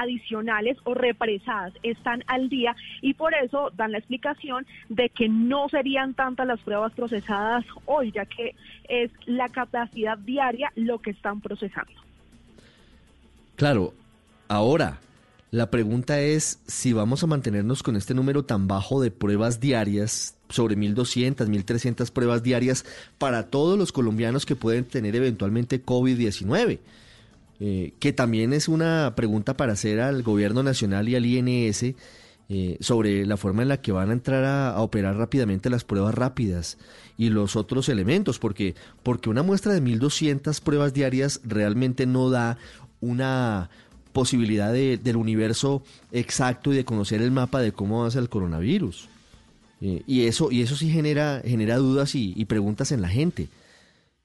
adicionales 0.00 0.78
o 0.84 0.94
represadas 0.94 1.72
están 1.82 2.24
al 2.26 2.48
día 2.48 2.74
y 3.02 3.14
por 3.14 3.34
eso 3.34 3.70
dan 3.76 3.92
la 3.92 3.98
explicación 3.98 4.66
de 4.88 5.08
que 5.08 5.28
no 5.28 5.68
serían 5.68 6.14
tantas 6.14 6.46
las 6.46 6.60
pruebas 6.60 6.92
procesadas 6.92 7.64
hoy, 7.86 8.12
ya 8.12 8.24
que 8.26 8.54
es 8.88 9.10
la 9.26 9.48
capacidad 9.48 10.18
diaria 10.18 10.72
lo 10.74 10.98
que 10.98 11.10
están 11.10 11.40
procesando. 11.40 11.92
Claro, 13.56 13.92
ahora 14.48 14.98
la 15.50 15.68
pregunta 15.68 16.20
es 16.20 16.60
si 16.66 16.92
vamos 16.92 17.24
a 17.24 17.26
mantenernos 17.26 17.82
con 17.82 17.96
este 17.96 18.14
número 18.14 18.44
tan 18.44 18.68
bajo 18.68 19.02
de 19.02 19.10
pruebas 19.10 19.58
diarias, 19.58 20.36
sobre 20.48 20.76
1.200, 20.76 21.48
1.300 21.48 22.12
pruebas 22.12 22.42
diarias 22.44 22.84
para 23.18 23.48
todos 23.48 23.76
los 23.76 23.90
colombianos 23.90 24.46
que 24.46 24.54
pueden 24.54 24.84
tener 24.84 25.16
eventualmente 25.16 25.84
COVID-19. 25.84 26.78
Eh, 27.62 27.92
que 27.98 28.14
también 28.14 28.54
es 28.54 28.68
una 28.68 29.12
pregunta 29.14 29.54
para 29.54 29.74
hacer 29.74 30.00
al 30.00 30.22
gobierno 30.22 30.62
nacional 30.62 31.10
y 31.10 31.14
al 31.14 31.26
INS 31.26 31.94
eh, 32.48 32.78
sobre 32.80 33.26
la 33.26 33.36
forma 33.36 33.60
en 33.60 33.68
la 33.68 33.82
que 33.82 33.92
van 33.92 34.08
a 34.08 34.14
entrar 34.14 34.44
a, 34.44 34.80
operar 34.80 35.18
rápidamente 35.18 35.68
las 35.68 35.84
pruebas 35.84 36.14
rápidas 36.14 36.78
y 37.18 37.28
los 37.28 37.56
otros 37.56 37.90
elementos, 37.90 38.38
porque, 38.38 38.74
porque 39.02 39.28
una 39.28 39.42
muestra 39.42 39.74
de 39.74 39.82
1.200 39.82 40.58
pruebas 40.62 40.94
diarias 40.94 41.42
realmente 41.44 42.06
no 42.06 42.30
da 42.30 42.56
una 43.02 43.68
posibilidad 44.14 44.72
de, 44.72 44.96
del 44.96 45.16
universo 45.16 45.82
exacto 46.12 46.72
y 46.72 46.76
de 46.76 46.86
conocer 46.86 47.20
el 47.20 47.30
mapa 47.30 47.60
de 47.60 47.72
cómo 47.72 48.00
va 48.00 48.08
a 48.08 48.10
ser 48.10 48.22
el 48.22 48.30
coronavirus. 48.30 49.08
Eh, 49.82 50.02
y, 50.06 50.24
eso, 50.24 50.50
y 50.50 50.62
eso 50.62 50.76
sí 50.76 50.90
genera, 50.90 51.42
genera 51.44 51.76
dudas 51.76 52.14
y 52.14 52.44
preguntas 52.46 52.90
en 52.90 53.02
la 53.02 53.08
gente. 53.10 53.48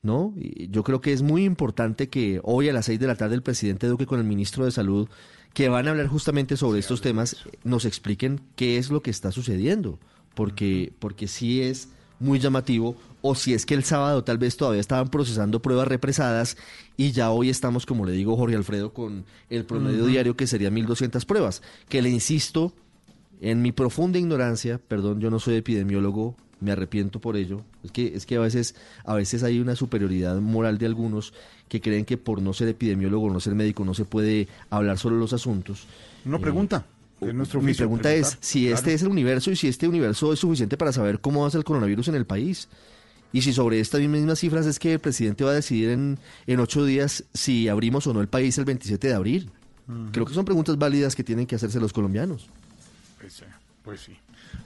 ¿No? 0.05 0.33
Yo 0.69 0.83
creo 0.83 1.01
que 1.01 1.11
es 1.11 1.21
muy 1.21 1.43
importante 1.43 2.07
que 2.07 2.39
hoy 2.43 2.69
a 2.69 2.73
las 2.73 2.85
seis 2.85 2.99
de 2.99 3.07
la 3.07 3.15
tarde 3.15 3.35
el 3.35 3.41
presidente 3.41 3.87
Duque 3.87 4.05
con 4.05 4.19
el 4.19 4.25
ministro 4.25 4.63
de 4.63 4.71
Salud, 4.71 5.09
que 5.53 5.67
van 5.67 5.87
a 5.87 5.91
hablar 5.91 6.07
justamente 6.07 6.57
sobre 6.57 6.79
estos 6.79 7.01
temas, 7.01 7.37
nos 7.63 7.85
expliquen 7.85 8.39
qué 8.55 8.77
es 8.77 8.91
lo 8.91 9.01
que 9.01 9.09
está 9.09 9.31
sucediendo, 9.31 9.99
porque, 10.35 10.93
porque 10.99 11.27
sí 11.27 11.61
es 11.61 11.89
muy 12.19 12.39
llamativo, 12.39 12.95
o 13.21 13.35
si 13.35 13.53
es 13.53 13.65
que 13.65 13.73
el 13.73 13.83
sábado 13.83 14.23
tal 14.23 14.37
vez 14.37 14.55
todavía 14.55 14.79
estaban 14.79 15.09
procesando 15.09 15.61
pruebas 15.61 15.87
represadas 15.87 16.55
y 16.95 17.11
ya 17.11 17.31
hoy 17.31 17.49
estamos, 17.49 17.85
como 17.85 18.05
le 18.05 18.11
digo 18.11 18.37
Jorge 18.37 18.55
Alfredo, 18.55 18.93
con 18.93 19.25
el 19.49 19.65
promedio 19.65 20.03
uh 20.03 20.07
-huh. 20.07 20.11
diario 20.11 20.37
que 20.37 20.45
sería 20.45 20.69
1.200 20.69 21.25
pruebas, 21.25 21.61
que 21.89 22.01
le 22.01 22.09
insisto, 22.09 22.73
en 23.41 23.61
mi 23.61 23.71
profunda 23.71 24.19
ignorancia, 24.19 24.79
perdón, 24.87 25.19
yo 25.19 25.31
no 25.31 25.39
soy 25.39 25.55
epidemiólogo, 25.55 26.35
me 26.59 26.71
arrepiento 26.71 27.19
por 27.19 27.37
ello. 27.37 27.61
Es 27.83 27.91
que, 27.91 28.15
es 28.15 28.25
que 28.25 28.35
a 28.35 28.39
veces, 28.39 28.75
a 29.03 29.13
veces 29.15 29.43
hay 29.43 29.59
una 29.59 29.75
superioridad 29.75 30.39
moral 30.39 30.77
de 30.77 30.85
algunos 30.85 31.33
que 31.67 31.81
creen 31.81 32.05
que 32.05 32.17
por 32.17 32.41
no 32.41 32.53
ser 32.53 32.67
epidemiólogo, 32.67 33.29
no 33.29 33.39
ser 33.39 33.55
médico, 33.55 33.85
no 33.85 33.93
se 33.93 34.05
puede 34.05 34.47
hablar 34.69 34.97
sobre 34.97 35.15
los 35.15 35.33
asuntos. 35.33 35.87
Una 36.25 36.39
pregunta. 36.39 36.85
Eh, 37.21 37.31
oficio, 37.31 37.61
mi 37.61 37.73
pregunta 37.73 38.13
es 38.13 38.37
si 38.41 38.63
claro. 38.63 38.75
este 38.75 38.93
es 38.93 39.01
el 39.01 39.07
universo 39.07 39.49
y 39.49 39.55
si 39.55 39.67
este 39.67 39.87
universo 39.87 40.33
es 40.33 40.39
suficiente 40.39 40.75
para 40.75 40.91
saber 40.91 41.21
cómo 41.21 41.41
va 41.41 41.47
a 41.47 41.51
ser 41.51 41.59
el 41.59 41.63
coronavirus 41.63 42.09
en 42.09 42.15
el 42.15 42.25
país. 42.25 42.67
Y 43.31 43.41
si 43.41 43.53
sobre 43.53 43.79
estas 43.79 44.01
mismas 44.01 44.39
cifras 44.39 44.65
es 44.65 44.79
que 44.79 44.93
el 44.93 44.99
presidente 44.99 45.43
va 45.43 45.51
a 45.51 45.55
decidir 45.55 45.89
en, 45.89 46.19
en 46.47 46.59
ocho 46.59 46.85
días 46.85 47.23
si 47.33 47.67
abrimos 47.67 48.07
o 48.07 48.13
no 48.13 48.21
el 48.21 48.27
país 48.27 48.57
el 48.57 48.65
27 48.65 49.07
de 49.07 49.13
abril. 49.13 49.51
Uh 49.87 49.91
-huh. 49.91 50.11
Creo 50.11 50.25
que 50.25 50.33
son 50.33 50.45
preguntas 50.45 50.77
válidas 50.77 51.15
que 51.15 51.23
tienen 51.23 51.45
que 51.45 51.55
hacerse 51.55 51.79
los 51.79 51.91
colombianos. 51.91 52.49
Pues, 53.19 53.43
pues 53.83 54.01
sí. 54.01 54.13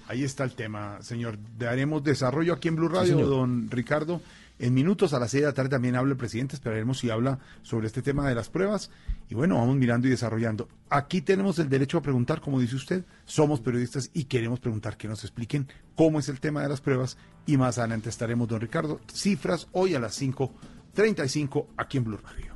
Ahí 0.10 0.23
está 0.23 0.44
el 0.44 0.56
tema, 0.56 0.98
señor. 1.03 1.38
Daremos 1.60 2.03
desarrollo 2.03 2.56
aquí 2.56 2.68
en 2.68 2.76
Blue 2.76 2.90
Radio, 2.90 3.19
sí, 3.19 3.23
don 3.23 3.69
Ricardo. 3.69 4.22
En 4.57 4.73
minutos 4.73 5.14
a 5.14 5.19
las 5.19 5.30
seis 5.30 5.44
de 5.44 5.48
la 5.49 5.53
tarde 5.53 5.69
también 5.69 5.95
habla 5.95 6.14
el 6.14 6.18
presidente. 6.18 6.56
Esperaremos 6.56 6.98
si 6.98 7.11
habla 7.11 7.38
sobre 7.61 7.86
este 7.86 8.02
tema 8.02 8.27
de 8.27 8.34
las 8.34 8.49
pruebas. 8.49 8.90
Y 9.30 9.36
bueno, 9.36 9.57
vamos 9.57 9.76
mirando 9.76 10.07
y 10.07 10.10
desarrollando. 10.10 10.68
Aquí 10.90 11.22
tenemos 11.22 11.60
el 11.60 11.69
derecho 11.69 11.99
a 11.99 12.02
preguntar, 12.02 12.41
como 12.41 12.60
dice 12.60 12.76
usted. 12.76 13.06
Somos 13.26 13.60
periodistas 13.60 14.10
y 14.11 14.23
queremos 14.23 14.60
preguntar 14.60 14.98
que 14.98 15.07
nos 15.07 15.23
expliquen 15.23 15.68
cómo 15.94 16.18
es 16.18 16.27
el 16.27 16.40
tema 16.40 16.64
de 16.64 16.69
las 16.69 16.81
pruebas. 16.81 17.15
Y 17.45 17.57
más 17.57 17.77
adelante 17.77 18.10
estaremos, 18.10 18.48
don 18.48 18.61
Ricardo. 18.61 19.02
Cifras 19.14 19.68
hoy 19.73 19.94
a 19.94 19.99
las 19.99 20.19
5.35 20.19 21.68
aquí 21.77 21.99
en 21.99 22.03
Blue 22.06 22.18
Radio. 22.18 22.56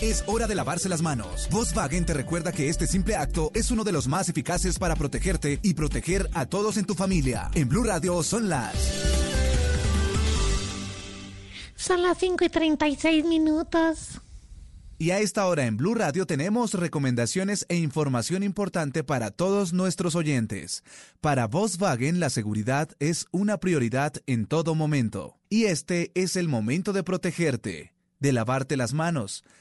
Es 0.00 0.24
hora 0.26 0.46
de 0.46 0.54
lavarse 0.54 0.88
las 0.88 1.02
manos. 1.02 1.46
Volkswagen 1.50 2.06
te 2.06 2.14
recuerda 2.14 2.52
que 2.52 2.70
este 2.70 2.86
simple 2.86 3.16
acto 3.16 3.50
es 3.54 3.70
uno 3.70 3.84
de 3.84 3.92
los 3.92 4.08
más 4.08 4.30
eficaces 4.30 4.78
para 4.78 4.96
protegerte 4.96 5.60
y 5.62 5.74
proteger 5.74 6.30
a 6.32 6.46
todos 6.46 6.78
en 6.78 6.86
tu 6.86 6.94
familia. 6.94 7.50
En 7.54 7.68
Blue 7.68 7.84
Radio 7.84 8.22
son 8.22 8.48
las. 8.48 8.74
Son 11.76 12.02
las 12.02 12.16
5 12.16 12.46
y 12.46 12.48
36 12.48 13.24
minutos. 13.26 14.20
Y 14.96 15.10
a 15.10 15.18
esta 15.18 15.46
hora 15.46 15.66
en 15.66 15.76
Blue 15.76 15.94
Radio 15.94 16.26
tenemos 16.26 16.72
recomendaciones 16.72 17.66
e 17.68 17.76
información 17.76 18.42
importante 18.42 19.04
para 19.04 19.30
todos 19.30 19.74
nuestros 19.74 20.14
oyentes. 20.14 20.82
Para 21.20 21.46
Volkswagen 21.46 22.20
la 22.20 22.30
seguridad 22.30 22.88
es 23.00 23.26
una 23.32 23.58
prioridad 23.58 24.14
en 24.26 24.46
todo 24.46 24.74
momento. 24.74 25.36
Y 25.50 25.64
este 25.64 26.10
es 26.14 26.36
el 26.36 26.48
momento 26.48 26.94
de 26.94 27.02
protegerte 27.02 27.92
de 28.20 28.32
lavarte 28.32 28.76
las 28.76 28.92
manos, 28.92 29.44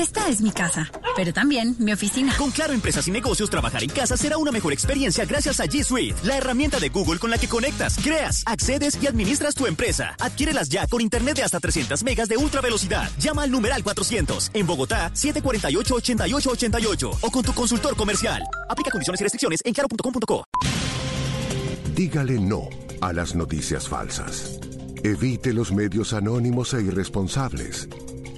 Esta 0.00 0.28
es 0.30 0.40
mi 0.40 0.50
casa, 0.50 0.90
pero 1.14 1.30
también 1.30 1.76
mi 1.78 1.92
oficina. 1.92 2.34
Con 2.38 2.50
Claro 2.52 2.72
Empresas 2.72 3.06
y 3.06 3.10
Negocios, 3.10 3.50
trabajar 3.50 3.82
en 3.82 3.90
casa 3.90 4.16
será 4.16 4.38
una 4.38 4.50
mejor 4.50 4.72
experiencia 4.72 5.26
gracias 5.26 5.60
a 5.60 5.66
G 5.66 5.84
Suite, 5.84 6.16
la 6.24 6.38
herramienta 6.38 6.80
de 6.80 6.88
Google 6.88 7.18
con 7.18 7.30
la 7.30 7.36
que 7.36 7.48
conectas, 7.48 7.98
creas, 8.02 8.42
accedes 8.46 8.98
y 9.02 9.06
administras 9.06 9.54
tu 9.54 9.66
empresa. 9.66 10.16
Adquiérelas 10.18 10.70
ya 10.70 10.86
con 10.86 11.02
internet 11.02 11.36
de 11.36 11.42
hasta 11.42 11.60
300 11.60 12.02
megas 12.02 12.30
de 12.30 12.38
ultra 12.38 12.62
velocidad. 12.62 13.10
Llama 13.18 13.42
al 13.42 13.50
numeral 13.50 13.82
400 13.82 14.52
en 14.54 14.66
Bogotá 14.66 15.12
748-8888 15.12 17.18
o 17.20 17.30
con 17.30 17.42
tu 17.42 17.52
consultor 17.52 17.94
comercial. 17.94 18.42
Aplica 18.70 18.90
condiciones 18.90 19.20
y 19.20 19.24
restricciones 19.24 19.60
en 19.66 19.74
claro.com.co. 19.74 20.44
Dígale 21.94 22.40
no 22.40 22.70
a 23.02 23.12
las 23.12 23.34
noticias 23.34 23.86
falsas. 23.86 24.58
Evite 25.04 25.52
los 25.52 25.72
medios 25.72 26.14
anónimos 26.14 26.72
e 26.72 26.80
irresponsables. 26.80 27.86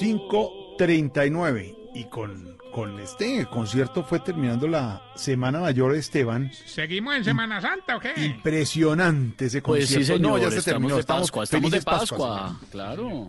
5.39. 0.00 1.74
Y 1.94 2.04
con, 2.04 2.58
con 2.72 3.00
este 3.00 3.46
concierto 3.46 4.02
fue 4.04 4.20
terminando 4.20 4.68
la 4.68 5.00
Semana 5.14 5.60
Mayor 5.60 5.94
Esteban. 5.94 6.50
¿Seguimos 6.66 7.14
en 7.16 7.24
Semana 7.24 7.60
Santa 7.60 7.96
o 7.96 8.00
qué? 8.00 8.12
Impresionante 8.22 9.46
ese 9.46 9.62
Pues 9.62 9.84
concierto. 9.84 10.06
sí, 10.06 10.12
señor. 10.12 10.32
no, 10.32 10.38
ya 10.38 10.50
se 10.50 10.58
estamos 10.58 10.64
terminó. 10.82 10.96
de 10.98 11.04
Pascua, 11.04 11.44
estamos 11.44 11.70
de 11.70 11.80
Pascua. 11.82 12.60
Claro. 12.70 13.28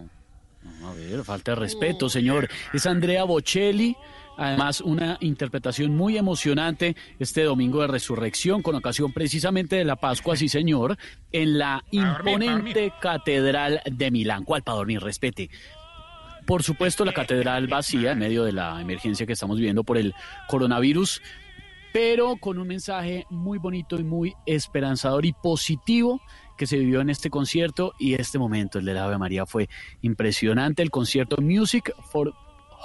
A 0.83 0.93
ver, 0.93 1.23
falta 1.23 1.51
de 1.51 1.55
respeto, 1.55 2.09
señor. 2.09 2.49
Es 2.73 2.85
Andrea 2.85 3.23
Bocelli. 3.23 3.95
Además, 4.39 4.81
una 4.81 5.17
interpretación 5.21 5.95
muy 5.95 6.15
emocionante 6.17 6.95
este 7.17 7.41
domingo 7.43 7.81
de 7.81 7.87
resurrección, 7.87 8.61
con 8.61 8.75
ocasión 8.75 9.11
precisamente 9.11 9.77
de 9.77 9.83
la 9.85 9.95
Pascua, 9.95 10.35
sí, 10.35 10.47
señor, 10.47 10.95
en 11.31 11.57
la 11.57 11.83
imponente 11.89 12.93
Catedral 13.01 13.81
de 13.89 14.11
Milán. 14.11 14.43
¿Cuál 14.43 14.61
para 14.61 14.75
dormir? 14.77 14.99
Respete. 15.01 15.49
Por 16.47 16.63
supuesto, 16.63 17.03
la 17.03 17.11
catedral 17.11 17.67
vacía 17.67 18.13
en 18.13 18.19
medio 18.19 18.45
de 18.45 18.53
la 18.53 18.79
emergencia 18.79 19.25
que 19.25 19.33
estamos 19.33 19.57
viviendo 19.57 19.83
por 19.83 19.97
el 19.97 20.15
coronavirus, 20.47 21.21
pero 21.91 22.37
con 22.37 22.57
un 22.57 22.69
mensaje 22.69 23.25
muy 23.29 23.57
bonito 23.59 23.99
y 23.99 24.05
muy 24.05 24.33
esperanzador 24.45 25.25
y 25.25 25.33
positivo 25.33 26.21
que 26.57 26.65
se 26.65 26.77
vivió 26.77 27.01
en 27.01 27.09
este 27.09 27.29
concierto 27.29 27.91
y 27.99 28.13
este 28.13 28.39
momento, 28.39 28.79
el 28.79 28.85
de 28.85 28.93
la 28.93 29.03
Ave 29.03 29.17
María, 29.17 29.45
fue 29.45 29.67
impresionante. 30.01 30.81
El 30.83 30.89
concierto 30.89 31.35
Music 31.41 31.93
for 32.11 32.33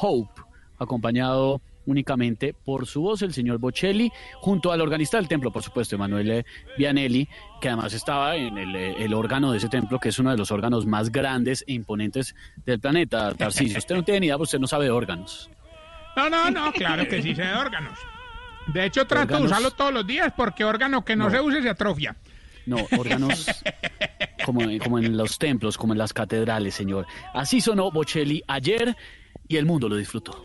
Hope, 0.01 0.43
acompañado 0.81 1.63
únicamente 1.87 2.55
por 2.55 2.87
su 2.87 3.03
voz, 3.03 3.23
el 3.23 3.33
señor 3.33 3.59
Bocelli, 3.59 4.11
junto 4.37 4.73
al 4.73 4.81
organista 4.81 5.17
del 5.17 5.29
templo, 5.29 5.51
por 5.53 5.63
supuesto, 5.63 5.95
Emanuele 5.97 6.45
Vianelli, 6.79 7.29
que 7.61 7.69
además 7.69 7.93
estaba 7.93 8.37
en 8.37 8.57
el, 8.59 8.75
eh, 8.77 8.95
el 9.05 9.15
órgano 9.15 9.53
de 9.53 9.59
ese 9.59 9.69
templo, 9.69 9.99
que 9.99 10.11
es 10.11 10.19
uno 10.19 10.31
de 10.31 10.37
los 10.37 10.51
órganos 10.51 10.87
más 10.87 11.11
grandes 11.11 11.65
e 11.67 11.73
imponentes 11.73 12.35
del 12.65 12.81
planeta, 12.81 13.35
Tarcisio. 13.35 13.79
Usted 13.79 13.95
no 13.97 14.03
tiene 14.05 14.21
ni 14.21 14.27
idea, 14.27 14.37
usted 14.37 14.59
no 14.59 14.67
sabe 14.67 14.85
de 14.87 14.91
órganos. 14.91 15.51
No, 16.17 16.29
no, 16.29 16.51
no, 16.51 16.73
claro 16.73 17.07
que 17.09 17.23
sí 17.23 17.35
sé 17.35 17.43
de 17.43 17.55
órganos. 17.55 17.99
De 18.73 18.85
hecho, 18.85 19.07
trato 19.07 19.23
Órganos. 19.35 19.43
de 19.43 19.47
usarlo 19.47 19.71
todos 19.73 19.93
los 19.93 20.07
días 20.07 20.33
porque 20.37 20.63
órgano 20.65 21.05
que 21.05 21.17
no, 21.17 21.25
No. 21.25 21.31
se 21.31 21.41
use 21.41 21.63
se 21.63 21.69
atrofia. 21.71 22.15
No, 22.65 22.77
órganos 22.97 23.47
como, 24.45 24.61
como 24.79 24.99
en 25.01 25.17
los 25.17 25.37
templos, 25.39 25.77
como 25.77 25.95
en 25.95 25.99
las 25.99 26.13
catedrales, 26.13 26.75
señor. 26.75 27.07
Así 27.35 27.61
sonó 27.61 27.91
Bocelli 27.91 28.41
ayer 28.47 28.97
y 29.49 29.57
el 29.57 29.67
mundo 29.67 29.89
lo 29.89 29.97
disfrutó. 29.97 30.45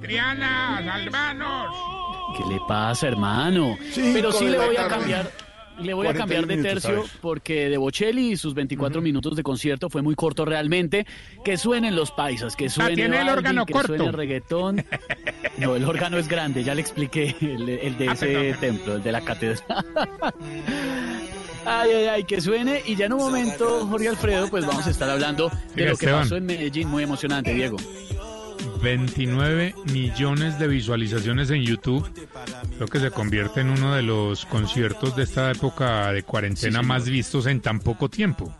Triana, 0.00 0.82
salvanos. 0.84 1.74
¿Qué 2.36 2.44
le 2.54 2.60
pasa, 2.66 3.08
hermano? 3.08 3.76
Cinco 3.90 4.10
Pero 4.14 4.32
sí 4.32 4.46
le 4.48 4.58
voy 4.58 4.76
a 4.76 4.88
cambiar. 4.88 5.30
Le 5.80 5.94
voy 5.94 6.08
a 6.08 6.10
41 6.10 6.18
cambiar 6.18 6.46
de 6.46 6.56
minutos, 6.56 6.82
tercio 6.82 7.02
ver. 7.02 7.10
porque 7.20 7.68
de 7.68 7.76
Bocelli 7.76 8.32
y 8.32 8.36
sus 8.36 8.52
24 8.52 9.00
minutos 9.00 9.36
de 9.36 9.44
concierto 9.44 9.88
fue 9.88 10.02
muy 10.02 10.16
corto 10.16 10.44
realmente. 10.44 11.06
Que 11.44 11.56
suenen 11.56 11.94
los 11.94 12.10
paisas, 12.10 12.56
que 12.56 12.68
suene 12.68 12.96
tiene 12.96 13.20
el 13.20 13.28
órgano 13.28 13.64
que 13.64 13.72
corto. 13.74 13.94
suene 13.96 14.10
reggaetón. 14.12 14.84
No, 15.58 15.76
el 15.76 15.84
órgano 15.84 16.18
es 16.18 16.26
grande, 16.28 16.64
ya 16.64 16.74
le 16.74 16.80
expliqué 16.80 17.34
el, 17.40 17.68
el 17.68 17.96
de 17.98 18.08
Ah, 18.08 18.12
ese 18.12 18.26
perdón. 18.26 18.60
templo, 18.60 18.94
el 18.96 19.02
de 19.04 19.12
la 19.12 19.20
catedral. 19.20 19.62
Ay, 21.64 21.90
ay, 21.90 22.04
ay, 22.06 22.24
que 22.24 22.40
suene. 22.40 22.82
Y 22.86 22.96
ya 22.96 23.06
en 23.06 23.12
un 23.14 23.20
momento, 23.20 23.86
Jorge 23.86 24.08
Alfredo, 24.08 24.48
pues 24.48 24.66
vamos 24.66 24.86
a 24.86 24.90
estar 24.90 25.08
hablando 25.10 25.48
de 25.48 25.56
Diga, 25.74 25.90
lo 25.90 25.96
que 25.96 26.04
Esteban. 26.06 26.22
pasó 26.22 26.36
en 26.36 26.46
Medellín. 26.46 26.88
Muy 26.88 27.02
emocionante, 27.02 27.52
Diego. 27.54 27.76
29 28.82 29.74
millones 29.92 30.58
de 30.58 30.68
visualizaciones 30.68 31.50
en 31.50 31.62
YouTube, 31.62 32.08
lo 32.78 32.86
que 32.86 33.00
se 33.00 33.10
convierte 33.10 33.60
en 33.60 33.70
uno 33.70 33.94
de 33.94 34.02
los 34.02 34.46
conciertos 34.46 35.16
de 35.16 35.24
esta 35.24 35.50
época 35.50 36.12
de 36.12 36.22
cuarentena 36.22 36.80
Sí, 36.80 36.86
más 36.86 37.08
vistos 37.08 37.46
en 37.46 37.60
tan 37.60 37.80
poco 37.80 38.08
tiempo. 38.08 38.54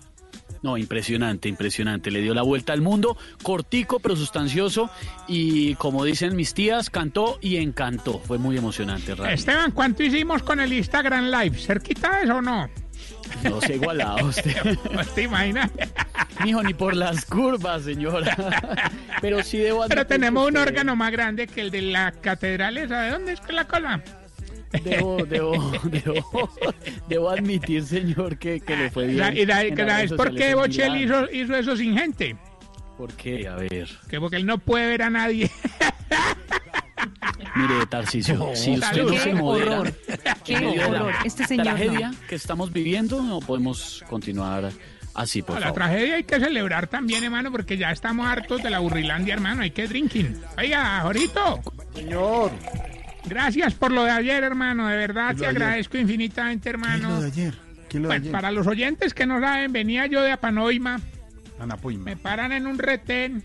No, 0.61 0.77
impresionante, 0.77 1.49
impresionante. 1.49 2.11
Le 2.11 2.21
dio 2.21 2.35
la 2.35 2.43
vuelta 2.43 2.73
al 2.73 2.81
mundo, 2.81 3.17
cortico 3.45 4.01
pero 4.01 4.17
sustancioso 4.17 4.91
y 5.29 5.77
como 5.77 6.05
dicen 6.05 6.35
mis 6.35 6.53
tías, 6.53 6.91
cantó 6.91 7.39
y 7.41 7.59
encantó. 7.59 8.19
Fue 8.19 8.39
muy 8.39 8.57
emocionante, 8.57 9.15
realmente. 9.15 9.35
Esteban, 9.35 9.71
¿cuánto 9.71 10.03
hicimos 10.03 10.43
con 10.43 10.59
el 10.59 10.73
Instagram 10.73 11.27
Live? 11.31 11.59
¿Cerquita 11.59 12.19
de 12.19 12.25
eso 12.25 12.37
o 12.37 12.43
no? 12.43 12.69
No 13.45 13.61
se 13.61 13.75
igualado 13.75 14.27
usted. 14.27 14.77
¿Te 15.15 15.23
imaginas? 15.23 15.71
Mijo, 16.45 16.63
ni 16.63 16.75
por 16.75 16.95
las 16.97 17.25
curvas, 17.25 17.83
señora. 17.83 18.37
Pero 19.21 19.43
sí 19.43 19.59
debo 19.59 19.85
Pero 19.89 20.07
tenemos 20.07 20.47
un 20.49 20.57
órgano 20.57 20.97
más 20.97 21.11
grande 21.13 21.47
que 21.47 21.61
el 21.61 21.71
de 21.71 21.83
la 21.83 22.13
catedral 22.13 22.79
esa. 22.79 23.03
¿De 23.03 23.11
dónde 23.11 23.33
es 23.33 23.41
que 23.41 23.53
la 23.53 23.67
cosa? 23.67 24.01
Debo, 24.85 25.17
debo, 25.29 25.73
debo, 25.85 26.51
debo 27.09 27.31
admitir, 27.31 27.85
señor, 27.85 28.37
que, 28.39 28.61
que 28.61 28.77
le 28.77 28.91
fue 28.91 29.07
bien. 29.07 29.37
Y 29.37 29.47
la- 29.47 29.63
en 29.63 29.75
que 29.75 29.83
las 29.83 29.89
la- 29.89 29.97
redes 29.99 30.11
¿Es 30.13 30.17
por 30.17 30.35
qué 30.35 30.55
Milán. 30.57 30.99
hizo, 30.99 31.31
hizo 31.33 31.57
eso 31.57 31.77
sin 31.77 31.97
gente? 31.97 32.37
¿Por 32.97 33.13
qué? 33.15 33.47
A 33.49 33.55
ver. 33.57 33.89
Que 34.09 34.19
porque 34.21 34.37
él 34.37 34.45
no 34.47 34.59
puede 34.59 34.87
ver 34.89 35.03
a 35.03 35.11
nadie. 35.11 35.51
Mire, 37.57 37.87
Tarcisio, 37.87 38.51
si 38.55 38.73
usted 38.75 39.03
no 39.03 39.09
se 39.15 39.25
Qué 39.31 39.35
modera 39.35 39.81
horror. 39.81 39.95
Qué 40.45 40.55
en 40.55 40.65
medio 40.67 40.83
de 40.83 40.91
la 40.91 41.03
horror. 41.03 41.15
Este 41.25 41.47
señor 41.47 41.67
no. 41.67 41.75
tragedia 41.75 42.15
que 42.29 42.35
estamos 42.35 42.73
viviendo, 42.73 43.23
no 43.23 43.41
podemos 43.41 44.05
continuar 44.09 44.71
así, 45.15 45.43
por 45.43 45.61
la 45.61 45.73
tragedia 45.73 46.15
hay 46.17 46.25
que 46.25 46.39
celebrar 46.39 46.87
también, 46.87 47.25
hermano, 47.25 47.51
porque 47.51 47.77
ya 47.77 47.91
estamos 47.91 48.27
hartos 48.27 48.63
de 48.63 48.71
la 48.71 48.79
burrilandia, 48.79 49.35
hermano. 49.35 49.63
Hay 49.63 49.71
que 49.73 49.89
drinking. 49.89 50.41
Oiga, 50.57 51.01
Jorito. 51.03 51.61
Señor. 51.95 52.53
Gracias 53.25 53.75
por 53.75 53.91
lo 53.91 54.05
de 54.05 54.11
ayer, 54.11 54.43
hermano. 54.45 54.87
De 54.89 54.97
verdad, 54.97 55.31
¿Qué 55.31 55.41
te 55.41 55.47
ayer? 55.47 55.63
agradezco 55.63 55.99
infinitamente, 55.99 56.71
hermano. 56.71 57.09
¿Qué 57.09 57.15
es 57.15 57.15
lo 57.15 57.21
de 57.21 57.27
ayer? 57.27 57.55
¿Qué 57.89 57.97
es 57.99 58.03
lo 58.03 58.03
de 58.03 58.07
Bueno, 58.07 58.23
ayer? 58.23 58.33
para 58.33 58.51
los 58.53 58.67
oyentes 58.67 59.13
que 59.15 59.27
no 59.27 59.41
saben, 59.41 59.73
venía 59.73 60.07
yo 60.07 60.23
de 60.23 60.33
Apanoima. 60.33 61.01
Anapoima. 61.61 62.05
Me 62.05 62.17
paran 62.17 62.53
en 62.53 62.67
un 62.67 62.79
retén. 62.79 63.43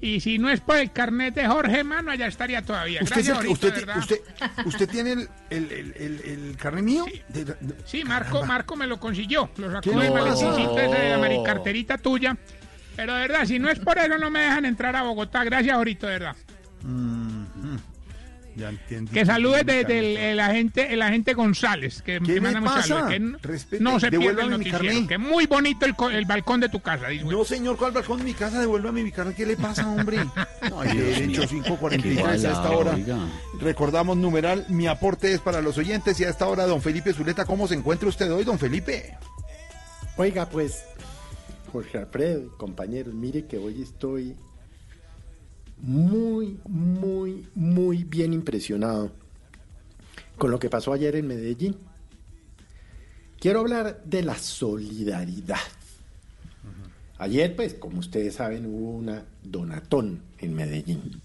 Y 0.00 0.20
si 0.20 0.38
no 0.38 0.48
es 0.48 0.60
por 0.60 0.76
el 0.76 0.92
carnet 0.92 1.34
de 1.34 1.46
Jorge, 1.48 1.78
hermano, 1.80 2.12
allá 2.12 2.28
estaría 2.28 2.62
todavía. 2.62 3.00
¿Usted, 3.02 3.16
Gracias, 3.16 3.36
Jorito, 3.36 3.52
usted, 3.54 3.74
de 3.74 3.80
verdad. 3.80 3.98
usted, 3.98 4.16
usted 4.64 4.88
tiene 4.88 5.12
el, 5.12 5.28
el, 5.50 5.72
el, 5.96 6.20
el, 6.24 6.56
carnet 6.56 6.84
mío? 6.84 7.04
De- 7.28 7.44
de- 7.44 7.56
Sí, 7.84 8.04
Marco, 8.04 8.44
Marco 8.46 8.76
me 8.76 8.86
lo 8.86 9.00
consiguió. 9.00 9.50
Lo 9.56 9.70
sacó 9.72 9.80
¿Qué 9.82 9.90
del 9.90 10.16
ese 10.28 10.46
de 11.02 11.10
la 11.10 11.18
maricarterita 11.18 11.98
tuya. 11.98 12.36
Pero 12.94 13.14
de 13.14 13.20
verdad, 13.22 13.44
si 13.44 13.58
no 13.58 13.68
es 13.70 13.78
por 13.80 13.98
eso, 13.98 14.16
no 14.18 14.30
me 14.30 14.40
dejan 14.40 14.64
entrar 14.66 14.94
a 14.94 15.02
Bogotá. 15.02 15.42
Gracias, 15.42 15.76
Jorito, 15.76 16.06
de 16.06 16.12
verdad. 16.12 16.36
Mhm. 16.82 17.78
Ya 18.58 18.70
entendí. 18.70 19.12
Que 19.12 19.24
saludes 19.24 19.64
tiene 19.64 19.84
de- 19.84 19.84
mi 19.84 19.94
del 19.94 20.14
carnet. 20.16 20.32
el 20.32 20.40
agente, 20.40 20.92
el 20.92 21.02
agente 21.02 21.34
González, 21.34 22.02
que 22.02 22.18
¿Qué 22.20 22.40
me 22.40 22.50
manda 22.50 22.82
saludos, 22.82 23.08
que 23.08 23.46
Respete, 23.48 23.82
no 23.84 24.00
se 24.00 24.10
pierda 24.10 24.42
el 24.42 24.50
noticiero. 24.50 24.78
carnet. 24.78 25.06
Que 25.08 25.16
muy 25.18 25.46
bonito 25.46 25.86
el, 25.86 25.94
el 26.14 26.24
balcón 26.24 26.60
de 26.60 26.68
tu 26.68 26.80
casa. 26.80 27.08
dice. 27.08 27.24
No, 27.24 27.44
señor, 27.44 27.76
¿cuál 27.76 27.92
balcón 27.92 28.18
de 28.18 28.24
mi 28.24 28.34
casa? 28.34 28.60
Devuélvame 28.60 29.04
mi 29.04 29.12
carnet. 29.12 29.36
¿Qué 29.36 29.46
le 29.46 29.56
pasa, 29.56 29.88
hombre? 29.88 30.18
No, 30.70 30.80
hay 30.80 30.96
derecho 30.98 31.26
mío. 31.26 31.48
543 31.48 32.24
a 32.26 32.34
esta 32.34 32.70
hora. 32.72 32.94
oiga. 32.94 33.16
Recordamos 33.60 34.16
numeral, 34.16 34.66
mi 34.68 34.86
aporte 34.88 35.32
es 35.32 35.40
para 35.40 35.60
los 35.62 35.78
oyentes 35.78 36.18
y 36.20 36.24
a 36.24 36.28
esta 36.30 36.46
hora, 36.48 36.66
don 36.66 36.82
Felipe 36.82 37.12
Zuleta, 37.12 37.44
¿cómo 37.44 37.68
se 37.68 37.74
encuentra 37.74 38.08
usted 38.08 38.30
hoy, 38.32 38.42
don 38.44 38.58
Felipe? 38.58 39.16
Oiga, 40.16 40.48
pues, 40.48 40.84
Jorge 41.72 41.98
Alfredo, 41.98 42.56
compañeros, 42.56 43.14
mire 43.14 43.46
que 43.46 43.56
hoy 43.58 43.82
estoy 43.82 44.34
muy, 45.80 46.58
muy, 46.68 47.46
muy 47.54 48.04
bien 48.04 48.32
impresionado 48.32 49.12
con 50.36 50.50
lo 50.50 50.58
que 50.58 50.70
pasó 50.70 50.92
ayer 50.92 51.16
en 51.16 51.26
Medellín. 51.26 51.76
Quiero 53.40 53.60
hablar 53.60 54.02
de 54.04 54.22
la 54.22 54.36
solidaridad. 54.36 55.58
Ayer, 57.18 57.54
pues, 57.56 57.74
como 57.74 57.98
ustedes 57.98 58.34
saben, 58.34 58.66
hubo 58.66 58.90
una 58.90 59.24
donatón 59.42 60.22
en 60.38 60.54
Medellín. 60.54 61.20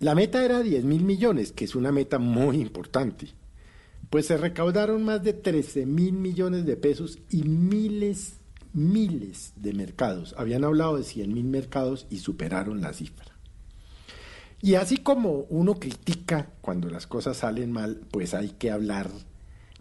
La 0.00 0.14
meta 0.14 0.44
era 0.44 0.62
10 0.62 0.84
mil 0.84 1.02
millones, 1.02 1.52
que 1.52 1.64
es 1.64 1.74
una 1.74 1.90
meta 1.90 2.18
muy 2.18 2.58
importante. 2.58 3.28
Pues 4.10 4.26
se 4.26 4.36
recaudaron 4.36 5.02
más 5.02 5.22
de 5.22 5.32
13 5.32 5.86
mil 5.86 6.12
millones 6.12 6.66
de 6.66 6.76
pesos 6.76 7.18
y 7.30 7.44
miles, 7.44 8.34
miles 8.74 9.52
de 9.56 9.72
mercados. 9.72 10.34
Habían 10.36 10.64
hablado 10.64 10.96
de 10.96 11.04
100 11.04 11.32
mil 11.32 11.44
mercados 11.44 12.06
y 12.10 12.18
superaron 12.18 12.82
la 12.82 12.92
cifra. 12.92 13.26
Y 14.60 14.74
así 14.74 14.98
como 14.98 15.46
uno 15.50 15.74
critica 15.74 16.50
cuando 16.60 16.88
las 16.90 17.06
cosas 17.06 17.38
salen 17.38 17.72
mal, 17.72 18.00
pues 18.10 18.34
hay 18.34 18.50
que 18.50 18.70
hablar 18.70 19.10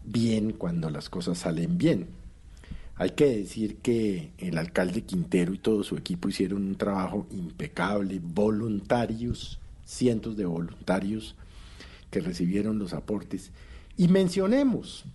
bien 0.05 0.51
cuando 0.51 0.89
las 0.89 1.09
cosas 1.09 1.37
salen 1.37 1.77
bien. 1.77 2.07
Hay 2.95 3.11
que 3.11 3.25
decir 3.25 3.77
que 3.77 4.31
el 4.37 4.57
alcalde 4.57 5.01
Quintero 5.01 5.53
y 5.53 5.57
todo 5.57 5.83
su 5.83 5.97
equipo 5.97 6.29
hicieron 6.29 6.63
un 6.63 6.75
trabajo 6.75 7.25
impecable, 7.31 8.19
voluntarios, 8.21 9.59
cientos 9.85 10.37
de 10.37 10.45
voluntarios 10.45 11.35
que 12.11 12.19
recibieron 12.19 12.77
los 12.77 12.93
aportes. 12.93 13.51
Y 13.97 14.09
mencionemos 14.09 15.05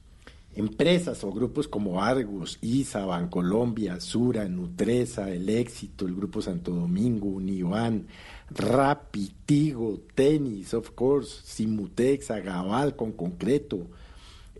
empresas 0.58 1.22
o 1.22 1.30
grupos 1.30 1.68
como 1.68 2.02
Argos, 2.02 2.58
ISA, 2.60 3.06
Bancolombia, 3.06 4.00
Sura, 4.00 4.48
Nutresa, 4.48 5.30
El 5.30 5.48
Éxito, 5.48 6.04
el 6.04 6.16
Grupo 6.16 6.42
Santo 6.42 6.72
Domingo, 6.72 7.28
Univán, 7.28 8.08
Rappi, 8.50 9.32
Tigo, 9.46 10.00
Tenis, 10.16 10.74
of 10.74 10.90
course, 10.90 11.42
Simutex, 11.44 12.32
Agabal 12.32 12.96
con 12.96 13.12
concreto, 13.12 13.86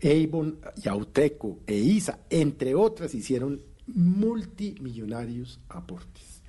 Avon, 0.01 0.59
Yauteco 0.77 1.59
e 1.67 1.75
ISA, 1.75 2.19
entre 2.29 2.75
otras, 2.75 3.13
hicieron 3.13 3.61
multimillonarios 3.87 5.59
aportes. 5.67 6.41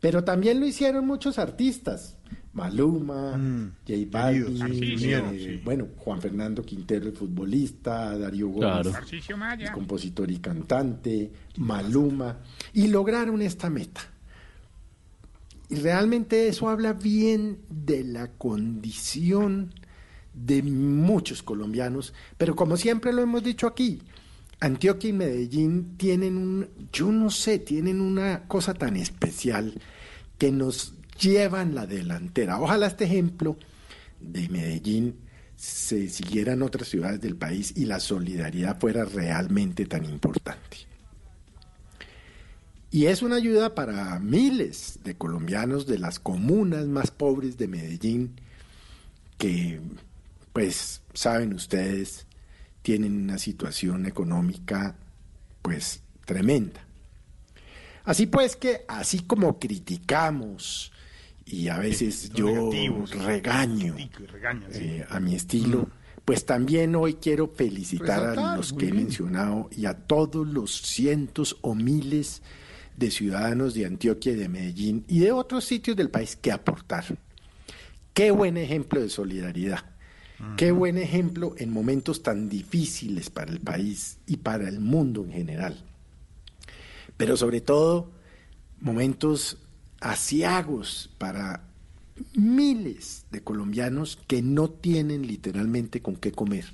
Pero 0.00 0.24
también 0.24 0.58
lo 0.58 0.66
hicieron 0.66 1.06
muchos 1.06 1.38
artistas. 1.38 2.16
Maluma, 2.54 3.32
J 3.86 3.98
Balvin, 4.10 4.58
Tarcisio. 4.58 5.08
eh, 5.32 5.60
bueno, 5.64 5.88
Juan 5.96 6.20
Fernando 6.20 6.62
Quintero, 6.62 7.06
el 7.08 7.12
futbolista, 7.16 8.16
Darío 8.16 8.48
Gómez, 8.48 8.60
Claro. 8.82 8.90
El 9.66 9.72
compositor 9.72 10.30
y 10.30 10.38
cantante, 10.38 11.32
Maluma, 11.56 12.38
y 12.72 12.86
lograron 12.88 13.42
esta 13.42 13.68
meta. 13.70 14.00
Y 15.68 15.76
realmente 15.76 16.46
eso 16.48 16.68
habla 16.68 16.92
bien 16.92 17.58
de 17.68 18.04
la 18.04 18.28
condición 18.28 19.72
de 20.34 20.62
muchos 20.62 21.42
colombianos, 21.42 22.12
pero 22.36 22.54
como 22.54 22.76
siempre 22.76 23.12
lo 23.12 23.22
hemos 23.22 23.42
dicho 23.42 23.66
aquí, 23.66 24.00
Antioquia 24.60 25.10
y 25.10 25.12
Medellín 25.12 25.96
tienen 25.96 26.36
un, 26.36 26.68
yo 26.92 27.10
no 27.10 27.30
sé, 27.30 27.58
tienen 27.58 28.00
una 28.00 28.44
cosa 28.46 28.74
tan 28.74 28.96
especial 28.96 29.74
que 30.38 30.50
nos 30.52 30.94
llevan 31.20 31.74
la 31.74 31.86
delantera. 31.86 32.60
Ojalá 32.60 32.86
este 32.86 33.04
ejemplo 33.04 33.56
de 34.20 34.48
Medellín 34.48 35.16
se 35.56 36.08
siguiera 36.08 36.52
en 36.52 36.62
otras 36.62 36.88
ciudades 36.88 37.20
del 37.20 37.36
país 37.36 37.72
y 37.76 37.86
la 37.86 38.00
solidaridad 38.00 38.78
fuera 38.78 39.04
realmente 39.04 39.86
tan 39.86 40.04
importante. 40.04 40.78
Y 42.90 43.06
es 43.06 43.22
una 43.22 43.36
ayuda 43.36 43.74
para 43.74 44.18
miles 44.20 45.00
de 45.02 45.16
colombianos 45.16 45.86
de 45.86 45.98
las 45.98 46.20
comunas 46.20 46.86
más 46.86 47.10
pobres 47.10 47.58
de 47.58 47.66
Medellín 47.66 48.40
que, 49.36 49.80
pues, 50.52 51.02
saben 51.12 51.54
ustedes, 51.54 52.26
tienen 52.82 53.16
una 53.16 53.38
situación 53.38 54.06
económica, 54.06 54.94
pues, 55.62 56.02
tremenda. 56.24 56.84
Así 58.04 58.26
pues 58.26 58.54
que, 58.54 58.84
así 58.86 59.20
como 59.20 59.58
criticamos 59.58 60.92
y 61.46 61.68
a 61.68 61.78
veces 61.78 62.30
yo 62.32 62.46
negativos, 62.46 63.10
regaño 63.10 63.96
sí. 63.98 64.10
eh, 64.72 65.06
a 65.08 65.20
mi 65.20 65.34
estilo, 65.34 65.88
pues 66.24 66.46
también 66.46 66.94
hoy 66.96 67.14
quiero 67.14 67.48
felicitar 67.48 68.38
a 68.38 68.56
los 68.56 68.72
que 68.72 68.86
he 68.86 68.90
bien. 68.90 69.04
mencionado 69.04 69.68
y 69.70 69.86
a 69.86 69.94
todos 69.94 70.46
los 70.46 70.80
cientos 70.80 71.58
o 71.60 71.74
miles 71.74 72.42
de 72.96 73.10
ciudadanos 73.10 73.74
de 73.74 73.86
Antioquia 73.86 74.32
y 74.32 74.36
de 74.36 74.48
Medellín 74.48 75.04
y 75.08 75.18
de 75.20 75.32
otros 75.32 75.64
sitios 75.64 75.96
del 75.96 76.10
país 76.10 76.36
que 76.36 76.52
aportaron. 76.52 77.18
Qué 78.14 78.30
buen 78.30 78.56
ejemplo 78.56 79.00
de 79.00 79.08
solidaridad. 79.08 79.84
Qué 80.56 80.72
buen 80.72 80.98
ejemplo 80.98 81.54
en 81.58 81.70
momentos 81.70 82.22
tan 82.22 82.48
difíciles 82.48 83.30
para 83.30 83.50
el 83.50 83.60
país 83.60 84.18
y 84.26 84.36
para 84.36 84.68
el 84.68 84.78
mundo 84.78 85.24
en 85.24 85.32
general. 85.32 85.82
Pero 87.16 87.36
sobre 87.36 87.60
todo, 87.60 88.10
momentos 88.80 89.58
asiagos 90.04 91.10
para 91.16 91.64
miles 92.36 93.24
de 93.30 93.42
colombianos 93.42 94.18
que 94.26 94.42
no 94.42 94.68
tienen 94.68 95.26
literalmente 95.26 96.02
con 96.02 96.16
qué 96.16 96.30
comer, 96.30 96.66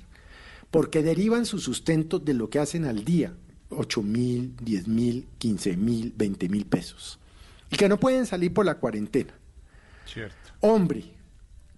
porque 0.69 1.01
derivan 1.01 1.45
su 1.45 1.59
sustento 1.59 2.19
de 2.19 2.33
lo 2.33 2.49
que 2.49 2.59
hacen 2.59 2.85
al 2.85 3.05
día, 3.05 3.33
8 3.69 4.03
mil, 4.03 4.53
10 4.61 4.87
mil, 4.89 5.27
15 5.37 5.77
mil, 5.77 6.13
20 6.15 6.49
mil 6.49 6.65
pesos, 6.65 7.19
y 7.71 7.77
que 7.77 7.87
no 7.87 7.99
pueden 7.99 8.25
salir 8.25 8.53
por 8.53 8.65
la 8.65 8.79
cuarentena. 8.79 9.33
Cierto. 10.05 10.35
Hombre, 10.59 11.05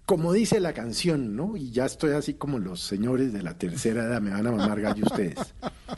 como 0.08 0.34
dice 0.34 0.60
la 0.60 0.74
canción, 0.74 1.36
¿no? 1.36 1.56
Y 1.56 1.70
ya 1.70 1.86
estoy 1.86 2.14
así 2.14 2.34
como 2.34 2.58
los 2.58 2.82
señores 2.82 3.32
de 3.32 3.44
la 3.44 3.60
tercera 3.60 4.06
edad, 4.06 4.22
me 4.22 4.32
van 4.32 4.48
a 4.48 4.52
mamar 4.52 4.82
gallo 4.82 5.06
ustedes. 5.06 5.54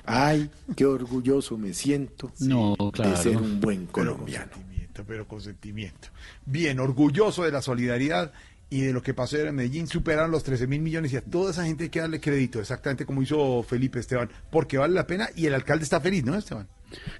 Ay, 0.05 0.49
qué 0.75 0.85
orgulloso 0.85 1.57
me 1.57 1.73
siento 1.73 2.29
No, 2.39 2.75
de 2.93 3.15
ser 3.15 3.37
un 3.37 3.61
buen 3.61 3.85
colombiano. 3.85 4.74
Pero 5.03 5.27
con 5.27 5.41
sentimiento. 5.41 6.09
Bien, 6.45 6.79
orgulloso 6.79 7.43
de 7.43 7.51
la 7.51 7.61
solidaridad 7.61 8.31
y 8.69 8.81
de 8.81 8.93
lo 8.93 9.01
que 9.01 9.13
pasó 9.13 9.37
en 9.37 9.55
Medellín, 9.55 9.87
superaron 9.87 10.31
los 10.31 10.43
13 10.43 10.67
mil 10.67 10.81
millones 10.81 11.13
y 11.13 11.17
a 11.17 11.21
toda 11.21 11.51
esa 11.51 11.65
gente 11.65 11.85
hay 11.85 11.89
que 11.89 11.99
darle 11.99 12.19
crédito, 12.19 12.59
exactamente 12.59 13.05
como 13.05 13.21
hizo 13.21 13.63
Felipe 13.63 13.99
Esteban, 13.99 14.29
porque 14.49 14.77
vale 14.77 14.93
la 14.93 15.05
pena 15.05 15.29
y 15.35 15.45
el 15.45 15.53
alcalde 15.53 15.83
está 15.83 16.01
feliz, 16.01 16.23
¿no, 16.23 16.35
Esteban? 16.35 16.67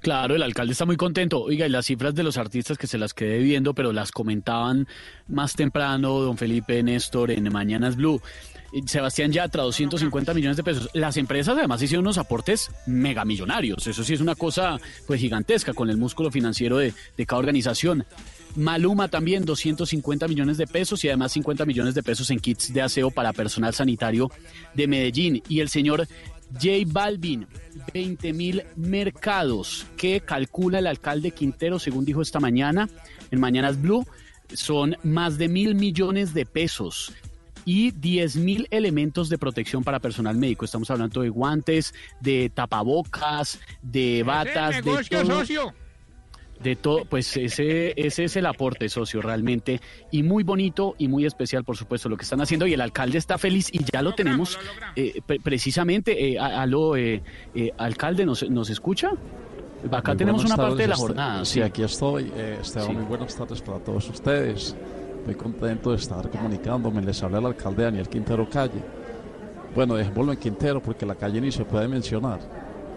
Claro, 0.02 0.35
el 0.35 0.43
alcalde 0.43 0.73
está 0.73 0.85
muy 0.85 0.95
contento. 0.95 1.41
Oiga, 1.41 1.65
y 1.65 1.69
las 1.69 1.88
cifras 1.88 2.15
de 2.15 2.23
los 2.23 2.38
artistas 2.38 2.77
que 2.77 2.88
se 2.88 2.97
las 2.97 3.14
quedé 3.14 3.39
viendo, 3.39 3.73
pero 3.73 3.91
las 3.91 4.11
comentaban 4.11 4.88
más 5.27 5.56
temprano 5.56 6.19
don 6.19 6.38
Felipe 6.38 6.81
Néstor 6.84 7.31
en 7.31 7.52
Mañanas 7.52 7.95
Blue. 7.95 8.22
Sebastián 8.85 9.31
Yatra, 9.31 9.63
250 9.63 10.33
millones 10.33 10.57
de 10.57 10.63
pesos. 10.63 10.89
Las 10.93 11.17
empresas 11.17 11.57
además 11.57 11.81
hicieron 11.81 12.05
unos 12.05 12.17
aportes 12.17 12.71
megamillonarios. 12.85 13.87
Eso 13.87 14.03
sí 14.03 14.13
es 14.13 14.21
una 14.21 14.35
cosa 14.35 14.79
pues 15.07 15.21
gigantesca 15.21 15.73
con 15.73 15.89
el 15.89 15.97
músculo 15.97 16.31
financiero 16.31 16.77
de, 16.77 16.93
de 17.15 17.25
cada 17.25 17.39
organización. 17.39 18.05
Maluma 18.55 19.07
también 19.09 19.45
250 19.45 20.27
millones 20.27 20.57
de 20.57 20.67
pesos 20.67 21.03
y 21.03 21.09
además 21.09 21.33
50 21.33 21.65
millones 21.65 21.93
de 21.93 22.03
pesos 22.03 22.29
en 22.31 22.39
kits 22.39 22.73
de 22.73 22.81
aseo 22.81 23.11
para 23.11 23.33
personal 23.33 23.73
sanitario 23.73 24.31
de 24.73 24.87
Medellín. 24.87 25.43
Y 25.49 25.59
el 25.59 25.69
señor 25.69 26.07
J 26.53 26.69
Balvin, 26.87 27.47
20 27.93 28.33
mil 28.33 28.63
mercados 28.75 29.85
que 29.97 30.21
calcula 30.21 30.79
el 30.79 30.87
alcalde 30.87 31.31
Quintero, 31.31 31.79
según 31.79 32.05
dijo 32.05 32.21
esta 32.21 32.39
mañana 32.39 32.89
en 33.31 33.39
Mañanas 33.39 33.81
Blue, 33.81 34.05
son 34.53 34.95
más 35.03 35.37
de 35.37 35.49
mil 35.49 35.75
millones 35.75 36.33
de 36.33 36.45
pesos 36.45 37.13
y 37.65 37.91
10 37.91 38.37
mil 38.37 38.67
elementos 38.71 39.27
de 39.29 39.37
protección 39.37 39.83
para 39.83 39.99
personal 39.99 40.37
médico. 40.37 40.63
Estamos 40.65 40.89
hablando 40.91 41.21
de 41.21 41.29
guantes, 41.29 41.93
de 42.21 42.49
tapabocas, 42.53 43.59
de 43.81 44.23
batas, 44.23 44.75
de 44.77 44.83
todo. 44.83 45.25
socio. 45.25 45.73
De 46.63 46.77
todo, 46.77 47.03
pues 47.03 47.35
ese, 47.35 47.93
ese 47.97 48.23
es 48.23 48.35
el 48.37 48.45
aporte 48.45 48.87
socio 48.87 49.21
realmente 49.21 49.81
y 50.09 50.23
muy 50.23 50.41
bonito 50.43 50.95
y 50.97 51.09
muy 51.09 51.25
especial 51.25 51.65
por 51.65 51.75
supuesto 51.75 52.07
lo 52.07 52.15
que 52.15 52.23
están 52.23 52.39
haciendo 52.39 52.65
y 52.65 52.73
el 52.73 52.79
alcalde 52.79 53.17
está 53.17 53.37
feliz 53.37 53.67
y 53.73 53.81
ya 53.91 54.01
lo 54.01 54.15
tenemos 54.15 54.57
eh, 54.95 55.19
pre- 55.27 55.41
precisamente, 55.41 56.29
eh, 56.31 56.39
a- 56.39 56.63
eh, 56.95 57.21
eh, 57.55 57.71
alcalde, 57.77 58.25
¿nos, 58.25 58.49
¿nos 58.49 58.69
escucha? 58.69 59.11
Acá 59.91 60.11
Muy 60.13 60.17
tenemos 60.17 60.45
una 60.45 60.55
parte 60.55 60.83
de 60.83 60.87
la 60.87 60.95
tardes, 60.95 60.99
este- 60.99 61.07
jornada. 61.07 61.45
Sí, 61.45 61.61
aquí 61.61 61.83
estoy. 61.83 62.31
Eh, 62.33 62.57
Esteban, 62.61 62.87
Sí. 62.87 62.93
muy 62.93 63.03
buenas 63.03 63.35
tardes 63.35 63.61
para 63.61 63.79
todos 63.79 64.09
ustedes. 64.09 64.77
Muy 65.26 65.34
contento 65.34 65.89
de 65.89 65.97
estar 65.97 66.30
comunicándome. 66.30 67.02
Les 67.02 67.22
habla 67.23 67.39
el 67.39 67.47
alcalde 67.47 67.84
Daniel 67.84 68.07
Quintero 68.07 68.47
Calle. 68.47 68.80
Bueno, 69.73 69.95
dejémoslo 69.95 70.34
en 70.34 70.39
Quintero 70.39 70.80
porque 70.80 71.03
la 71.03 71.15
calle 71.15 71.41
ni 71.41 71.52
se 71.52 71.65
puede 71.65 71.88
mencionar. 71.88 72.39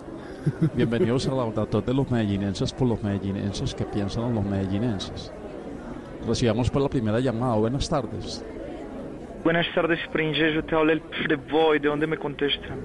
Bienvenidos 0.74 1.26
al 1.26 1.38
laboratorio 1.38 1.86
de 1.86 1.94
los 1.94 2.10
medellinenses 2.10 2.72
por 2.74 2.86
los 2.86 3.02
medellinenses 3.02 3.74
que 3.74 3.84
piensan 3.84 4.24
en 4.24 4.34
los 4.34 4.44
medellinenses. 4.44 5.32
Recibamos 6.26 6.70
por 6.70 6.82
la 6.82 6.90
primera 6.90 7.18
llamada. 7.18 7.54
Buenas 7.54 7.88
tardes. 7.88 8.44
Buenas 9.42 9.66
tardes, 9.74 9.98
Princeso. 10.12 10.62
Te 10.64 10.74
habla 10.76 10.92
el 10.92 11.02
Boy. 11.50 11.78
¿De 11.78 11.88
dónde 11.88 12.06
me 12.06 12.18
contestan? 12.18 12.78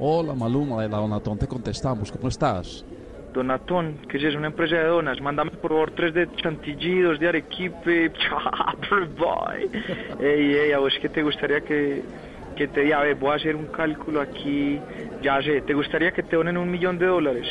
Hola 0.00 0.32
Maluma, 0.34 0.82
de 0.82 0.88
la 0.88 0.96
Donatón 0.96 1.36
te 1.36 1.46
contestamos. 1.46 2.10
¿Cómo 2.10 2.28
estás? 2.28 2.84
Donatón, 3.38 3.98
¿qué 4.08 4.16
es? 4.16 4.34
Una 4.34 4.48
empresa 4.48 4.74
de 4.74 4.84
donas. 4.84 5.20
Mándame 5.20 5.52
por 5.52 5.70
favor 5.70 5.92
tres 5.92 6.12
de 6.12 6.28
chantilly, 6.42 7.02
dos 7.02 7.20
de 7.20 7.28
arequipe. 7.28 8.10
Boy. 9.16 9.70
Ey, 10.18 10.54
ey, 10.56 10.72
¿a 10.72 10.78
vos 10.78 10.92
qué 11.00 11.08
te 11.08 11.22
gustaría 11.22 11.60
que, 11.60 12.02
que 12.56 12.66
te 12.66 12.80
diga? 12.80 12.98
A 12.98 13.04
ver, 13.04 13.14
voy 13.14 13.30
a 13.30 13.34
hacer 13.34 13.54
un 13.54 13.66
cálculo 13.66 14.20
aquí. 14.20 14.80
Ya 15.22 15.40
sé, 15.40 15.60
¿te 15.60 15.72
gustaría 15.72 16.10
que 16.10 16.24
te 16.24 16.34
donen 16.34 16.56
un 16.56 16.68
millón 16.68 16.98
de 16.98 17.06
dólares? 17.06 17.46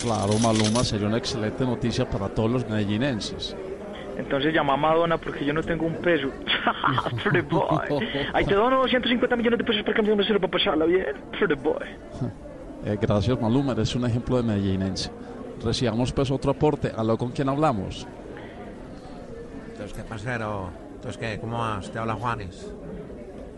Claro, 0.00 0.38
Maluma, 0.42 0.82
sería 0.82 1.06
una 1.06 1.18
excelente 1.18 1.64
noticia 1.64 2.08
para 2.08 2.30
todos 2.30 2.50
los 2.50 2.66
medellinenses. 2.66 3.54
Entonces 4.16 4.54
llama 4.54 4.74
a 4.74 4.76
Madonna 4.78 5.18
porque 5.18 5.44
yo 5.44 5.52
no 5.52 5.62
tengo 5.62 5.84
un 5.84 5.96
peso. 5.96 6.30
Pretty 7.22 7.42
boy. 7.42 7.78
Ahí 8.32 8.46
te 8.46 8.54
dono 8.54 8.80
250 8.82 9.36
millones 9.36 9.58
de 9.58 9.64
pesos 9.64 9.82
para 9.82 9.94
cambiar 9.94 10.18
un 10.18 10.26
para 10.26 10.50
pasarla 10.50 10.86
bien. 10.86 11.16
Pretty 11.38 11.54
boy. 11.54 11.84
Eh, 12.84 12.98
gracias, 13.00 13.40
Maluma, 13.40 13.72
eres 13.72 13.94
un 13.94 14.04
ejemplo 14.04 14.36
de 14.36 14.42
medellinense. 14.42 15.10
Recibamos 15.62 16.12
pues 16.12 16.30
otro 16.30 16.50
aporte. 16.50 16.92
¿Aló 16.94 17.16
con 17.16 17.30
quién 17.30 17.48
hablamos? 17.48 18.06
Entonces, 19.70 19.96
¿qué 19.96 20.02
pasero? 20.02 20.68
Entonces, 20.96 21.16
¿qué? 21.16 21.40
¿Cómo 21.40 21.58
vas? 21.58 21.90
Te 21.90 21.98
habla 21.98 22.14
Juanes. 22.14 22.70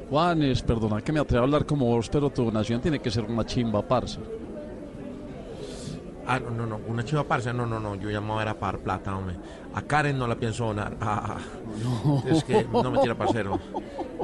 Juanes, 0.09 0.62
perdona 0.62 1.03
que 1.03 1.12
me 1.12 1.19
atrevo 1.19 1.43
a 1.43 1.44
hablar 1.47 1.66
como 1.66 1.86
vos, 1.86 2.09
pero 2.09 2.31
tu 2.31 2.44
donación 2.44 2.81
tiene 2.81 3.01
que 3.01 3.11
ser 3.11 3.24
una 3.24 3.44
chimba, 3.44 3.82
parce. 3.82 4.20
Ah, 6.28 6.39
no, 6.39 6.51
no, 6.51 6.66
no, 6.66 6.81
una 6.89 7.05
chiva 7.05 7.24
parce, 7.24 7.53
no, 7.53 7.66
no, 7.66 7.78
no, 7.78 7.94
yo 7.97 8.11
llamaba 8.11 8.43
era 8.43 8.55
para 8.55 8.78
plata, 8.78 9.16
hombre. 9.16 9.36
A 9.74 9.82
Karen 9.82 10.19
no 10.19 10.27
la 10.27 10.36
pienso 10.36 10.66
donar. 10.66 10.97
Ah, 11.01 11.39
es 12.27 12.44
que 12.44 12.65
no 12.65 12.90
me 12.90 12.98
tira 13.01 13.16
parcero. 13.16 13.59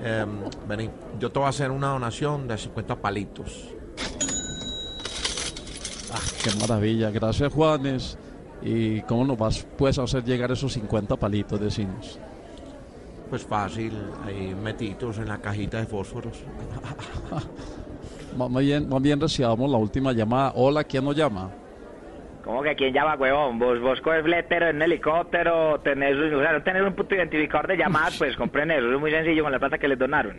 Em, 0.02 0.28
vení, 0.68 0.90
yo 1.18 1.30
te 1.30 1.38
voy 1.38 1.46
a 1.46 1.50
hacer 1.50 1.70
una 1.70 1.88
donación 1.88 2.46
de 2.46 2.58
50 2.58 2.96
palitos. 2.96 3.68
Ah, 6.12 6.20
qué 6.44 6.50
maravilla, 6.60 7.10
gracias, 7.10 7.52
Juanes. 7.52 8.18
¿Y 8.60 9.00
cómo 9.02 9.24
nos 9.24 9.38
vas 9.38 9.66
puedes 9.76 9.98
hacer 9.98 10.22
llegar 10.24 10.52
esos 10.52 10.72
50 10.72 11.16
palitos, 11.16 11.58
decimos? 11.58 12.20
Pues 13.30 13.44
fácil, 13.44 13.92
ahí 14.26 14.54
metidos 14.54 15.18
en 15.18 15.28
la 15.28 15.38
cajita 15.38 15.78
de 15.78 15.86
fósforos. 15.86 16.44
Más 18.36 18.50
más 18.50 18.62
bien, 18.62 18.88
más 18.88 19.00
bien 19.00 19.20
recibamos 19.20 19.70
la 19.70 19.78
última 19.78 20.12
llamada. 20.12 20.52
Hola, 20.54 20.84
¿quién 20.84 21.04
nos 21.04 21.16
llama? 21.16 21.50
¿Cómo 22.44 22.62
que 22.62 22.74
quién 22.74 22.92
llama, 22.92 23.14
huevón? 23.14 23.58
Vos, 23.58 23.80
vos 23.80 24.00
coges 24.00 24.22
fletero 24.22 24.68
en 24.68 24.76
un 24.76 24.82
helicóptero, 24.82 25.80
tenés, 25.80 26.16
o 26.16 26.40
sea, 26.40 26.52
no 26.52 26.62
tenés 26.62 26.82
un 26.82 26.94
puto 26.94 27.14
identificador 27.14 27.68
de 27.68 27.78
llamadas, 27.78 28.16
pues 28.18 28.36
compren 28.36 28.70
eso, 28.70 28.92
es 28.92 29.00
muy 29.00 29.10
sencillo 29.10 29.44
con 29.44 29.52
la 29.52 29.58
plata 29.58 29.78
que 29.78 29.88
les 29.88 29.98
donaron. 29.98 30.36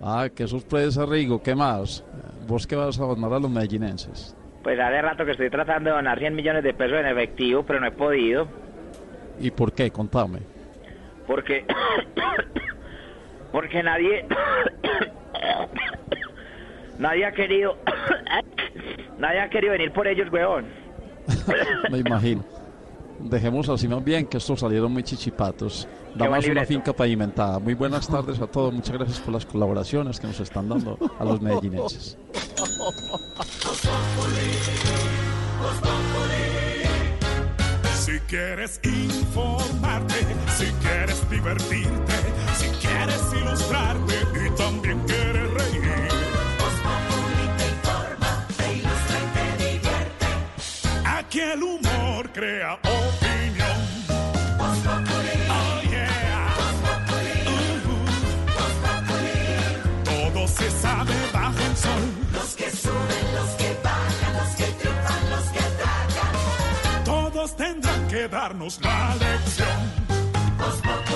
Ah, 0.00 0.28
qué 0.34 0.46
sorpresa, 0.46 1.04
Rigo. 1.04 1.42
¿Qué 1.42 1.54
más? 1.54 2.04
¿Vos 2.46 2.66
qué 2.66 2.76
vas 2.76 2.98
a 3.00 3.04
donar 3.04 3.32
a 3.32 3.38
los 3.40 3.50
medellinenses? 3.50 4.37
Pues 4.62 4.78
hace 4.78 5.02
rato 5.02 5.24
que 5.24 5.32
estoy 5.32 5.50
tratando 5.50 5.90
de 5.90 5.96
donar 5.96 6.18
100 6.18 6.34
millones 6.34 6.62
de 6.64 6.74
pesos 6.74 6.98
en 6.98 7.06
efectivo, 7.06 7.64
pero 7.64 7.80
no 7.80 7.86
he 7.86 7.92
podido, 7.92 8.48
¿Y 9.40 9.50
por 9.50 9.72
qué? 9.72 9.90
Contame. 9.90 10.40
porque... 11.26 11.64
porque 13.52 13.82
nadie... 13.82 14.26
nadie 16.98 17.24
ha 17.24 17.32
querido... 17.32 17.78
nadie 19.18 19.40
ha 19.40 19.48
querido 19.48 19.72
venir 19.72 19.92
por 19.92 20.06
ellos, 20.08 20.28
huevón. 20.32 20.66
Me 21.90 21.98
imagino. 21.98 22.44
Dejemos 23.20 23.68
así 23.68 23.88
más 23.88 24.04
bien 24.04 24.26
que 24.26 24.38
estos 24.38 24.60
salieron 24.60 24.92
muy 24.92 25.02
chichipatos. 25.02 25.88
Damos 26.14 26.46
una 26.46 26.64
finca 26.64 26.92
pavimentada. 26.92 27.58
Muy 27.58 27.74
buenas 27.74 28.06
tardes 28.06 28.40
a 28.40 28.46
todos. 28.46 28.72
Muchas 28.72 28.96
gracias 28.96 29.20
por 29.20 29.34
las 29.34 29.44
colaboraciones 29.44 30.20
que 30.20 30.26
nos 30.26 30.40
están 30.40 30.68
dando 30.68 30.98
a 31.18 31.24
los 31.24 31.40
medellinenses. 31.40 32.16
Si 37.94 38.18
quieres 38.20 38.80
informarte, 38.84 40.14
si 40.56 40.66
quieres 40.80 41.30
divertirte, 41.30 42.14
si 42.56 42.66
quieres 42.86 43.22
ilustrarte 43.34 44.07
Aquí 51.38 51.46
el 51.52 51.62
humor 51.62 52.32
crea 52.32 52.74
opinión. 52.74 53.78
Oh, 55.48 55.80
yeah. 55.88 56.56
Uh-huh. 57.46 58.04
Todo 60.04 60.48
se 60.48 60.68
sabe 60.68 61.14
bajo 61.32 61.60
el 61.60 61.76
sol. 61.76 62.02
Los 62.32 62.56
que 62.56 62.70
suben, 62.72 63.34
los 63.36 63.50
que 63.50 63.76
bajan, 63.84 64.36
los 64.36 64.56
que 64.56 64.64
triunfan, 64.64 65.30
los 65.30 65.44
que 65.50 65.60
atacan. 65.60 67.04
Todos 67.04 67.56
tendrán 67.56 68.08
que 68.08 68.26
darnos 68.26 68.80
la 68.82 69.14
lección. 69.14 69.92
El 70.58 71.07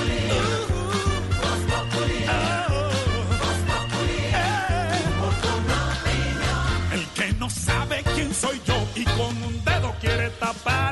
tapar 10.40 10.91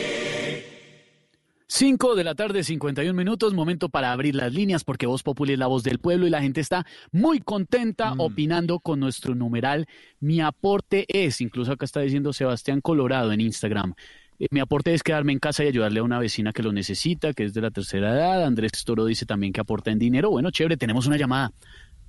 5 1.73 2.15
de 2.15 2.25
la 2.25 2.35
tarde, 2.35 2.65
51 2.65 3.13
minutos, 3.13 3.53
momento 3.53 3.87
para 3.87 4.11
abrir 4.11 4.35
las 4.35 4.53
líneas 4.53 4.83
porque 4.83 5.05
Voz 5.05 5.23
Populi 5.23 5.53
es 5.53 5.59
la 5.59 5.67
voz 5.67 5.83
del 5.83 5.99
pueblo 5.99 6.27
y 6.27 6.29
la 6.29 6.41
gente 6.41 6.59
está 6.59 6.85
muy 7.13 7.39
contenta 7.39 8.11
opinando 8.17 8.79
con 8.79 8.99
nuestro 8.99 9.35
numeral. 9.35 9.87
Mi 10.19 10.41
aporte 10.41 11.05
es, 11.07 11.39
incluso 11.39 11.71
acá 11.71 11.85
está 11.85 12.01
diciendo 12.01 12.33
Sebastián 12.33 12.81
Colorado 12.81 13.31
en 13.31 13.39
Instagram. 13.39 13.93
eh, 14.37 14.47
Mi 14.51 14.59
aporte 14.59 14.93
es 14.93 15.01
quedarme 15.01 15.31
en 15.31 15.39
casa 15.39 15.63
y 15.63 15.67
ayudarle 15.67 16.01
a 16.01 16.03
una 16.03 16.19
vecina 16.19 16.51
que 16.51 16.61
lo 16.61 16.73
necesita, 16.73 17.31
que 17.31 17.45
es 17.45 17.53
de 17.53 17.61
la 17.61 17.71
tercera 17.71 18.15
edad. 18.15 18.43
Andrés 18.43 18.83
Toro 18.83 19.05
dice 19.05 19.25
también 19.25 19.53
que 19.53 19.61
aporta 19.61 19.91
en 19.91 19.97
dinero. 19.97 20.29
Bueno, 20.29 20.51
chévere, 20.51 20.75
tenemos 20.75 21.07
una 21.07 21.15
llamada. 21.15 21.53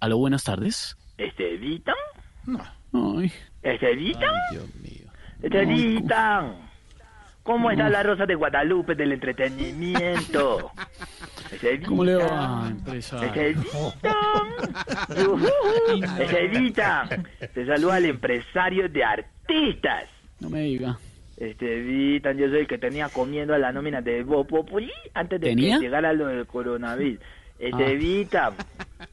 Aló, 0.00 0.18
buenas 0.18 0.42
tardes. 0.42 0.96
¿Estevitan? 1.16 1.94
Ay. 2.92 3.30
¿Estevitan? 3.62 4.34
Estevitan. 5.40 6.61
¿Cómo 7.42 7.70
está 7.70 7.88
la 7.88 8.02
Rosa 8.02 8.24
de 8.24 8.34
Guadalupe 8.34 8.94
del 8.94 9.12
entretenimiento? 9.12 10.70
¿Cómo 11.86 12.04
le 12.04 12.14
va, 12.16 12.68
empresario? 12.70 13.58
Ujú. 15.10 15.48
Estevitan. 16.20 17.26
Te 17.52 17.66
saluda 17.66 17.98
el 17.98 18.06
empresario 18.06 18.88
de 18.88 19.04
artistas. 19.04 20.04
No 20.40 20.50
me 20.50 20.60
diga. 20.62 20.98
Estevitan, 21.36 22.38
yo 22.38 22.48
soy 22.48 22.60
el 22.60 22.66
que 22.68 22.78
tenía 22.78 23.08
comiendo 23.08 23.54
a 23.54 23.58
la 23.58 23.72
nómina 23.72 24.00
de 24.00 24.24
Populi 24.24 24.92
antes 25.12 25.40
de 25.40 25.48
¿Tenía? 25.48 25.78
que 25.78 25.84
llegara 25.84 26.12
lo 26.12 26.26
del 26.28 26.46
coronavirus. 26.46 27.18
Estevitan, 27.58 28.54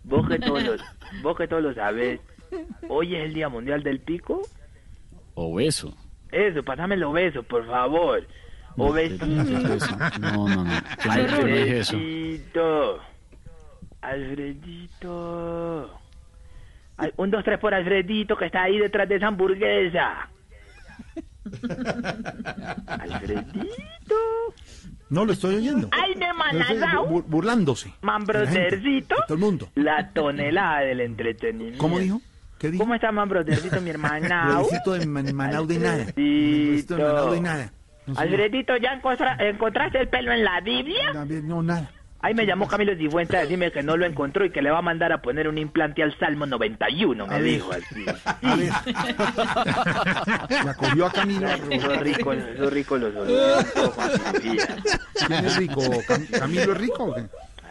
vos 0.04 0.28
que 0.28 0.38
todos 0.40 0.64
los, 0.64 0.82
vos 1.24 1.36
que 1.36 1.48
todos 1.48 1.64
lo 1.64 1.74
sabés, 1.74 2.20
hoy 2.88 3.16
es 3.16 3.26
el 3.26 3.34
Día 3.34 3.50
Mundial 3.50 3.82
del 3.84 4.00
Pico. 4.00 4.42
Obeso. 5.34 5.96
Eso, 6.32 6.64
pásamelo 6.64 7.12
beso, 7.12 7.44
por 7.44 7.66
favor. 7.68 8.26
Obesito. 8.78 9.26
No, 9.26 10.48
no, 10.48 10.64
no. 10.64 10.66
Yo 11.04 11.14
no, 11.14 11.28
yo 11.28 11.38
no 11.42 11.46
dije 11.48 11.80
eso. 11.80 11.96
Alfredito. 11.98 13.00
Alfredito. 14.02 16.00
Ay, 16.98 17.12
un, 17.18 17.32
dos, 17.32 17.44
tres 17.44 17.60
por 17.60 17.74
Alfredito 17.74 18.38
que 18.38 18.46
está 18.46 18.64
ahí 18.64 18.78
detrás 18.78 19.08
de 19.10 19.16
esa 19.18 19.28
hamburguesa. 19.28 20.30
Alfredito. 22.88 24.16
No 25.10 25.26
lo 25.26 25.34
estoy 25.34 25.56
oyendo. 25.56 25.90
Ay, 25.92 26.12
estoy 26.14 26.28
Manazao. 26.34 27.08
bu- 27.10 27.24
burlándose. 27.26 27.92
De 28.02 29.02
todo 29.26 29.34
el 29.36 29.38
mundo. 29.40 29.70
La 29.76 30.12
tonelada 30.14 30.82
del 30.82 31.02
entretenimiento. 31.02 31.80
¿Cómo 31.80 32.00
dijo? 32.00 32.22
¿Qué 32.60 32.70
dijo? 32.72 32.84
¿Cómo 32.84 32.94
está, 32.94 33.12
man 33.12 33.28
mi 33.82 33.90
hermana? 33.90 34.46
Brothercito 34.48 34.94
de 34.94 35.06
Man- 35.06 35.26
de 35.26 35.80
nada. 35.80 36.06
De 36.16 36.86
Manau 36.98 37.32
de 37.32 37.42
nada. 37.42 37.72
No 38.06 38.16
sé. 38.16 38.22
Alfredito, 38.22 38.76
¿ya 38.78 38.94
encontra- 38.94 39.38
encontraste 39.40 40.00
el 40.02 40.08
pelo 40.10 40.32
en 40.32 40.44
la 40.44 40.60
Biblia? 40.62 41.14
No, 41.44 41.64
nada. 41.64 41.90
Ahí 42.22 42.34
me 42.34 42.46
llamó 42.46 42.68
Camilo 42.68 42.94
Cifuentes 42.98 43.34
a 43.38 43.42
decirme 43.44 43.72
que 43.72 43.82
no 43.82 43.96
lo 43.96 44.06
encontró 44.06 44.44
y 44.44 44.50
que 44.52 44.62
le 44.62 44.70
va 44.70 44.80
a 44.80 44.82
mandar 44.82 45.14
a 45.14 45.22
poner 45.22 45.48
un 45.48 45.58
implante 45.58 46.04
al 46.04 46.18
Salmo 46.20 46.46
91, 46.46 47.26
me 47.26 47.34
A 47.34 47.38
ver. 47.38 47.46
dijo 47.46 47.72
así. 47.72 48.06
A 48.42 48.56
ver. 48.58 48.74
La 50.66 50.74
cogió 50.74 51.06
a 51.06 51.12
Camilo. 51.14 51.48
Son 51.80 52.00
ricos, 52.02 52.38
son 52.58 52.72
ricos 52.72 53.00
los 53.00 53.16
olores. 53.16 53.68
¿Quién 55.28 55.46
es 55.46 55.56
rico? 55.58 55.82
¿Cam- 56.08 56.40
¿Camilo 56.40 56.72
es 56.74 56.78
rico 56.78 57.04
o 57.06 57.16
qué? 57.16 57.24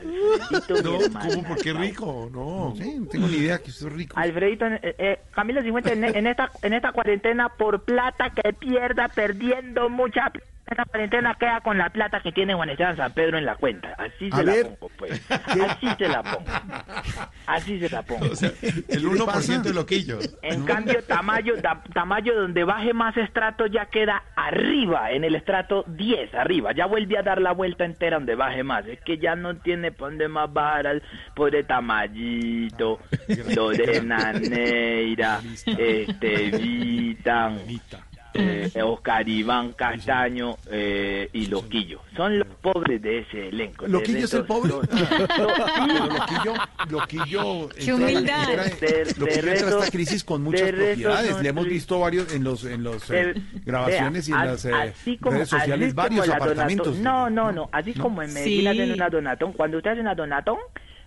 No, 0.02 0.98
¿cómo? 0.98 1.44
¿Por 1.48 1.62
qué 1.62 1.72
rico? 1.72 2.28
No, 2.32 2.74
sí, 2.76 2.94
no 2.98 3.06
tengo 3.06 3.26
ni 3.26 3.36
idea 3.36 3.58
que 3.58 3.70
soy 3.70 3.90
rico. 3.90 4.14
Alfredito, 4.18 4.66
eh, 4.66 4.80
eh, 4.82 5.20
Camilo 5.32 5.62
Cifuentes, 5.62 5.92
en, 5.92 6.04
en 6.04 6.26
esta, 6.26 6.50
en 6.62 6.72
esta 6.72 6.92
cuarentena, 6.92 7.48
por 7.48 7.82
plata 7.84 8.30
que 8.30 8.52
pierda, 8.52 9.08
perdiendo 9.08 9.88
mucha 9.88 10.30
plata, 10.30 10.46
esta 10.70 10.84
cuarentena 10.84 11.34
queda 11.34 11.60
con 11.60 11.78
la 11.78 11.90
plata 11.90 12.20
que 12.20 12.32
tiene 12.32 12.54
Juan 12.54 12.70
Esteban 12.70 12.96
San 12.96 13.12
Pedro 13.12 13.38
en 13.38 13.44
la 13.44 13.56
cuenta. 13.56 13.94
Así 13.98 14.28
A 14.32 14.36
se 14.36 14.44
la 14.44 14.52
ver. 14.52 14.66
pongo, 14.78 14.90
pues. 14.96 15.30
Así 15.30 15.88
se 15.98 16.08
la 16.08 16.22
pongo. 16.22 16.44
Así 17.46 17.80
se 17.80 17.88
la 17.88 18.02
pongo. 18.02 18.26
el 18.26 19.04
1% 19.06 19.62
de 19.62 19.72
loquillo. 19.74 20.18
En 20.42 20.64
cambio, 20.64 21.02
Tamayo, 21.04 21.56
da- 21.60 21.82
Tamayo 21.94 22.34
donde 22.40 22.64
baje 22.64 22.92
más 22.92 23.16
estrato 23.16 23.66
ya 23.66 23.86
queda 23.86 24.22
arriba, 24.36 25.10
en 25.12 25.24
el 25.24 25.34
estrato 25.34 25.84
10, 25.88 26.34
arriba. 26.34 26.72
Ya 26.72 26.86
vuelve 26.86 27.18
a 27.18 27.22
dar 27.22 27.40
la 27.40 27.52
vuelta 27.52 27.84
entera 27.84 28.16
donde 28.18 28.34
baje 28.34 28.62
más. 28.62 28.86
Es 28.86 29.00
que 29.00 29.18
ya 29.18 29.34
no 29.34 29.56
tiene 29.56 29.92
por 29.92 30.10
dónde 30.10 30.28
más 30.28 30.52
bajar 30.52 30.86
al 30.86 31.02
pobre 31.34 31.64
Tamayito, 31.64 32.98
Lorena 33.56 34.32
Neira, 34.32 35.40
este 35.66 36.50
Vitan, 36.58 37.58
eh, 38.34 38.70
Oscar 38.82 39.28
Iván 39.28 39.72
Castaño 39.72 40.56
eh, 40.70 41.28
y 41.32 41.46
Loquillo. 41.46 42.00
Son 42.16 42.38
los 42.38 42.46
pobres 42.60 43.00
de 43.02 43.20
ese 43.20 43.48
elenco. 43.48 43.86
¿Loquillo 43.86 44.24
es 44.24 44.34
el 44.34 44.44
pobre? 44.44 44.72
Loquillo, 45.58 46.54
Loquillo 46.90 47.68
Qué 47.70 47.94
humildad. 47.94 48.50
entra- 48.50 48.64
De- 48.64 49.04
Loquillo 49.18 49.24
de 49.26 49.50
entra 49.52 49.68
a 49.68 49.78
esta 49.80 49.90
crisis 49.90 50.24
con 50.24 50.42
muchas 50.42 50.70
propiedades. 50.72 51.40
Le 51.42 51.48
hemos 51.48 51.66
visto 51.66 51.98
varios 52.00 52.32
en 52.34 52.44
los 52.44 52.64
en 52.64 52.82
los 52.84 53.10
Eh, 53.10 53.34
grabaciones 53.64 54.28
y 54.28 54.32
en 54.32 54.38
las 54.38 54.64
eh, 54.64 54.94
como- 55.20 55.34
redes 55.36 55.48
sociales 55.48 55.94
varios 55.94 56.28
apartamentos. 56.28 56.98
Donatón- 56.98 57.02
No, 57.02 57.30
no, 57.30 57.52
no. 57.52 57.68
Así 57.72 57.94
como 57.94 58.22
en 58.22 58.32
Medellín 58.32 58.60
Sí. 58.60 58.66
hacen 58.68 58.92
una 58.92 59.08
donatón. 59.10 59.52
Cuando 59.52 59.78
usted 59.78 59.90
hace 59.92 60.00
una 60.00 60.14
donatón, 60.14 60.58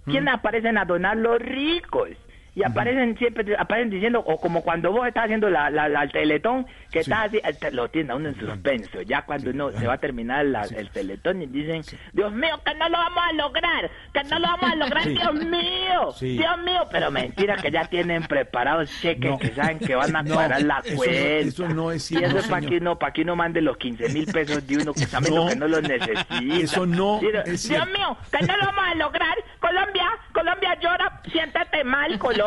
¿quién 0.06 0.27
aparecen 0.27 0.77
a 0.77 0.85
donar 0.85 1.18
los 1.18 1.39
ricos? 1.39 2.10
Y 2.53 2.64
aparecen 2.65 3.18
siempre, 3.18 3.56
aparecen 3.57 3.90
diciendo, 3.91 4.19
o 4.19 4.38
como 4.40 4.61
cuando 4.61 4.91
vos 4.91 5.07
estás 5.07 5.23
haciendo 5.23 5.49
la, 5.49 5.69
la, 5.69 5.88
la- 5.88 6.03
el 6.03 6.11
teletón, 6.11 6.65
que 6.91 6.99
estás 6.99 7.28
así, 7.28 7.38
eh, 7.38 7.72
lo 7.72 7.90
tiene 7.90 8.11
a 8.11 8.15
uno 8.18 8.28
en 8.28 8.36
suspenso. 8.38 9.02
Ya 9.03 9.22
cuando 9.22 9.52
uno 9.52 9.72
se 9.72 9.88
va 9.88 9.94
a 9.94 9.98
terminar 9.98 10.45
la- 10.45 10.64
el 10.64 10.90
teletón 10.90 11.41
y 11.41 11.45
dicen, 11.48 11.82
Dios 12.11 12.34
mío, 12.34 12.60
que 12.65 12.73
no 12.76 12.90
lo 12.90 12.98
vamos 12.98 13.23
a 13.30 13.34
lograr, 13.34 13.90
que 14.14 14.23
no 14.26 14.40
lo 14.40 14.48
vamos 14.48 14.69
a 14.69 14.76
lograr, 14.76 15.03
Sí. 15.03 15.10
Dios 15.14 15.34
mío, 15.45 16.11
Sí. 16.14 16.38
Dios 16.38 16.57
mío. 16.65 16.82
Pero 16.91 17.10
mentira, 17.10 17.56
que 17.56 17.72
ya 17.72 17.86
tienen 17.86 18.23
preparados 18.23 18.90
cheques 18.99 19.32
No. 19.32 19.38
que 19.40 19.48
saben 19.52 19.80
que 19.80 19.95
van 19.95 20.14
a 20.14 20.22
No, 20.23 20.36
la 20.36 20.57
eso 20.57 20.91
no- 20.91 20.98
cuenta. 20.98 21.15
eso 21.15 21.69
no 21.69 21.91
es 21.91 22.11
Y 22.11 22.15
cierto, 22.18 22.28
eso 22.28 22.40
es 22.40 22.48
para 22.48 22.68
que 22.68 22.78
uno, 22.78 22.99
para 22.99 23.14
que 23.14 23.22
uno 23.22 23.36
mande 23.38 23.61
los 23.61 23.78
15 23.78 24.10
mil 24.10 24.26
pesos 24.26 24.68
de 24.68 24.76
uno 24.76 24.94
que 24.94 25.06
sabiendo 25.06 25.44
No. 25.45 25.49
que 25.49 25.56
no 25.56 25.68
los 25.69 25.84
necesita. 25.84 26.26
Eso 26.61 26.86
no 26.86 27.15
es 27.22 27.45
Dios 27.45 27.61
cierto. 27.61 27.86
mío, 27.98 28.18
que 28.30 28.45
no 28.45 28.57
lo 28.57 28.65
vamos 28.65 28.84
a 28.91 28.95
lograr. 28.95 29.36
Colombia, 29.61 30.06
Colombia 30.34 30.78
llora, 30.82 31.22
siéntate 31.32 31.84
mal, 31.86 32.19
Colombia. 32.19 32.41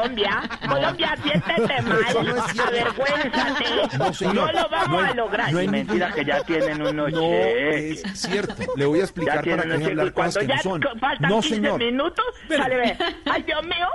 Colombia, 0.68 1.16
siéntete 1.22 1.82
mal, 1.82 2.26
no 2.26 2.62
avergüénzate. 2.64 3.98
No, 3.98 4.12
señor. 4.12 4.34
No 4.34 4.62
lo 4.62 4.68
vamos 4.68 4.88
No 4.88 4.98
hay- 5.00 5.10
a 5.10 5.14
lograr. 5.14 5.52
no 5.52 5.58
hay 5.58 5.68
mentira 5.68 6.12
que 6.12 6.24
ya 6.24 6.42
tienen 6.42 6.82
unos 6.82 7.12
No 7.12 7.20
es 7.32 8.02
cierto. 8.14 8.54
Le 8.76 8.84
voy 8.86 9.00
a 9.00 9.04
explicar 9.04 9.44
para 9.44 9.62
que 9.62 9.68
de 9.78 9.84
hablar 9.86 10.12
cosas 10.12 10.36
que 10.38 10.46
ya 10.46 10.56
no 10.56 10.62
son. 10.62 10.82
faltan 11.00 11.30
No, 11.30 11.40
15 11.40 11.54
señor. 11.54 11.78
minutos, 11.78 12.24
sale 12.48 12.76
ve. 12.76 12.96
Ay, 13.30 13.42
Dios 13.42 13.62
mío, 13.64 13.88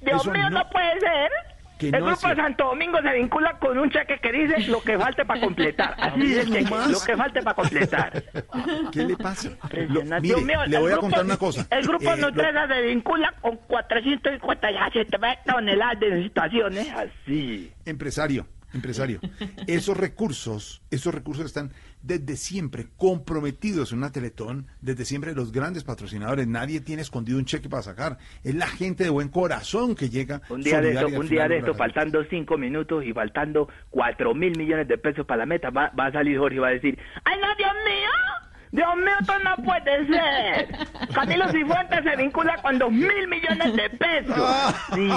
Dios 0.00 0.20
Eso 0.22 0.30
mío, 0.30 0.50
no, 0.50 0.58
no- 0.58 0.70
puede 0.70 1.00
ser. 1.00 1.30
Que 1.78 1.88
el 1.88 1.92
no 2.00 2.06
grupo 2.06 2.28
de. 2.28 2.36
Santo 2.36 2.64
Domingo 2.64 2.98
se 3.02 3.12
vincula 3.12 3.58
con 3.58 3.76
un 3.78 3.90
cheque 3.90 4.18
que 4.18 4.32
dice 4.32 4.70
lo 4.70 4.80
que 4.82 4.98
falte 4.98 5.24
para 5.26 5.40
completar. 5.40 5.94
Así 5.98 6.20
dice 6.20 6.40
el 6.42 6.50
cheque, 6.52 6.70
lo 6.88 7.00
que 7.00 7.16
falte 7.16 7.42
para 7.42 7.54
completar. 7.54 8.24
¿Qué 8.92 9.04
le 9.04 9.16
pasa? 9.16 9.50
Lo- 9.88 10.02
mire, 10.20 10.36
mío, 10.42 10.64
le 10.66 10.78
voy 10.78 10.88
a 10.92 10.94
grupo- 10.94 11.00
contar 11.02 11.24
una 11.24 11.36
cosa. 11.36 11.66
El 11.70 11.86
grupo 11.86 12.12
Eh, 12.12 12.16
lo- 12.16 12.30
Nutresa 12.30 12.66
se 12.68 12.82
vincula 12.82 13.34
con 13.42 13.56
457 13.58 15.18
toneladas 15.46 16.00
de 16.00 16.22
situaciones 16.22 16.88
así. 16.90 17.72
Empresario, 17.84 18.46
empresario. 18.72 19.20
Esos 19.66 19.96
recursos, 19.96 20.82
esos 20.90 21.14
recursos 21.14 21.44
están 21.46 21.72
desde 22.06 22.36
siempre 22.36 22.86
comprometidos 22.96 23.92
en 23.92 23.98
una 23.98 24.12
Teletón, 24.12 24.66
desde 24.80 25.04
siempre 25.04 25.34
los 25.34 25.50
grandes 25.50 25.82
patrocinadores. 25.84 26.46
Nadie 26.46 26.80
tiene 26.80 27.02
escondido 27.02 27.38
un 27.38 27.44
cheque 27.44 27.68
para 27.68 27.82
sacar. 27.82 28.18
Es 28.44 28.54
la 28.54 28.68
gente 28.68 29.04
de 29.04 29.10
buen 29.10 29.28
corazón 29.28 29.94
que 29.96 30.08
llega. 30.08 30.40
Un 30.48 30.62
día 30.62 30.80
de 30.80 30.92
esto, 30.92 31.06
un 31.08 31.28
día 31.28 31.48
de 31.48 31.58
esto, 31.58 31.74
faltando 31.74 32.22
cinco 32.30 32.56
minutos 32.56 33.04
y 33.04 33.12
faltando 33.12 33.68
cuatro 33.90 34.34
mil 34.34 34.56
millones 34.56 34.86
de 34.86 34.98
pesos 34.98 35.26
para 35.26 35.38
la 35.38 35.46
meta, 35.46 35.70
va, 35.70 35.90
va 35.98 36.06
a 36.06 36.12
salir 36.12 36.38
Jorge 36.38 36.56
y 36.56 36.60
va 36.60 36.68
a 36.68 36.72
decir, 36.72 36.98
¡ay 37.24 37.36
no, 37.40 37.54
Dios 37.56 37.72
mío! 37.84 38.10
Dios 38.72 38.96
mío, 38.96 39.14
esto 39.20 39.32
no 39.38 39.56
puede 39.64 40.06
ser. 40.06 40.68
Camilo 41.14 41.48
Cifuentes 41.48 42.04
se 42.04 42.16
vincula 42.16 42.56
con 42.62 42.78
dos 42.78 42.92
mil 42.92 43.28
millones 43.28 43.74
de 43.74 43.90
pesos. 43.90 44.74
Sí, 44.92 45.08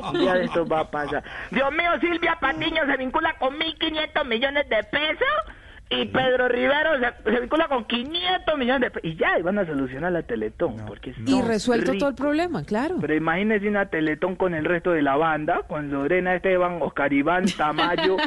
un 0.00 0.18
día 0.18 0.34
de 0.34 0.44
esto 0.44 0.66
va 0.66 0.80
a 0.80 0.90
pasar. 0.90 1.22
Dios 1.50 1.72
mío, 1.72 1.90
Silvia 2.00 2.36
Patiño 2.40 2.84
se 2.86 2.96
vincula 2.98 3.34
con 3.38 3.56
mil 3.56 3.74
quinientos 3.78 4.26
millones 4.26 4.68
de 4.68 4.82
pesos. 4.84 5.28
Y 5.92 6.04
Pedro 6.06 6.46
Rivero 6.48 6.90
se, 7.00 7.30
se 7.32 7.40
vincula 7.40 7.66
con 7.66 7.84
500 7.84 8.56
millones 8.56 8.80
de 8.80 8.90
pesos. 8.92 9.10
Y 9.10 9.16
ya, 9.16 9.36
y 9.38 9.42
van 9.42 9.58
a 9.58 9.66
solucionar 9.66 10.12
la 10.12 10.22
Teletón. 10.22 10.76
porque 10.86 11.10
Y 11.26 11.32
son 11.32 11.48
resuelto 11.48 11.92
todo 11.98 12.10
el 12.10 12.14
problema, 12.14 12.62
claro. 12.62 12.96
Pero 13.00 13.12
imagínese 13.14 13.68
una 13.68 13.86
Teletón 13.86 14.36
con 14.36 14.54
el 14.54 14.64
resto 14.64 14.92
de 14.92 15.02
la 15.02 15.16
banda, 15.16 15.62
con 15.66 15.90
Lorena 15.90 16.36
Esteban, 16.36 16.78
Oscar 16.80 17.12
Iván, 17.12 17.44
Tamayo 17.56 18.18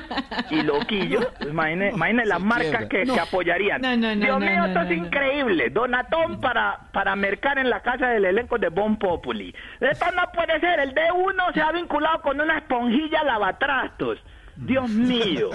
y 0.49 0.61
Loquillo. 0.61 1.31
Imagine, 1.49 1.91
imagine 1.91 2.25
las 2.25 2.41
marcas 2.41 2.85
que, 2.89 3.03
que 3.03 3.19
apoyarían. 3.19 3.81
No, 3.81 3.95
no, 3.95 4.13
no, 4.13 4.25
Dios 4.25 4.39
no, 4.39 4.45
mío, 4.45 4.57
no, 4.57 4.65
esto 4.65 4.83
no, 4.83 4.89
es 4.89 4.97
no. 4.97 5.05
increíble. 5.05 5.69
Donatón 5.69 6.41
para, 6.41 6.89
para 6.91 7.15
mercar 7.15 7.59
en 7.59 7.69
la 7.69 7.81
casa 7.81 8.07
del 8.09 8.25
elenco 8.25 8.57
de 8.57 8.67
Bon 8.67 8.97
Populi. 8.97 9.55
Esto 9.79 10.05
no 10.11 10.23
puede 10.33 10.59
ser. 10.59 10.81
El 10.81 10.93
D1 10.93 11.53
se 11.53 11.61
ha 11.61 11.71
vinculado 11.71 12.21
con 12.23 12.41
una 12.41 12.57
esponjilla 12.57 13.23
lavatrastos. 13.23 14.19
Dios 14.55 14.89
mío. 14.89 15.49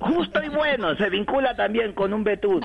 Justo 0.00 0.42
y 0.42 0.48
bueno, 0.48 0.94
se 0.96 1.08
vincula 1.10 1.54
también 1.56 1.92
con 1.92 2.12
un 2.12 2.24
betún. 2.24 2.62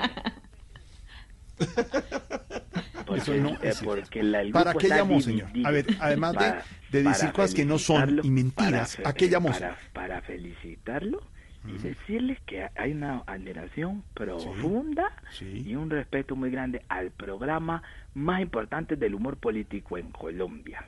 Porque, 3.05 3.21
Eso 3.21 3.35
no 3.35 3.57
es 3.61 3.81
porque 3.83 4.23
la- 4.23 4.41
el 4.41 4.51
¿Para 4.51 4.73
qué 4.73 4.87
llamó, 4.87 5.19
señor? 5.21 5.49
A 5.65 5.71
ver, 5.71 5.85
además 5.99 6.31
de, 6.33 6.37
Para- 6.37 6.63
de 6.91 7.03
decir 7.03 7.31
cosas 7.31 7.53
que 7.53 7.65
no 7.65 7.77
son 7.77 8.19
y 8.23 8.29
mentiras, 8.31 8.95
para 8.97 9.09
¿a 9.09 9.13
qué 9.13 9.27
llamó? 9.29 9.49
Para, 9.51 9.77
para 9.93 10.21
felicitarlo 10.21 11.21
y 11.67 11.77
decirles 11.77 12.39
que 12.47 12.67
hay 12.75 12.91
una 12.93 13.21
admiración 13.27 14.03
profunda 14.13 15.11
y 15.41 15.75
un 15.75 15.89
respeto 15.89 16.35
muy 16.35 16.49
grande 16.51 16.81
al 16.89 17.11
programa 17.11 17.83
más 18.15 18.41
importante 18.41 18.95
del 18.95 19.13
humor 19.13 19.37
político 19.37 19.97
en 19.97 20.09
Colombia. 20.11 20.85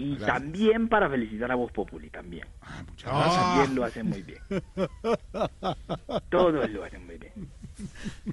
Y 0.00 0.16
Gracias. 0.16 0.26
también 0.42 0.88
para 0.88 1.10
felicitar 1.10 1.52
a 1.52 1.54
Voz 1.56 1.70
Populi 1.72 2.08
también. 2.08 2.46
gracias. 3.02 3.36
También 3.36 3.74
lo 3.74 3.84
hacen 3.84 4.06
muy 4.08 4.22
bien. 4.22 4.38
Todos 6.30 6.70
lo 6.70 6.84
hacen 6.84 7.04
muy 7.06 7.18
bien. 7.18 7.32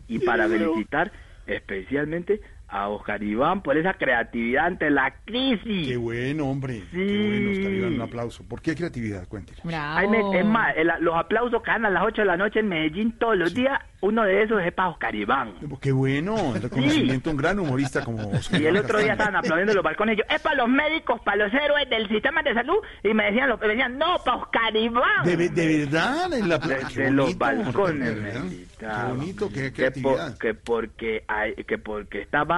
Y 0.07 0.19
para 0.19 0.48
felicitar 0.48 1.11
especialmente 1.45 2.39
a 2.69 2.89
Oscar 2.89 3.23
Iván 3.23 3.61
por 3.61 3.77
esa 3.77 3.94
creatividad 3.94 4.65
ante 4.65 4.89
la 4.89 5.14
crisis. 5.26 5.88
Qué 5.88 5.95
bueno, 5.98 6.48
hombre. 6.49 6.84
Qué 6.91 6.98
bueno, 6.98 7.52
Oscar 7.52 7.72
Iván, 7.72 7.94
un 7.94 8.02
aplauso. 8.02 8.44
¿Por 8.48 8.61
qué 8.61 8.76
creatividad? 8.76 9.26
Ay, 9.73 10.07
me- 10.10 10.39
es 10.39 10.45
más, 10.45 10.76
el- 10.76 10.91
los 10.99 11.15
aplausos 11.15 11.61
que 11.64 11.72
dan 11.72 11.85
a 11.85 11.89
las 11.89 12.03
8 12.03 12.22
de 12.22 12.26
la 12.27 12.38
noche 12.38 12.60
en 12.60 12.68
Medellín 12.68 13.14
todos 13.18 13.38
los 13.38 13.53
días, 13.53 13.80
uno 14.02 14.23
de 14.23 14.44
esos 14.44 14.61
es 14.61 14.73
para 14.73 14.89
Oscar 14.89 15.15
Iván. 15.15 15.53
Qué 15.81 15.91
bueno, 15.91 16.56
el 16.56 16.61
reconocimiento 16.61 17.30
a 17.30 17.34
un 17.34 17.38
gran 17.38 17.57
humorista 17.60 18.03
como 18.03 18.30
Oscar 18.31 18.61
Y 18.61 18.65
el 18.65 18.77
otro 18.77 18.99
día 18.99 19.14
estaban 19.14 19.35
aplaudiendo 19.38 19.72
en 19.72 19.76
los 19.77 19.84
balcones. 19.84 20.18
Yo, 20.18 20.23
es 20.30 20.41
para 20.41 20.56
los 20.57 20.68
médicos, 20.69 21.22
para 21.22 21.45
los 21.45 21.53
héroes 21.53 21.89
del 21.89 22.07
sistema 22.07 22.41
de 22.44 22.53
salud. 22.53 22.77
Y 23.03 23.14
me 23.14 23.26
decían, 23.26 23.49
los- 23.49 23.60
me 23.61 23.68
decían 23.69 23.98
no, 23.98 24.18
para 24.23 24.38
Oscar 24.38 24.76
Iván. 24.76 25.23
De, 25.26 25.35
ve- 25.35 25.49
de 25.49 25.77
verdad, 25.85 26.34
en 26.34 26.49
la 26.49 26.57
Desde 26.57 26.88
qué 26.94 27.11
los 27.11 27.38
balcones 27.38 28.15
de. 28.15 28.68
Qué 28.77 28.85
bonito, 29.07 29.49
qué 29.49 29.56
que, 29.56 29.73
creatividad. 29.73 30.30
por- 30.31 30.38
que 30.38 30.53
porque 30.53 31.23
hay- 31.27 31.56
que 31.65 31.77
porque 31.80 32.22
estaba 32.22 32.56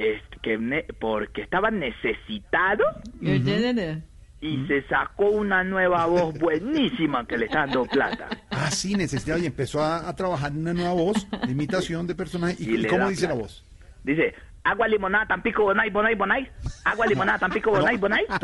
es- 0.00 0.22
que 0.42 0.56
ne- 0.56 0.86
porque 0.98 1.42
estaba 1.42 1.70
necesitado 1.70 2.82
y 4.40 4.66
se 4.66 4.82
sacó 4.88 5.28
una 5.28 5.62
nueva 5.62 6.06
voz 6.06 6.38
buenísima 6.38 7.26
que 7.26 7.36
le 7.36 7.44
está 7.46 7.60
dando 7.66 7.84
plata. 7.84 8.26
Ah, 8.50 8.70
sí, 8.70 8.94
necesitaba 8.94 9.38
y 9.38 9.44
empezó 9.46 9.82
a, 9.82 10.08
a 10.08 10.16
trabajar 10.16 10.50
en 10.52 10.58
una 10.60 10.72
nueva 10.72 10.92
voz, 10.94 11.26
de 11.46 11.52
imitación 11.52 12.06
de 12.06 12.14
personaje. 12.14 12.56
¿Y, 12.58 12.86
cómo 12.86 13.08
dice 13.10 13.28
la 13.28 13.34
voz? 13.34 13.64
Dice, 14.02 14.34
agua 14.62 14.88
limonada, 14.88 15.26
tampico, 15.26 15.62
bonai, 15.64 15.90
bonai, 15.90 16.14
bonai. 16.14 16.50
Agua 16.84 17.06
limonada, 17.06 17.38
tampico, 17.38 17.70
bonai, 17.70 17.96
bonai. 17.96 18.24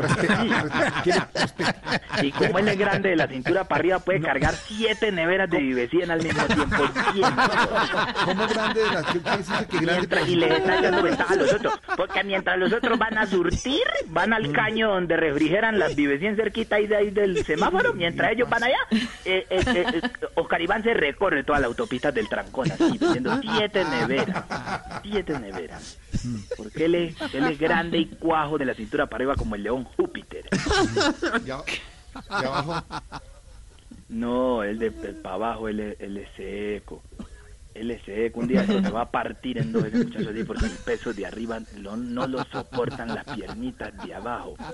Y 2.21 2.31
como 2.31 2.57
él 2.59 2.67
es 2.67 2.77
grande 2.77 3.09
de 3.09 3.15
la 3.15 3.27
cintura 3.27 3.63
para 3.65 3.79
arriba, 3.79 3.99
puede 3.99 4.21
cargar 4.21 4.53
siete 4.55 5.11
neveras 5.11 5.49
de 5.49 5.59
vivecien 5.59 6.09
al 6.09 6.21
mismo 6.23 6.43
tiempo. 6.45 6.83
¿Cómo 8.25 8.47
grande 8.47 8.81
de 8.81 8.91
la 8.91 9.03
que 9.03 9.19
grande 9.19 9.91
Mientras- 9.91 10.27
y 10.27 10.35
le 10.35 10.57
está 10.57 10.79
echando 10.79 11.03
ventaja 11.03 11.33
a 11.33 11.37
los 11.37 11.53
otros. 11.53 11.79
Porque 11.95 12.23
mientras 12.23 12.57
los 12.57 12.73
otros 12.73 12.97
van 12.97 13.17
a 13.17 13.25
surtir, 13.27 13.83
van 14.07 14.33
al 14.33 14.51
caño 14.51 14.89
donde 14.89 15.15
refrigeran 15.15 15.77
las 15.79 15.95
vivecien 15.95 16.35
cerquita 16.35 16.77
ahí, 16.77 16.87
de 16.87 16.95
ahí 16.95 17.11
del 17.11 17.45
semáforo, 17.45 17.93
mientras 17.93 18.31
ellos 18.31 18.49
van 18.49 18.63
allá, 18.63 18.77
eh, 18.91 19.05
eh, 19.25 19.45
eh, 19.49 19.85
eh, 19.93 20.01
Oscar 20.35 20.61
Iván 20.61 20.81
se 20.83 20.93
recorre 20.93 21.43
toda 21.43 21.59
la 21.59 21.67
autopista 21.67 22.11
del 22.11 22.27
Trancón, 22.27 22.71
así, 22.71 22.97
vendiendo 22.97 23.39
siete 23.41 23.83
neveras. 23.85 24.43
Siete 25.03 25.39
neveras. 25.39 25.99
Porque 26.57 26.85
él 26.85 26.95
es, 26.95 27.15
él 27.33 27.45
es 27.45 27.59
grande 27.59 27.99
y 27.99 28.05
cuajo 28.05 28.57
de 28.57 28.65
la 28.65 28.73
cintura 28.73 29.05
para 29.05 29.17
arriba 29.23 29.35
como 29.35 29.55
el 29.55 29.63
león 29.63 29.83
Júpiter. 29.83 30.45
Ya 32.39 32.47
abajo. 32.47 32.83
No, 34.09 34.63
él 34.63 34.79
de, 34.79 34.91
para 34.91 35.35
abajo, 35.35 35.67
él 35.67 35.79
es, 35.81 35.99
él 35.99 36.17
es 36.17 36.29
seco. 36.35 37.03
Él 37.73 37.91
es 37.91 38.01
seco. 38.03 38.39
Un 38.39 38.47
día 38.47 38.65
se 38.65 38.79
va 38.89 39.01
a 39.01 39.11
partir 39.11 39.57
en 39.59 39.71
dos 39.71 39.85
ese 39.85 40.03
muchacho 40.03 40.29
así 40.29 40.43
porque 40.43 40.65
el 40.65 40.71
peso 40.71 41.13
de 41.13 41.25
arriba 41.25 41.59
lo- 41.77 41.97
no 41.97 42.25
lo 42.25 42.43
soportan 42.45 43.09
las 43.13 43.25
piernitas 43.25 43.93
de 44.05 44.15
abajo. 44.15 44.55
A 44.59 44.71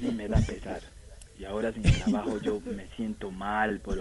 mí 0.00 0.10
me 0.14 0.28
da 0.28 0.38
pesar. 0.40 0.80
Y 1.38 1.44
ahora 1.44 1.72
sin 1.72 1.82
trabajo 1.82 2.38
yo 2.40 2.60
me 2.60 2.86
siento 2.96 3.30
mal 3.32 3.80
por 3.80 3.98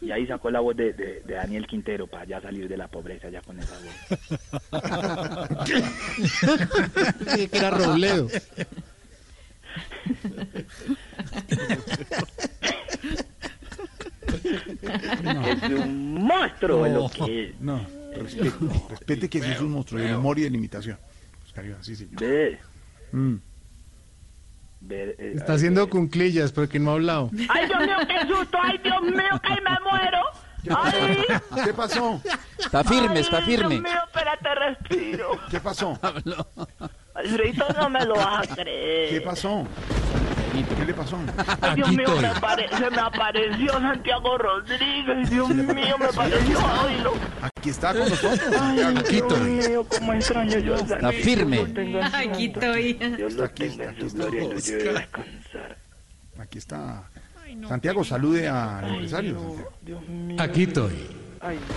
Y 0.00 0.10
ahí 0.12 0.26
sacó 0.26 0.50
la 0.50 0.60
voz 0.60 0.76
de, 0.76 0.92
de- 0.92 1.22
de 1.26 1.34
Daniel 1.34 1.66
Quintero 1.66 2.06
para 2.06 2.24
ya 2.24 2.40
salir 2.40 2.68
de 2.68 2.76
la 2.76 2.86
pobreza 2.88 3.28
ya 3.30 3.40
con 3.42 3.58
esa 3.58 3.74
voz. 3.78 4.70
que 7.50 7.56
era 7.56 7.70
Robledo. 7.70 8.28
Es 14.30 15.62
un 15.70 16.14
monstruo 16.24 16.86
lo 16.88 17.08
que 17.08 17.48
es. 17.50 17.60
No, 17.60 17.84
respete, 18.14 18.52
respete 18.88 19.28
que 19.28 19.42
sí 19.42 19.50
es 19.50 19.60
un 19.60 19.72
monstruo 19.72 20.00
de 20.00 20.08
memoria 20.08 20.42
y 20.42 20.44
de 20.44 20.50
limitación. 20.50 20.98
Oscar 21.44 21.64
Iván, 21.66 21.84
sí, 21.84 21.96
señor. 21.96 22.20
Ve, 22.20 22.58
Mm. 23.12 23.34
Eh, 24.88 25.32
Está 25.36 25.54
haciendo 25.54 25.88
cunclillas 25.88 26.52
porque 26.52 26.78
no 26.78 26.90
ha 26.90 26.94
hablado. 26.94 27.30
Ay, 27.48 27.66
Dios 27.66 27.80
mío, 27.80 27.96
qué 28.06 28.26
susto. 28.26 28.58
Ay, 28.62 28.78
Dios 28.82 29.02
mío, 29.02 29.40
que 29.42 29.60
me 29.60 29.90
muero. 29.90 30.18
Ay, 30.76 31.24
¿Qué 31.64 31.72
pasó? 31.72 32.20
Está 32.58 32.84
firme, 32.84 33.20
está 33.20 33.38
Ay, 33.38 33.44
firme. 33.44 33.68
Dios 33.76 33.82
mío, 33.82 33.98
espérate, 34.06 34.54
respiro. 34.54 35.30
¿Qué 35.50 35.60
pasó? 35.60 35.98
Alfredito, 37.14 37.66
no 37.78 37.90
me 37.90 38.04
lo 38.04 38.14
vas 38.14 38.50
a 38.50 38.54
creer. 38.54 39.10
¿Qué 39.10 39.20
pasó? 39.22 39.66
¿Qué 40.64 40.84
le 40.84 40.94
pasó? 40.94 41.18
Ay, 41.60 41.76
Dios 41.76 41.90
mío, 41.92 42.06
me 42.20 42.28
apare- 42.28 42.68
se 42.76 42.90
me 42.90 42.98
apareció 43.00 43.72
Santiago 43.72 44.38
Rodríguez. 44.38 45.30
Dios 45.30 45.48
mío, 45.50 45.96
me 45.98 46.04
apareció. 46.06 46.58
Ay, 46.82 47.00
lo- 47.02 47.14
Aquí 47.42 47.70
está 47.70 47.92
con 47.92 48.08
nosotros. 48.08 48.40
Ay. 48.60 48.94
Dios 49.10 49.40
mío, 49.40 49.86
cómo 49.88 50.12
extraño 50.14 50.58
yo 50.58 50.74
a 50.74 50.78
Santiago. 50.78 51.12
firme. 51.22 52.00
Aquí 52.12 52.46
estoy. 52.46 52.92
Dios 52.94 53.32
lo 53.34 53.48
tenga 53.50 53.84
en 53.84 54.00
su 54.10 54.16
gloria 54.16 54.44
y 54.44 54.48
descansar. 54.48 55.76
Aquí 56.38 56.58
está. 56.58 57.04
Santiago, 57.68 58.04
salude 58.04 58.48
al 58.48 58.88
empresario. 58.88 59.56
Dios 59.82 60.02
mío. 60.08 60.36
Aquí 60.40 60.62
estoy. 60.62 60.92
Ay. 61.40 61.58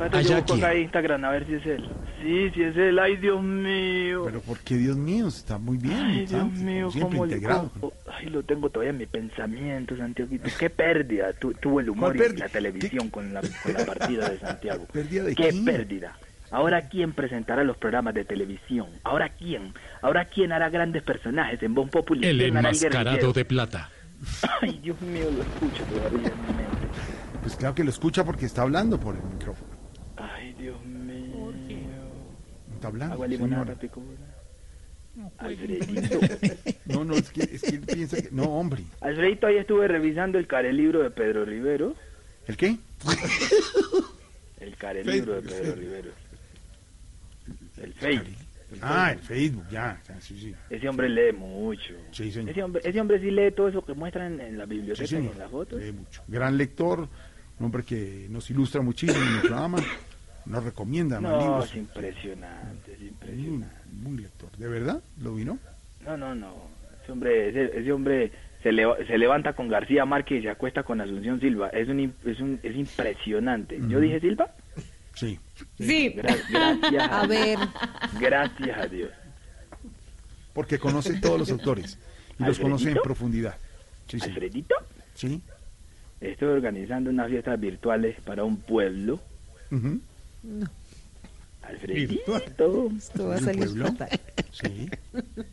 Allá 0.00 0.20
yo 0.22 0.36
busco 0.42 0.54
acá 0.54 0.72
en 0.74 0.82
Instagram 0.82 1.24
a 1.24 1.30
ver 1.30 1.46
si 1.46 1.54
es 1.54 1.66
él. 1.66 1.88
Sí, 2.22 2.50
sí 2.54 2.62
es 2.62 2.76
él. 2.76 2.98
Ay, 2.98 3.16
Dios 3.18 3.40
mío. 3.42 4.22
Pero 4.24 4.40
porque 4.40 4.76
Dios 4.76 4.96
mío, 4.96 5.28
está 5.28 5.58
muy 5.58 5.76
bien. 5.76 5.94
Ay, 5.96 6.26
Dios 6.26 6.50
mío, 6.52 6.90
siempre 6.90 7.18
cómo 7.18 7.26
le- 7.26 7.34
integrado. 7.34 7.70
Ay, 8.12 8.26
lo 8.26 8.42
tengo 8.42 8.68
todavía 8.70 8.90
en 8.90 8.98
mi 8.98 9.06
pensamiento, 9.06 9.96
Santiago. 9.96 10.30
Qué 10.58 10.70
pérdida 10.70 11.32
tu- 11.34 11.52
tuvo 11.54 11.78
el 11.80 11.90
humor 11.90 12.16
¿Cuál 12.16 12.34
y 12.34 12.36
la 12.38 12.48
televisión 12.48 13.10
con 13.10 13.32
la, 13.32 13.40
con 13.42 13.72
la 13.74 13.84
partida 13.86 14.28
de 14.28 14.38
Santiago. 14.38 14.86
¿Pérdida 14.92 15.22
de 15.24 15.34
Qué 15.36 15.50
quién? 15.50 15.64
pérdida. 15.64 16.16
Ahora 16.50 16.88
quién 16.88 17.12
presentará 17.12 17.62
los 17.62 17.76
programas 17.76 18.14
de 18.14 18.24
televisión. 18.24 18.86
Ahora 19.04 19.28
quién. 19.28 19.72
Ahora 20.02 20.24
quién 20.24 20.52
hará 20.52 20.68
grandes 20.68 21.02
personajes 21.02 21.62
en 21.62 21.74
Bon 21.74 21.88
Populi. 21.88 22.26
El 22.26 22.38
¿Quién 22.38 22.56
hará 22.56 22.70
enmascarado 22.70 23.32
de 23.32 23.44
plata. 23.44 23.88
Ay, 24.60 24.80
Dios 24.82 25.00
mío, 25.00 25.30
lo 25.30 25.42
escucho 25.42 25.84
todavía 25.84 26.28
en 26.28 26.40
mi 26.42 26.46
mente. 26.48 26.72
Pues 27.42 27.56
claro 27.56 27.74
que 27.74 27.84
lo 27.84 27.90
escucha 27.90 28.24
porque 28.24 28.46
está 28.46 28.62
hablando 28.62 28.98
por 28.98 29.14
el 29.16 29.22
micrófono. 29.22 29.70
Ay, 30.16 30.54
Dios 30.54 30.82
mío. 30.84 31.52
Está 32.74 32.88
hablando. 32.88 33.14
Agua 33.14 33.26
limonada, 33.26 33.62
señora. 33.64 33.80
pico. 33.80 34.02
Alfredito. 35.38 36.18
No, 36.86 37.04
no, 37.04 37.14
es 37.14 37.30
que, 37.30 37.42
es 37.42 37.62
que 37.62 37.76
él 37.76 37.80
piensa 37.80 38.16
que. 38.22 38.28
No, 38.30 38.44
hombre. 38.44 38.82
Alfredito, 39.00 39.46
ahí 39.46 39.56
estuve 39.58 39.86
revisando 39.88 40.38
el 40.38 40.46
carelibro 40.46 41.02
de 41.02 41.10
Pedro 41.10 41.44
Rivero. 41.44 41.94
¿El 42.46 42.56
qué? 42.56 42.76
El 44.60 44.76
carelibro 44.76 45.34
de 45.34 45.42
Pedro 45.42 45.74
Rivero. 45.74 46.10
El 47.82 47.92
Facebook. 47.94 48.36
Ah, 48.80 49.12
el 49.12 49.18
Facebook, 49.18 49.64
ya. 49.70 50.00
Sí, 50.20 50.38
sí. 50.40 50.54
Ese 50.70 50.88
hombre 50.88 51.08
lee 51.10 51.32
mucho. 51.36 51.92
Sí, 52.10 52.32
señor. 52.32 52.50
Ese 52.50 52.62
hombre, 52.62 52.82
ese 52.84 53.00
hombre 53.00 53.20
sí 53.20 53.30
lee 53.30 53.50
todo 53.52 53.68
eso 53.68 53.84
que 53.84 53.92
muestran 53.92 54.40
en 54.40 54.56
la 54.56 54.64
biblioteca 54.64 55.06
Sí, 55.06 55.14
y 55.14 55.18
señor. 55.18 55.32
en 55.34 55.38
las 55.40 55.50
fotos. 55.50 55.78
Lee 55.82 55.92
mucho. 55.92 56.22
Gran 56.26 56.56
lector, 56.56 57.06
un 57.62 57.66
hombre 57.66 57.84
que 57.84 58.26
nos 58.28 58.50
ilustra 58.50 58.82
muchísimo 58.82 59.22
en 59.24 59.34
el 59.36 59.40
programa. 59.42 59.78
Nos 60.46 60.64
recomienda 60.64 61.20
más 61.20 61.30
No, 61.30 61.38
libros. 61.40 61.70
es 61.70 61.76
impresionante, 61.76 62.92
es 62.94 62.98
Un, 63.00 63.06
impresionante. 63.06 63.76
un 64.04 64.20
lector. 64.20 64.50
¿De 64.56 64.66
verdad? 64.68 65.00
¿Lo 65.22 65.34
vino? 65.36 65.58
No, 66.04 66.16
no, 66.16 66.34
no. 66.34 66.54
Ese 67.04 67.12
hombre, 67.12 67.48
ese, 67.50 67.78
ese 67.78 67.92
hombre 67.92 68.32
se, 68.64 68.72
leva- 68.72 68.96
se 69.06 69.16
levanta 69.16 69.52
con 69.52 69.68
García 69.68 70.04
Márquez 70.04 70.40
y 70.40 70.42
se 70.42 70.50
acuesta 70.50 70.82
con 70.82 71.00
Asunción 71.00 71.38
Silva. 71.38 71.68
Es 71.68 71.88
un, 71.88 71.98
im- 72.00 72.12
es 72.24 72.40
un, 72.40 72.58
es 72.64 72.74
impresionante. 72.74 73.78
¿Yo 73.88 74.00
dije 74.00 74.18
Silva? 74.18 74.50
Sí. 75.14 75.38
Sí. 75.78 76.12
Gra- 76.16 76.40
gracias. 76.50 77.08
A 77.12 77.26
ver. 77.28 77.58
Gracias 78.20 78.76
a 78.78 78.86
Dios. 78.88 79.10
Porque 80.52 80.80
conoce 80.80 81.20
todos 81.20 81.38
los 81.38 81.50
autores. 81.52 81.96
Y 82.40 82.42
los 82.44 82.58
conoce 82.58 82.90
en 82.90 82.98
profundidad. 83.00 83.54
Sí, 84.08 84.18
sí. 84.18 84.28
Alfredito, 84.28 84.74
Sí. 85.14 85.40
Estoy 86.22 86.48
organizando 86.48 87.10
unas 87.10 87.28
fiestas 87.28 87.58
virtuales 87.58 88.20
para 88.20 88.44
un 88.44 88.56
pueblo. 88.58 89.20
Alfredito. 91.62 92.36
Esto 92.36 93.28
va 93.28 93.34
a 93.34 93.38
¿Un 93.38 93.44
salir 93.44 93.68
fatal. 93.68 94.20
Sí. 94.50 94.90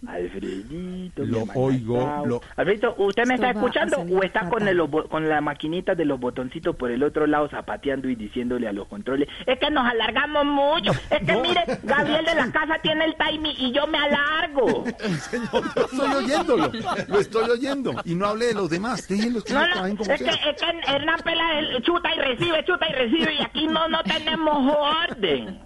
Alfredito. 0.07 1.23
Lo 1.25 1.43
oigo, 1.55 2.23
lo- 2.25 2.41
Alfredito, 2.57 2.95
¿usted 2.97 3.25
me 3.25 3.35
Esto 3.35 3.47
está 3.47 3.59
escuchando 3.59 3.97
o 4.01 4.23
está 4.23 4.49
con, 4.49 4.67
el, 4.67 4.81
con 5.09 5.29
la 5.29 5.39
maquinita 5.41 5.95
de 5.95 6.05
los 6.05 6.19
botoncitos 6.19 6.75
por 6.75 6.91
el 6.91 7.03
otro 7.03 7.25
lado 7.27 7.47
zapateando 7.49 8.09
y 8.09 8.15
diciéndole 8.15 8.67
a 8.67 8.73
los 8.73 8.87
controles? 8.87 9.29
Es 9.45 9.59
que 9.59 9.69
nos 9.69 9.85
alargamos 9.89 10.45
mucho. 10.45 10.91
Es 11.09 11.19
que 11.25 11.35
mire, 11.41 11.63
Gabriel 11.83 12.25
de 12.25 12.35
la 12.35 12.51
casa 12.51 12.75
tiene 12.81 13.05
el 13.05 13.15
timing 13.15 13.55
y 13.57 13.71
yo 13.71 13.87
me 13.87 13.97
alargo. 13.99 14.83
Señor, 15.29 15.63
yo 15.75 15.81
estoy 15.85 16.13
oyéndolo. 16.23 16.71
Lo 17.07 17.19
estoy 17.19 17.49
oyendo. 17.49 17.93
Y 18.03 18.15
no 18.15 18.25
hable 18.27 18.47
de 18.47 18.53
los 18.55 18.69
demás. 18.69 19.07
Déjenlos 19.07 19.43
que 19.43 19.53
No, 19.53 19.59
no 19.61 19.67
no, 19.67 19.73
trabajen 19.73 19.97
es 20.01 20.07
que, 20.21 20.29
es 20.29 20.61
que 20.61 20.91
Hernán 20.93 21.19
Pela 21.23 21.43
chuta 21.83 22.09
y 22.13 22.19
recibe, 22.19 22.65
chuta 22.65 22.85
y 22.89 22.93
recibe 22.93 23.33
y 23.35 23.43
aquí 23.43 23.67
no, 23.67 23.87
no 23.87 24.03
tenemos 24.03 24.73
orden. 25.09 25.59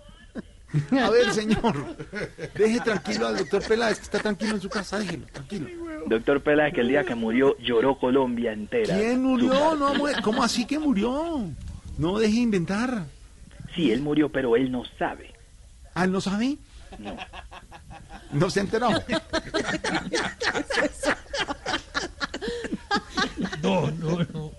A 0.92 1.10
ver, 1.10 1.34
señor. 1.34 1.96
Deje 2.56 2.80
tranquilo 2.80 3.28
al 3.28 3.38
doctor 3.38 3.64
Peláez, 3.68 3.98
que 3.98 4.04
está 4.04 4.20
tranquilo 4.20 4.56
en 4.56 4.62
su 4.62 4.70
casa. 4.70 5.00
Déjelo, 5.00 5.26
tranquilo. 5.28 5.68
Doctor 6.08 6.42
Peláez, 6.42 6.74
que 6.74 6.82
el 6.82 6.88
día 6.88 7.04
que 7.04 7.16
murió 7.16 7.58
lloró 7.60 7.98
Colombia 7.98 8.52
entera. 8.54 8.96
¿Quién 8.96 9.24
murió? 9.24 9.76
No, 9.76 9.94
¿Cómo 10.24 10.44
así 10.44 10.66
que 10.66 10.80
murió? 10.80 11.48
No 11.98 12.18
deje 12.18 12.38
inventar. 12.38 13.06
Sí, 13.76 13.92
él 13.92 14.02
murió, 14.02 14.30
pero 14.30 14.56
él 14.56 14.72
no 14.72 14.84
sabe. 14.98 15.34
¿Ah, 15.94 16.06
él 16.06 16.12
no 16.12 16.22
sabe? 16.22 16.58
No. 17.00 17.16
No 18.32 18.50
se 18.50 18.60
ha 18.60 18.64
enterado. 18.64 19.04
No, 23.62 23.90
no, 23.92 24.18
no. 24.34 24.52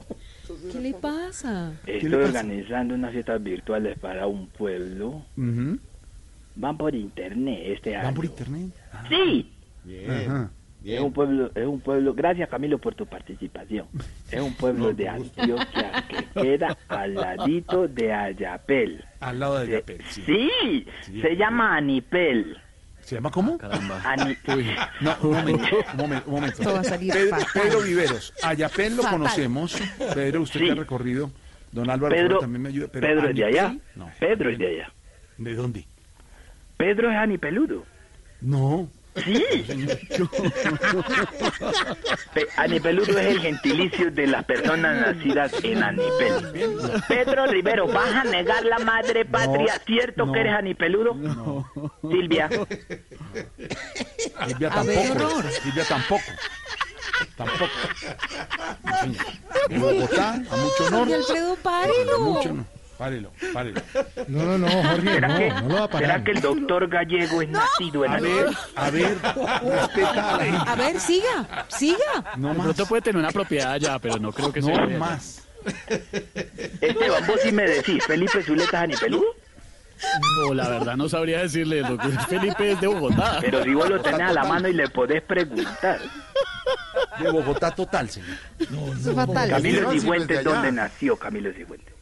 ¿Qué 0.72 0.80
le 0.80 0.94
pasa? 0.94 1.72
Estoy 1.86 2.10
le 2.10 2.16
pasa? 2.16 2.28
organizando 2.28 2.94
unas 2.94 3.12
fiestas 3.12 3.42
virtuales 3.42 3.98
para 3.98 4.26
un 4.26 4.46
pueblo. 4.48 5.24
Ujú. 5.36 5.78
Van 6.56 6.76
por 6.76 6.94
internet 6.94 7.58
este 7.66 7.94
año. 7.96 8.04
¿Van 8.06 8.14
por 8.14 8.24
internet? 8.24 8.70
Sí. 9.08 9.50
Ajá. 10.08 10.50
Es 10.84 11.00
un 11.00 11.12
pueblo, 11.14 11.50
es 11.54 11.66
un 11.66 11.80
pueblo. 11.80 12.12
Gracias 12.14 12.48
Camilo 12.48 12.76
por 12.78 12.94
tu 12.94 13.06
participación. 13.06 13.86
Es 14.30 14.40
un 14.40 14.54
pueblo 14.54 14.92
de 14.92 15.08
Antioquia 15.08 16.04
que 16.08 16.40
queda 16.42 16.76
al 16.88 17.14
ladito 17.14 17.86
de 17.88 18.12
Ayapel. 18.12 19.04
Al 19.20 19.38
lado 19.40 19.58
de 19.60 19.66
Se- 19.66 19.72
Yapel, 19.72 20.00
sí. 20.10 20.50
sí, 21.06 21.20
se 21.22 21.36
llama 21.36 21.76
Anipel. 21.76 22.56
¿Se 23.00 23.14
llama 23.16 23.30
cómo? 23.30 23.58
Ani- 24.04 24.36
No, 25.00 25.14
un 25.22 25.30
momento, 25.32 25.76
un 25.92 25.96
momento. 25.98 26.24
Un 26.26 26.34
momento. 26.34 26.62
Esto 26.62 26.72
va 26.74 26.80
a 26.80 26.84
salir 26.84 27.12
Pedro, 27.12 27.36
fatal. 27.36 27.62
Pedro 27.62 27.80
Viveros. 27.82 28.32
Ayapel 28.42 28.96
lo 28.96 29.02
Fatal. 29.02 29.18
conocemos. 29.18 29.82
Pedro, 30.14 30.42
usted 30.42 30.60
Sí. 30.60 30.66
que 30.66 30.72
ha 30.72 30.74
recorrido. 30.76 31.30
Don 31.72 31.90
Álvaro 31.90 32.14
Pedro, 32.14 32.38
también 32.38 32.62
me 32.62 32.68
ayuda. 32.70 32.88
pero 32.92 33.06
Pedro 33.06 33.28
es 33.30 33.36
de 33.36 33.44
allá. 33.44 33.76
No. 33.96 34.10
Pedro 34.20 34.50
es 34.50 34.58
de 34.58 34.66
allá. 34.68 34.92
¿De 35.38 35.54
dónde? 35.54 35.86
Pedro 36.76 37.10
es 37.10 37.16
Anipeludo. 37.16 37.84
No. 38.40 38.88
Sí. 39.16 39.44
Pe- 42.34 42.46
Anipeludo 42.56 43.16
es 43.18 43.26
el 43.26 43.40
gentilicio 43.40 44.10
de 44.10 44.26
las 44.26 44.44
personas 44.44 45.14
nacidas 45.14 45.52
en 45.62 45.82
Anipel. 45.84 47.00
Pedro 47.08 47.46
Rivero, 47.46 47.86
¿vas 47.86 48.12
a 48.12 48.24
negar 48.24 48.64
la 48.64 48.78
madre 48.80 49.24
patria? 49.24 49.78
¿Cierto 49.86 50.26
no. 50.26 50.32
que 50.32 50.40
eres 50.40 50.54
Anipeludo? 50.54 51.14
Silvia. 52.02 52.48
Silvia 54.48 54.68
A 54.72 54.82
ver, 54.82 55.08
tampoco. 55.12 55.42
Silvia 55.62 55.84
tampoco. 55.88 56.22
Tampoco. 57.36 57.70
No, 59.70 59.78
Bogotá, 59.80 60.30
a 60.34 60.56
mucho 60.56 60.86
honor. 60.88 61.14
Alfredo, 61.14 61.52
A 61.52 61.56
párelo. 61.62 62.18
mucho 62.20 62.50
honor. 62.50 62.64
Párelo, 62.98 63.32
párelo. 63.52 63.80
No, 64.28 64.42
no, 64.44 64.58
no, 64.58 64.68
Jorge, 64.68 65.14
¿Será, 65.14 65.28
no, 65.28 65.36
que, 65.38 65.48
no 65.50 65.60
lo 65.68 65.74
va 65.74 65.84
a 65.84 65.86
será 65.88 65.88
parar. 65.88 66.24
que 66.24 66.30
el 66.30 66.40
doctor 66.40 66.88
gallego 66.88 67.42
es 67.42 67.48
nacido 67.48 68.04
en 68.04 68.12
A 68.12 68.20
ver, 68.20 68.46
a 68.76 68.90
ver, 68.90 69.18
respeta 69.64 70.34
a 70.34 70.36
la 70.38 70.44
gente. 70.44 70.70
A 70.70 70.74
ver, 70.76 71.00
siga, 71.00 71.66
siga. 71.68 72.32
No 72.36 72.54
más. 72.54 72.64
pronto 72.64 72.86
puede 72.86 73.02
tener 73.02 73.18
una 73.20 73.30
propiedad 73.32 73.72
allá, 73.72 73.98
pero 73.98 74.18
no 74.18 74.30
creo 74.32 74.52
que 74.52 74.60
No 74.60 74.68
sea. 74.68 74.86
más. 74.98 75.42
Esteban, 76.80 77.26
vos 77.26 77.40
sí 77.42 77.50
me 77.52 77.64
decís, 77.64 78.04
¿Felipe 78.04 78.42
Zuleta 78.42 78.78
es 78.78 78.84
Anipeludo? 78.84 79.24
No, 80.42 80.52
la 80.54 80.68
verdad 80.68 80.96
no 80.96 81.08
sabría 81.08 81.38
decirle. 81.40 81.78
El 81.80 81.86
doctor 81.88 82.12
Felipe 82.28 82.72
es 82.72 82.80
de 82.80 82.86
Bogotá. 82.86 83.38
Pero 83.40 83.62
si 83.64 83.72
vos 83.74 83.88
lo 83.88 84.00
tenés 84.02 84.20
a 84.28 84.32
la 84.32 84.44
mano 84.44 84.68
y 84.68 84.72
le 84.74 84.88
podés 84.88 85.22
preguntar. 85.22 85.98
De 87.20 87.30
Bogotá 87.30 87.70
total, 87.70 88.10
señor. 88.10 88.36
Es 88.58 89.14
fatal. 89.14 89.48
Camilo 89.50 89.90
Cifuentes. 89.92 90.44
¿dónde 90.44 90.72
nació 90.72 91.16
Camilo 91.16 91.52
Cifuentes? 91.52 91.93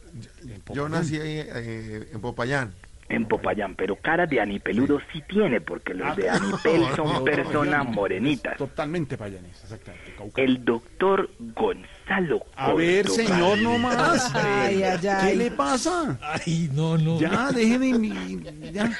Yo 0.73 0.89
nací 0.89 1.19
ahí 1.19 1.39
eh, 1.39 2.09
en 2.13 2.21
Popayán. 2.21 2.73
En 3.13 3.25
Popayán, 3.25 3.75
pero 3.75 3.95
cara 3.95 4.25
de 4.25 4.39
anipeludo 4.41 4.99
sí 5.11 5.21
tiene, 5.27 5.61
porque 5.61 5.93
los 5.93 6.15
de 6.15 6.29
Anipel 6.29 6.83
son 6.95 7.23
personas 7.23 7.85
morenitas. 7.85 8.57
Totalmente 8.57 9.17
payanes, 9.17 9.61
exactamente. 9.63 10.13
El 10.35 10.63
doctor 10.65 11.29
Gonzalo 11.39 12.45
A 12.55 12.73
ver, 12.73 13.07
señor, 13.09 13.57
no 13.59 13.77
más. 13.77 14.33
Ay, 14.35 14.83
ay, 14.83 14.99
¿Qué 15.29 15.35
le 15.35 15.51
pasa? 15.51 16.17
Ay, 16.21 16.69
no, 16.73 16.97
no. 16.97 17.19
Ya, 17.19 17.51
déjeme. 17.51 17.97
mi- 17.97 18.41
Ya, 18.71 18.91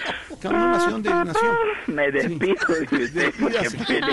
cada 0.42 0.56
uno 0.56 0.68
nació 0.74 0.92
donde 0.92 1.10
nació. 1.10 1.50
Me 1.88 2.12
despido 2.12 2.76
de 2.92 3.04
usted 3.04 3.34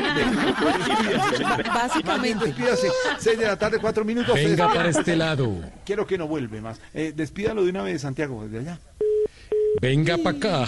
Básicamente. 1.66 2.46
Despídase. 2.46 2.88
Seis 3.18 3.38
de 3.38 3.46
la 3.46 3.56
tarde, 3.56 3.78
cuatro 3.80 4.04
minutos. 4.04 4.34
Venga 4.34 4.68
para 4.72 4.88
este 4.88 5.16
lado. 5.16 5.56
Quiero 5.84 6.06
que 6.06 6.18
no 6.18 6.26
vuelve 6.26 6.60
más. 6.60 6.80
Eh, 6.94 7.12
despídalo 7.14 7.64
de 7.64 7.70
una 7.70 7.82
vez, 7.82 8.02
Santiago, 8.02 8.44
desde 8.44 8.58
allá. 8.60 8.78
Venga 9.80 10.18
para 10.18 10.36
acá. 10.36 10.66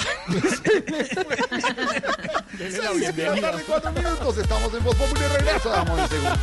Seis 2.56 3.14
de 3.14 3.24
la 3.24 3.40
tarde, 3.40 3.62
cuatro 3.66 3.92
minutos. 3.92 4.38
Estamos 4.38 4.72
en 4.72 4.84
Voz 4.84 4.96
Popular 4.96 5.30
y 5.30 5.36
regresamos 5.36 5.98
en 5.98 6.08
segundos. 6.08 6.38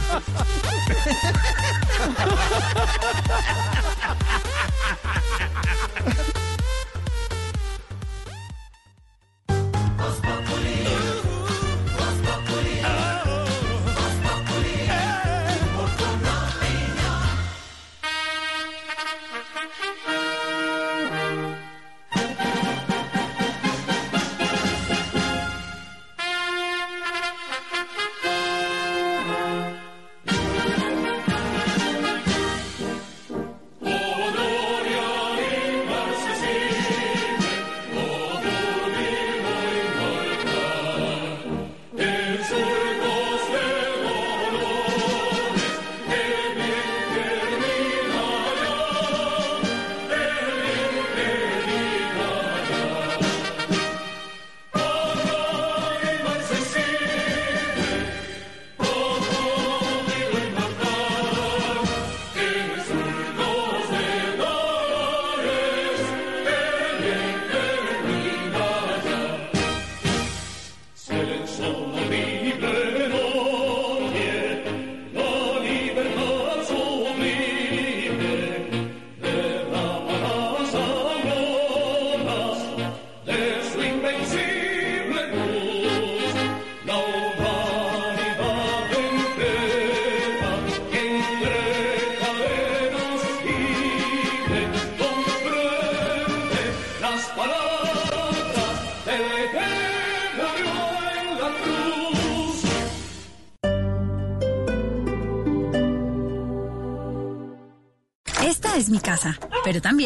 Las 9.98 10.39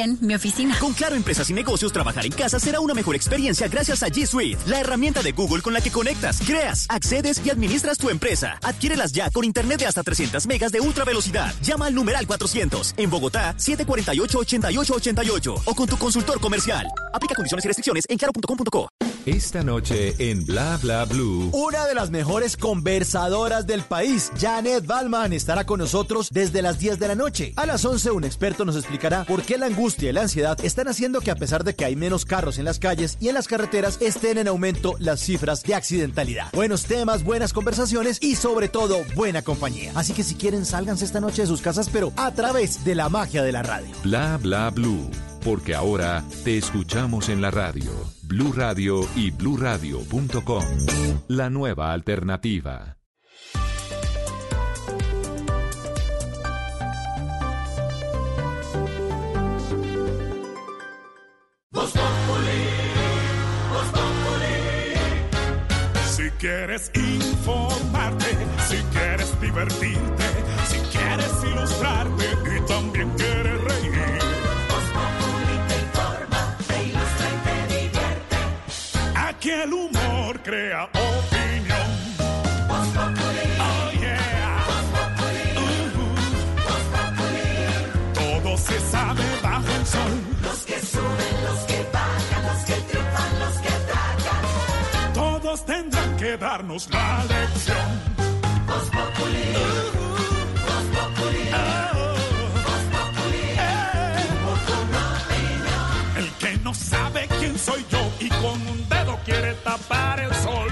también 0.03 0.17
mi 0.21 0.35
oficina. 0.35 0.77
Con 0.79 0.93
Claro 0.93 1.15
Empresas 1.15 1.49
y 1.49 1.53
Negocios, 1.53 1.91
trabajar 1.91 2.25
en 2.25 2.31
casa 2.31 2.59
será 2.59 2.79
una 2.79 2.93
mejor 2.93 3.15
experiencia 3.15 3.67
gracias 3.67 4.03
a 4.03 4.07
G 4.07 4.25
Suite, 4.25 4.57
la 4.67 4.79
herramienta 4.79 5.21
de 5.21 5.31
Google 5.31 5.61
con 5.61 5.73
la 5.73 5.81
que 5.81 5.91
conectas, 5.91 6.41
creas, 6.45 6.85
accedes 6.89 7.45
y 7.45 7.49
administras 7.49 7.97
tu 7.97 8.09
empresa. 8.09 8.57
Adquiérelas 8.63 9.11
ya 9.11 9.29
con 9.31 9.43
internet 9.43 9.79
de 9.79 9.87
hasta 9.87 10.03
300 10.03 10.45
megas 10.47 10.71
de 10.71 10.81
ultra 10.81 11.05
velocidad. 11.05 11.53
Llama 11.61 11.87
al 11.87 11.95
numeral 11.95 12.27
400 12.27 12.95
en 12.97 13.09
Bogotá 13.09 13.55
748-8888 13.57 15.61
o 15.65 15.75
con 15.75 15.87
tu 15.87 15.97
consultor 15.97 16.39
comercial. 16.39 16.87
Aplica 17.13 17.35
condiciones 17.35 17.65
y 17.65 17.67
restricciones 17.67 18.05
en 18.09 18.17
claro.com.co. 18.17 18.89
Esta 19.25 19.63
noche 19.63 20.15
en 20.17 20.45
Bla 20.45 20.77
Bla 20.81 21.05
Blue. 21.05 21.49
Una 21.53 21.85
de 21.85 21.95
las 21.95 22.11
mejores 22.11 22.57
conversadoras 22.57 23.65
del 23.65 23.81
país, 23.81 24.29
Janet 24.37 24.85
Balman, 24.85 25.31
estará 25.31 25.65
con 25.65 25.79
nosotros 25.79 26.27
desde 26.29 26.61
las 26.61 26.77
10 26.77 26.99
de 26.99 27.07
la 27.07 27.15
noche. 27.15 27.53
A 27.55 27.65
las 27.65 27.85
11, 27.85 28.11
un 28.11 28.25
experto 28.25 28.65
nos 28.65 28.75
explicará 28.75 29.23
por 29.23 29.43
qué 29.43 29.57
la 29.57 29.67
angustia 29.67 30.09
y 30.09 30.11
la 30.11 30.23
ansiedad 30.23 30.57
están 30.61 30.89
haciendo 30.89 31.21
que 31.21 31.31
a 31.31 31.37
pesar 31.37 31.63
de 31.63 31.73
que 31.73 31.85
hay 31.85 31.95
menos 31.95 32.25
carros 32.25 32.57
en 32.57 32.65
las 32.65 32.79
calles 32.79 33.17
y 33.21 33.29
en 33.29 33.35
las 33.35 33.47
carreteras, 33.47 33.97
estén 34.01 34.39
en 34.39 34.49
aumento 34.49 34.95
las 34.99 35.21
cifras 35.21 35.63
de 35.63 35.75
accidentalidad. 35.75 36.47
Buenos 36.51 36.83
temas, 36.83 37.23
buenas 37.23 37.53
conversaciones 37.53 38.17
y 38.21 38.35
sobre 38.35 38.67
todo 38.67 39.05
buena 39.15 39.41
compañía. 39.41 39.93
Así 39.95 40.11
que 40.11 40.23
si 40.23 40.35
quieren, 40.35 40.65
sálganse 40.65 41.05
esta 41.05 41.21
noche 41.21 41.43
de 41.43 41.47
sus 41.47 41.61
casas, 41.61 41.89
pero 41.89 42.11
a 42.17 42.33
través 42.33 42.83
de 42.83 42.95
la 42.95 43.07
magia 43.07 43.41
de 43.41 43.53
la 43.53 43.63
radio. 43.63 43.87
Bla 44.03 44.37
Bla 44.37 44.69
Blue. 44.69 45.09
Porque 45.45 45.75
ahora 45.75 46.23
te 46.43 46.57
escuchamos 46.57 47.27
en 47.27 47.41
la 47.41 47.51
radio. 47.51 47.91
Blue 48.25 48.53
Radio 48.53 49.01
y 49.15 49.31
bluradio.com. 49.31 50.63
La 51.27 51.49
nueva 51.49 51.91
alternativa. 51.91 52.97
Si 66.05 66.29
quieres 66.39 66.91
informarte, 66.95 68.25
si 68.67 68.77
quieres 68.91 69.41
divertirte, 69.41 70.23
si 70.69 70.77
quieres 70.95 71.31
ilustrarte 71.43 72.22
Aquí 79.43 79.51
el 79.51 79.73
humor 79.73 80.39
crea 80.41 80.85
opinión. 80.85 81.89
Oh 83.59 83.91
yeah. 83.99 84.63
Voz 84.69 84.85
Populi. 86.93 87.43
Todo 88.13 88.57
se 88.57 88.79
sabe 88.89 89.23
bajo 89.43 89.67
el 89.67 89.85
sol. 89.85 90.13
Los 90.43 90.59
que 90.59 90.79
suben, 90.79 91.43
los 91.43 91.59
que 91.65 91.85
bajan, 91.91 92.43
los 92.47 92.63
que 92.63 92.73
triunfan, 92.89 93.39
los 93.39 93.57
que 93.57 93.67
atacan. 93.67 95.13
Todos 95.13 95.65
tendrán 95.65 96.15
que 96.15 96.37
darnos 96.37 96.89
la 96.89 97.25
lección. 97.25 98.01
Voz 98.65 98.89
Populi. 98.95 99.43
Voz 100.67 100.85
Populi. 100.95 101.49
Voz 102.63 102.85
Populi. 102.95 103.45
Humor 104.23 104.59
con 104.69 104.87
opinión. 105.03 106.15
El 106.15 106.29
que 106.39 106.51
no 106.63 106.73
sabe 106.73 107.27
quién 107.39 107.59
soy 107.59 107.85
yo 107.91 108.09
y 108.21 108.29
con 108.29 108.67
un 108.69 108.82
quiere 109.25 109.53
tapar 109.63 110.19
el 110.19 110.33
sol. 110.33 110.69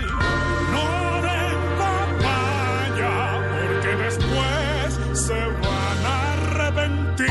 No 0.72 1.22
den 1.22 1.78
papaya, 1.78 3.14
porque 3.52 3.96
después 4.04 5.20
se 5.26 5.34
van 5.34 6.06
a 6.06 6.34
arrepentir. 6.34 7.28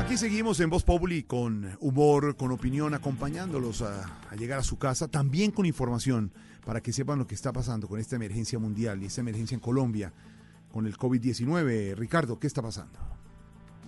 Aquí 0.00 0.16
seguimos 0.16 0.60
en 0.60 0.70
Voz 0.70 0.84
Populi 0.84 1.24
con 1.24 1.76
humor, 1.80 2.36
con 2.36 2.52
opinión, 2.52 2.94
acompañándolos 2.94 3.82
a, 3.82 4.20
a 4.30 4.36
llegar 4.36 4.58
a 4.60 4.62
su 4.62 4.78
casa, 4.78 5.08
también 5.08 5.50
con 5.50 5.66
información 5.66 6.32
para 6.64 6.80
que 6.80 6.92
sepan 6.92 7.18
lo 7.18 7.26
que 7.26 7.34
está 7.34 7.52
pasando 7.52 7.88
con 7.88 7.98
esta 8.00 8.16
emergencia 8.16 8.58
mundial 8.58 9.02
y 9.02 9.06
esta 9.06 9.20
emergencia 9.20 9.54
en 9.54 9.60
Colombia 9.60 10.12
con 10.72 10.86
el 10.86 10.96
COVID-19. 10.96 11.94
Ricardo, 11.96 12.38
¿qué 12.38 12.46
está 12.46 12.62
pasando? 12.62 12.98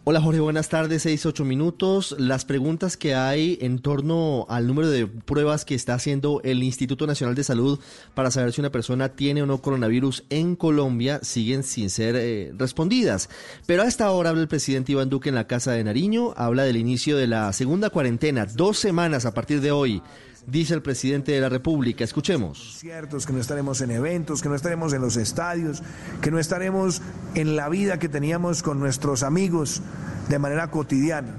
Hola 0.08 0.20
Jorge, 0.20 0.38
buenas 0.38 0.68
tardes, 0.68 1.02
seis, 1.02 1.26
ocho 1.26 1.44
minutos. 1.44 2.14
Las 2.16 2.44
preguntas 2.44 2.96
que 2.96 3.16
hay 3.16 3.58
en 3.60 3.80
torno 3.80 4.46
al 4.48 4.68
número 4.68 4.88
de 4.88 5.08
pruebas 5.08 5.64
que 5.64 5.74
está 5.74 5.94
haciendo 5.94 6.40
el 6.44 6.62
Instituto 6.62 7.08
Nacional 7.08 7.34
de 7.34 7.42
Salud 7.42 7.80
para 8.14 8.30
saber 8.30 8.52
si 8.52 8.60
una 8.60 8.70
persona 8.70 9.08
tiene 9.08 9.42
o 9.42 9.46
no 9.46 9.60
coronavirus 9.60 10.22
en 10.30 10.54
Colombia 10.54 11.18
siguen 11.24 11.64
sin 11.64 11.90
ser 11.90 12.14
eh, 12.14 12.52
respondidas. 12.56 13.28
Pero 13.66 13.82
a 13.82 13.88
esta 13.88 14.08
hora 14.12 14.30
habla 14.30 14.42
el 14.42 14.46
presidente 14.46 14.92
Iván 14.92 15.10
Duque 15.10 15.28
en 15.28 15.34
la 15.34 15.48
Casa 15.48 15.72
de 15.72 15.82
Nariño, 15.82 16.34
habla 16.36 16.62
del 16.62 16.76
inicio 16.76 17.16
de 17.16 17.26
la 17.26 17.52
segunda 17.52 17.90
cuarentena, 17.90 18.46
dos 18.46 18.78
semanas 18.78 19.26
a 19.26 19.34
partir 19.34 19.60
de 19.60 19.72
hoy. 19.72 20.02
Dice 20.46 20.74
el 20.74 20.82
presidente 20.82 21.32
de 21.32 21.40
la 21.40 21.48
República, 21.48 22.04
escuchemos. 22.04 22.76
Ciertos, 22.78 23.26
que 23.26 23.32
no 23.32 23.40
estaremos 23.40 23.80
en 23.80 23.90
eventos, 23.90 24.42
que 24.42 24.48
no 24.48 24.54
estaremos 24.54 24.92
en 24.92 25.00
los 25.00 25.16
estadios, 25.16 25.82
que 26.22 26.30
no 26.30 26.38
estaremos 26.38 27.02
en 27.34 27.56
la 27.56 27.68
vida 27.68 27.98
que 27.98 28.08
teníamos 28.08 28.62
con 28.62 28.78
nuestros 28.78 29.24
amigos 29.24 29.82
de 30.28 30.38
manera 30.38 30.70
cotidiana. 30.70 31.34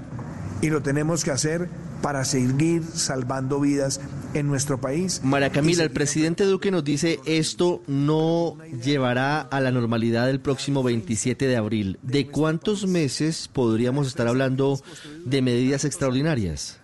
Y 0.60 0.68
lo 0.68 0.82
tenemos 0.82 1.24
que 1.24 1.30
hacer 1.30 1.70
para 2.02 2.24
seguir 2.26 2.82
salvando 2.84 3.60
vidas 3.60 4.00
en 4.34 4.46
nuestro 4.46 4.78
país. 4.78 5.22
María 5.24 5.50
Camila, 5.50 5.84
el 5.84 5.90
presidente 5.90 6.44
Duque 6.44 6.70
nos 6.70 6.84
dice 6.84 7.18
esto 7.24 7.82
no 7.86 8.56
llevará 8.84 9.40
a 9.40 9.60
la 9.60 9.70
normalidad 9.70 10.28
el 10.28 10.40
próximo 10.40 10.82
27 10.82 11.46
de 11.46 11.56
abril. 11.56 11.98
¿De 12.02 12.26
cuántos 12.28 12.86
meses 12.86 13.48
podríamos 13.48 14.06
estar 14.06 14.28
hablando 14.28 14.78
de 15.24 15.40
medidas 15.40 15.86
extraordinarias? 15.86 16.78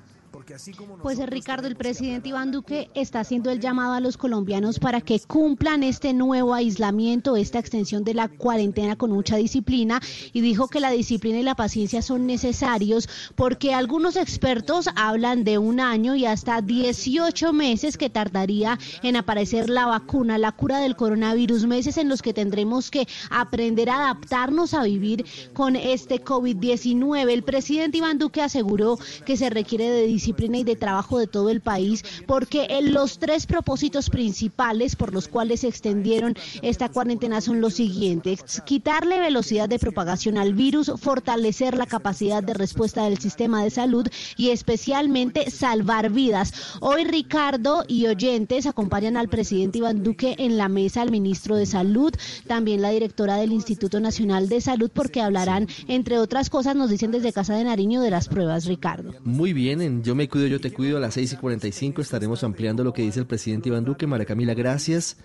Pues 1.04 1.18
Ricardo, 1.18 1.68
el 1.68 1.76
presidente 1.76 2.30
Iván 2.30 2.50
Duque 2.50 2.88
está 2.94 3.20
haciendo 3.20 3.50
el 3.50 3.60
llamado 3.60 3.92
a 3.92 4.00
los 4.00 4.16
colombianos 4.16 4.78
para 4.78 5.02
que 5.02 5.20
cumplan 5.20 5.82
este 5.82 6.14
nuevo 6.14 6.54
aislamiento, 6.54 7.36
esta 7.36 7.58
extensión 7.58 8.04
de 8.04 8.14
la 8.14 8.28
cuarentena 8.28 8.96
con 8.96 9.10
mucha 9.10 9.36
disciplina 9.36 10.00
y 10.32 10.40
dijo 10.40 10.68
que 10.68 10.80
la 10.80 10.90
disciplina 10.90 11.38
y 11.38 11.42
la 11.42 11.56
paciencia 11.56 12.00
son 12.00 12.26
necesarios 12.26 13.06
porque 13.34 13.74
algunos 13.74 14.16
expertos 14.16 14.88
hablan 14.96 15.44
de 15.44 15.58
un 15.58 15.78
año 15.78 16.14
y 16.14 16.24
hasta 16.24 16.62
18 16.62 17.52
meses 17.52 17.98
que 17.98 18.08
tardaría 18.08 18.78
en 19.02 19.16
aparecer 19.16 19.68
la 19.68 19.84
vacuna, 19.84 20.38
la 20.38 20.52
cura 20.52 20.78
del 20.78 20.96
coronavirus, 20.96 21.66
meses 21.66 21.98
en 21.98 22.08
los 22.08 22.22
que 22.22 22.32
tendremos 22.32 22.90
que 22.90 23.06
aprender 23.28 23.90
a 23.90 24.04
adaptarnos 24.04 24.72
a 24.72 24.84
vivir 24.84 25.26
con 25.52 25.76
este 25.76 26.24
COVID-19. 26.24 27.30
El 27.30 27.42
presidente 27.42 27.98
Iván 27.98 28.18
Duque 28.18 28.40
aseguró 28.40 28.98
que 29.26 29.36
se 29.36 29.50
requiere 29.50 29.90
de 29.90 30.06
disciplina 30.06 30.56
y 30.56 30.64
de 30.64 30.76
trabajo 30.76 30.93
de 30.94 31.26
todo 31.26 31.50
el 31.50 31.60
país, 31.60 32.04
porque 32.26 32.66
en 32.70 32.92
los 32.92 33.18
tres 33.18 33.46
propósitos 33.46 34.10
principales 34.10 34.94
por 34.94 35.12
los 35.12 35.26
cuales 35.28 35.60
se 35.60 35.68
extendieron 35.68 36.36
esta 36.62 36.88
cuarentena 36.88 37.40
son 37.40 37.60
los 37.60 37.74
siguientes. 37.74 38.62
Quitarle 38.64 39.18
velocidad 39.18 39.68
de 39.68 39.80
propagación 39.80 40.38
al 40.38 40.54
virus, 40.54 40.92
fortalecer 41.00 41.76
la 41.76 41.86
capacidad 41.86 42.42
de 42.42 42.54
respuesta 42.54 43.04
del 43.04 43.18
sistema 43.18 43.62
de 43.64 43.70
salud 43.70 44.06
y 44.36 44.50
especialmente 44.50 45.50
salvar 45.50 46.10
vidas. 46.10 46.52
Hoy 46.80 47.04
Ricardo 47.04 47.84
y 47.88 48.06
oyentes 48.06 48.66
acompañan 48.66 49.16
al 49.16 49.28
presidente 49.28 49.78
Iván 49.78 50.04
Duque 50.04 50.36
en 50.38 50.56
la 50.56 50.68
mesa 50.68 51.02
al 51.02 51.10
ministro 51.10 51.56
de 51.56 51.66
Salud, 51.66 52.12
también 52.46 52.82
la 52.82 52.90
directora 52.90 53.36
del 53.36 53.52
Instituto 53.52 53.98
Nacional 53.98 54.48
de 54.48 54.60
Salud, 54.60 54.90
porque 54.94 55.20
hablarán, 55.20 55.66
entre 55.88 56.18
otras 56.18 56.50
cosas, 56.50 56.76
nos 56.76 56.88
dicen 56.88 57.10
desde 57.10 57.32
Casa 57.32 57.56
de 57.56 57.64
Nariño, 57.64 58.00
de 58.00 58.10
las 58.10 58.28
pruebas, 58.28 58.66
Ricardo. 58.66 59.12
Muy 59.24 59.52
bien, 59.52 59.82
en 59.82 60.04
Yo 60.04 60.14
me 60.14 60.28
cuido, 60.28 60.46
yo 60.46 60.60
te 60.60 60.72
cuido 60.72 60.83
a 60.92 61.00
las 61.00 61.14
6 61.14 61.32
y 61.32 61.36
45 61.36 62.02
estaremos 62.02 62.44
ampliando 62.44 62.84
lo 62.84 62.92
que 62.92 63.02
dice 63.02 63.20
el 63.20 63.26
presidente 63.26 63.68
Iván 63.70 63.84
Duque. 63.84 64.06
María 64.06 64.26
Camila, 64.26 64.54
gracias. 64.54 65.16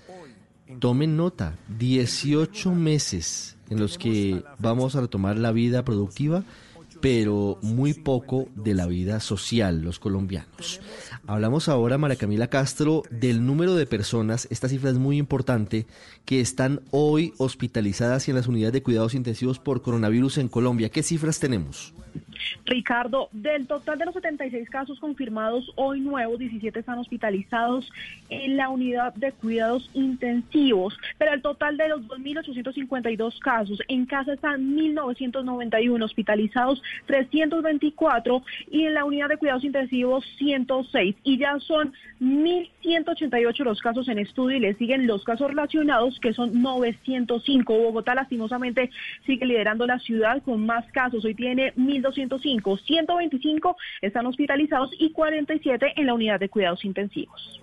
Tomen 0.79 1.17
nota, 1.17 1.57
18 1.77 2.73
meses 2.73 3.57
en 3.69 3.79
los 3.79 3.97
que 3.97 4.43
vamos 4.59 4.95
a 4.95 5.01
retomar 5.01 5.37
la 5.37 5.51
vida 5.51 5.83
productiva, 5.83 6.43
pero 7.01 7.57
muy 7.61 7.93
poco 7.93 8.47
de 8.55 8.73
la 8.73 8.87
vida 8.87 9.19
social, 9.19 9.81
los 9.81 9.99
colombianos. 9.99 10.79
Hablamos 11.27 11.67
ahora, 11.69 11.97
María 11.97 12.17
Camila 12.17 12.47
Castro, 12.47 13.03
del 13.09 13.45
número 13.45 13.75
de 13.75 13.85
personas, 13.85 14.47
esta 14.49 14.69
cifra 14.69 14.89
es 14.89 14.97
muy 14.97 15.17
importante, 15.17 15.87
que 16.25 16.39
están 16.39 16.81
hoy 16.91 17.33
hospitalizadas 17.37 18.27
y 18.27 18.31
en 18.31 18.37
las 18.37 18.47
unidades 18.47 18.73
de 18.73 18.83
cuidados 18.83 19.15
intensivos 19.15 19.59
por 19.59 19.81
coronavirus 19.81 20.37
en 20.37 20.47
Colombia. 20.47 20.89
¿Qué 20.89 21.03
cifras 21.03 21.39
tenemos? 21.39 21.93
Ricardo, 22.65 23.29
del 23.31 23.67
total 23.67 23.97
de 23.97 24.05
los 24.05 24.13
76 24.13 24.69
casos 24.69 24.99
confirmados 24.99 25.71
hoy 25.75 25.99
nuevos, 25.99 26.39
17 26.39 26.79
están 26.79 26.99
hospitalizados 26.99 27.89
en 28.29 28.57
la 28.57 28.69
unidad 28.69 29.13
de 29.15 29.31
cuidados 29.31 29.89
intensivos, 29.93 30.97
pero 31.17 31.33
el 31.33 31.41
total 31.41 31.77
de 31.77 31.89
los 31.89 32.01
2.852 32.01 33.39
casos 33.39 33.81
en 33.87 34.05
casa 34.05 34.33
están 34.33 34.75
1.991 34.75 36.03
hospitalizados, 36.03 36.81
324 37.07 38.43
y 38.71 38.85
en 38.85 38.93
la 38.93 39.05
unidad 39.05 39.29
de 39.29 39.37
cuidados 39.37 39.63
intensivos 39.63 40.25
106 40.37 41.15
y 41.23 41.37
ya 41.37 41.59
son 41.59 41.93
1.188 42.21 43.63
los 43.63 43.81
casos 43.81 44.07
en 44.07 44.19
estudio 44.19 44.57
y 44.57 44.61
le 44.61 44.73
siguen 44.75 45.07
los 45.07 45.23
casos 45.23 45.49
relacionados 45.49 46.19
que 46.19 46.33
son 46.33 46.61
905. 46.61 47.73
Bogotá 47.73 48.15
lastimosamente 48.15 48.89
sigue 49.25 49.45
liderando 49.45 49.85
la 49.85 49.99
ciudad 49.99 50.41
con 50.43 50.65
más 50.65 50.85
casos, 50.91 51.25
hoy 51.25 51.35
tiene 51.35 51.73
1.205, 52.01 52.79
125 52.85 53.77
están 54.01 54.25
hospitalizados 54.25 54.91
y 54.99 55.11
47 55.11 55.93
en 55.95 56.05
la 56.05 56.13
unidad 56.13 56.39
de 56.39 56.49
cuidados 56.49 56.83
intensivos. 56.85 57.59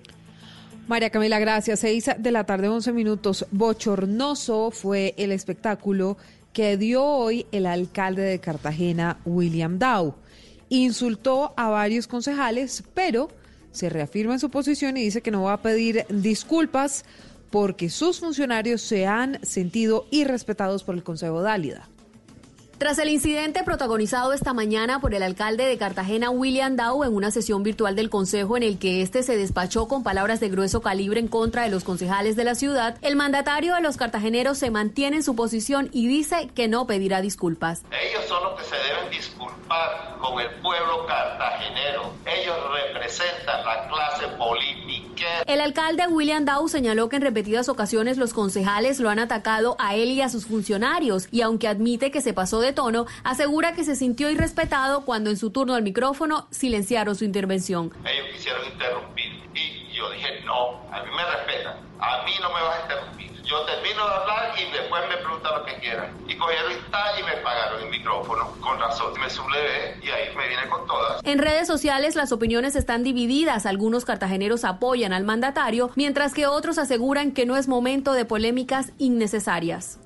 María 0.89 1.11
Camila, 1.11 1.41
gracias. 1.41 1.81
Seis 1.81 2.09
de 2.17 2.31
la 2.31 2.45
tarde, 2.45 2.69
11 2.69 2.93
minutos. 2.93 3.45
Bochornoso 3.51 4.71
fue 4.71 5.15
el 5.19 5.33
espectáculo 5.33 6.17
que 6.53 6.77
dio 6.77 7.05
hoy 7.05 7.47
el 7.51 7.67
alcalde 7.67 8.23
de 8.23 8.39
Cartagena, 8.39 9.19
William 9.25 9.79
Dow. 9.79 10.15
Insultó 10.69 11.55
a 11.57 11.69
varios 11.69 12.07
concejales, 12.07 12.85
pero 12.95 13.29
se 13.73 13.89
reafirma 13.89 14.35
en 14.35 14.41
su 14.41 14.49
posición 14.49 14.97
y 14.97 15.03
dice 15.03 15.23
que 15.23 15.31
no 15.31 15.43
va 15.43 15.55
a 15.55 15.63
pedir 15.63 16.07
disculpas 16.09 17.05
porque 17.51 17.91
sus 17.91 18.21
funcionarios 18.21 18.81
se 18.81 19.07
han 19.07 19.45
sentido 19.45 20.07
irrespetados 20.11 20.85
por 20.85 20.95
el 20.95 21.03
Consejo 21.03 21.43
Dálida. 21.43 21.89
Tras 22.79 22.99
el 22.99 23.09
incidente 23.09 23.63
protagonizado 23.65 24.35
esta 24.35 24.53
mañana 24.53 25.01
por 25.01 25.15
el 25.15 25.23
alcalde 25.23 25.65
de 25.65 25.79
Cartagena, 25.79 26.29
William 26.29 26.77
Dow, 26.77 27.05
en 27.05 27.15
una 27.15 27.31
sesión 27.31 27.63
virtual 27.63 27.97
del 27.97 28.11
Consejo 28.11 28.59
en 28.59 28.63
el 28.63 28.79
que 28.79 29.01
este 29.01 29.23
se 29.23 29.39
despachó 29.39 29.89
con 29.89 30.03
palabras 30.03 30.41
de 30.41 30.51
grueso 30.51 30.83
calibre 30.83 31.19
en 31.19 31.27
contra 31.27 31.63
de 31.63 31.71
los 31.71 31.85
concejales 31.85 32.37
de 32.37 32.45
la 32.45 32.55
ciudad, 32.55 32.99
el 33.01 33.17
mandatario 33.17 33.75
de 33.75 33.81
los 33.81 33.97
cartageneros 33.97 34.59
se 34.59 34.71
mantiene 34.71 35.17
en 35.17 35.23
su 35.23 35.35
posición 35.35 35.89
y 35.91 36.07
dice 36.07 36.51
que 36.55 36.69
no 36.69 36.87
pedirá 36.87 37.23
disculpas. 37.23 37.83
Ellos 37.91 38.27
son 38.29 38.43
los 38.43 38.61
que 38.61 38.67
se 38.67 38.77
deben 38.77 39.11
disculpar 39.11 40.19
con 40.21 40.39
el 40.39 40.51
pueblo 40.61 41.07
cartagenero. 41.07 42.13
Ellos 42.27 42.57
representan 42.75 43.65
la 43.65 43.89
clase 43.89 44.29
política. 44.37 45.06
El 45.47 45.61
alcalde 45.61 46.07
William 46.09 46.45
Dow 46.45 46.69
señaló 46.69 47.09
que 47.09 47.17
en 47.17 47.23
repetidas 47.23 47.69
ocasiones 47.69 48.19
los 48.19 48.33
concejales 48.33 49.01
lo 49.01 49.11
han 49.11 49.19
atacado 49.19 49.77
a 49.79 49.95
él 49.95 50.11
y 50.11 50.21
a 50.21 50.29
sus 50.29 50.47
funcionarios 50.47 51.29
y 51.31 51.43
aunque 51.43 51.69
admite 51.69 52.11
que 52.11 52.21
se 52.21 52.33
pasó 52.33 52.61
de 52.61 52.73
tono, 52.73 53.07
asegura 53.25 53.75
que 53.75 53.85
se 53.85 53.97
sintió 53.97 54.31
irrespetado 54.31 55.05
cuando 55.05 55.31
en 55.31 55.37
su 55.37 55.51
turno 55.51 55.75
al 55.75 55.83
micrófono 55.83 56.49
silenciaron 56.51 57.15
su 57.17 57.25
intervención. 57.25 57.93
Ellos 58.05 58.27
quisieron 58.35 58.67
interrumpir 58.67 59.27
y 59.55 59.93
yo 59.95 60.11
dije, 60.11 60.41
no, 60.45 60.81
a 60.93 61.03
mí 61.03 61.11
me 61.17 61.25
respetan, 61.25 61.77
a 62.01 62.25
mí 62.25 62.33
no 62.41 62.49
me 62.49 62.63
vas 62.63 62.79
a 62.79 62.83
interrumpir. 62.83 63.16
Yo 63.47 63.65
termino 63.65 64.05
de 64.05 64.15
hablar 64.15 64.55
y 64.59 64.73
después 64.73 65.03
me 65.09 65.17
preguntan 65.19 65.55
lo 65.59 65.65
que 65.65 65.75
quieran. 65.77 66.11
Y 66.29 66.37
cogieron 66.37 66.73
y 66.73 67.23
me 67.23 67.37
pagaron 67.43 67.83
el 67.83 67.91
micrófono. 67.91 68.53
Con 68.61 68.79
razón 68.79 69.13
me 69.21 69.31
sublevé 69.31 69.97
y 70.03 70.09
ahí 70.09 70.35
me 70.37 70.49
vine 70.49 70.69
con 70.69 70.87
todas. 70.87 71.21
En 71.25 71.39
redes 71.39 71.69
sociales 71.69 72.17
las 72.17 72.33
opiniones 72.33 72.75
están 72.75 73.05
divididas. 73.05 73.65
Algunos 73.65 74.05
cartageneros 74.05 74.65
apoyan 74.65 75.13
al 75.13 75.25
mandatario, 75.25 75.91
mientras 75.95 76.35
que 76.35 76.47
otros 76.47 76.79
aseguran 76.79 77.33
que 77.33 77.47
no 77.47 77.57
es 77.57 77.69
momento 77.69 78.13
de 78.15 78.25
polémicas 78.25 78.91
innecesarias. 78.99 79.99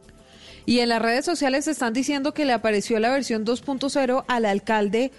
Y 0.67 0.81
en 0.81 0.91
las 0.91 1.01
redes 1.01 1.25
sociales 1.25 1.67
están 1.67 1.95
diciendo 1.95 2.35
que 2.35 2.45
le 2.45 2.53
apareció 2.53 2.99
la 3.01 3.11
versión 3.11 3.47
2.0 3.47 4.25
al 4.29 4.45
alcalde 4.45 5.13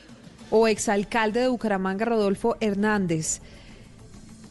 o 0.51 0.67
exalcalde 0.67 1.39
de 1.39 1.47
Bucaramanga, 1.47 2.05
Rodolfo 2.05 2.55
Hernández. 2.59 3.41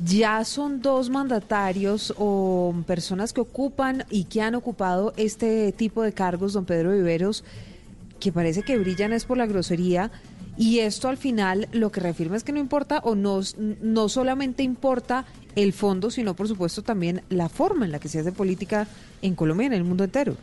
Ya 0.02 0.44
son 0.46 0.80
dos 0.80 1.10
mandatarios 1.10 2.14
o 2.16 2.74
personas 2.86 3.34
que 3.34 3.42
ocupan 3.42 4.04
y 4.10 4.24
que 4.24 4.40
han 4.40 4.54
ocupado 4.54 5.12
este 5.16 5.72
tipo 5.72 6.02
de 6.02 6.12
cargos, 6.12 6.54
don 6.54 6.64
Pedro 6.64 6.92
Viveros, 6.92 7.44
que 8.18 8.32
parece 8.32 8.62
que 8.62 8.78
brillan 8.78 9.12
es 9.12 9.26
por 9.26 9.36
la 9.36 9.46
grosería. 9.46 10.10
Y 10.56 10.78
esto 10.78 11.08
al 11.08 11.18
final 11.18 11.68
lo 11.72 11.92
que 11.92 12.00
reafirma 12.00 12.36
es 12.36 12.44
que 12.44 12.52
no 12.52 12.58
importa 12.58 13.00
o 13.04 13.14
no, 13.14 13.40
no 13.58 14.08
solamente 14.08 14.62
importa 14.62 15.26
el 15.54 15.72
fondo, 15.72 16.10
sino 16.10 16.34
por 16.34 16.48
supuesto 16.48 16.82
también 16.82 17.22
la 17.28 17.48
forma 17.48 17.84
en 17.84 17.92
la 17.92 17.98
que 17.98 18.08
se 18.08 18.20
hace 18.20 18.32
política 18.32 18.86
en 19.20 19.34
Colombia 19.34 19.66
en 19.66 19.74
el 19.74 19.84
mundo 19.84 20.04
entero. 20.04 20.36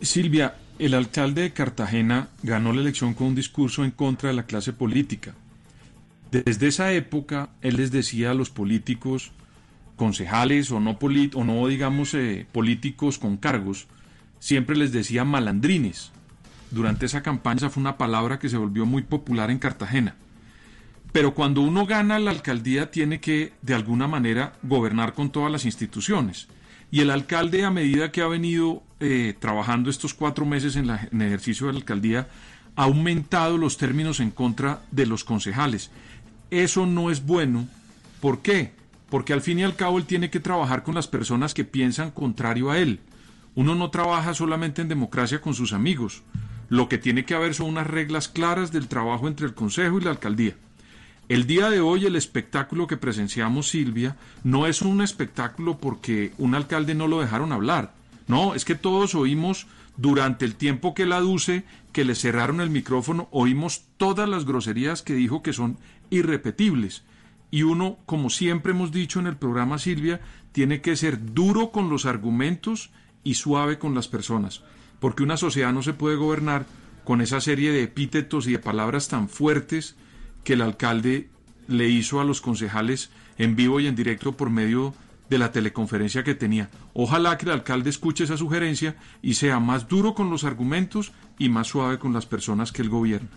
Silvia, 0.00 0.54
el 0.78 0.94
alcalde 0.94 1.42
de 1.42 1.52
Cartagena 1.52 2.28
ganó 2.42 2.72
la 2.72 2.80
elección 2.80 3.14
con 3.14 3.28
un 3.28 3.34
discurso 3.34 3.84
en 3.84 3.90
contra 3.90 4.30
de 4.30 4.36
la 4.36 4.44
clase 4.44 4.72
política. 4.72 5.34
Desde 6.30 6.68
esa 6.68 6.92
época, 6.92 7.50
él 7.62 7.76
les 7.76 7.90
decía 7.90 8.32
a 8.32 8.34
los 8.34 8.50
políticos, 8.50 9.32
concejales 9.96 10.70
o 10.70 10.80
no, 10.80 10.98
o 11.00 11.44
no 11.44 11.66
digamos 11.68 12.14
eh, 12.14 12.46
políticos 12.52 13.18
con 13.18 13.36
cargos, 13.36 13.88
siempre 14.38 14.76
les 14.76 14.92
decía 14.92 15.24
malandrines. 15.24 16.12
durante 16.70 17.06
esa 17.06 17.22
campaña, 17.22 17.58
esa 17.58 17.70
fue 17.70 17.80
una 17.80 17.96
palabra 17.96 18.38
que 18.38 18.50
se 18.50 18.58
volvió 18.58 18.84
muy 18.84 19.02
popular 19.02 19.50
en 19.50 19.58
Cartagena. 19.58 20.16
Pero 21.12 21.32
cuando 21.32 21.62
uno 21.62 21.86
gana 21.86 22.18
la 22.18 22.30
alcaldía 22.30 22.90
tiene 22.90 23.20
que, 23.20 23.52
de 23.62 23.74
alguna 23.74 24.06
manera, 24.06 24.52
gobernar 24.62 25.14
con 25.14 25.30
todas 25.30 25.50
las 25.50 25.64
instituciones. 25.64 26.48
Y 26.90 27.00
el 27.00 27.10
alcalde, 27.10 27.64
a 27.64 27.70
medida 27.70 28.12
que 28.12 28.20
ha 28.20 28.26
venido 28.26 28.82
eh, 29.00 29.34
trabajando 29.38 29.88
estos 29.88 30.12
cuatro 30.12 30.44
meses 30.44 30.76
en, 30.76 30.90
en 30.90 31.22
el 31.22 31.28
ejercicio 31.28 31.66
de 31.66 31.72
la 31.72 31.78
alcaldía, 31.78 32.28
ha 32.76 32.84
aumentado 32.84 33.56
los 33.56 33.78
términos 33.78 34.20
en 34.20 34.30
contra 34.30 34.82
de 34.90 35.06
los 35.06 35.24
concejales. 35.24 35.90
Eso 36.50 36.86
no 36.86 37.10
es 37.10 37.24
bueno. 37.24 37.68
¿Por 38.20 38.40
qué? 38.40 38.72
Porque 39.10 39.32
al 39.32 39.40
fin 39.40 39.58
y 39.58 39.64
al 39.64 39.76
cabo 39.76 39.98
él 39.98 40.04
tiene 40.04 40.30
que 40.30 40.40
trabajar 40.40 40.82
con 40.82 40.94
las 40.94 41.06
personas 41.06 41.54
que 41.54 41.64
piensan 41.64 42.10
contrario 42.10 42.70
a 42.70 42.78
él. 42.78 43.00
Uno 43.54 43.74
no 43.74 43.90
trabaja 43.90 44.34
solamente 44.34 44.82
en 44.82 44.88
democracia 44.88 45.40
con 45.40 45.54
sus 45.54 45.72
amigos. 45.72 46.22
Lo 46.68 46.88
que 46.88 46.98
tiene 46.98 47.24
que 47.24 47.34
haber 47.34 47.54
son 47.54 47.68
unas 47.68 47.86
reglas 47.86 48.28
claras 48.28 48.72
del 48.72 48.88
trabajo 48.88 49.28
entre 49.28 49.46
el 49.46 49.54
Consejo 49.54 49.98
y 49.98 50.04
la 50.04 50.10
alcaldía. 50.10 50.54
El 51.28 51.46
día 51.46 51.68
de 51.68 51.80
hoy 51.80 52.06
el 52.06 52.16
espectáculo 52.16 52.86
que 52.86 52.96
presenciamos 52.96 53.68
Silvia 53.68 54.16
no 54.44 54.66
es 54.66 54.80
un 54.80 55.02
espectáculo 55.02 55.76
porque 55.78 56.32
un 56.38 56.54
alcalde 56.54 56.94
no 56.94 57.06
lo 57.06 57.20
dejaron 57.20 57.52
hablar. 57.52 57.92
No, 58.28 58.54
es 58.54 58.64
que 58.64 58.74
todos 58.74 59.14
oímos 59.14 59.66
durante 59.98 60.44
el 60.44 60.54
tiempo 60.54 60.94
que 60.94 61.02
él 61.02 61.12
aduce 61.12 61.64
que 61.92 62.04
le 62.04 62.14
cerraron 62.14 62.60
el 62.60 62.70
micrófono, 62.70 63.28
oímos 63.30 63.82
todas 63.96 64.28
las 64.28 64.44
groserías 64.44 65.02
que 65.02 65.14
dijo 65.14 65.42
que 65.42 65.52
son 65.52 65.76
irrepetibles. 66.10 67.04
Y 67.50 67.62
uno, 67.62 67.98
como 68.06 68.30
siempre 68.30 68.72
hemos 68.72 68.92
dicho 68.92 69.20
en 69.20 69.26
el 69.26 69.36
programa 69.36 69.78
Silvia, 69.78 70.20
tiene 70.52 70.80
que 70.80 70.96
ser 70.96 71.34
duro 71.34 71.70
con 71.70 71.88
los 71.88 72.04
argumentos 72.04 72.90
y 73.24 73.34
suave 73.34 73.78
con 73.78 73.94
las 73.94 74.08
personas, 74.08 74.62
porque 75.00 75.22
una 75.22 75.36
sociedad 75.36 75.72
no 75.72 75.82
se 75.82 75.92
puede 75.92 76.16
gobernar 76.16 76.66
con 77.04 77.20
esa 77.20 77.40
serie 77.40 77.72
de 77.72 77.82
epítetos 77.82 78.46
y 78.46 78.52
de 78.52 78.58
palabras 78.58 79.08
tan 79.08 79.28
fuertes 79.28 79.96
que 80.44 80.54
el 80.54 80.62
alcalde 80.62 81.30
le 81.66 81.88
hizo 81.88 82.20
a 82.20 82.24
los 82.24 82.40
concejales 82.40 83.10
en 83.38 83.56
vivo 83.56 83.80
y 83.80 83.86
en 83.86 83.96
directo 83.96 84.36
por 84.36 84.50
medio 84.50 84.94
de 85.30 85.38
la 85.38 85.52
teleconferencia 85.52 86.24
que 86.24 86.34
tenía. 86.34 86.70
Ojalá 86.94 87.36
que 87.38 87.46
el 87.46 87.52
alcalde 87.52 87.90
escuche 87.90 88.24
esa 88.24 88.36
sugerencia 88.36 88.96
y 89.22 89.34
sea 89.34 89.60
más 89.60 89.88
duro 89.88 90.14
con 90.14 90.30
los 90.30 90.44
argumentos 90.44 91.12
y 91.38 91.48
más 91.48 91.68
suave 91.68 91.98
con 91.98 92.12
las 92.12 92.26
personas 92.26 92.72
que 92.72 92.82
él 92.82 92.88
gobierna. 92.88 93.28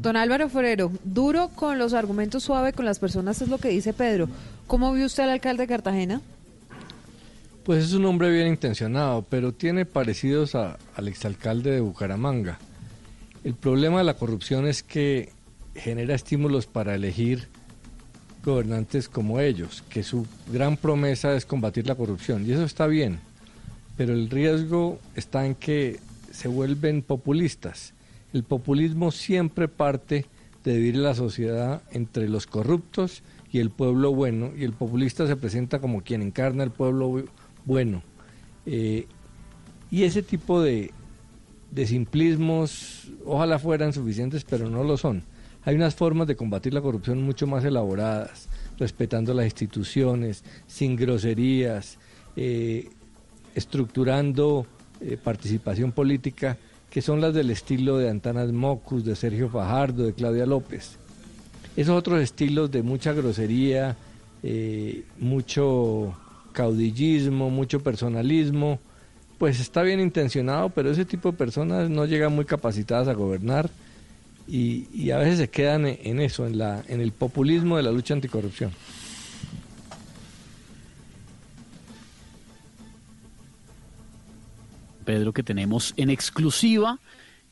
Don 0.00 0.16
Álvaro 0.16 0.48
Forero, 0.48 0.90
duro 1.04 1.50
con 1.54 1.78
los 1.78 1.92
argumentos, 1.92 2.42
suave 2.42 2.72
con 2.72 2.86
las 2.86 2.98
personas, 2.98 3.42
es 3.42 3.48
lo 3.48 3.58
que 3.58 3.68
dice 3.68 3.92
Pedro. 3.92 4.30
¿Cómo 4.66 4.94
vio 4.94 5.04
usted 5.04 5.24
al 5.24 5.30
alcalde 5.30 5.64
de 5.64 5.68
Cartagena? 5.68 6.22
Pues 7.64 7.84
es 7.84 7.92
un 7.92 8.06
hombre 8.06 8.30
bien 8.30 8.46
intencionado, 8.46 9.26
pero 9.28 9.52
tiene 9.52 9.84
parecidos 9.84 10.54
al 10.54 11.06
exalcalde 11.06 11.72
de 11.72 11.80
Bucaramanga. 11.80 12.58
El 13.44 13.52
problema 13.52 13.98
de 13.98 14.04
la 14.04 14.14
corrupción 14.14 14.66
es 14.66 14.82
que 14.82 15.34
genera 15.74 16.14
estímulos 16.14 16.64
para 16.64 16.94
elegir 16.94 17.48
gobernantes 18.42 19.06
como 19.06 19.38
ellos, 19.38 19.84
que 19.90 20.02
su 20.02 20.26
gran 20.50 20.78
promesa 20.78 21.34
es 21.34 21.44
combatir 21.44 21.86
la 21.86 21.94
corrupción, 21.94 22.46
y 22.46 22.52
eso 22.52 22.64
está 22.64 22.86
bien, 22.86 23.20
pero 23.98 24.14
el 24.14 24.30
riesgo 24.30 24.98
está 25.14 25.44
en 25.44 25.54
que 25.54 26.00
se 26.32 26.48
vuelven 26.48 27.02
populistas. 27.02 27.92
El 28.32 28.44
populismo 28.44 29.10
siempre 29.10 29.68
parte 29.68 30.26
de 30.64 30.74
dividir 30.74 30.96
la 30.96 31.14
sociedad 31.14 31.82
entre 31.90 32.28
los 32.28 32.46
corruptos 32.46 33.22
y 33.50 33.58
el 33.58 33.70
pueblo 33.70 34.14
bueno, 34.14 34.52
y 34.56 34.64
el 34.64 34.72
populista 34.72 35.26
se 35.26 35.36
presenta 35.36 35.80
como 35.80 36.02
quien 36.02 36.22
encarna 36.22 36.62
el 36.62 36.70
pueblo 36.70 37.10
bu- 37.10 37.28
bueno. 37.64 38.02
Eh, 38.66 39.06
y 39.90 40.04
ese 40.04 40.22
tipo 40.22 40.62
de, 40.62 40.92
de 41.72 41.86
simplismos 41.86 43.10
ojalá 43.24 43.58
fueran 43.58 43.92
suficientes, 43.92 44.44
pero 44.44 44.70
no 44.70 44.84
lo 44.84 44.96
son. 44.96 45.24
Hay 45.64 45.74
unas 45.74 45.94
formas 45.94 46.26
de 46.28 46.36
combatir 46.36 46.72
la 46.72 46.80
corrupción 46.80 47.22
mucho 47.22 47.46
más 47.46 47.64
elaboradas, 47.64 48.48
respetando 48.78 49.34
las 49.34 49.46
instituciones, 49.46 50.44
sin 50.66 50.94
groserías, 50.96 51.98
eh, 52.36 52.88
estructurando 53.54 54.66
eh, 55.00 55.18
participación 55.22 55.92
política, 55.92 56.56
que 56.90 57.02
son 57.02 57.20
las 57.20 57.32
del 57.32 57.50
estilo 57.50 57.98
de 57.98 58.10
Antanas 58.10 58.52
Mocus, 58.52 59.04
de 59.04 59.14
Sergio 59.14 59.48
Fajardo, 59.48 60.04
de 60.04 60.12
Claudia 60.12 60.44
López. 60.44 60.98
Esos 61.76 61.96
otros 61.96 62.20
estilos 62.20 62.70
de 62.70 62.82
mucha 62.82 63.12
grosería, 63.12 63.96
eh, 64.42 65.04
mucho 65.18 66.14
caudillismo, 66.52 67.48
mucho 67.48 67.80
personalismo, 67.80 68.80
pues 69.38 69.60
está 69.60 69.82
bien 69.82 70.00
intencionado, 70.00 70.68
pero 70.70 70.90
ese 70.90 71.04
tipo 71.04 71.30
de 71.30 71.38
personas 71.38 71.88
no 71.88 72.04
llegan 72.06 72.34
muy 72.34 72.44
capacitadas 72.44 73.08
a 73.08 73.14
gobernar 73.14 73.70
y, 74.48 74.88
y 74.92 75.12
a 75.12 75.18
veces 75.18 75.38
se 75.38 75.48
quedan 75.48 75.86
en, 75.86 76.20
eso, 76.20 76.46
en, 76.46 76.58
la, 76.58 76.82
en 76.88 77.00
el 77.00 77.12
populismo 77.12 77.76
de 77.76 77.84
la 77.84 77.92
lucha 77.92 78.14
anticorrupción. 78.14 78.72
Pedro, 85.10 85.32
que 85.32 85.42
tenemos 85.42 85.92
en 85.96 86.08
exclusiva 86.08 87.00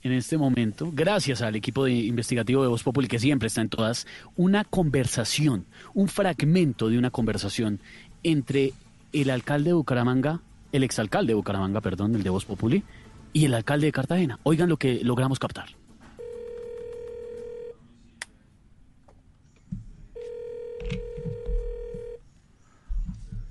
en 0.04 0.12
este 0.12 0.38
momento, 0.38 0.90
gracias 0.92 1.42
al 1.42 1.56
equipo 1.56 1.86
de 1.86 1.92
investigativo 1.92 2.62
de 2.62 2.68
Voz 2.68 2.84
Populi, 2.84 3.08
que 3.08 3.18
siempre 3.18 3.48
está 3.48 3.62
en 3.62 3.68
todas, 3.68 4.06
una 4.36 4.62
conversación, 4.62 5.66
un 5.92 6.06
fragmento 6.06 6.88
de 6.88 6.98
una 6.98 7.10
conversación 7.10 7.80
entre 8.22 8.74
el 9.12 9.28
alcalde 9.28 9.70
de 9.70 9.74
Bucaramanga, 9.74 10.40
el 10.70 10.84
exalcalde 10.84 11.32
de 11.32 11.34
Bucaramanga, 11.34 11.80
perdón, 11.80 12.14
el 12.14 12.22
de 12.22 12.30
Voz 12.30 12.44
Populi, 12.44 12.84
y 13.32 13.46
el 13.46 13.54
alcalde 13.54 13.86
de 13.86 13.92
Cartagena. 13.92 14.38
Oigan 14.44 14.68
lo 14.68 14.76
que 14.76 15.02
logramos 15.02 15.40
captar. 15.40 15.66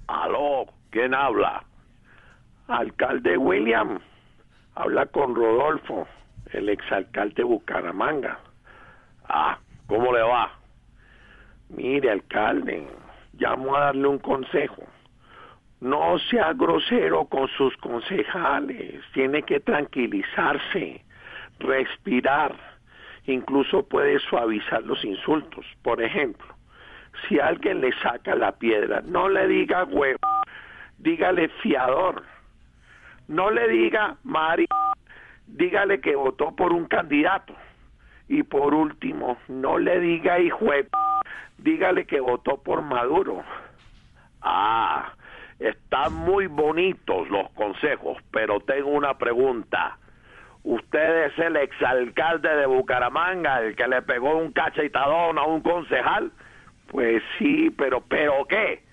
Aló, 0.08 0.66
¿quién 0.92 1.14
habla? 1.14 1.66
Alcalde 2.68 3.38
William. 3.38 3.99
Habla 4.76 5.06
con 5.07 5.34
Rodolfo, 5.34 6.06
el 6.52 6.68
exalcalde 6.69 7.35
de 7.35 7.44
Bucaramanga. 7.44 8.39
Ah, 9.30 9.57
¿cómo 9.88 10.14
le 10.14 10.22
va? 10.22 10.52
Mire, 11.69 12.11
alcalde, 12.11 12.88
llamo 13.34 13.76
a 13.76 13.85
darle 13.85 14.07
un 14.07 14.19
consejo. 14.19 14.84
No 15.80 16.19
sea 16.30 16.53
grosero 16.53 17.26
con 17.26 17.48
sus 17.49 17.76
concejales. 17.77 19.02
Tiene 19.14 19.44
que 19.44 19.61
tranquilizarse, 19.61 21.03
respirar. 21.60 22.53
Incluso 23.27 23.88
puede 23.88 24.19
suavizar 24.19 24.84
los 24.84 25.03
insultos. 25.06 25.65
Por 25.84 26.02
ejemplo, 26.02 26.48
si 27.27 27.39
alguien 27.39 27.80
le 27.80 27.94
saca 28.02 28.35
la 28.35 28.52
piedra, 28.53 29.02
no 29.06 29.30
le 29.30 29.48
diga 29.48 29.85
huevo, 29.85 30.19
dígale 30.98 31.48
fiador. 31.61 32.23
No 33.28 33.52
le 33.52 33.68
diga 33.68 34.16
Mari, 34.24 34.68
dígale 35.48 35.99
que 35.99 36.16
votó 36.16 36.56
por 36.56 36.72
un 36.72 36.86
candidato. 36.86 37.54
Y 38.30 38.44
por 38.44 38.74
último, 38.74 39.38
no 39.48 39.78
le 39.78 39.99
diga 39.99 40.40
hijo, 40.40 40.66
de 40.66 40.88
dígale 41.58 42.06
que 42.06 42.20
votó 42.20 42.62
por 42.62 42.82
Maduro. 42.82 43.44
Ah, 44.41 45.14
están 45.60 46.14
muy 46.14 46.48
bonitos 46.48 47.30
los 47.30 47.49
consejos, 47.52 48.18
pero 48.32 48.60
tengo 48.62 48.90
una 48.90 49.18
pregunta. 49.18 49.98
¿Usted 50.64 51.26
es 51.28 51.40
el 51.40 51.56
exalcalde 51.56 52.54
de 52.56 52.66
Bucaramanga, 52.66 53.62
el 53.62 53.76
que 53.76 53.88
le 53.88 54.02
pegó 54.02 54.38
un 54.38 54.52
cachetadón 54.52 55.38
a 55.38 55.44
un 55.44 55.62
concejal? 55.62 56.32
Pues 56.90 57.24
sí, 57.38 57.70
pero 57.78 58.02
¿pero 58.02 58.45
qué? 58.48 58.84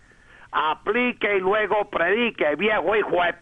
Aplique 0.52 1.36
y 1.36 1.40
luego 1.40 1.90
predique, 1.90 2.54
viejo 2.56 2.94
hijo 2.94 3.22
de... 3.22 3.34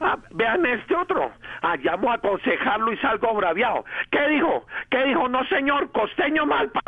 Ah, 0.00 0.16
vean 0.30 0.64
este 0.66 0.94
otro. 0.94 1.32
Ah, 1.62 1.76
llamo 1.76 2.10
a 2.10 2.14
aconsejarlo 2.14 2.92
y 2.92 2.96
salgo 2.98 3.34
braviado. 3.34 3.84
¿Qué 4.10 4.28
dijo? 4.28 4.66
¿Qué 4.90 5.02
dijo? 5.04 5.28
No, 5.28 5.44
señor, 5.46 5.90
costeño 5.92 6.46
mal. 6.46 6.70
pa- 6.70 6.80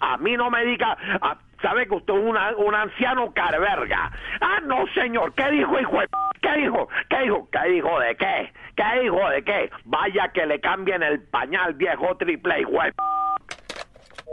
A 0.00 0.16
mí 0.16 0.36
no 0.36 0.50
me 0.50 0.64
diga. 0.64 0.96
ah, 1.22 1.36
¿Sabe 1.62 1.86
que 1.86 1.94
usted 1.94 2.14
es 2.14 2.54
un 2.56 2.74
anciano 2.74 3.32
carverga? 3.34 4.10
Ah, 4.40 4.60
no, 4.64 4.86
señor. 4.94 5.32
¿Qué 5.34 5.48
dijo, 5.50 5.78
hijo 5.78 6.00
de 6.00 6.08
p- 6.08 6.16
¿Qué 6.40 6.52
dijo? 6.60 6.88
¿Qué 7.08 7.18
dijo? 7.20 7.48
¿Qué 7.52 7.68
dijo 7.68 8.00
de 8.00 8.16
qué? 8.16 8.52
¿Qué 8.74 9.00
dijo 9.02 9.28
de 9.28 9.44
qué? 9.44 9.70
Vaya 9.84 10.28
que 10.32 10.46
le 10.46 10.58
cambien 10.60 11.02
el 11.02 11.22
pañal, 11.28 11.74
viejo 11.74 12.16
triple, 12.16 12.60
hijo 12.62 12.82
de 12.82 12.92
p- 12.92 13.02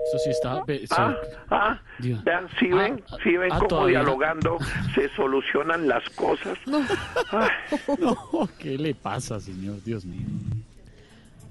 Eso 0.05 0.19
sí 0.23 0.29
está... 0.29 0.63
sí. 0.67 0.85
Ah, 0.91 1.15
ah, 1.49 1.81
vean, 1.99 2.47
si 2.59 2.67
ven, 2.67 3.03
si 3.23 3.35
ven 3.35 3.51
ah, 3.51 3.57
cómo 3.57 3.67
todavía 3.67 3.99
no. 3.99 4.05
dialogando 4.05 4.57
se 4.95 5.09
solucionan 5.15 5.87
las 5.87 6.07
cosas. 6.11 6.57
Ay. 7.31 7.49
No, 7.99 8.49
¿qué 8.57 8.77
le 8.77 8.93
pasa, 8.95 9.39
señor? 9.39 9.83
Dios 9.83 10.05
mío. 10.05 10.25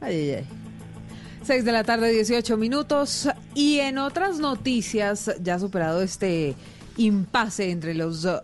Ay, 0.01 0.15
ay, 0.15 0.31
ay. 0.31 0.47
6 1.43 1.65
de 1.65 1.73
la 1.73 1.85
tarde, 1.85 2.11
18 2.11 2.57
minutos. 2.57 3.29
Y 3.55 3.79
en 3.79 3.99
otras 3.99 4.41
noticias, 4.41 5.31
ya 5.41 5.59
superado 5.59 6.03
este 6.03 6.57
impasse 6.97 7.71
entre 7.71 7.95
los 7.95 8.25
uh, 8.25 8.41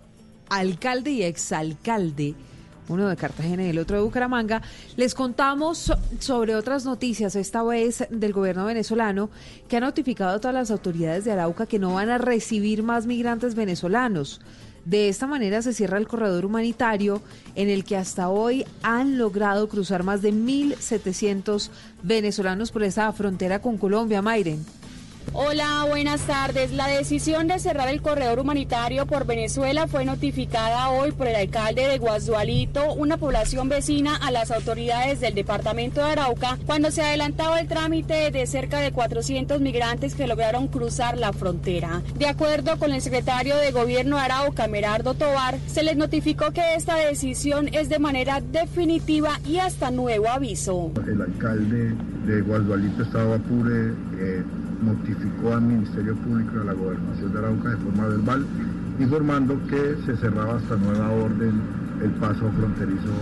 alcalde 0.48 1.10
y 1.10 1.22
exalcalde, 1.24 2.34
uno 2.88 3.08
de 3.08 3.16
Cartagena 3.16 3.64
y 3.64 3.68
el 3.70 3.78
otro 3.78 3.96
de 3.96 4.02
Bucaramanga, 4.02 4.60
les 4.96 5.14
contamos 5.14 5.78
so- 5.78 5.96
sobre 6.18 6.54
otras 6.56 6.84
noticias, 6.84 7.36
esta 7.36 7.62
vez 7.62 8.04
del 8.10 8.32
gobierno 8.32 8.64
venezolano, 8.66 9.30
que 9.68 9.76
ha 9.76 9.80
notificado 9.80 10.36
a 10.36 10.40
todas 10.40 10.54
las 10.54 10.70
autoridades 10.70 11.24
de 11.24 11.32
Arauca 11.32 11.66
que 11.66 11.78
no 11.78 11.94
van 11.94 12.10
a 12.10 12.18
recibir 12.18 12.82
más 12.82 13.06
migrantes 13.06 13.54
venezolanos. 13.54 14.40
De 14.84 15.08
esta 15.08 15.28
manera 15.28 15.62
se 15.62 15.72
cierra 15.72 15.96
el 15.98 16.08
corredor 16.08 16.44
humanitario 16.44 17.22
en 17.54 17.68
el 17.68 17.84
que 17.84 17.96
hasta 17.96 18.28
hoy 18.28 18.64
han 18.82 19.16
logrado 19.16 19.68
cruzar 19.68 20.02
más 20.02 20.22
de 20.22 20.32
1.700 20.32 21.70
venezolanos 22.02 22.72
por 22.72 22.82
esa 22.82 23.12
frontera 23.12 23.60
con 23.62 23.78
Colombia, 23.78 24.22
Mayren. 24.22 24.64
Hola, 25.34 25.86
buenas 25.88 26.20
tardes. 26.22 26.72
La 26.72 26.88
decisión 26.88 27.48
de 27.48 27.58
cerrar 27.58 27.88
el 27.88 28.02
corredor 28.02 28.38
humanitario 28.38 29.06
por 29.06 29.26
Venezuela 29.26 29.86
fue 29.86 30.04
notificada 30.04 30.90
hoy 30.90 31.12
por 31.12 31.26
el 31.26 31.36
alcalde 31.36 31.86
de 31.86 31.98
Guazualito, 31.98 32.92
una 32.92 33.16
población 33.16 33.68
vecina 33.68 34.16
a 34.16 34.30
las 34.30 34.50
autoridades 34.50 35.20
del 35.20 35.34
departamento 35.34 36.04
de 36.04 36.12
Arauca, 36.12 36.58
cuando 36.66 36.90
se 36.90 37.02
adelantaba 37.02 37.60
el 37.60 37.68
trámite 37.68 38.30
de 38.30 38.46
cerca 38.46 38.80
de 38.80 38.92
400 38.92 39.60
migrantes 39.60 40.14
que 40.14 40.26
lograron 40.26 40.68
cruzar 40.68 41.16
la 41.16 41.32
frontera. 41.32 42.02
De 42.16 42.26
acuerdo 42.26 42.78
con 42.78 42.92
el 42.92 43.00
secretario 43.00 43.56
de 43.56 43.72
Gobierno 43.72 44.16
de 44.16 44.22
Arauca, 44.22 44.66
Merardo 44.66 45.14
Tobar, 45.14 45.58
se 45.66 45.82
les 45.82 45.96
notificó 45.96 46.50
que 46.50 46.74
esta 46.74 46.96
decisión 46.96 47.68
es 47.72 47.88
de 47.88 47.98
manera 47.98 48.40
definitiva 48.40 49.40
y 49.46 49.58
hasta 49.58 49.90
nuevo 49.90 50.28
aviso. 50.28 50.92
El 51.06 51.22
alcalde 51.22 51.94
de 52.26 52.40
Guadualito, 52.42 53.02
Estado 53.02 53.34
Apure, 53.34 53.94
eh, 54.18 54.42
notificó 54.82 55.54
al 55.54 55.62
Ministerio 55.62 56.14
Público 56.16 56.52
y 56.56 56.60
a 56.60 56.64
la 56.64 56.72
Gobernación 56.72 57.32
de 57.32 57.38
Arauca 57.38 57.68
de 57.70 57.76
forma 57.76 58.08
verbal, 58.08 58.46
informando 58.98 59.58
que 59.68 59.96
se 60.04 60.16
cerraba 60.16 60.56
hasta 60.56 60.76
nueva 60.76 61.10
orden 61.10 61.60
el 62.02 62.10
paso 62.12 62.50
fronterizo 62.52 63.12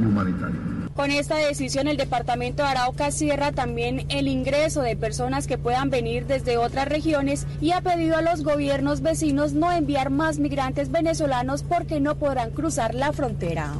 y 0.00 0.04
humanitario. 0.06 0.74
Con 0.94 1.10
esta 1.10 1.34
decisión, 1.36 1.88
el 1.88 1.96
departamento 1.96 2.62
de 2.62 2.68
Arauca 2.68 3.10
cierra 3.10 3.50
también 3.50 4.06
el 4.10 4.28
ingreso 4.28 4.80
de 4.80 4.94
personas 4.94 5.48
que 5.48 5.58
puedan 5.58 5.90
venir 5.90 6.26
desde 6.26 6.56
otras 6.56 6.86
regiones 6.86 7.48
y 7.60 7.72
ha 7.72 7.80
pedido 7.80 8.16
a 8.16 8.22
los 8.22 8.44
gobiernos 8.44 9.00
vecinos 9.00 9.54
no 9.54 9.72
enviar 9.72 10.10
más 10.10 10.38
migrantes 10.38 10.92
venezolanos 10.92 11.64
porque 11.64 11.98
no 11.98 12.14
podrán 12.14 12.50
cruzar 12.50 12.94
la 12.94 13.12
frontera. 13.12 13.72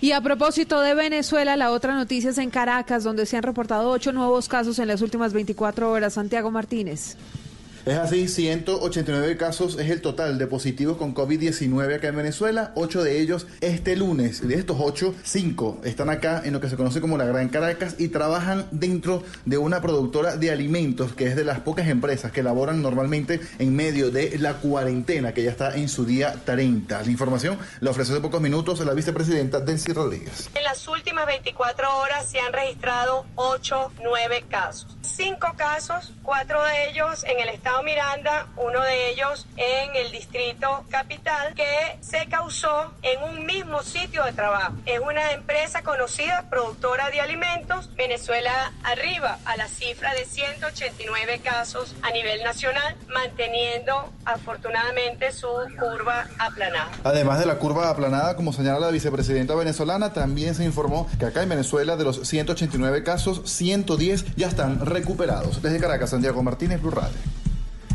Y 0.00 0.12
a 0.12 0.20
propósito 0.20 0.80
de 0.80 0.94
Venezuela, 0.94 1.56
la 1.56 1.72
otra 1.72 1.94
noticia 1.94 2.30
es 2.30 2.38
en 2.38 2.50
Caracas, 2.50 3.02
donde 3.02 3.26
se 3.26 3.36
han 3.36 3.42
reportado 3.42 3.90
ocho 3.90 4.12
nuevos 4.12 4.48
casos 4.48 4.78
en 4.78 4.86
las 4.86 5.02
últimas 5.02 5.32
24 5.32 5.90
horas. 5.90 6.14
Santiago 6.14 6.52
Martínez. 6.52 7.16
Es 7.88 7.96
así, 7.96 8.28
189 8.28 9.38
casos 9.38 9.78
es 9.78 9.90
el 9.90 10.02
total 10.02 10.36
de 10.36 10.46
positivos 10.46 10.98
con 10.98 11.14
COVID-19 11.14 11.96
acá 11.96 12.08
en 12.08 12.16
Venezuela, 12.16 12.70
ocho 12.74 13.02
de 13.02 13.18
ellos 13.18 13.46
este 13.62 13.96
lunes. 13.96 14.46
De 14.46 14.56
estos 14.56 14.76
ocho, 14.78 15.14
cinco 15.22 15.80
están 15.82 16.10
acá 16.10 16.42
en 16.44 16.52
lo 16.52 16.60
que 16.60 16.68
se 16.68 16.76
conoce 16.76 17.00
como 17.00 17.16
la 17.16 17.24
Gran 17.24 17.48
Caracas 17.48 17.94
y 17.96 18.08
trabajan 18.08 18.66
dentro 18.72 19.22
de 19.46 19.56
una 19.56 19.80
productora 19.80 20.36
de 20.36 20.50
alimentos 20.50 21.14
que 21.14 21.28
es 21.28 21.34
de 21.34 21.44
las 21.44 21.60
pocas 21.60 21.88
empresas 21.88 22.30
que 22.30 22.42
laboran 22.42 22.82
normalmente 22.82 23.40
en 23.58 23.74
medio 23.74 24.10
de 24.10 24.38
la 24.38 24.58
cuarentena 24.58 25.32
que 25.32 25.42
ya 25.42 25.50
está 25.50 25.74
en 25.74 25.88
su 25.88 26.04
día 26.04 26.34
30. 26.44 27.00
La 27.00 27.10
información 27.10 27.58
la 27.80 27.92
ofreció 27.92 28.12
hace 28.12 28.22
pocos 28.22 28.42
minutos 28.42 28.80
la 28.80 28.92
vicepresidenta 28.92 29.60
Delcy 29.60 29.94
Rodríguez. 29.94 30.50
En 30.54 30.64
las 30.64 30.86
últimas 30.88 31.24
24 31.24 32.00
horas 32.00 32.28
se 32.28 32.38
han 32.38 32.52
registrado 32.52 33.24
8, 33.36 33.92
9 34.02 34.44
casos. 34.50 34.94
5 35.00 35.54
casos, 35.56 36.12
4 36.22 36.64
de 36.64 36.90
ellos 36.90 37.24
en 37.24 37.40
el 37.40 37.48
estado 37.48 37.77
Miranda, 37.82 38.48
uno 38.56 38.80
de 38.82 39.10
ellos 39.10 39.46
en 39.56 39.96
el 39.96 40.12
distrito 40.12 40.84
capital, 40.90 41.54
que 41.54 41.98
se 42.00 42.26
causó 42.26 42.92
en 43.02 43.22
un 43.22 43.46
mismo 43.46 43.82
sitio 43.82 44.24
de 44.24 44.32
trabajo. 44.32 44.74
Es 44.84 45.00
una 45.00 45.32
empresa 45.32 45.82
conocida, 45.82 46.46
productora 46.50 47.10
de 47.10 47.20
alimentos. 47.20 47.94
Venezuela 47.94 48.72
arriba 48.84 49.38
a 49.44 49.56
la 49.56 49.68
cifra 49.68 50.12
de 50.14 50.24
189 50.24 51.40
casos 51.40 51.94
a 52.02 52.10
nivel 52.10 52.42
nacional, 52.42 52.96
manteniendo 53.08 54.12
afortunadamente 54.24 55.32
su 55.32 55.48
curva 55.78 56.26
aplanada. 56.38 56.90
Además 57.04 57.38
de 57.38 57.46
la 57.46 57.58
curva 57.58 57.88
aplanada, 57.88 58.36
como 58.36 58.52
señala 58.52 58.80
la 58.80 58.90
vicepresidenta 58.90 59.54
venezolana, 59.54 60.12
también 60.12 60.54
se 60.54 60.64
informó 60.64 61.08
que 61.18 61.26
acá 61.26 61.42
en 61.42 61.48
Venezuela 61.48 61.96
de 61.96 62.04
los 62.04 62.28
189 62.28 63.02
casos, 63.02 63.42
110 63.44 64.36
ya 64.36 64.48
están 64.48 64.84
recuperados. 64.84 65.62
Desde 65.62 65.80
Caracas, 65.80 66.10
Santiago 66.10 66.42
Martínez, 66.42 66.82
Blue. 66.82 66.88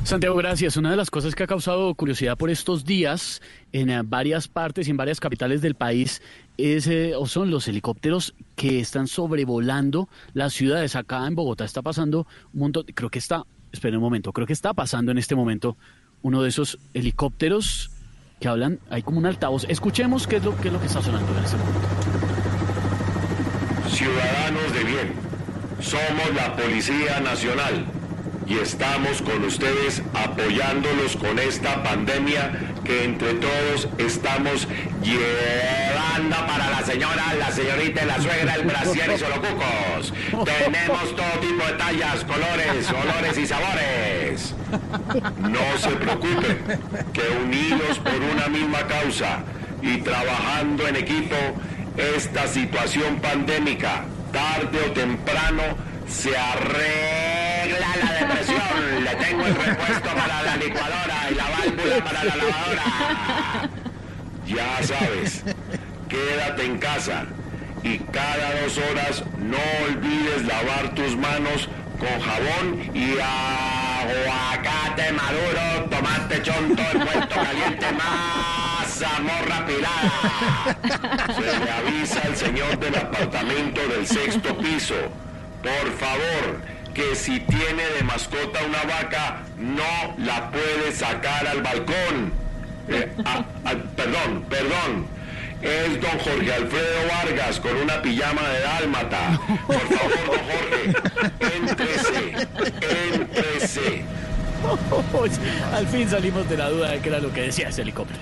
Santiago, 0.04 0.36
gracias. 0.36 0.76
Una 0.76 0.92
de 0.92 0.98
las 0.98 1.10
cosas 1.10 1.34
que 1.34 1.44
ha 1.44 1.48
causado 1.48 1.96
curiosidad 1.96 2.38
por 2.38 2.50
estos 2.50 2.84
días 2.84 3.42
en 3.72 3.90
eh, 3.90 4.02
varias 4.04 4.50
partes 4.50 4.88
y 4.88 4.92
en 4.92 4.98
varias 4.98 5.22
capitales 5.22 5.62
del 5.62 5.76
país 5.76 6.22
es, 6.58 6.88
eh, 6.88 7.14
o 7.16 7.26
son 7.26 7.50
los 7.50 7.70
helicópteros 7.70 8.36
que 8.56 8.82
están 8.82 9.08
sobrevolando 9.08 10.10
las 10.34 10.54
ciudades. 10.54 10.98
Acá 10.98 11.26
en 11.26 11.36
Bogotá 11.36 11.64
está 11.64 11.82
pasando 11.82 12.28
un 12.54 12.60
montón, 12.60 12.86
creo 12.94 13.10
que 13.10 13.20
está, 13.20 13.46
esperen 13.72 13.96
un 13.96 14.04
momento, 14.04 14.34
creo 14.34 14.46
que 14.46 14.54
está 14.54 14.74
pasando 14.74 15.12
en 15.12 15.18
este 15.18 15.36
momento 15.36 15.78
uno 16.22 16.44
de 16.44 16.50
esos 16.50 16.80
helicópteros 16.94 17.90
que 18.42 18.50
hablan, 18.50 18.80
hay 18.90 19.04
como 19.04 19.20
un 19.20 19.26
altavoz. 19.26 19.66
Escuchemos 19.70 20.28
qué 20.28 20.36
es 20.36 20.44
lo, 20.44 20.56
qué 20.58 20.68
es 20.68 20.74
lo 20.74 20.82
que 20.82 20.88
está 20.88 21.02
sonando 21.02 21.32
en 21.38 21.44
este 21.46 21.56
momento. 21.56 21.88
Ciudadanos 23.88 24.74
de 24.74 24.84
bien, 24.84 25.14
somos 25.80 26.36
la 26.36 26.56
Policía 26.58 27.22
Nacional 27.22 28.03
y 28.48 28.58
estamos 28.58 29.22
con 29.22 29.44
ustedes 29.46 30.02
apoyándolos 30.14 31.16
con 31.18 31.40
esta 31.40 31.82
pandemia 31.84 32.52
que 32.84 33.06
entre 33.06 33.34
todos 33.36 33.88
estamos 33.98 34.68
llevando 35.02 36.36
para 36.48 36.70
la 36.70 36.84
señora, 36.84 37.34
la 37.40 37.52
señorita, 37.52 38.06
la 38.06 38.20
suegra, 38.22 38.56
el 38.56 38.64
brasier 38.64 39.12
y 39.16 39.18
solocucos. 39.18 40.14
Tenemos 40.46 41.16
todo 41.16 41.40
tipo 41.42 41.66
de 41.66 41.74
tallas, 41.74 42.24
colores, 42.26 42.90
olores 42.90 43.38
y 43.38 43.48
sabores. 43.48 44.56
No 45.40 45.78
se 45.78 45.90
preocupen, 45.92 46.80
que 47.14 47.22
unidos 47.44 48.00
por 48.00 48.16
una 48.16 48.48
misma 48.48 48.86
causa 48.88 49.44
y 49.82 49.98
trabajando 49.98 50.88
en 50.88 50.96
equipo, 50.98 51.36
esta 51.98 52.48
situación 52.48 53.18
pandémica, 53.22 54.04
tarde 54.32 54.80
o 54.88 54.92
temprano, 54.92 55.93
se 56.14 56.38
arregla 56.38 57.88
la 58.02 58.14
depresión. 58.14 59.04
Le 59.04 59.16
tengo 59.16 59.46
el 59.46 59.56
repuesto 59.56 60.10
para 60.16 60.44
la 60.44 60.58
licuadora 60.58 61.32
y 61.32 61.36
la 61.36 61.50
válvula 61.50 62.04
para 62.04 62.24
la 62.24 62.36
lavadora. 62.36 62.84
Ya 64.46 64.84
sabes, 64.84 65.44
quédate 66.08 66.66
en 66.66 66.78
casa 66.78 67.26
y 67.82 67.98
cada 67.98 68.62
dos 68.62 68.78
horas 68.78 69.24
no 69.40 69.58
olvides 69.88 70.46
lavar 70.46 70.94
tus 70.96 71.16
manos 71.18 71.68
con 72.00 72.20
jabón 72.20 72.92
y 72.94 73.18
aguacate 73.20 75.12
maduro, 75.14 75.90
tomate 75.90 76.42
chonto, 76.42 76.82
envuelto 76.94 77.36
caliente, 77.36 77.86
mazamorra 77.94 79.66
pilada. 79.66 80.12
Se 81.36 81.60
le 81.60 81.72
avisa 81.72 82.22
al 82.26 82.36
señor 82.36 82.78
del 82.80 82.96
apartamento 82.96 83.88
del 83.88 84.06
sexto 84.06 84.58
piso, 84.58 84.96
por 85.64 85.92
favor, 85.98 86.62
que 86.94 87.16
si 87.16 87.40
tiene 87.40 87.84
de 87.98 88.04
mascota 88.04 88.60
una 88.66 88.84
vaca, 88.84 89.44
no 89.58 90.16
la 90.18 90.52
puede 90.52 90.92
sacar 90.92 91.48
al 91.48 91.62
balcón. 91.64 92.34
Eh, 92.90 93.12
ah, 93.26 93.46
ah, 93.66 93.74
perdón, 93.96 94.46
perdón. 94.50 95.08
Es 95.62 96.02
don 96.02 96.20
Jorge 96.20 96.54
Alfredo 96.54 97.08
Vargas 97.10 97.60
con 97.62 97.76
una 97.78 98.02
pijama 98.02 98.42
de 98.50 98.60
dálmata. 98.60 99.40
Por 99.66 99.80
favor, 99.80 100.26
don 100.28 100.40
Jorge, 100.50 101.58
éntrese, 101.58 102.48
éntrese. 103.14 104.06
Al 105.74 105.88
fin 105.88 106.10
salimos 106.10 106.50
de 106.50 106.58
la 106.58 106.70
duda 106.70 106.92
de 106.92 107.00
qué 107.00 107.10
era 107.10 107.20
lo 107.20 107.32
que 107.32 107.42
decía 107.44 107.70
ese 107.70 107.82
helicóptero. 107.82 108.20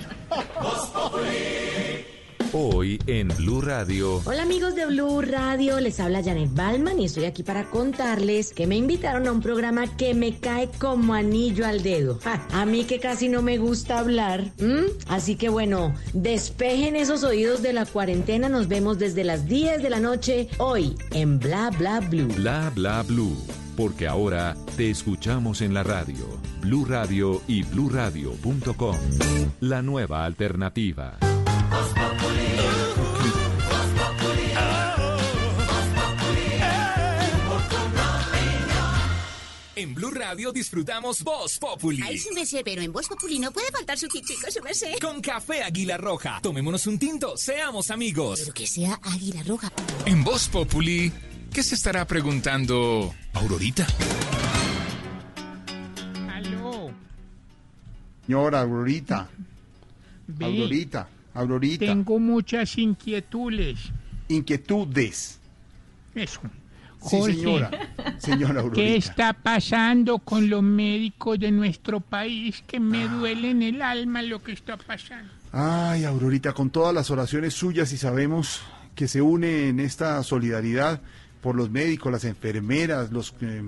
Hoy 2.53 2.99
en 3.07 3.29
Blue 3.29 3.61
Radio. 3.61 4.21
Hola 4.25 4.43
amigos 4.43 4.75
de 4.75 4.85
Blue 4.85 5.21
Radio, 5.21 5.79
les 5.79 6.01
habla 6.01 6.21
Janet 6.21 6.53
Balman 6.53 6.99
y 6.99 7.05
estoy 7.05 7.23
aquí 7.23 7.43
para 7.43 7.69
contarles 7.69 8.51
que 8.51 8.67
me 8.67 8.75
invitaron 8.75 9.25
a 9.25 9.31
un 9.31 9.39
programa 9.39 9.87
que 9.95 10.13
me 10.13 10.37
cae 10.37 10.67
como 10.77 11.13
anillo 11.13 11.65
al 11.65 11.81
dedo. 11.81 12.19
Ja, 12.21 12.45
a 12.51 12.65
mí 12.65 12.83
que 12.83 12.99
casi 12.99 13.29
no 13.29 13.41
me 13.41 13.57
gusta 13.57 13.99
hablar. 13.99 14.51
¿m? 14.57 14.83
Así 15.07 15.37
que 15.37 15.47
bueno, 15.47 15.95
despejen 16.11 16.97
esos 16.97 17.23
oídos 17.23 17.61
de 17.61 17.71
la 17.71 17.85
cuarentena, 17.85 18.49
nos 18.49 18.67
vemos 18.67 18.99
desde 18.99 19.23
las 19.23 19.47
10 19.47 19.81
de 19.81 19.89
la 19.89 20.01
noche 20.01 20.49
hoy 20.57 20.97
en 21.13 21.39
Bla 21.39 21.69
Bla 21.69 22.01
Blue. 22.01 22.27
Bla 22.35 22.69
bla 22.75 23.01
blue. 23.03 23.37
Porque 23.77 24.09
ahora 24.09 24.57
te 24.75 24.89
escuchamos 24.89 25.61
en 25.61 25.73
la 25.73 25.83
radio. 25.83 26.25
Blue 26.59 26.83
Radio 26.83 27.41
y 27.47 27.63
bluradio.com. 27.63 28.97
La 29.61 29.81
nueva 29.81 30.25
alternativa. 30.25 31.17
En 39.81 39.95
Blue 39.95 40.11
Radio 40.11 40.51
disfrutamos 40.51 41.23
Voz 41.23 41.57
Populi. 41.57 42.03
Ay, 42.05 42.15
su 42.15 42.31
merced, 42.35 42.61
pero 42.63 42.83
en 42.83 42.91
Voz 42.93 43.07
Populi 43.07 43.39
no 43.39 43.51
puede 43.51 43.71
faltar 43.71 43.97
su 43.97 44.07
tintico, 44.07 44.51
su 44.51 44.61
merced. 44.61 44.93
Con 45.01 45.21
café 45.21 45.63
Águila 45.63 45.97
Roja. 45.97 46.39
Tomémonos 46.43 46.85
un 46.85 46.99
tinto, 46.99 47.35
seamos 47.35 47.89
amigos. 47.89 48.41
Pero 48.41 48.53
que 48.53 48.67
sea 48.67 48.99
Águila 49.01 49.41
Roja. 49.41 49.71
En 50.05 50.23
Voz 50.23 50.49
Populi, 50.49 51.11
¿qué 51.51 51.63
se 51.63 51.73
estará 51.73 52.05
preguntando 52.05 53.11
Aurorita? 53.33 53.87
Aló. 56.31 56.91
Señora 58.27 58.61
Aurorita. 58.61 59.29
Ve, 60.27 60.45
Aurorita. 60.45 61.09
Aurorita. 61.33 61.85
Tengo 61.85 62.19
muchas 62.19 62.77
inquietudes. 62.77 63.79
Inquietudes. 64.27 65.39
Eso. 66.15 66.41
Sí, 67.07 67.21
señora. 67.23 67.71
Señora 68.19 68.59
Aurorita. 68.61 68.75
¿Qué 68.75 68.95
está 68.95 69.33
pasando 69.33 70.19
con 70.19 70.49
los 70.49 70.61
médicos 70.61 71.39
de 71.39 71.51
nuestro 71.51 71.99
país? 71.99 72.63
Que 72.67 72.79
me 72.79 73.03
Ah. 73.03 73.07
duele 73.07 73.51
en 73.51 73.61
el 73.63 73.81
alma 73.81 74.21
lo 74.21 74.43
que 74.43 74.51
está 74.51 74.77
pasando. 74.77 75.31
Ay, 75.51 76.03
Aurorita, 76.05 76.53
con 76.53 76.69
todas 76.69 76.93
las 76.93 77.09
oraciones 77.09 77.53
suyas 77.53 77.91
y 77.91 77.97
sabemos 77.97 78.61
que 78.95 79.07
se 79.07 79.21
une 79.21 79.69
en 79.69 79.79
esta 79.79 80.21
solidaridad 80.23 81.01
por 81.41 81.55
los 81.55 81.69
médicos, 81.71 82.11
las 82.11 82.23
enfermeras, 82.25 83.11
los, 83.11 83.33
eh, 83.41 83.63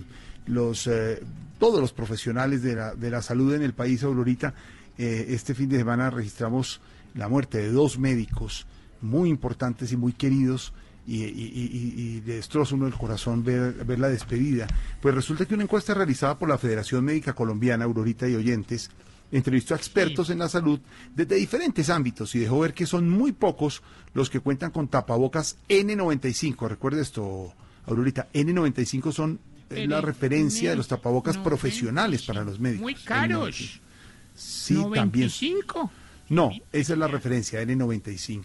los 0.45 0.85
eh, 0.87 1.21
todos 1.59 1.81
los 1.81 1.91
profesionales 1.91 2.61
de 2.61 2.75
la, 2.75 2.93
de 2.93 3.09
la 3.09 3.21
salud 3.21 3.53
en 3.55 3.63
el 3.63 3.73
país, 3.73 4.03
Aurorita. 4.03 4.53
eh, 4.97 5.25
este 5.29 5.55
fin 5.55 5.69
de 5.69 5.77
semana 5.77 6.11
registramos 6.11 6.79
la 7.13 7.27
muerte 7.27 7.59
de 7.59 7.71
dos 7.71 7.97
médicos 7.99 8.65
muy 9.01 9.29
importantes 9.29 9.91
y 9.91 9.97
muy 9.97 10.13
queridos. 10.13 10.73
Y, 11.05 11.21
y, 11.25 12.21
destroza 12.21 12.75
uno 12.75 12.87
el 12.87 12.93
corazón 12.93 13.43
ver, 13.43 13.73
ver 13.83 13.99
la 13.99 14.07
despedida. 14.07 14.67
Pues 15.01 15.13
resulta 15.13 15.45
que 15.45 15.53
una 15.53 15.63
encuesta 15.63 15.93
realizada 15.93 16.39
por 16.39 16.47
la 16.47 16.57
Federación 16.57 17.03
Médica 17.03 17.33
Colombiana, 17.33 17.83
Aurorita 17.83 18.25
y 18.29 18.35
Oyentes, 18.35 18.89
entrevistó 19.33 19.73
a 19.73 19.77
expertos 19.77 20.29
en 20.29 20.39
la 20.39 20.47
salud 20.47 20.79
desde 21.13 21.35
diferentes 21.35 21.89
ámbitos 21.89 22.33
y 22.35 22.39
dejó 22.39 22.59
ver 22.59 22.73
que 22.73 22.85
son 22.85 23.09
muy 23.09 23.31
pocos 23.31 23.81
los 24.13 24.29
que 24.29 24.39
cuentan 24.39 24.71
con 24.71 24.87
tapabocas 24.87 25.57
N95. 25.67 26.69
Recuerde 26.69 27.01
esto, 27.01 27.53
Aurorita, 27.85 28.29
N95 28.31 29.11
son 29.11 29.39
la 29.69 30.01
referencia 30.01 30.69
de 30.69 30.75
los 30.75 30.87
tapabocas 30.87 31.37
profesionales 31.37 32.23
para 32.23 32.43
los 32.43 32.59
médicos. 32.59 32.83
Muy 32.83 32.95
caros. 32.95 33.81
Sí, 34.35 34.81
también. 34.93 35.29
95. 36.33 36.59
No, 36.59 36.65
esa 36.71 36.93
es 36.93 36.99
la 36.99 37.07
referencia, 37.07 37.61
N95. 37.61 38.43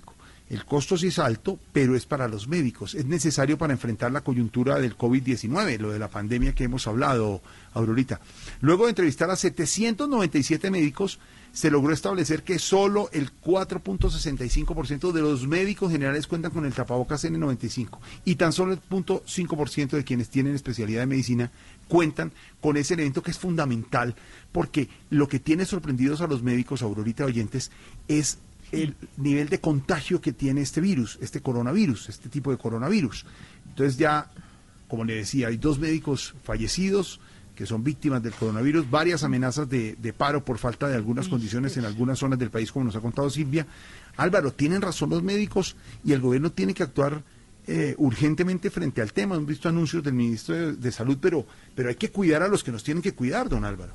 El 0.51 0.65
costo 0.65 0.97
sí 0.97 1.09
es 1.09 1.19
alto, 1.19 1.59
pero 1.73 1.95
es 1.95 2.07
para 2.07 2.27
los 2.27 2.49
médicos. 2.49 2.95
Es 2.95 3.05
necesario 3.05 3.59
para 3.59 3.75
enfrentar 3.75 4.11
la 4.13 4.23
coyuntura 4.23 4.79
del 4.79 4.97
COVID-19, 4.97 5.79
lo 5.79 5.91
de 5.91 5.99
la 5.99 6.09
pandemia 6.09 6.55
que 6.55 6.65
hemos 6.65 6.87
hablado, 6.87 7.43
Aurorita. 7.75 8.21
Luego 8.61 8.85
de 8.85 8.91
entrevistar 8.91 9.31
a 9.31 9.37
797 9.37 10.71
médicos, 10.71 11.19
se 11.53 11.71
logró 11.71 11.93
establecer 11.93 12.45
que 12.45 12.59
solo 12.59 13.11
el 13.13 13.31
4.65% 13.33 15.13
de 15.13 15.21
los 15.21 15.47
médicos 15.47 15.91
generales 15.91 16.27
cuentan 16.27 16.53
con 16.53 16.65
el 16.65 16.73
tapabocas 16.73 17.25
N95 17.25 17.99
y 18.25 18.37
tan 18.37 18.53
solo 18.53 18.73
el 18.73 18.81
0.5% 18.81 19.91
de 19.91 20.05
quienes 20.05 20.29
tienen 20.29 20.55
especialidad 20.55 21.01
de 21.01 21.07
medicina 21.07 21.51
cuentan 21.89 22.33
con 22.61 22.77
ese 22.77 22.95
elemento 22.95 23.23
que 23.23 23.31
es 23.31 23.39
fundamental 23.39 24.15
porque 24.53 24.89
lo 25.11 25.29
que 25.29 25.41
tiene 25.41 25.65
sorprendidos 25.65 26.21
a 26.21 26.27
los 26.27 26.43
médicos, 26.43 26.83
Aurorita 26.83 27.25
oyentes, 27.25 27.71
es 28.07 28.39
el 28.73 28.95
nivel 29.17 29.49
de 29.49 29.61
contagio 29.61 30.21
que 30.21 30.33
tiene 30.33 30.61
este 30.61 30.81
virus, 30.81 31.19
este 31.21 31.41
coronavirus, 31.41 32.09
este 32.09 32.29
tipo 32.29 32.51
de 32.51 32.59
coronavirus. 32.59 33.25
Entonces 33.69 33.97
ya, 33.97 34.31
como 34.89 35.05
le 35.05 35.15
decía, 35.15 35.49
hay 35.49 35.57
dos 35.57 35.79
médicos 35.79 36.35
fallecidos 36.45 37.21
que 37.55 37.67
son 37.67 37.83
víctimas 37.83 38.23
del 38.23 38.35
coronavirus, 38.35 38.89
varias 38.89 39.25
amenazas 39.25 39.69
de, 39.69 39.97
de 39.97 40.13
paro 40.13 40.45
por 40.45 40.59
falta 40.59 40.87
de 40.87 40.95
algunas 40.95 41.27
condiciones 41.27 41.77
en 41.77 41.85
algunas 41.85 42.21
zonas 42.21 42.39
del 42.39 42.51
país, 42.51 42.71
como 42.71 42.85
nos 42.85 42.95
ha 42.95 43.01
contado 43.01 43.29
Silvia. 43.31 43.67
Álvaro, 44.17 44.53
tienen 44.53 44.81
razón 44.81 45.11
los 45.11 45.25
médicos 45.25 45.75
y 46.05 46.13
el 46.13 46.21
gobierno 46.21 46.53
tiene 46.53 46.73
que 46.73 46.85
actuar 46.85 47.25
eh, 47.71 47.95
urgentemente 47.99 48.71
frente 48.71 49.03
al 49.03 49.13
tema. 49.13 49.35
Hemos 49.35 49.47
visto 49.47 49.69
anuncios 49.69 50.03
del 50.03 50.15
ministro 50.15 50.73
de, 50.73 50.91
Salud, 50.91 51.19
pero, 51.21 51.47
pero 51.75 51.91
hay 51.91 51.97
que 51.97 52.11
cuidar 52.11 52.43
a 52.43 52.49
los 52.49 52.65
que 52.65 52.73
nos 52.73 52.83
tienen 52.83 53.03
que 53.03 53.13
cuidar, 53.13 53.51
don 53.51 53.63
Álvaro. 53.67 53.93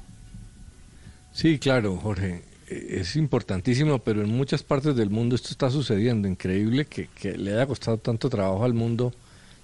Sí, 1.31 1.57
claro, 1.57 1.97
Jorge. 1.97 2.43
Eh, 2.69 2.99
Es 2.99 3.15
importantísimo, 3.15 3.97
pero 3.97 4.21
en 4.21 4.29
muchas 4.29 4.61
partes 4.61 4.95
del 4.95 5.09
mundo 5.09 5.35
esto 5.35 5.49
está 5.49 5.71
sucediendo. 5.71 6.27
Increíble 6.27 6.85
que, 6.85 7.09
le 7.35 7.53
haya 7.53 7.65
costado 7.65 7.97
tanto 7.97 8.29
trabajo 8.29 8.63
al 8.63 8.75
mundo 8.75 9.11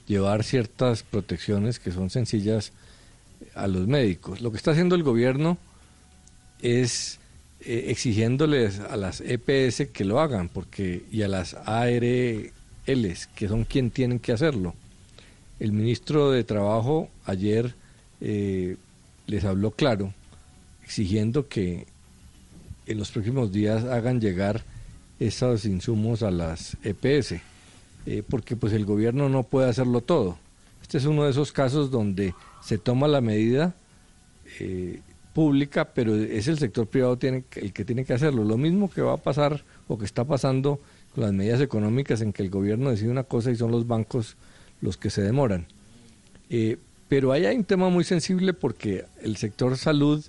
llevar 0.08 0.44
ciertas 0.44 1.04
protecciones 1.04 1.80
que 1.80 1.92
son 1.92 2.10
sencillas 2.10 2.72
a 3.54 3.68
los 3.68 3.86
médicos. 3.86 4.42
Lo 4.42 4.50
que 4.50 4.58
está 4.58 4.72
haciendo 4.72 4.96
el 4.96 5.04
gobierno 5.04 5.60
es 6.64 7.20
eh, 7.60 7.86
exigiéndoles 7.90 8.80
a 8.80 8.98
las 8.98 9.22
EPS 9.22 9.90
que 9.94 10.04
lo 10.04 10.20
hagan, 10.20 10.50
porque 10.50 11.04
y 11.12 11.22
a 11.22 11.28
las 11.28 11.54
ARLs, 12.88 13.28
que 13.28 13.48
son 13.48 13.64
quien 13.64 13.92
tienen 13.92 14.20
que 14.20 14.32
hacerlo. 14.32 14.74
El 15.60 15.72
ministro 15.72 16.32
de 16.32 16.44
Trabajo 16.44 17.10
ayer 17.26 17.74
eh, 18.22 18.78
les 19.28 19.46
habló 19.46 19.72
claro, 19.72 20.14
exigiendo 20.84 21.48
que 21.48 21.86
en 22.88 22.98
los 22.98 23.12
próximos 23.12 23.52
días 23.52 23.84
hagan 23.86 24.20
llegar 24.20 24.64
esos 25.20 25.66
insumos 25.66 26.24
a 26.24 26.32
las 26.32 26.78
EPS, 26.84 27.42
eh, 28.06 28.24
porque 28.28 28.56
pues 28.56 28.74
el 28.74 28.86
gobierno 28.86 29.30
no 29.30 29.44
puede 29.44 29.70
hacerlo 29.70 30.02
todo. 30.02 30.38
Este 30.82 30.98
es 30.98 31.06
uno 31.06 31.26
de 31.26 31.32
esos 31.32 31.52
casos 31.52 31.92
donde 31.92 32.34
se 32.62 32.78
toma 32.78 33.08
la 33.08 33.22
medida 33.22 33.76
eh, 34.60 35.02
pública, 35.34 35.86
pero 35.94 36.16
es 36.16 36.48
el 36.48 36.58
sector 36.58 36.88
privado 36.88 37.18
tiene, 37.18 37.44
el 37.56 37.72
que 37.74 37.86
tiene 37.86 38.06
que 38.06 38.14
hacerlo. 38.14 38.44
Lo 38.44 38.58
mismo 38.58 38.90
que 38.90 39.02
va 39.02 39.14
a 39.14 39.18
pasar 39.18 39.64
o 39.88 39.98
que 39.98 40.06
está 40.06 40.24
pasando 40.24 40.80
con 41.14 41.24
las 41.24 41.34
medidas 41.34 41.62
económicas 41.62 42.22
en 42.22 42.34
que 42.34 42.44
el 42.44 42.50
gobierno 42.50 42.90
decide 42.90 43.10
una 43.10 43.24
cosa 43.24 43.52
y 43.52 43.56
son 43.56 43.72
los 43.72 43.88
bancos 43.88 44.36
los 44.82 44.98
que 44.98 45.10
se 45.10 45.22
demoran. 45.22 45.66
Eh, 46.50 46.78
pero 47.08 47.32
ahí 47.32 47.46
hay 47.46 47.56
un 47.58 47.64
tema 47.64 47.90
muy 47.90 48.04
sensible 48.04 48.54
porque 48.54 49.06
el 49.22 49.38
sector 49.38 49.78
salud, 49.78 50.24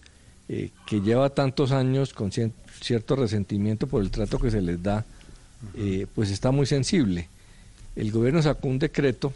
eh, 0.49 0.71
que 0.87 1.01
lleva 1.01 1.31
tantos 1.31 1.73
años 1.73 2.13
con 2.15 2.31
cien- 2.31 2.53
cierto 2.81 3.17
resentimiento 3.17 3.87
por 3.87 4.03
el 4.03 4.11
trato 4.11 4.39
que 4.39 4.51
se 4.51 4.61
les 4.61 4.83
da, 4.83 5.05
eh, 5.75 6.07
pues 6.15 6.31
está 6.31 6.51
muy 6.51 6.67
sensible. 6.67 7.29
El 7.97 8.11
gobierno 8.11 8.43
sacó 8.43 8.69
un 8.69 8.79
decreto 8.79 9.33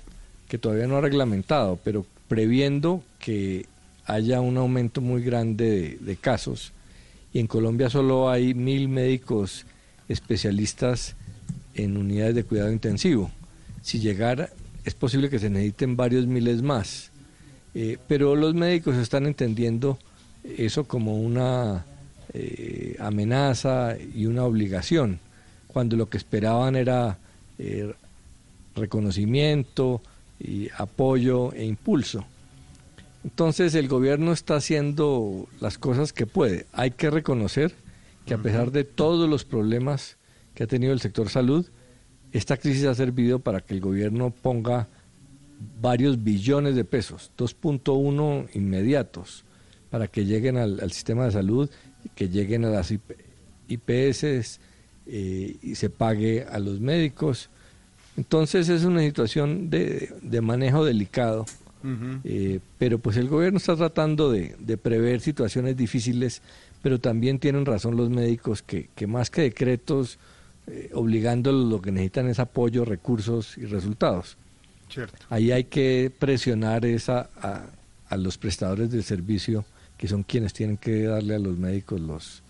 que 0.49 0.59
todavía 0.59 0.87
no 0.87 0.97
ha 0.97 1.01
reglamentado, 1.01 1.79
pero 1.85 2.07
previendo 2.29 3.03
que 3.19 3.67
haya 4.07 4.41
un 4.41 4.57
aumento 4.57 5.01
muy 5.01 5.23
grande 5.23 5.71
de, 5.71 5.99
de 6.01 6.17
casos. 6.17 6.73
Y 7.33 7.41
en 7.41 7.47
Colombia 7.47 7.91
solo 7.91 8.31
hay 8.31 8.55
mil 8.55 8.89
médicos 8.89 9.67
especialistas 10.09 11.17
en 11.75 11.97
unidades 11.97 12.35
de 12.35 12.45
cuidado 12.45 12.73
intensivo. 12.73 13.31
Si 13.83 13.99
llegara, 13.99 14.51
es 14.85 14.95
posible 14.95 15.31
que 15.31 15.39
se 15.39 15.51
necesiten 15.51 15.97
varios 15.97 16.27
miles 16.27 16.63
más. 16.63 17.11
Eh, 17.75 17.99
pero 18.07 18.37
los 18.37 18.55
médicos 18.55 18.97
están 18.97 19.27
entendiendo 19.27 19.99
eso 20.45 20.85
como 20.85 21.21
una 21.21 21.85
eh, 22.33 22.97
amenaza 23.01 23.97
y 24.15 24.27
una 24.27 24.45
obligación, 24.45 25.19
cuando 25.67 25.97
lo 25.97 26.09
que 26.09 26.19
esperaban 26.19 26.77
era 26.77 27.19
eh, 27.59 27.93
reconocimiento 28.77 30.03
y 30.39 30.69
apoyo 30.77 31.53
e 31.53 31.65
impulso. 31.65 32.25
Entonces 33.25 33.75
el 33.75 33.89
gobierno 33.89 34.33
está 34.33 34.57
haciendo 34.57 35.49
las 35.61 35.79
cosas 35.79 36.13
que 36.13 36.27
puede. 36.27 36.67
Hay 36.73 36.91
que 36.91 37.11
reconocer 37.11 37.75
que 38.27 38.35
a 38.35 38.39
pesar 38.39 38.71
de 38.71 38.85
todos 38.85 39.29
los 39.29 39.45
problemas 39.45 40.17
que 40.55 40.65
ha 40.65 40.67
tenido 40.67 40.93
el 40.93 41.01
sector 41.01 41.29
salud, 41.29 41.67
esta 42.33 42.57
crisis 42.57 42.85
ha 42.85 42.95
servido 42.95 43.39
para 43.39 43.61
que 43.61 43.75
el 43.75 43.81
gobierno 43.81 44.31
ponga 44.31 44.89
varios 45.81 46.23
billones 46.23 46.75
de 46.75 46.85
pesos, 46.85 47.31
2.1 47.39 48.49
inmediatos, 48.55 49.45
para 49.91 50.09
que 50.09 50.25
lleguen 50.25 50.57
al, 50.57 50.81
al 50.81 50.93
sistema 50.93 51.25
de 51.27 51.33
salud, 51.33 51.71
que 52.15 52.29
lleguen 52.29 52.65
a 52.65 52.71
las 52.71 52.91
IP 52.91 53.13
IPS 53.67 54.61
eh, 55.07 55.57
y 55.63 55.75
se 55.75 55.91
pague 55.91 56.45
a 56.45 56.59
los 56.59 56.81
médicos. 56.81 57.49
Entonces 58.17 58.69
es 58.69 58.85
una 58.85 59.01
situación 59.01 59.71
de, 59.71 60.13
de 60.23 60.41
manejo 60.41 60.85
delicado, 60.85 61.47
eh, 62.25 62.61
pero 62.79 62.99
pues 62.99 63.17
el 63.17 63.29
gobierno 63.29 63.59
está 63.59 63.77
tratando 63.77 64.31
de, 64.31 64.55
de 64.59 64.77
prever 64.77 65.21
situaciones 65.21 65.77
difíciles, 65.77 66.43
pero 66.83 66.99
también 66.99 67.39
tienen 67.39 67.67
razón 67.67 67.97
los 67.97 68.11
médicos 68.11 68.63
que, 68.63 68.89
que 68.95 69.07
más 69.07 69.31
que 69.31 69.43
decretos 69.43 70.19
eh, 70.67 70.91
obligándolos 70.95 71.71
lo 71.71 71.83
que 71.83 71.93
necesitan 71.93 72.29
es 72.29 72.39
apoyo, 72.39 72.85
recursos 72.85 73.59
y 73.59 73.67
resultados. 73.67 74.37
Cierto. 74.89 75.17
Ahí 75.29 75.51
hay 75.53 75.65
que 75.65 76.13
presionar 76.19 76.85
esa, 76.87 77.29
a, 77.41 77.67
a 78.09 78.17
los 78.17 78.39
prestadores 78.39 78.91
del 78.91 79.03
servicio, 79.03 79.65
que 79.97 80.09
son 80.09 80.23
quienes 80.23 80.53
tienen 80.53 80.77
que 80.77 81.05
darle 81.05 81.35
a 81.35 81.39
los 81.39 81.57
médicos 81.57 82.01
los, 82.01 82.43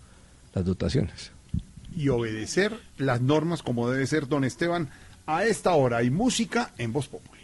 las 0.53 0.65
dotaciones. 0.65 1.31
y 1.95 2.09
obedecer 2.09 2.77
las 2.97 3.21
normas 3.21 3.63
como 3.63 3.89
debe 3.89 4.05
ser, 4.07 4.27
don 4.27 4.43
Esteban. 4.43 4.89
A 5.25 5.45
esta 5.45 5.73
hora 5.73 5.97
hay 5.97 6.09
música 6.09 6.71
en 6.77 6.93
Voz 6.93 7.07
Populi. 7.07 7.34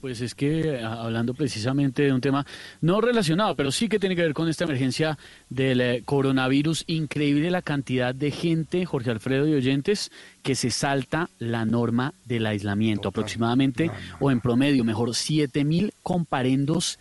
Pues 0.00 0.22
es 0.22 0.34
que 0.34 0.80
hablando 0.82 1.34
precisamente 1.34 2.04
de 2.04 2.12
un 2.12 2.22
tema 2.22 2.46
no 2.80 3.02
relacionado, 3.02 3.54
pero 3.54 3.70
sí 3.70 3.86
que 3.86 3.98
tiene 3.98 4.16
que 4.16 4.22
ver 4.22 4.32
con 4.32 4.48
esta 4.48 4.64
emergencia 4.64 5.18
del 5.50 5.82
eh, 5.82 6.02
coronavirus, 6.06 6.84
increíble 6.86 7.50
la 7.50 7.60
cantidad 7.60 8.14
de 8.14 8.30
gente, 8.30 8.86
Jorge 8.86 9.10
Alfredo 9.10 9.46
y 9.46 9.52
oyentes, 9.52 10.10
que 10.42 10.54
se 10.54 10.70
salta 10.70 11.28
la 11.38 11.66
norma 11.66 12.14
del 12.24 12.46
aislamiento, 12.46 13.10
aproximadamente, 13.10 13.90
o 14.20 14.30
en 14.30 14.40
promedio, 14.40 14.84
mejor, 14.84 15.14
7 15.14 15.64
mil 15.64 15.92
comparendos 16.02 16.98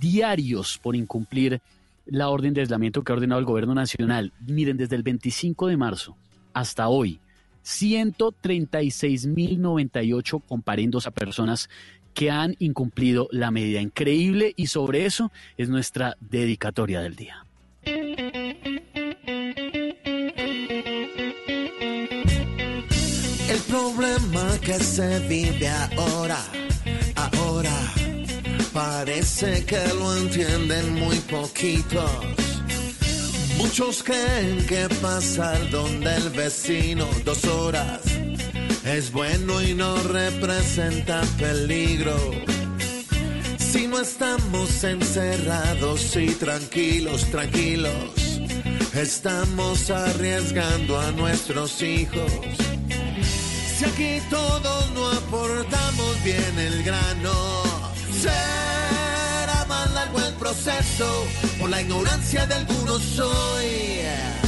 diarios 0.00 0.78
por 0.78 0.96
incumplir 0.96 1.60
la 2.06 2.30
orden 2.30 2.52
de 2.52 2.62
aislamiento 2.62 3.04
que 3.04 3.12
ha 3.12 3.14
ordenado 3.14 3.38
el 3.38 3.46
gobierno 3.46 3.76
nacional. 3.76 4.32
Miren, 4.40 4.76
desde 4.76 4.96
el 4.96 5.04
25 5.04 5.68
de 5.68 5.76
marzo 5.76 6.16
hasta 6.52 6.88
hoy, 6.88 7.20
136.098 7.64 10.42
comparendos 10.48 11.06
a 11.06 11.12
personas 11.12 11.70
que 12.14 12.30
han 12.30 12.56
incumplido 12.58 13.28
la 13.30 13.50
medida. 13.50 13.80
Increíble 13.80 14.52
y 14.56 14.66
sobre 14.66 15.06
eso 15.06 15.30
es 15.56 15.68
nuestra 15.68 16.16
dedicatoria 16.20 17.00
del 17.00 17.16
día. 17.16 17.46
El 23.48 23.60
problema 23.68 24.58
que 24.60 24.74
se 24.74 25.18
vive 25.28 25.68
ahora, 25.68 26.40
ahora, 27.16 27.76
parece 28.72 29.64
que 29.64 29.80
lo 29.94 30.16
entienden 30.16 30.94
muy 30.94 31.16
poquitos. 31.20 32.10
Muchos 33.58 34.02
creen 34.02 34.66
que 34.66 34.88
pasar 35.02 35.70
donde 35.70 36.16
el 36.16 36.30
vecino 36.30 37.06
dos 37.24 37.44
horas 37.44 38.00
es 38.84 39.12
bueno 39.12 39.62
y 39.62 39.74
no 39.74 39.96
representa 40.02 41.22
peligro. 41.38 42.16
Si 43.58 43.86
no 43.86 44.00
estamos 44.00 44.82
encerrados 44.82 46.16
y 46.16 46.28
tranquilos, 46.34 47.30
tranquilos, 47.30 48.40
estamos 48.94 49.90
arriesgando 49.90 50.98
a 50.98 51.12
nuestros 51.12 51.82
hijos. 51.82 52.32
Si 53.78 53.84
aquí 53.84 54.20
todos 54.28 54.90
no 54.92 55.08
aportamos 55.10 56.24
bien 56.24 56.58
el 56.58 56.82
grano, 56.82 57.62
será 58.20 59.64
más 59.68 59.92
largo 59.92 60.18
el 60.20 60.34
proceso 60.34 61.26
por 61.58 61.70
la 61.70 61.80
ignorancia 61.80 62.46
de 62.46 62.54
algunos 62.54 63.18
hoy. 63.18 64.39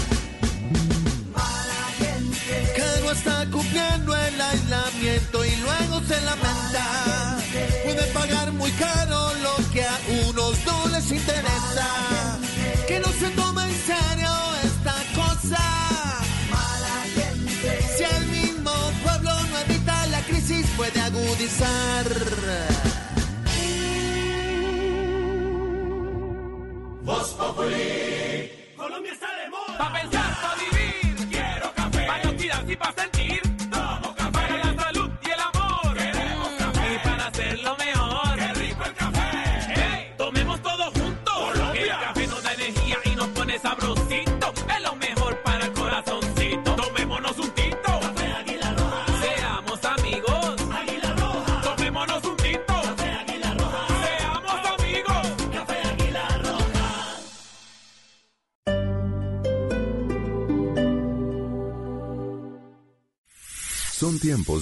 Está 3.13 3.47
cumpliendo 3.51 4.17
el 4.17 4.41
aislamiento 4.41 5.45
y 5.45 5.57
luego 5.57 6.01
se 6.07 6.21
lamenta. 6.23 7.39
Puede 7.85 8.03
pagar 8.13 8.53
muy 8.53 8.71
caro 8.73 9.33
lo 9.43 9.71
que 9.71 9.85
a 9.85 9.99
unos 10.29 10.65
no 10.65 10.89
les 10.89 11.11
interesa. 11.11 12.39
Que 12.89 13.01
no 13.01 13.09
se 13.09 13.29
toma 13.31 13.69
en 13.69 13.75
serio 13.75 14.31
esta 14.65 14.95
cosa. 15.15 15.63
Si 17.97 18.03
el 18.03 18.27
mismo 18.29 18.73
pueblo 19.03 19.31
no 19.51 19.59
evita 19.59 20.07
la 20.07 20.21
crisis, 20.23 20.67
puede 20.77 21.01
agudizar. 21.01 22.07
Voz 27.03 27.29
Populi. 27.31 28.51
Colombia 28.77 29.13
está 29.13 29.32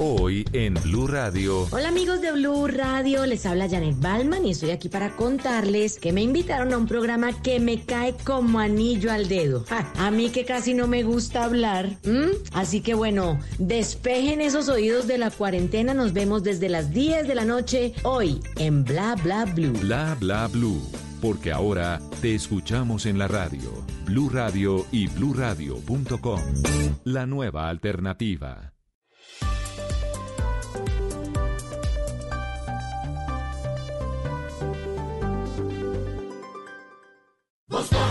Hoy 0.00 0.44
en 0.52 0.74
Blue 0.74 1.06
Radio. 1.06 1.68
Hola 1.70 1.88
amigos 1.88 2.20
de 2.20 2.32
Blue 2.32 2.66
Radio, 2.66 3.26
les 3.26 3.46
habla 3.46 3.68
Janet 3.68 3.96
Balman 4.00 4.44
y 4.44 4.50
estoy 4.50 4.70
aquí 4.70 4.88
para 4.88 5.14
contarles 5.14 6.00
que 6.00 6.12
me 6.12 6.20
invitaron 6.20 6.72
a 6.72 6.78
un 6.78 6.86
programa 6.86 7.40
que 7.42 7.60
me 7.60 7.80
cae 7.82 8.14
como 8.24 8.58
anillo 8.58 9.12
al 9.12 9.28
dedo. 9.28 9.64
Ja, 9.68 9.92
a 9.96 10.10
mí 10.10 10.30
que 10.30 10.44
casi 10.44 10.74
no 10.74 10.88
me 10.88 11.04
gusta 11.04 11.44
hablar. 11.44 11.96
¿m? 12.02 12.26
Así 12.52 12.80
que 12.80 12.94
bueno, 12.94 13.38
despejen 13.58 14.40
esos 14.40 14.68
oídos 14.68 15.06
de 15.06 15.18
la 15.18 15.30
cuarentena, 15.30 15.94
nos 15.94 16.12
vemos 16.12 16.42
desde 16.42 16.68
las 16.68 16.92
10 16.92 17.28
de 17.28 17.34
la 17.36 17.44
noche 17.44 17.92
hoy 18.02 18.40
en 18.56 18.84
Bla 18.84 19.14
Bla 19.22 19.44
Blue. 19.44 19.78
Bla 19.78 20.16
bla 20.18 20.48
blue, 20.48 20.82
porque 21.20 21.52
ahora 21.52 22.00
te 22.20 22.34
escuchamos 22.34 23.06
en 23.06 23.18
la 23.18 23.28
radio, 23.28 23.70
Blue 24.06 24.28
Radio 24.28 24.86
y 24.90 25.06
bluradio.com. 25.06 26.40
La 27.04 27.26
nueva 27.26 27.68
alternativa. 27.68 28.73
Voz 37.74 37.88
Populi. 37.88 38.03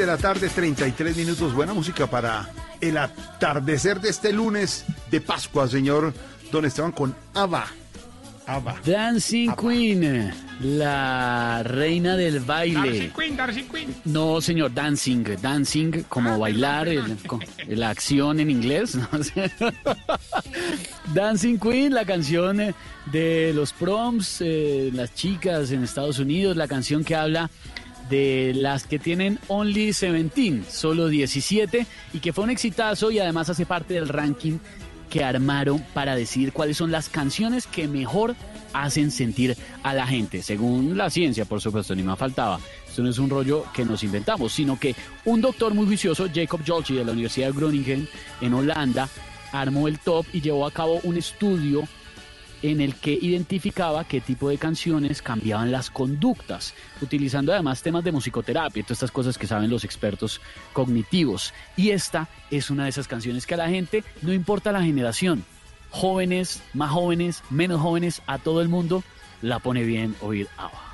De 0.00 0.06
la 0.06 0.16
tarde, 0.16 0.48
33 0.48 1.14
minutos. 1.16 1.52
Buena 1.54 1.74
música 1.74 2.06
para 2.06 2.48
el 2.80 2.96
atardecer 2.96 4.00
de 4.00 4.08
este 4.08 4.32
lunes 4.32 4.86
de 5.10 5.20
Pascua, 5.20 5.68
señor 5.68 6.14
Don 6.50 6.64
Esteban, 6.64 6.92
con 6.92 7.14
Ava. 7.34 7.66
Ava. 8.46 8.76
Dancing 8.84 9.50
Queen, 9.52 10.32
la 10.62 11.62
reina 11.62 12.16
del 12.16 12.40
baile. 12.40 12.78
Darcy 12.80 13.08
Queen, 13.14 13.36
Darcy 13.36 13.62
Queen. 13.64 13.94
No, 14.06 14.40
señor, 14.40 14.72
dancing, 14.72 15.22
dancing, 15.40 16.02
como 16.08 16.38
bailar, 16.38 16.88
el- 16.88 17.16
co- 17.26 17.38
la 17.68 17.90
acción 17.90 18.40
en 18.40 18.50
inglés. 18.50 18.96
sé. 19.22 19.50
dancing 21.14 21.58
Queen, 21.58 21.92
la 21.94 22.04
canción 22.06 22.74
de 23.12 23.52
los 23.54 23.72
proms, 23.74 24.38
eh, 24.40 24.90
las 24.94 25.14
chicas 25.14 25.70
en 25.72 25.84
Estados 25.84 26.18
Unidos, 26.18 26.56
la 26.56 26.66
canción 26.66 27.04
que 27.04 27.14
habla 27.14 27.50
de 28.10 28.52
las 28.54 28.84
que 28.84 28.98
tienen 28.98 29.38
Only 29.48 29.84
17, 29.84 30.62
solo 30.68 31.08
17, 31.08 31.86
y 32.12 32.18
que 32.18 32.32
fue 32.32 32.44
un 32.44 32.50
exitazo 32.50 33.10
y 33.10 33.20
además 33.20 33.48
hace 33.48 33.64
parte 33.64 33.94
del 33.94 34.08
ranking 34.08 34.58
que 35.08 35.24
armaron 35.24 35.84
para 35.92 36.14
decidir 36.14 36.52
cuáles 36.52 36.76
son 36.76 36.92
las 36.92 37.08
canciones 37.08 37.66
que 37.66 37.88
mejor 37.88 38.36
hacen 38.72 39.10
sentir 39.10 39.56
a 39.82 39.92
la 39.92 40.06
gente, 40.06 40.42
según 40.42 40.96
la 40.96 41.10
ciencia, 41.10 41.44
por 41.44 41.60
supuesto, 41.60 41.94
ni 41.94 42.02
más 42.02 42.18
faltaba. 42.18 42.60
Esto 42.88 43.02
no 43.02 43.10
es 43.10 43.18
un 43.18 43.30
rollo 43.30 43.64
que 43.74 43.84
nos 43.84 44.04
inventamos, 44.04 44.52
sino 44.52 44.78
que 44.78 44.94
un 45.24 45.40
doctor 45.40 45.74
muy 45.74 45.86
juicioso, 45.86 46.28
Jacob 46.32 46.60
Jolchi 46.66 46.94
de 46.94 47.04
la 47.04 47.12
Universidad 47.12 47.48
de 47.48 47.52
Groningen 47.52 48.08
en 48.40 48.54
Holanda, 48.54 49.08
armó 49.52 49.88
el 49.88 49.98
top 49.98 50.26
y 50.32 50.40
llevó 50.40 50.66
a 50.66 50.70
cabo 50.70 51.00
un 51.02 51.16
estudio 51.16 51.88
en 52.62 52.80
el 52.80 52.94
que 52.94 53.12
identificaba 53.12 54.04
qué 54.04 54.20
tipo 54.20 54.48
de 54.48 54.58
canciones 54.58 55.22
cambiaban 55.22 55.72
las 55.72 55.90
conductas, 55.90 56.74
utilizando 57.00 57.52
además 57.52 57.82
temas 57.82 58.04
de 58.04 58.12
musicoterapia, 58.12 58.82
todas 58.82 58.98
estas 58.98 59.10
cosas 59.10 59.38
que 59.38 59.46
saben 59.46 59.70
los 59.70 59.84
expertos 59.84 60.40
cognitivos. 60.72 61.52
Y 61.76 61.90
esta 61.90 62.28
es 62.50 62.70
una 62.70 62.84
de 62.84 62.90
esas 62.90 63.08
canciones 63.08 63.46
que 63.46 63.54
a 63.54 63.58
la 63.58 63.68
gente, 63.68 64.04
no 64.22 64.32
importa 64.32 64.72
la 64.72 64.82
generación, 64.82 65.44
jóvenes, 65.90 66.62
más 66.74 66.90
jóvenes, 66.90 67.42
menos 67.50 67.80
jóvenes, 67.80 68.22
a 68.26 68.38
todo 68.38 68.60
el 68.60 68.68
mundo 68.68 69.02
la 69.42 69.58
pone 69.58 69.82
bien 69.84 70.14
oír 70.20 70.48
ABBA. 70.56 70.89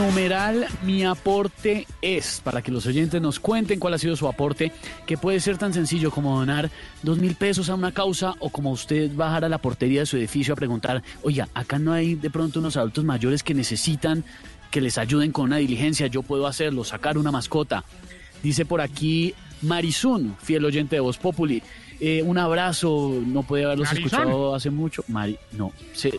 Numeral, 0.00 0.66
mi 0.82 1.04
aporte 1.04 1.86
es, 2.00 2.40
para 2.42 2.62
que 2.62 2.72
los 2.72 2.86
oyentes 2.86 3.20
nos 3.20 3.38
cuenten 3.38 3.78
cuál 3.78 3.92
ha 3.92 3.98
sido 3.98 4.16
su 4.16 4.26
aporte, 4.26 4.72
que 5.04 5.18
puede 5.18 5.40
ser 5.40 5.58
tan 5.58 5.74
sencillo 5.74 6.10
como 6.10 6.38
donar 6.38 6.70
dos 7.02 7.18
mil 7.18 7.34
pesos 7.34 7.68
a 7.68 7.74
una 7.74 7.92
causa 7.92 8.34
o 8.38 8.48
como 8.48 8.70
usted 8.70 9.14
bajar 9.14 9.44
a 9.44 9.50
la 9.50 9.58
portería 9.58 10.00
de 10.00 10.06
su 10.06 10.16
edificio 10.16 10.54
a 10.54 10.56
preguntar, 10.56 11.02
oiga, 11.22 11.50
acá 11.52 11.78
no 11.78 11.92
hay 11.92 12.14
de 12.14 12.30
pronto 12.30 12.60
unos 12.60 12.78
adultos 12.78 13.04
mayores 13.04 13.42
que 13.42 13.52
necesitan 13.52 14.24
que 14.70 14.80
les 14.80 14.96
ayuden 14.96 15.32
con 15.32 15.44
una 15.44 15.58
diligencia, 15.58 16.06
yo 16.06 16.22
puedo 16.22 16.46
hacerlo, 16.46 16.82
sacar 16.82 17.18
una 17.18 17.30
mascota. 17.30 17.84
Dice 18.42 18.64
por 18.64 18.80
aquí 18.80 19.34
Marizun, 19.60 20.34
fiel 20.42 20.64
oyente 20.64 20.96
de 20.96 21.00
Voz 21.00 21.18
Populi. 21.18 21.62
Eh, 22.00 22.22
un 22.22 22.38
abrazo, 22.38 23.20
no 23.26 23.42
puede 23.42 23.66
haberlos 23.66 23.88
¿Marizón? 23.88 24.06
escuchado 24.06 24.54
hace 24.54 24.70
mucho. 24.70 25.04
Mari, 25.08 25.36
no, 25.52 25.72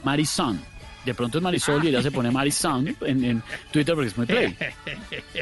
Marizón. 0.04 0.62
De 1.06 1.14
pronto 1.16 1.40
es 1.40 1.44
Marisol 1.44 1.84
y 1.84 1.88
ella 1.88 2.02
se 2.02 2.12
pone 2.12 2.30
Marizón 2.30 2.96
en, 3.02 3.24
en 3.24 3.44
Twitter 3.72 3.96
porque 3.96 4.10
es 4.10 4.18
muy 4.18 4.28
play. 4.28 4.56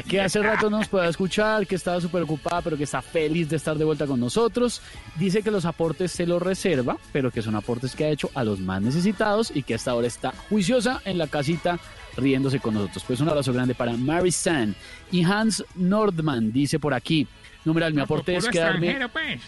Que 0.08 0.20
hace 0.20 0.42
rato 0.42 0.70
no 0.70 0.78
nos 0.78 0.88
pueda 0.88 1.08
escuchar, 1.08 1.66
que 1.66 1.74
estaba 1.74 2.00
súper 2.00 2.22
ocupada, 2.22 2.62
pero 2.62 2.76
que 2.76 2.84
está 2.84 3.02
feliz 3.02 3.48
de 3.50 3.56
estar 3.56 3.76
de 3.76 3.84
vuelta 3.84 4.06
con 4.06 4.18
nosotros. 4.18 4.80
Dice 5.16 5.42
que 5.42 5.50
los 5.50 5.66
aportes 5.66 6.12
se 6.12 6.26
los 6.26 6.40
reserva, 6.40 6.96
pero 7.12 7.30
que 7.30 7.42
son 7.42 7.56
aportes 7.56 7.94
que 7.94 8.04
ha 8.04 8.08
hecho 8.08 8.30
a 8.34 8.42
los 8.42 8.58
más 8.58 8.80
necesitados 8.80 9.52
y 9.54 9.62
que 9.62 9.74
hasta 9.74 9.90
ahora 9.90 10.06
está 10.06 10.32
juiciosa 10.48 11.02
en 11.04 11.18
la 11.18 11.26
casita 11.26 11.78
riéndose 12.16 12.58
con 12.60 12.74
nosotros. 12.74 13.04
Pues 13.06 13.20
un 13.20 13.28
abrazo 13.28 13.52
grande 13.52 13.74
para 13.74 13.92
Mary 13.92 14.32
San. 14.32 14.74
Y 15.12 15.24
Hans 15.24 15.64
Nordman 15.74 16.52
dice 16.52 16.78
por 16.78 16.94
aquí, 16.94 17.26
numeral, 17.64 17.92
mi 17.92 18.00
aporte 18.00 18.36
es 18.36 18.48
quedarme... 18.48 19.08
pues. 19.12 19.40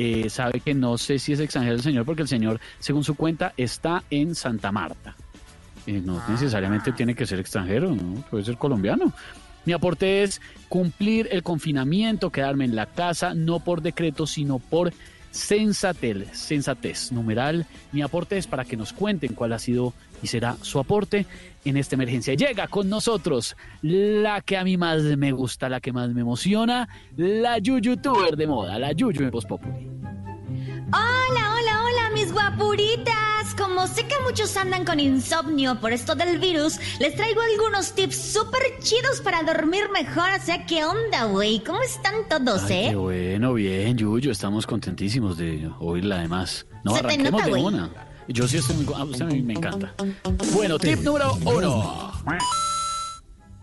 Eh, 0.00 0.30
sabe 0.30 0.60
que 0.60 0.74
no 0.74 0.96
sé 0.96 1.18
si 1.18 1.32
es 1.32 1.40
extranjero 1.40 1.74
el 1.74 1.82
señor, 1.82 2.04
porque 2.04 2.22
el 2.22 2.28
señor, 2.28 2.60
según 2.78 3.02
su 3.02 3.16
cuenta, 3.16 3.52
está 3.56 4.04
en 4.10 4.36
Santa 4.36 4.70
Marta. 4.70 5.16
Eh, 5.88 6.00
no 6.04 6.22
necesariamente 6.28 6.92
tiene 6.92 7.16
que 7.16 7.26
ser 7.26 7.40
extranjero, 7.40 7.92
¿no? 7.92 8.22
puede 8.30 8.44
ser 8.44 8.56
colombiano. 8.56 9.12
Mi 9.64 9.72
aporte 9.72 10.22
es 10.22 10.40
cumplir 10.68 11.28
el 11.32 11.42
confinamiento, 11.42 12.30
quedarme 12.30 12.64
en 12.64 12.76
la 12.76 12.86
casa, 12.86 13.34
no 13.34 13.58
por 13.58 13.82
decreto, 13.82 14.28
sino 14.28 14.60
por 14.60 14.92
sensatez. 15.32 16.28
sensatez. 16.32 17.10
Numeral, 17.10 17.66
mi 17.90 18.02
aporte 18.02 18.38
es 18.38 18.46
para 18.46 18.64
que 18.64 18.76
nos 18.76 18.92
cuenten 18.92 19.34
cuál 19.34 19.52
ha 19.52 19.58
sido 19.58 19.94
y 20.22 20.26
será 20.26 20.56
su 20.62 20.78
aporte 20.78 21.26
en 21.64 21.76
esta 21.76 21.94
emergencia. 21.96 22.34
Llega 22.34 22.68
con 22.68 22.88
nosotros 22.88 23.56
la 23.82 24.40
que 24.40 24.56
a 24.56 24.64
mí 24.64 24.76
más 24.76 25.02
me 25.02 25.32
gusta, 25.32 25.68
la 25.68 25.80
que 25.80 25.92
más 25.92 26.10
me 26.10 26.20
emociona, 26.22 26.88
la 27.16 27.58
YouTuber 27.58 28.36
de 28.36 28.46
moda, 28.46 28.78
la 28.78 28.92
Yuyu 28.92 29.22
en 29.22 29.30
Voz 29.30 29.44
Populi. 29.44 29.88
Hola, 30.90 31.54
hola, 31.54 31.84
hola, 31.84 32.10
mis 32.14 32.32
guapuritas. 32.32 33.14
Como 33.56 33.86
sé 33.86 34.06
que 34.06 34.14
muchos 34.24 34.56
andan 34.56 34.84
con 34.84 35.00
insomnio 35.00 35.78
por 35.80 35.92
esto 35.92 36.14
del 36.14 36.38
virus, 36.38 36.78
les 37.00 37.14
traigo 37.16 37.40
algunos 37.40 37.92
tips 37.94 38.16
súper 38.32 38.60
chidos 38.80 39.20
para 39.22 39.42
dormir 39.42 39.84
mejor. 39.92 40.28
O 40.38 40.44
sea, 40.44 40.64
¿qué 40.66 40.84
onda, 40.84 41.24
güey? 41.24 41.60
¿Cómo 41.60 41.80
están 41.82 42.14
todos, 42.28 42.64
Ay, 42.64 42.76
eh? 42.76 42.86
qué 42.90 42.96
bueno, 42.96 43.54
bien, 43.54 43.96
Yuyu, 43.96 44.30
estamos 44.30 44.66
contentísimos 44.66 45.36
de 45.38 45.70
oírla 45.80 46.16
además. 46.16 46.66
No, 46.84 46.94
Se 46.94 47.00
te 47.00 47.06
arranquemos 47.06 47.32
nota, 47.32 47.44
de 47.44 47.50
güey. 47.50 47.62
una. 47.64 47.90
Yo 48.28 48.46
sí 48.46 48.58
estoy 48.58 48.76
muy... 48.76 48.84
co- 48.84 48.96
A 48.96 49.04
usted 49.04 49.24
me, 49.24 49.40
me 49.42 49.54
encanta. 49.54 49.94
Bueno, 50.52 50.78
tip 50.78 51.00
número 51.00 51.34
uno. 51.44 52.12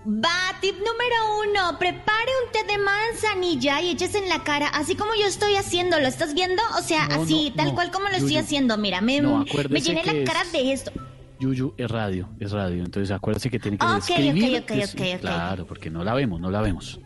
Va, 0.08 0.56
tip 0.62 0.76
número 0.78 1.16
uno. 1.50 1.78
Prepare 1.80 2.32
un 2.46 2.52
té 2.52 2.64
de 2.72 2.78
manzanilla 2.78 3.82
y 3.82 3.90
eches 3.92 4.14
en 4.16 4.30
la 4.30 4.44
cara, 4.44 4.68
así 4.70 4.96
como 4.96 5.12
yo 5.16 5.26
estoy 5.28 5.56
haciendo. 5.56 6.00
¿Lo 6.00 6.08
estás 6.08 6.34
viendo? 6.34 6.62
O 6.78 6.82
sea, 6.82 7.08
No, 7.08 7.24
así, 7.24 7.50
no, 7.50 7.56
tal 7.56 7.68
no. 7.68 7.76
cual 7.76 7.92
como 7.92 8.10
lo 8.10 8.16
estoy 8.16 8.38
haciendo. 8.38 8.78
Mira, 8.78 9.02
me, 9.02 9.22
No, 9.22 9.46
me 9.70 9.82
llené 9.82 10.04
la 10.04 10.12
es- 10.14 10.30
cara 10.30 10.44
de 10.52 10.74
esto. 10.74 10.92
Yuyu 11.40 11.74
es 11.78 11.92
radio, 11.92 12.30
es 12.40 12.52
radio. 12.52 12.84
Entonces 12.86 13.12
acuérdese 13.12 13.50
que 13.50 13.60
tiene 13.60 13.78
que 13.78 13.86
Ok, 13.86 13.96
describir. 13.96 14.58
ok, 14.58 14.62
ok, 14.62 14.68
que 14.80 14.88
sí, 14.88 14.98
ok, 14.98 15.16
ok. 15.16 15.22
Claro, 15.22 15.66
porque 15.68 15.90
no 15.90 16.04
la 16.04 16.14
vemos, 16.14 16.40
no 16.40 16.50
la 16.50 16.62
vemos. 16.62 17.00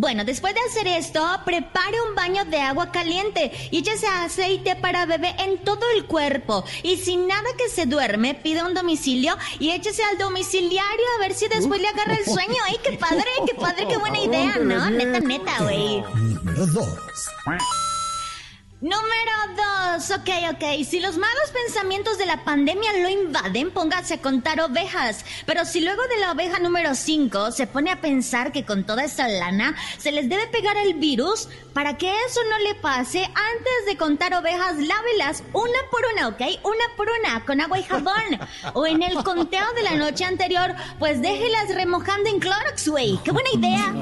Bueno, 0.00 0.24
después 0.24 0.54
de 0.54 0.60
hacer 0.60 0.86
esto, 0.86 1.20
prepare 1.44 2.00
un 2.08 2.14
baño 2.14 2.44
de 2.44 2.60
agua 2.60 2.92
caliente 2.92 3.50
y 3.72 3.78
échese 3.78 4.06
aceite 4.06 4.76
para 4.76 5.06
bebé 5.06 5.34
en 5.40 5.64
todo 5.64 5.80
el 5.96 6.06
cuerpo. 6.06 6.64
Y 6.84 6.98
sin 6.98 7.26
nada 7.26 7.48
que 7.58 7.68
se 7.68 7.84
duerme, 7.84 8.36
pide 8.36 8.62
un 8.62 8.74
domicilio 8.74 9.36
y 9.58 9.72
échese 9.72 10.04
al 10.04 10.16
domiciliario 10.16 11.04
a 11.16 11.20
ver 11.20 11.34
si 11.34 11.48
después 11.48 11.80
le 11.80 11.88
agarra 11.88 12.14
el 12.14 12.24
sueño. 12.24 12.54
¡Ay, 12.66 12.76
qué 12.80 12.92
padre, 12.92 13.24
qué 13.44 13.56
padre, 13.56 13.88
qué 13.88 13.96
buena 13.96 14.18
idea, 14.22 14.58
¿no? 14.58 14.88
Neta, 14.88 15.18
neta, 15.18 15.64
güey. 15.64 16.00
Número 16.14 16.64
2. 16.64 16.88
Número 18.80 19.32
dos, 19.56 20.08
ok, 20.12 20.28
ok. 20.52 20.84
Si 20.84 21.00
los 21.00 21.16
malos 21.16 21.50
pensamientos 21.52 22.16
de 22.16 22.26
la 22.26 22.44
pandemia 22.44 22.92
lo 22.98 23.08
invaden, 23.08 23.72
póngase 23.72 24.14
a 24.14 24.20
contar 24.20 24.60
ovejas. 24.60 25.24
Pero 25.46 25.64
si 25.64 25.80
luego 25.80 26.00
de 26.06 26.18
la 26.18 26.30
oveja 26.30 26.60
número 26.60 26.94
5 26.94 27.50
se 27.50 27.66
pone 27.66 27.90
a 27.90 28.00
pensar 28.00 28.52
que 28.52 28.64
con 28.64 28.84
toda 28.84 29.02
esa 29.02 29.26
lana 29.26 29.74
se 29.98 30.12
les 30.12 30.28
debe 30.28 30.46
pegar 30.46 30.76
el 30.76 30.94
virus, 30.94 31.48
para 31.72 31.96
que 31.96 32.08
eso 32.08 32.40
no 32.50 32.58
le 32.60 32.76
pase, 32.76 33.24
antes 33.24 33.86
de 33.86 33.96
contar 33.96 34.34
ovejas, 34.34 34.76
lávelas 34.76 35.42
una 35.52 35.78
por 35.90 36.02
una, 36.12 36.28
ok? 36.28 36.40
Una 36.62 36.96
por 36.96 37.08
una, 37.20 37.44
con 37.44 37.60
agua 37.60 37.80
y 37.80 37.82
jabón. 37.82 38.38
O 38.74 38.86
en 38.86 39.02
el 39.02 39.14
conteo 39.24 39.72
de 39.74 39.82
la 39.82 39.94
noche 39.96 40.24
anterior, 40.24 40.74
pues 41.00 41.20
déjelas 41.20 41.74
remojando 41.74 42.30
en 42.30 42.38
Clorox, 42.38 42.88
güey. 42.88 43.18
¡Qué 43.24 43.32
buena 43.32 43.50
idea! 43.52 43.94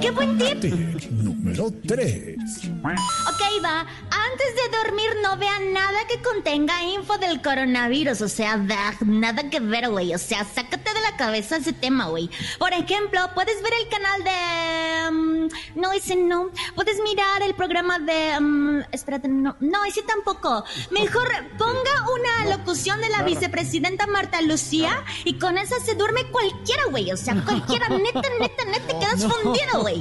¡Qué 0.00 0.10
buen 0.10 0.38
tip! 0.38 0.60
Tip 0.60 1.10
número 1.10 1.72
3. 1.86 2.36
Ok, 2.82 3.64
va. 3.64 3.86
Antes 4.30 4.54
de 4.56 4.76
dormir 4.78 5.10
no 5.22 5.36
vean 5.36 5.72
nada 5.72 6.06
que 6.08 6.20
contenga 6.22 6.82
info 6.82 7.18
del 7.18 7.42
coronavirus. 7.42 8.20
O 8.22 8.28
sea, 8.28 8.56
da- 8.56 8.94
nada 9.04 9.50
que 9.50 9.60
ver, 9.60 9.90
güey. 9.90 10.14
O 10.14 10.18
sea, 10.18 10.44
sácate 10.44 10.92
de 10.94 11.00
la 11.00 11.16
cabeza 11.16 11.56
ese 11.56 11.72
tema, 11.72 12.06
güey. 12.08 12.30
Por 12.58 12.72
ejemplo, 12.72 13.20
puedes 13.34 13.62
ver 13.62 13.72
el 13.82 13.88
canal 13.88 14.24
de... 14.24 15.10
mm, 15.10 15.80
no, 15.80 15.92
ese 15.92 16.16
no. 16.16 16.50
Puedes 16.74 17.00
mirar 17.02 17.42
el 17.42 17.54
programa 17.54 17.98
de... 17.98 18.40
mm, 18.40 18.80
espérate, 18.92 19.28
no. 19.28 19.56
No, 19.60 19.84
ese 19.84 20.02
tampoco. 20.02 20.64
Mejor 20.90 21.28
ponga 21.58 21.92
una 22.14 22.56
locución 22.56 23.00
de 23.00 23.08
la 23.10 23.22
vicepresidenta 23.22 24.06
Marta 24.06 24.40
Lucía 24.42 25.04
y 25.24 25.38
con 25.38 25.58
esa 25.58 25.78
se 25.80 25.94
duerme 25.94 26.24
cualquiera, 26.30 26.84
güey. 26.90 27.10
O 27.12 27.16
sea, 27.16 27.34
cualquiera. 27.44 27.88
Neta, 28.04 28.22
neta, 28.40 28.64
neta, 28.64 28.98
quedas 29.00 29.24
fundido, 29.24 29.80
güey. 29.80 30.00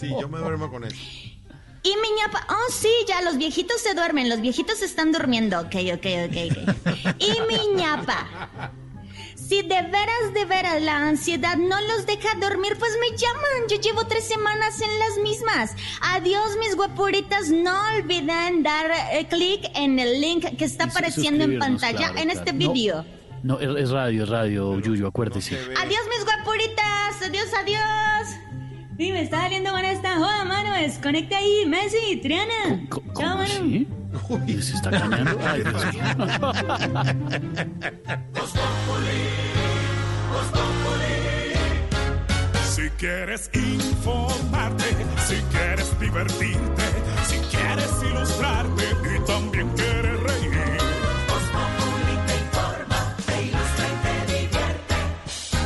Sí, 0.00 0.14
yo 0.20 0.28
me 0.28 0.38
duermo 0.38 0.70
con 0.70 0.84
eso. 0.84 0.96
Y 1.86 1.90
mi 2.00 2.08
ñapa, 2.18 2.46
oh 2.48 2.72
sí, 2.72 2.88
ya 3.06 3.20
los 3.20 3.36
viejitos 3.36 3.80
se 3.80 3.92
duermen, 3.94 4.30
los 4.30 4.40
viejitos 4.40 4.80
están 4.80 5.12
durmiendo, 5.12 5.60
ok, 5.60 5.74
ok, 5.94 6.06
ok, 6.28 6.36
ok. 6.50 7.14
Y 7.18 7.30
mi 7.46 7.74
ñapa, 7.76 8.26
si 9.36 9.60
de 9.60 9.82
veras, 9.82 10.32
de 10.32 10.46
veras 10.46 10.80
la 10.80 10.96
ansiedad 10.96 11.58
no 11.58 11.78
los 11.82 12.06
deja 12.06 12.34
dormir, 12.40 12.76
pues 12.78 12.92
me 12.98 13.14
llaman, 13.18 13.68
yo 13.68 13.76
llevo 13.78 14.06
tres 14.06 14.24
semanas 14.26 14.80
en 14.80 14.98
las 14.98 15.18
mismas. 15.22 15.72
Adiós 16.00 16.56
mis 16.58 16.74
guapuritas, 16.74 17.50
no 17.50 17.78
olviden 17.98 18.62
dar 18.62 18.90
eh, 19.12 19.26
clic 19.28 19.70
en 19.74 19.98
el 19.98 20.22
link 20.22 20.56
que 20.56 20.64
está 20.64 20.84
apareciendo 20.84 21.44
en 21.44 21.58
pantalla 21.58 21.98
claro, 21.98 22.16
en 22.18 22.30
claro. 22.30 22.38
este 22.40 22.52
No. 22.54 22.72
video. 22.72 23.04
No, 23.42 23.60
es 23.60 23.68
es 23.82 23.90
radio, 23.90 24.22
es 24.22 24.28
radio, 24.30 24.80
Yuyu, 24.80 25.06
acuérdese. 25.06 25.58
Adiós 25.76 26.00
mis 26.16 26.24
guapuritas, 26.24 27.20
adiós, 27.22 27.52
adiós. 27.52 28.28
Sí, 28.96 29.10
me 29.10 29.22
está 29.22 29.40
saliendo 29.40 29.72
con 29.72 29.84
esta 29.84 30.14
joda, 30.14 30.44
mano. 30.44 30.72
Desconecte 30.74 31.34
ahí, 31.34 31.66
Messi, 31.66 32.16
Triana. 32.22 32.86
¿Cómo, 32.88 33.12
¿cómo 33.12 33.28
mano. 33.28 33.42
Así? 33.42 33.88
Uy, 34.28 34.62
se 34.62 34.74
está 34.76 34.90
cañando. 34.90 35.36
Ay, 35.44 35.62
Dios. 35.62 35.82
Si 42.74 42.88
quieres 42.90 43.50
informarte, 43.52 44.84
si 45.26 45.36
quieres 45.50 46.00
divertirte, 46.00 46.82
si 47.26 47.38
quieres 47.56 47.90
ilustrarte 48.08 48.84
y 49.16 49.26
también 49.26 49.68
quieres 49.70 50.20
reír. 50.20 50.54
Voz 51.28 51.50
te 52.26 52.34
informa, 52.36 53.16
te 53.26 53.42
ilustra 53.42 53.86
y 53.88 53.96
te 54.04 54.32
divierte. 54.32 54.94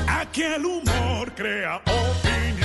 Aquí 0.08 0.42
el 0.42 0.64
humor 0.64 1.34
crea 1.34 1.76
opinión 1.76 2.57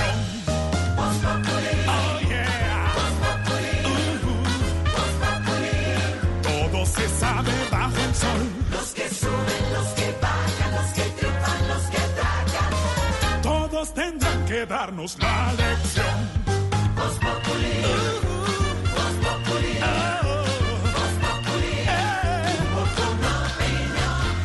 Los 8.70 8.92
que 8.94 9.08
suben, 9.08 9.72
los 9.72 9.88
que 9.98 10.14
bajan, 10.20 10.70
los 10.76 10.90
que 10.96 11.02
triunfan, 11.18 11.68
los 11.68 11.82
que 11.92 12.02
tragan. 12.18 13.42
Todos 13.42 13.94
tendrán 13.94 14.44
que 14.46 14.66
darnos 14.66 15.18
la 15.20 15.52
lección. 15.52 16.44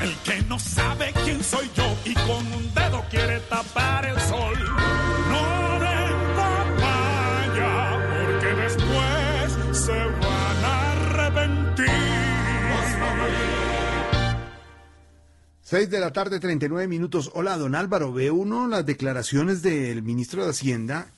El 0.02 0.16
que 0.24 0.42
no 0.48 0.58
sabe 0.60 1.14
quién 1.24 1.44
soy 1.44 1.70
yo 1.76 1.96
y 2.06 2.14
con 2.14 2.54
un 2.54 2.74
dedo 2.74 3.04
quiere 3.10 3.40
tapar 3.42 4.06
el 4.06 4.20
sol. 4.22 4.59
6 15.70 15.92
de 15.92 16.00
la 16.00 16.12
tarde, 16.12 16.40
39 16.40 16.88
minutos. 16.88 17.30
Hola, 17.36 17.56
don 17.56 17.76
Álvaro. 17.76 18.12
Ve 18.12 18.32
uno 18.32 18.66
las 18.66 18.88
declaraciones 18.88 19.62
del 19.62 20.02
ministro 20.02 20.44
de 20.44 20.50
Hacienda 20.50 21.12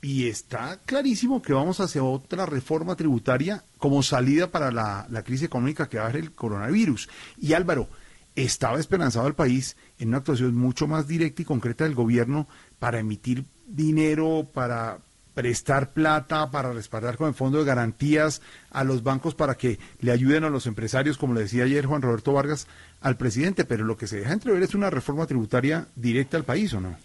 y 0.00 0.28
está 0.28 0.80
clarísimo 0.86 1.42
que 1.42 1.52
vamos 1.52 1.78
hacia 1.80 2.02
otra 2.02 2.46
reforma 2.46 2.96
tributaria 2.96 3.64
como 3.76 4.02
salida 4.02 4.50
para 4.50 4.70
la, 4.70 5.06
crisis 5.26 5.44
económica 5.44 5.90
que 5.90 5.98
va 5.98 6.04
a 6.04 6.08
haber 6.08 6.22
el 6.22 6.32
coronavirus. 6.32 7.10
Y 7.36 7.52
Álvaro, 7.52 7.86
estaba 8.34 8.80
esperanzado 8.80 9.26
el 9.26 9.34
país 9.34 9.76
en 9.98 10.08
una 10.08 10.16
actuación 10.16 10.54
mucho 10.54 10.86
más 10.86 11.06
directa 11.06 11.42
y 11.42 11.44
concreta 11.44 11.84
del 11.84 11.94
gobierno 11.94 12.48
para 12.78 13.00
emitir 13.00 13.44
dinero, 13.66 14.48
para 14.54 15.00
prestar 15.38 15.92
plata, 15.92 16.50
para 16.50 16.72
respaldar 16.72 17.16
con 17.16 17.28
el 17.28 17.34
fondo 17.34 17.58
de 17.58 17.64
garantías 17.64 18.40
a 18.70 18.82
los 18.84 19.02
bancos 19.02 19.36
para 19.36 19.54
que 19.54 19.78
le 20.00 20.12
ayuden 20.12 20.44
a 20.44 20.50
los 20.50 20.66
empresarios, 20.66 21.16
como 21.18 21.34
le 21.34 21.42
decía 21.42 21.62
ayer 21.62 21.86
Juan 21.86 22.02
Roberto 22.02 22.32
Vargas 22.32 22.66
al 23.00 23.16
presidente, 23.16 23.64
pero 23.64 23.84
lo 23.84 23.96
que 23.96 24.06
se 24.06 24.18
deja 24.18 24.32
entrever 24.32 24.62
es 24.62 24.74
una 24.74 24.90
reforma 24.90 25.26
tributaria 25.26 25.86
directa 25.94 26.36
al 26.36 26.44
país, 26.44 26.72
¿o 26.74 26.80
no? 26.80 26.96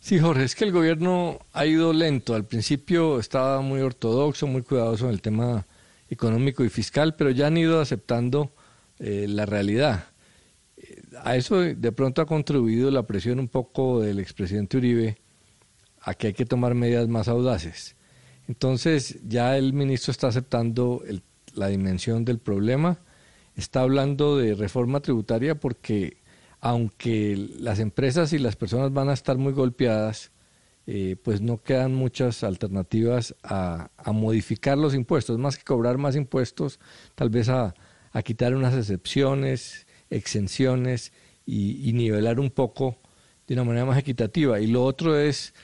Sí, 0.00 0.18
Jorge, 0.18 0.44
es 0.44 0.54
que 0.54 0.64
el 0.64 0.72
gobierno 0.72 1.38
ha 1.52 1.64
ido 1.64 1.92
lento. 1.92 2.34
Al 2.34 2.44
principio 2.44 3.20
estaba 3.20 3.60
muy 3.60 3.80
ortodoxo, 3.80 4.46
muy 4.46 4.62
cuidadoso 4.62 5.06
en 5.06 5.12
el 5.12 5.22
tema 5.22 5.64
económico 6.10 6.64
y 6.64 6.68
fiscal, 6.68 7.14
pero 7.14 7.30
ya 7.30 7.46
han 7.46 7.56
ido 7.56 7.80
aceptando 7.80 8.52
eh, 8.98 9.26
la 9.28 9.46
realidad. 9.46 10.06
Eh, 10.76 11.02
A 11.22 11.36
eso 11.36 11.60
de 11.60 11.92
pronto 11.92 12.20
ha 12.20 12.26
contribuido 12.26 12.90
la 12.90 13.04
presión 13.06 13.38
un 13.38 13.48
poco 13.48 14.00
del 14.00 14.18
expresidente 14.18 14.76
Uribe 14.76 15.18
a 16.00 16.14
que 16.14 16.28
hay 16.28 16.32
que 16.34 16.46
tomar 16.46 16.74
medidas 16.74 17.06
más 17.08 17.28
audaces. 17.28 17.94
Entonces 18.48 19.18
ya 19.26 19.56
el 19.56 19.72
ministro 19.72 20.10
está 20.10 20.26
aceptando 20.26 21.02
el- 21.06 21.22
la 21.54 21.68
dimensión 21.68 22.24
del 22.24 22.38
problema, 22.40 22.98
está 23.56 23.82
hablando 23.82 24.36
de 24.36 24.54
reforma 24.54 25.00
tributaria 25.00 25.54
porque 25.54 26.18
aunque 26.60 27.36
las 27.58 27.80
empresas 27.80 28.32
y 28.32 28.38
las 28.38 28.56
personas 28.56 28.92
van 28.92 29.08
a 29.08 29.14
estar 29.14 29.36
muy 29.36 29.52
golpeadas, 29.52 30.30
eh, 30.86 31.16
pues 31.22 31.40
no 31.40 31.62
quedan 31.62 31.94
muchas 31.94 32.44
alternativas 32.44 33.34
a, 33.42 33.90
modificar 34.12 34.78
los 34.78 34.94
impuestos, 34.94 35.38
más 35.38 35.56
que 35.56 35.64
cobrar 35.64 35.98
más 35.98 36.14
impuestos, 36.14 36.78
tal 37.14 37.30
vez 37.30 37.48
a, 37.48 37.74
a 38.12 38.22
quitar 38.22 38.54
unas 38.54 38.74
excepciones, 38.74 39.86
exenciones 40.10 41.12
y, 41.44 41.88
y 41.88 41.92
nivelar 41.92 42.38
un 42.38 42.50
poco 42.50 42.98
de 43.46 43.54
una 43.54 43.64
manera 43.64 43.84
más 43.84 43.98
equitativa. 43.98 44.60
Y 44.60 44.68
lo 44.68 44.84
otro 44.84 45.18
es, 45.18 45.54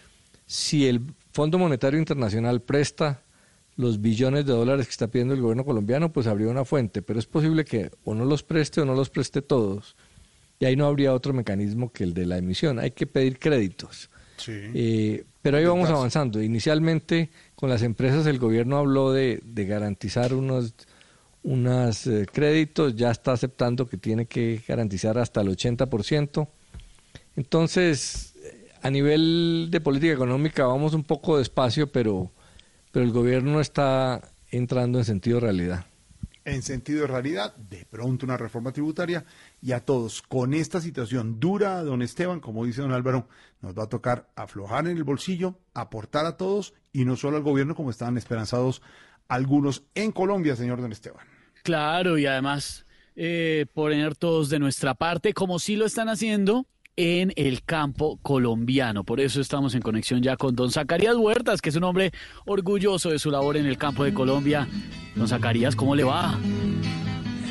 si 0.47 0.89
el 0.89 1.15
Fondo 1.33 1.59
Monetario 1.59 1.99
Internacional 1.99 2.61
presta 2.61 3.23
los 3.79 4.01
billones 4.01 4.45
de 4.45 4.53
dólares 4.53 4.87
que 4.87 4.91
está 4.91 5.07
pidiendo 5.07 5.35
el 5.35 5.41
gobierno 5.41 5.65
colombiano, 5.65 6.13
pues 6.13 6.27
habría 6.27 6.49
una 6.49 6.65
fuente, 6.65 7.01
pero 7.01 7.21
es 7.21 7.27
posible 7.27 7.65
que 7.65 7.93
o 8.05 8.13
no 8.13 8.25
los 8.25 8.43
preste 8.43 8.81
o 8.81 8.85
no 8.85 8.95
los 8.95 9.09
preste 9.09 9.41
todos. 9.41 9.97
Y 10.59 10.65
ahí 10.65 10.75
no 10.75 10.85
habría 10.85 11.15
otro 11.15 11.33
mecanismo 11.33 11.93
que 11.93 12.03
el 12.03 12.13
de 12.13 12.27
la 12.27 12.39
emisión. 12.39 12.81
Hay 12.81 12.91
que 12.91 13.07
pedir 13.07 13.39
créditos. 13.39 14.11
Eh, 14.49 15.25
pero 15.41 15.59
ahí 15.59 15.65
vamos 15.65 15.89
avanzando. 15.91 16.43
Inicialmente 16.43 17.31
con 17.55 17.71
las 17.71 17.83
empresas 17.83 18.27
el 18.27 18.41
gobierno 18.41 18.79
habló 18.79 19.13
de, 19.13 19.41
de 19.45 19.65
garantizar 19.65 20.35
unos, 20.35 20.75
unos 21.45 22.09
eh, 22.09 22.27
créditos, 22.33 22.97
ya 22.97 23.13
está 23.13 23.33
aceptando 23.33 23.87
que 23.87 23.97
tiene 23.97 24.27
que 24.27 24.61
garantizar 24.67 25.19
hasta 25.19 25.41
el 25.41 25.49
80%. 25.49 26.49
Entonces, 27.37 28.35
eh, 28.43 28.71
a 28.83 28.91
nivel 28.91 29.69
de 29.71 29.81
política 29.81 30.15
económica 30.15 30.67
vamos 30.67 30.95
un 30.95 31.05
poco 31.05 31.39
despacio, 31.39 31.93
pero, 31.93 32.33
pero 32.93 33.05
el 33.05 33.13
gobierno 33.13 33.61
está 33.61 34.21
entrando 34.51 34.99
en 34.99 35.05
sentido 35.05 35.41
realidad. 35.41 35.87
en 36.45 36.63
sentido 36.63 37.03
de 37.03 37.09
realidad, 37.09 37.55
de 37.57 37.85
pronto 37.85 38.25
una 38.25 38.39
reforma 38.39 38.73
tributaria 38.73 39.25
y 39.61 39.73
a 39.73 39.85
todos 39.85 40.23
con 40.23 40.55
esta 40.55 40.81
situación 40.81 41.39
dura, 41.39 41.83
don 41.83 42.01
Esteban, 42.01 42.41
como 42.41 42.65
dice 42.65 42.81
don 42.81 42.93
Álvaro, 42.93 43.29
nos 43.61 43.77
va 43.77 43.85
a 43.85 43.89
tocar 43.89 44.31
aflojar 44.35 44.87
en 44.87 44.97
el 44.97 45.05
bolsillo, 45.05 45.59
aportar 45.75 46.25
a 46.25 46.39
todos 46.39 46.73
y 46.93 47.05
no 47.05 47.17
solo 47.17 47.37
al 47.37 47.43
gobierno 47.43 47.75
como 47.75 47.91
estaban 47.91 48.17
esperanzados 48.17 48.81
algunos 49.29 49.83
en 49.95 50.11
Colombia, 50.11 50.57
señor 50.57 50.81
don 50.81 50.93
Esteban. 50.93 51.27
Claro, 51.65 52.17
y 52.17 52.25
además 52.25 52.87
eh, 53.15 53.67
poner 53.75 54.17
todos 54.17 54.49
de 54.49 54.59
nuestra 54.59 54.95
parte, 54.95 55.35
como 55.35 55.59
sí 55.59 55.77
lo 55.77 55.85
están 55.85 56.09
haciendo 56.09 56.67
en 57.01 57.33
el 57.37 57.63
campo 57.63 58.19
colombiano. 58.23 59.05
Por 59.05 59.21
eso 59.21 59.41
estamos 59.41 59.77
en 59.77 59.83
conexión 59.83 60.21
ya 60.21 60.37
con 60.37 60.57
don 60.57 60.73
Zacarías 60.73 61.15
Huertas, 61.15 61.63
que 61.63 61.69
es 61.69 61.77
un 61.77 61.85
hombre 61.85 62.11
orgulloso 62.45 63.11
de 63.11 63.21
su 63.21 63.31
labor 63.31 63.57
en 63.57 63.67
el 63.67 63.79
campo 63.79 64.03
de 64.03 64.13
Colombia. 64.13 64.67
Don 65.15 65.29
Zacarías, 65.29 65.77
¿cómo 65.77 65.95
le 65.95 66.03
va? 66.03 66.37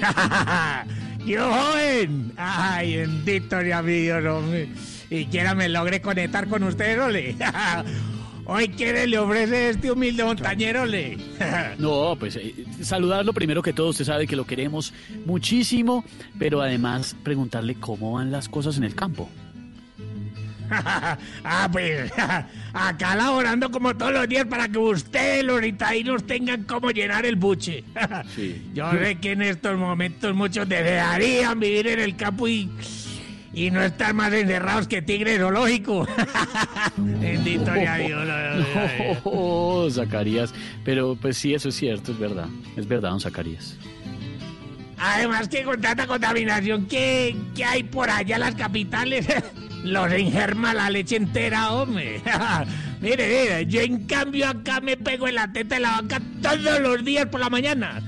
¡Yo 1.25 1.49
joven! 1.49 2.33
¡Ay, 2.35 2.97
bendito 2.97 3.55
mi 3.61 4.09
hombre! 4.09 4.67
Y 5.09 5.25
quiera 5.27 5.55
me 5.55 5.69
logre 5.69 6.01
conectar 6.01 6.49
con 6.49 6.63
usted, 6.63 7.01
ole. 7.01 7.37
Hoy 8.49 8.69
quiere 8.69 9.05
le 9.07 9.17
ofrece 9.17 9.71
este 9.71 9.91
humilde 9.91 10.23
montañero, 10.23 10.83
ole. 10.83 11.17
No, 11.77 12.15
pues 12.17 12.37
eh, 12.37 12.53
saludarlo 12.81 13.33
primero 13.33 13.61
que 13.61 13.73
todo, 13.73 13.89
usted 13.89 14.05
sabe 14.05 14.25
que 14.25 14.37
lo 14.37 14.45
queremos 14.45 14.93
muchísimo, 15.25 16.05
pero 16.39 16.61
además 16.61 17.13
preguntarle 17.23 17.75
cómo 17.75 18.13
van 18.13 18.31
las 18.31 18.47
cosas 18.47 18.77
en 18.77 18.85
el 18.85 18.95
campo. 18.95 19.29
ah, 20.71 21.69
pues 21.71 22.09
acá 22.73 23.15
laborando 23.17 23.69
como 23.69 23.95
todos 23.97 24.13
los 24.13 24.29
días 24.29 24.45
para 24.45 24.69
que 24.69 24.77
ustedes, 24.77 25.43
los 25.43 25.59
ritaínos, 25.59 26.25
tengan 26.25 26.63
cómo 26.63 26.91
llenar 26.91 27.25
el 27.25 27.35
buche. 27.35 27.83
Yo 28.73 28.91
sé 28.91 29.17
que 29.19 29.33
en 29.33 29.41
estos 29.41 29.77
momentos 29.77 30.33
muchos 30.33 30.69
desearían 30.69 31.59
vivir 31.59 31.87
en 31.87 31.99
el 31.99 32.15
campo 32.15 32.47
y, 32.47 32.69
y 33.57 33.71
no 33.71 33.81
estar 33.81 34.13
más 34.13 34.31
encerrados 34.33 34.87
que 34.87 35.01
tigre 35.01 35.39
zoológico. 35.39 36.07
Bendito 36.97 37.73
sea 37.73 37.97
Dios. 37.97 38.27
Oh, 39.23 39.89
Zacarías, 39.89 40.53
pero 40.83 41.15
pues 41.19 41.37
sí, 41.37 41.53
eso 41.53 41.69
es 41.69 41.75
cierto, 41.75 42.11
es 42.11 42.19
verdad, 42.19 42.47
es 42.75 42.87
verdad, 42.87 43.09
don 43.09 43.19
Zacarías. 43.19 43.75
Además 44.99 45.47
que 45.49 45.63
con 45.63 45.81
tanta 45.81 46.05
contaminación 46.05 46.85
que, 46.85 47.35
que 47.55 47.63
hay 47.63 47.83
por 47.83 48.09
allá 48.09 48.35
en 48.35 48.41
las 48.41 48.55
capitales, 48.55 49.27
los 49.83 50.11
engerma 50.11 50.73
la 50.73 50.89
leche 50.89 51.15
entera, 51.15 51.71
hombre. 51.73 52.21
mire, 53.01 53.27
mire, 53.27 53.65
yo 53.65 53.81
en 53.81 54.05
cambio 54.05 54.47
acá 54.49 54.81
me 54.81 54.97
pego 54.97 55.27
en 55.27 55.35
la 55.35 55.51
teta 55.51 55.75
de 55.75 55.81
la 55.81 56.01
vaca 56.01 56.21
todos 56.41 56.79
los 56.79 57.03
días 57.03 57.25
por 57.27 57.39
la 57.39 57.49
mañana. 57.49 58.01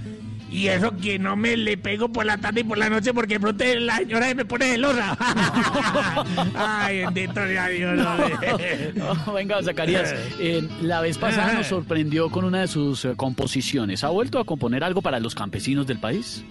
Y 0.51 0.67
eso 0.67 0.95
que 0.97 1.19
no 1.19 1.35
me 1.35 1.55
le 1.55 1.77
pego 1.77 2.11
por 2.11 2.25
la 2.25 2.37
tarde 2.37 2.61
y 2.61 2.63
por 2.63 2.77
la 2.77 2.89
noche 2.89 3.13
porque 3.13 3.35
de 3.35 3.39
pronto 3.39 3.63
la 3.63 3.97
señora 3.97 4.33
me 4.33 4.45
pone 4.45 4.71
celosa. 4.71 5.15
Ay, 6.55 7.05
bendito 7.05 7.45
sea 7.45 7.67
Dios. 7.67 7.97
No, 8.95 9.33
venga, 9.33 9.61
Zacarías, 9.61 10.13
eh, 10.39 10.67
la 10.81 11.01
vez 11.01 11.17
pasada 11.17 11.53
nos 11.53 11.67
sorprendió 11.67 12.29
con 12.29 12.45
una 12.45 12.61
de 12.61 12.67
sus 12.67 13.05
eh, 13.05 13.13
composiciones. 13.15 14.03
¿Ha 14.03 14.09
vuelto 14.09 14.39
a 14.39 14.45
componer 14.45 14.83
algo 14.83 15.01
para 15.01 15.19
los 15.19 15.35
campesinos 15.35 15.85
del 15.85 15.99
país? 15.99 16.43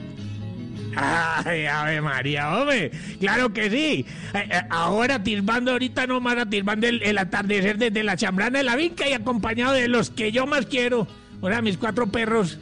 Ay, 0.97 1.67
Ave 1.67 2.01
María, 2.01 2.57
hombre. 2.57 2.91
Claro 3.21 3.53
que 3.53 3.71
sí. 3.71 4.07
Eh, 4.35 4.49
eh, 4.51 4.61
ahora 4.71 5.23
tilbando 5.23 5.73
ahorita 5.73 6.07
nomás 6.07 6.49
tilbando 6.49 6.87
el, 6.87 7.03
el 7.03 7.19
atardecer 7.19 7.79
desde 7.79 8.03
la 8.03 8.17
chambrana 8.17 8.59
de 8.59 8.65
la 8.65 8.77
vinca 8.77 9.09
y 9.09 9.13
acompañado 9.13 9.73
de 9.73 9.89
los 9.89 10.11
que 10.11 10.33
yo 10.33 10.47
más 10.47 10.67
quiero. 10.67 11.07
Ahora 11.43 11.63
mis 11.63 11.77
cuatro 11.77 12.07
perros. 12.09 12.59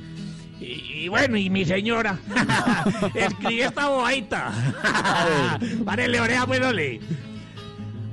Y, 0.60 1.04
y 1.04 1.08
bueno, 1.08 1.36
y 1.36 1.50
mi 1.50 1.64
señora. 1.64 2.18
Escribí 3.14 3.60
esta 3.60 3.88
bobaita. 3.88 4.52
Párele 5.84 6.20
oreja, 6.20 6.46
pues, 6.46 6.60
ole. 6.60 7.00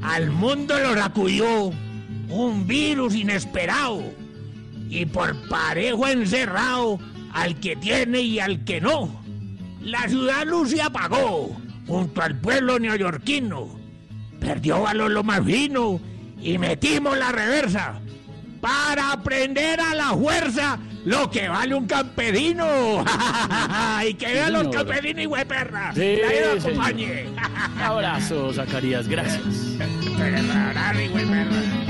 Al 0.02 0.32
mundo 0.32 0.78
lo 0.78 0.94
sacudió 0.96 1.72
un 2.30 2.68
virus 2.68 3.16
inesperado. 3.16 4.04
Y 4.90 5.06
por 5.06 5.36
parejo 5.48 6.08
encerrado 6.08 7.00
al 7.34 7.60
que 7.60 7.76
tiene 7.76 8.22
y 8.22 8.40
al 8.40 8.64
que 8.64 8.82
no. 8.82 9.24
La 9.82 10.08
ciudad 10.08 10.46
luz 10.46 10.72
se 10.72 10.82
apagó 10.82 11.56
junto 11.88 12.22
al 12.22 12.40
pueblo 12.40 12.80
neoyorquino. 12.80 13.68
Perdió 14.40 14.82
valor 14.82 15.12
lo 15.12 15.24
más 15.24 15.44
fino 15.44 16.00
y 16.42 16.58
metimos 16.58 17.18
la 17.18 17.32
reversa 17.32 18.00
para 18.62 19.12
aprender 19.12 19.80
a 19.80 19.96
la 19.96 20.10
fuerza 20.10 20.80
lo 21.06 21.30
que 21.30 21.48
vale 21.48 21.76
un 21.76 21.86
campesino. 21.86 23.04
y 24.08 24.14
que 24.14 24.28
vean 24.28 24.54
los 24.54 24.64
señor. 24.64 24.88
campesinos 24.88 25.40
y 25.42 25.46
perra. 25.46 25.94
Sí, 25.94 26.00
señor. 26.00 26.58
acompañe. 26.60 27.26
Abrazo, 27.82 28.54
Zacarías, 28.54 29.08
gracias. 29.08 29.42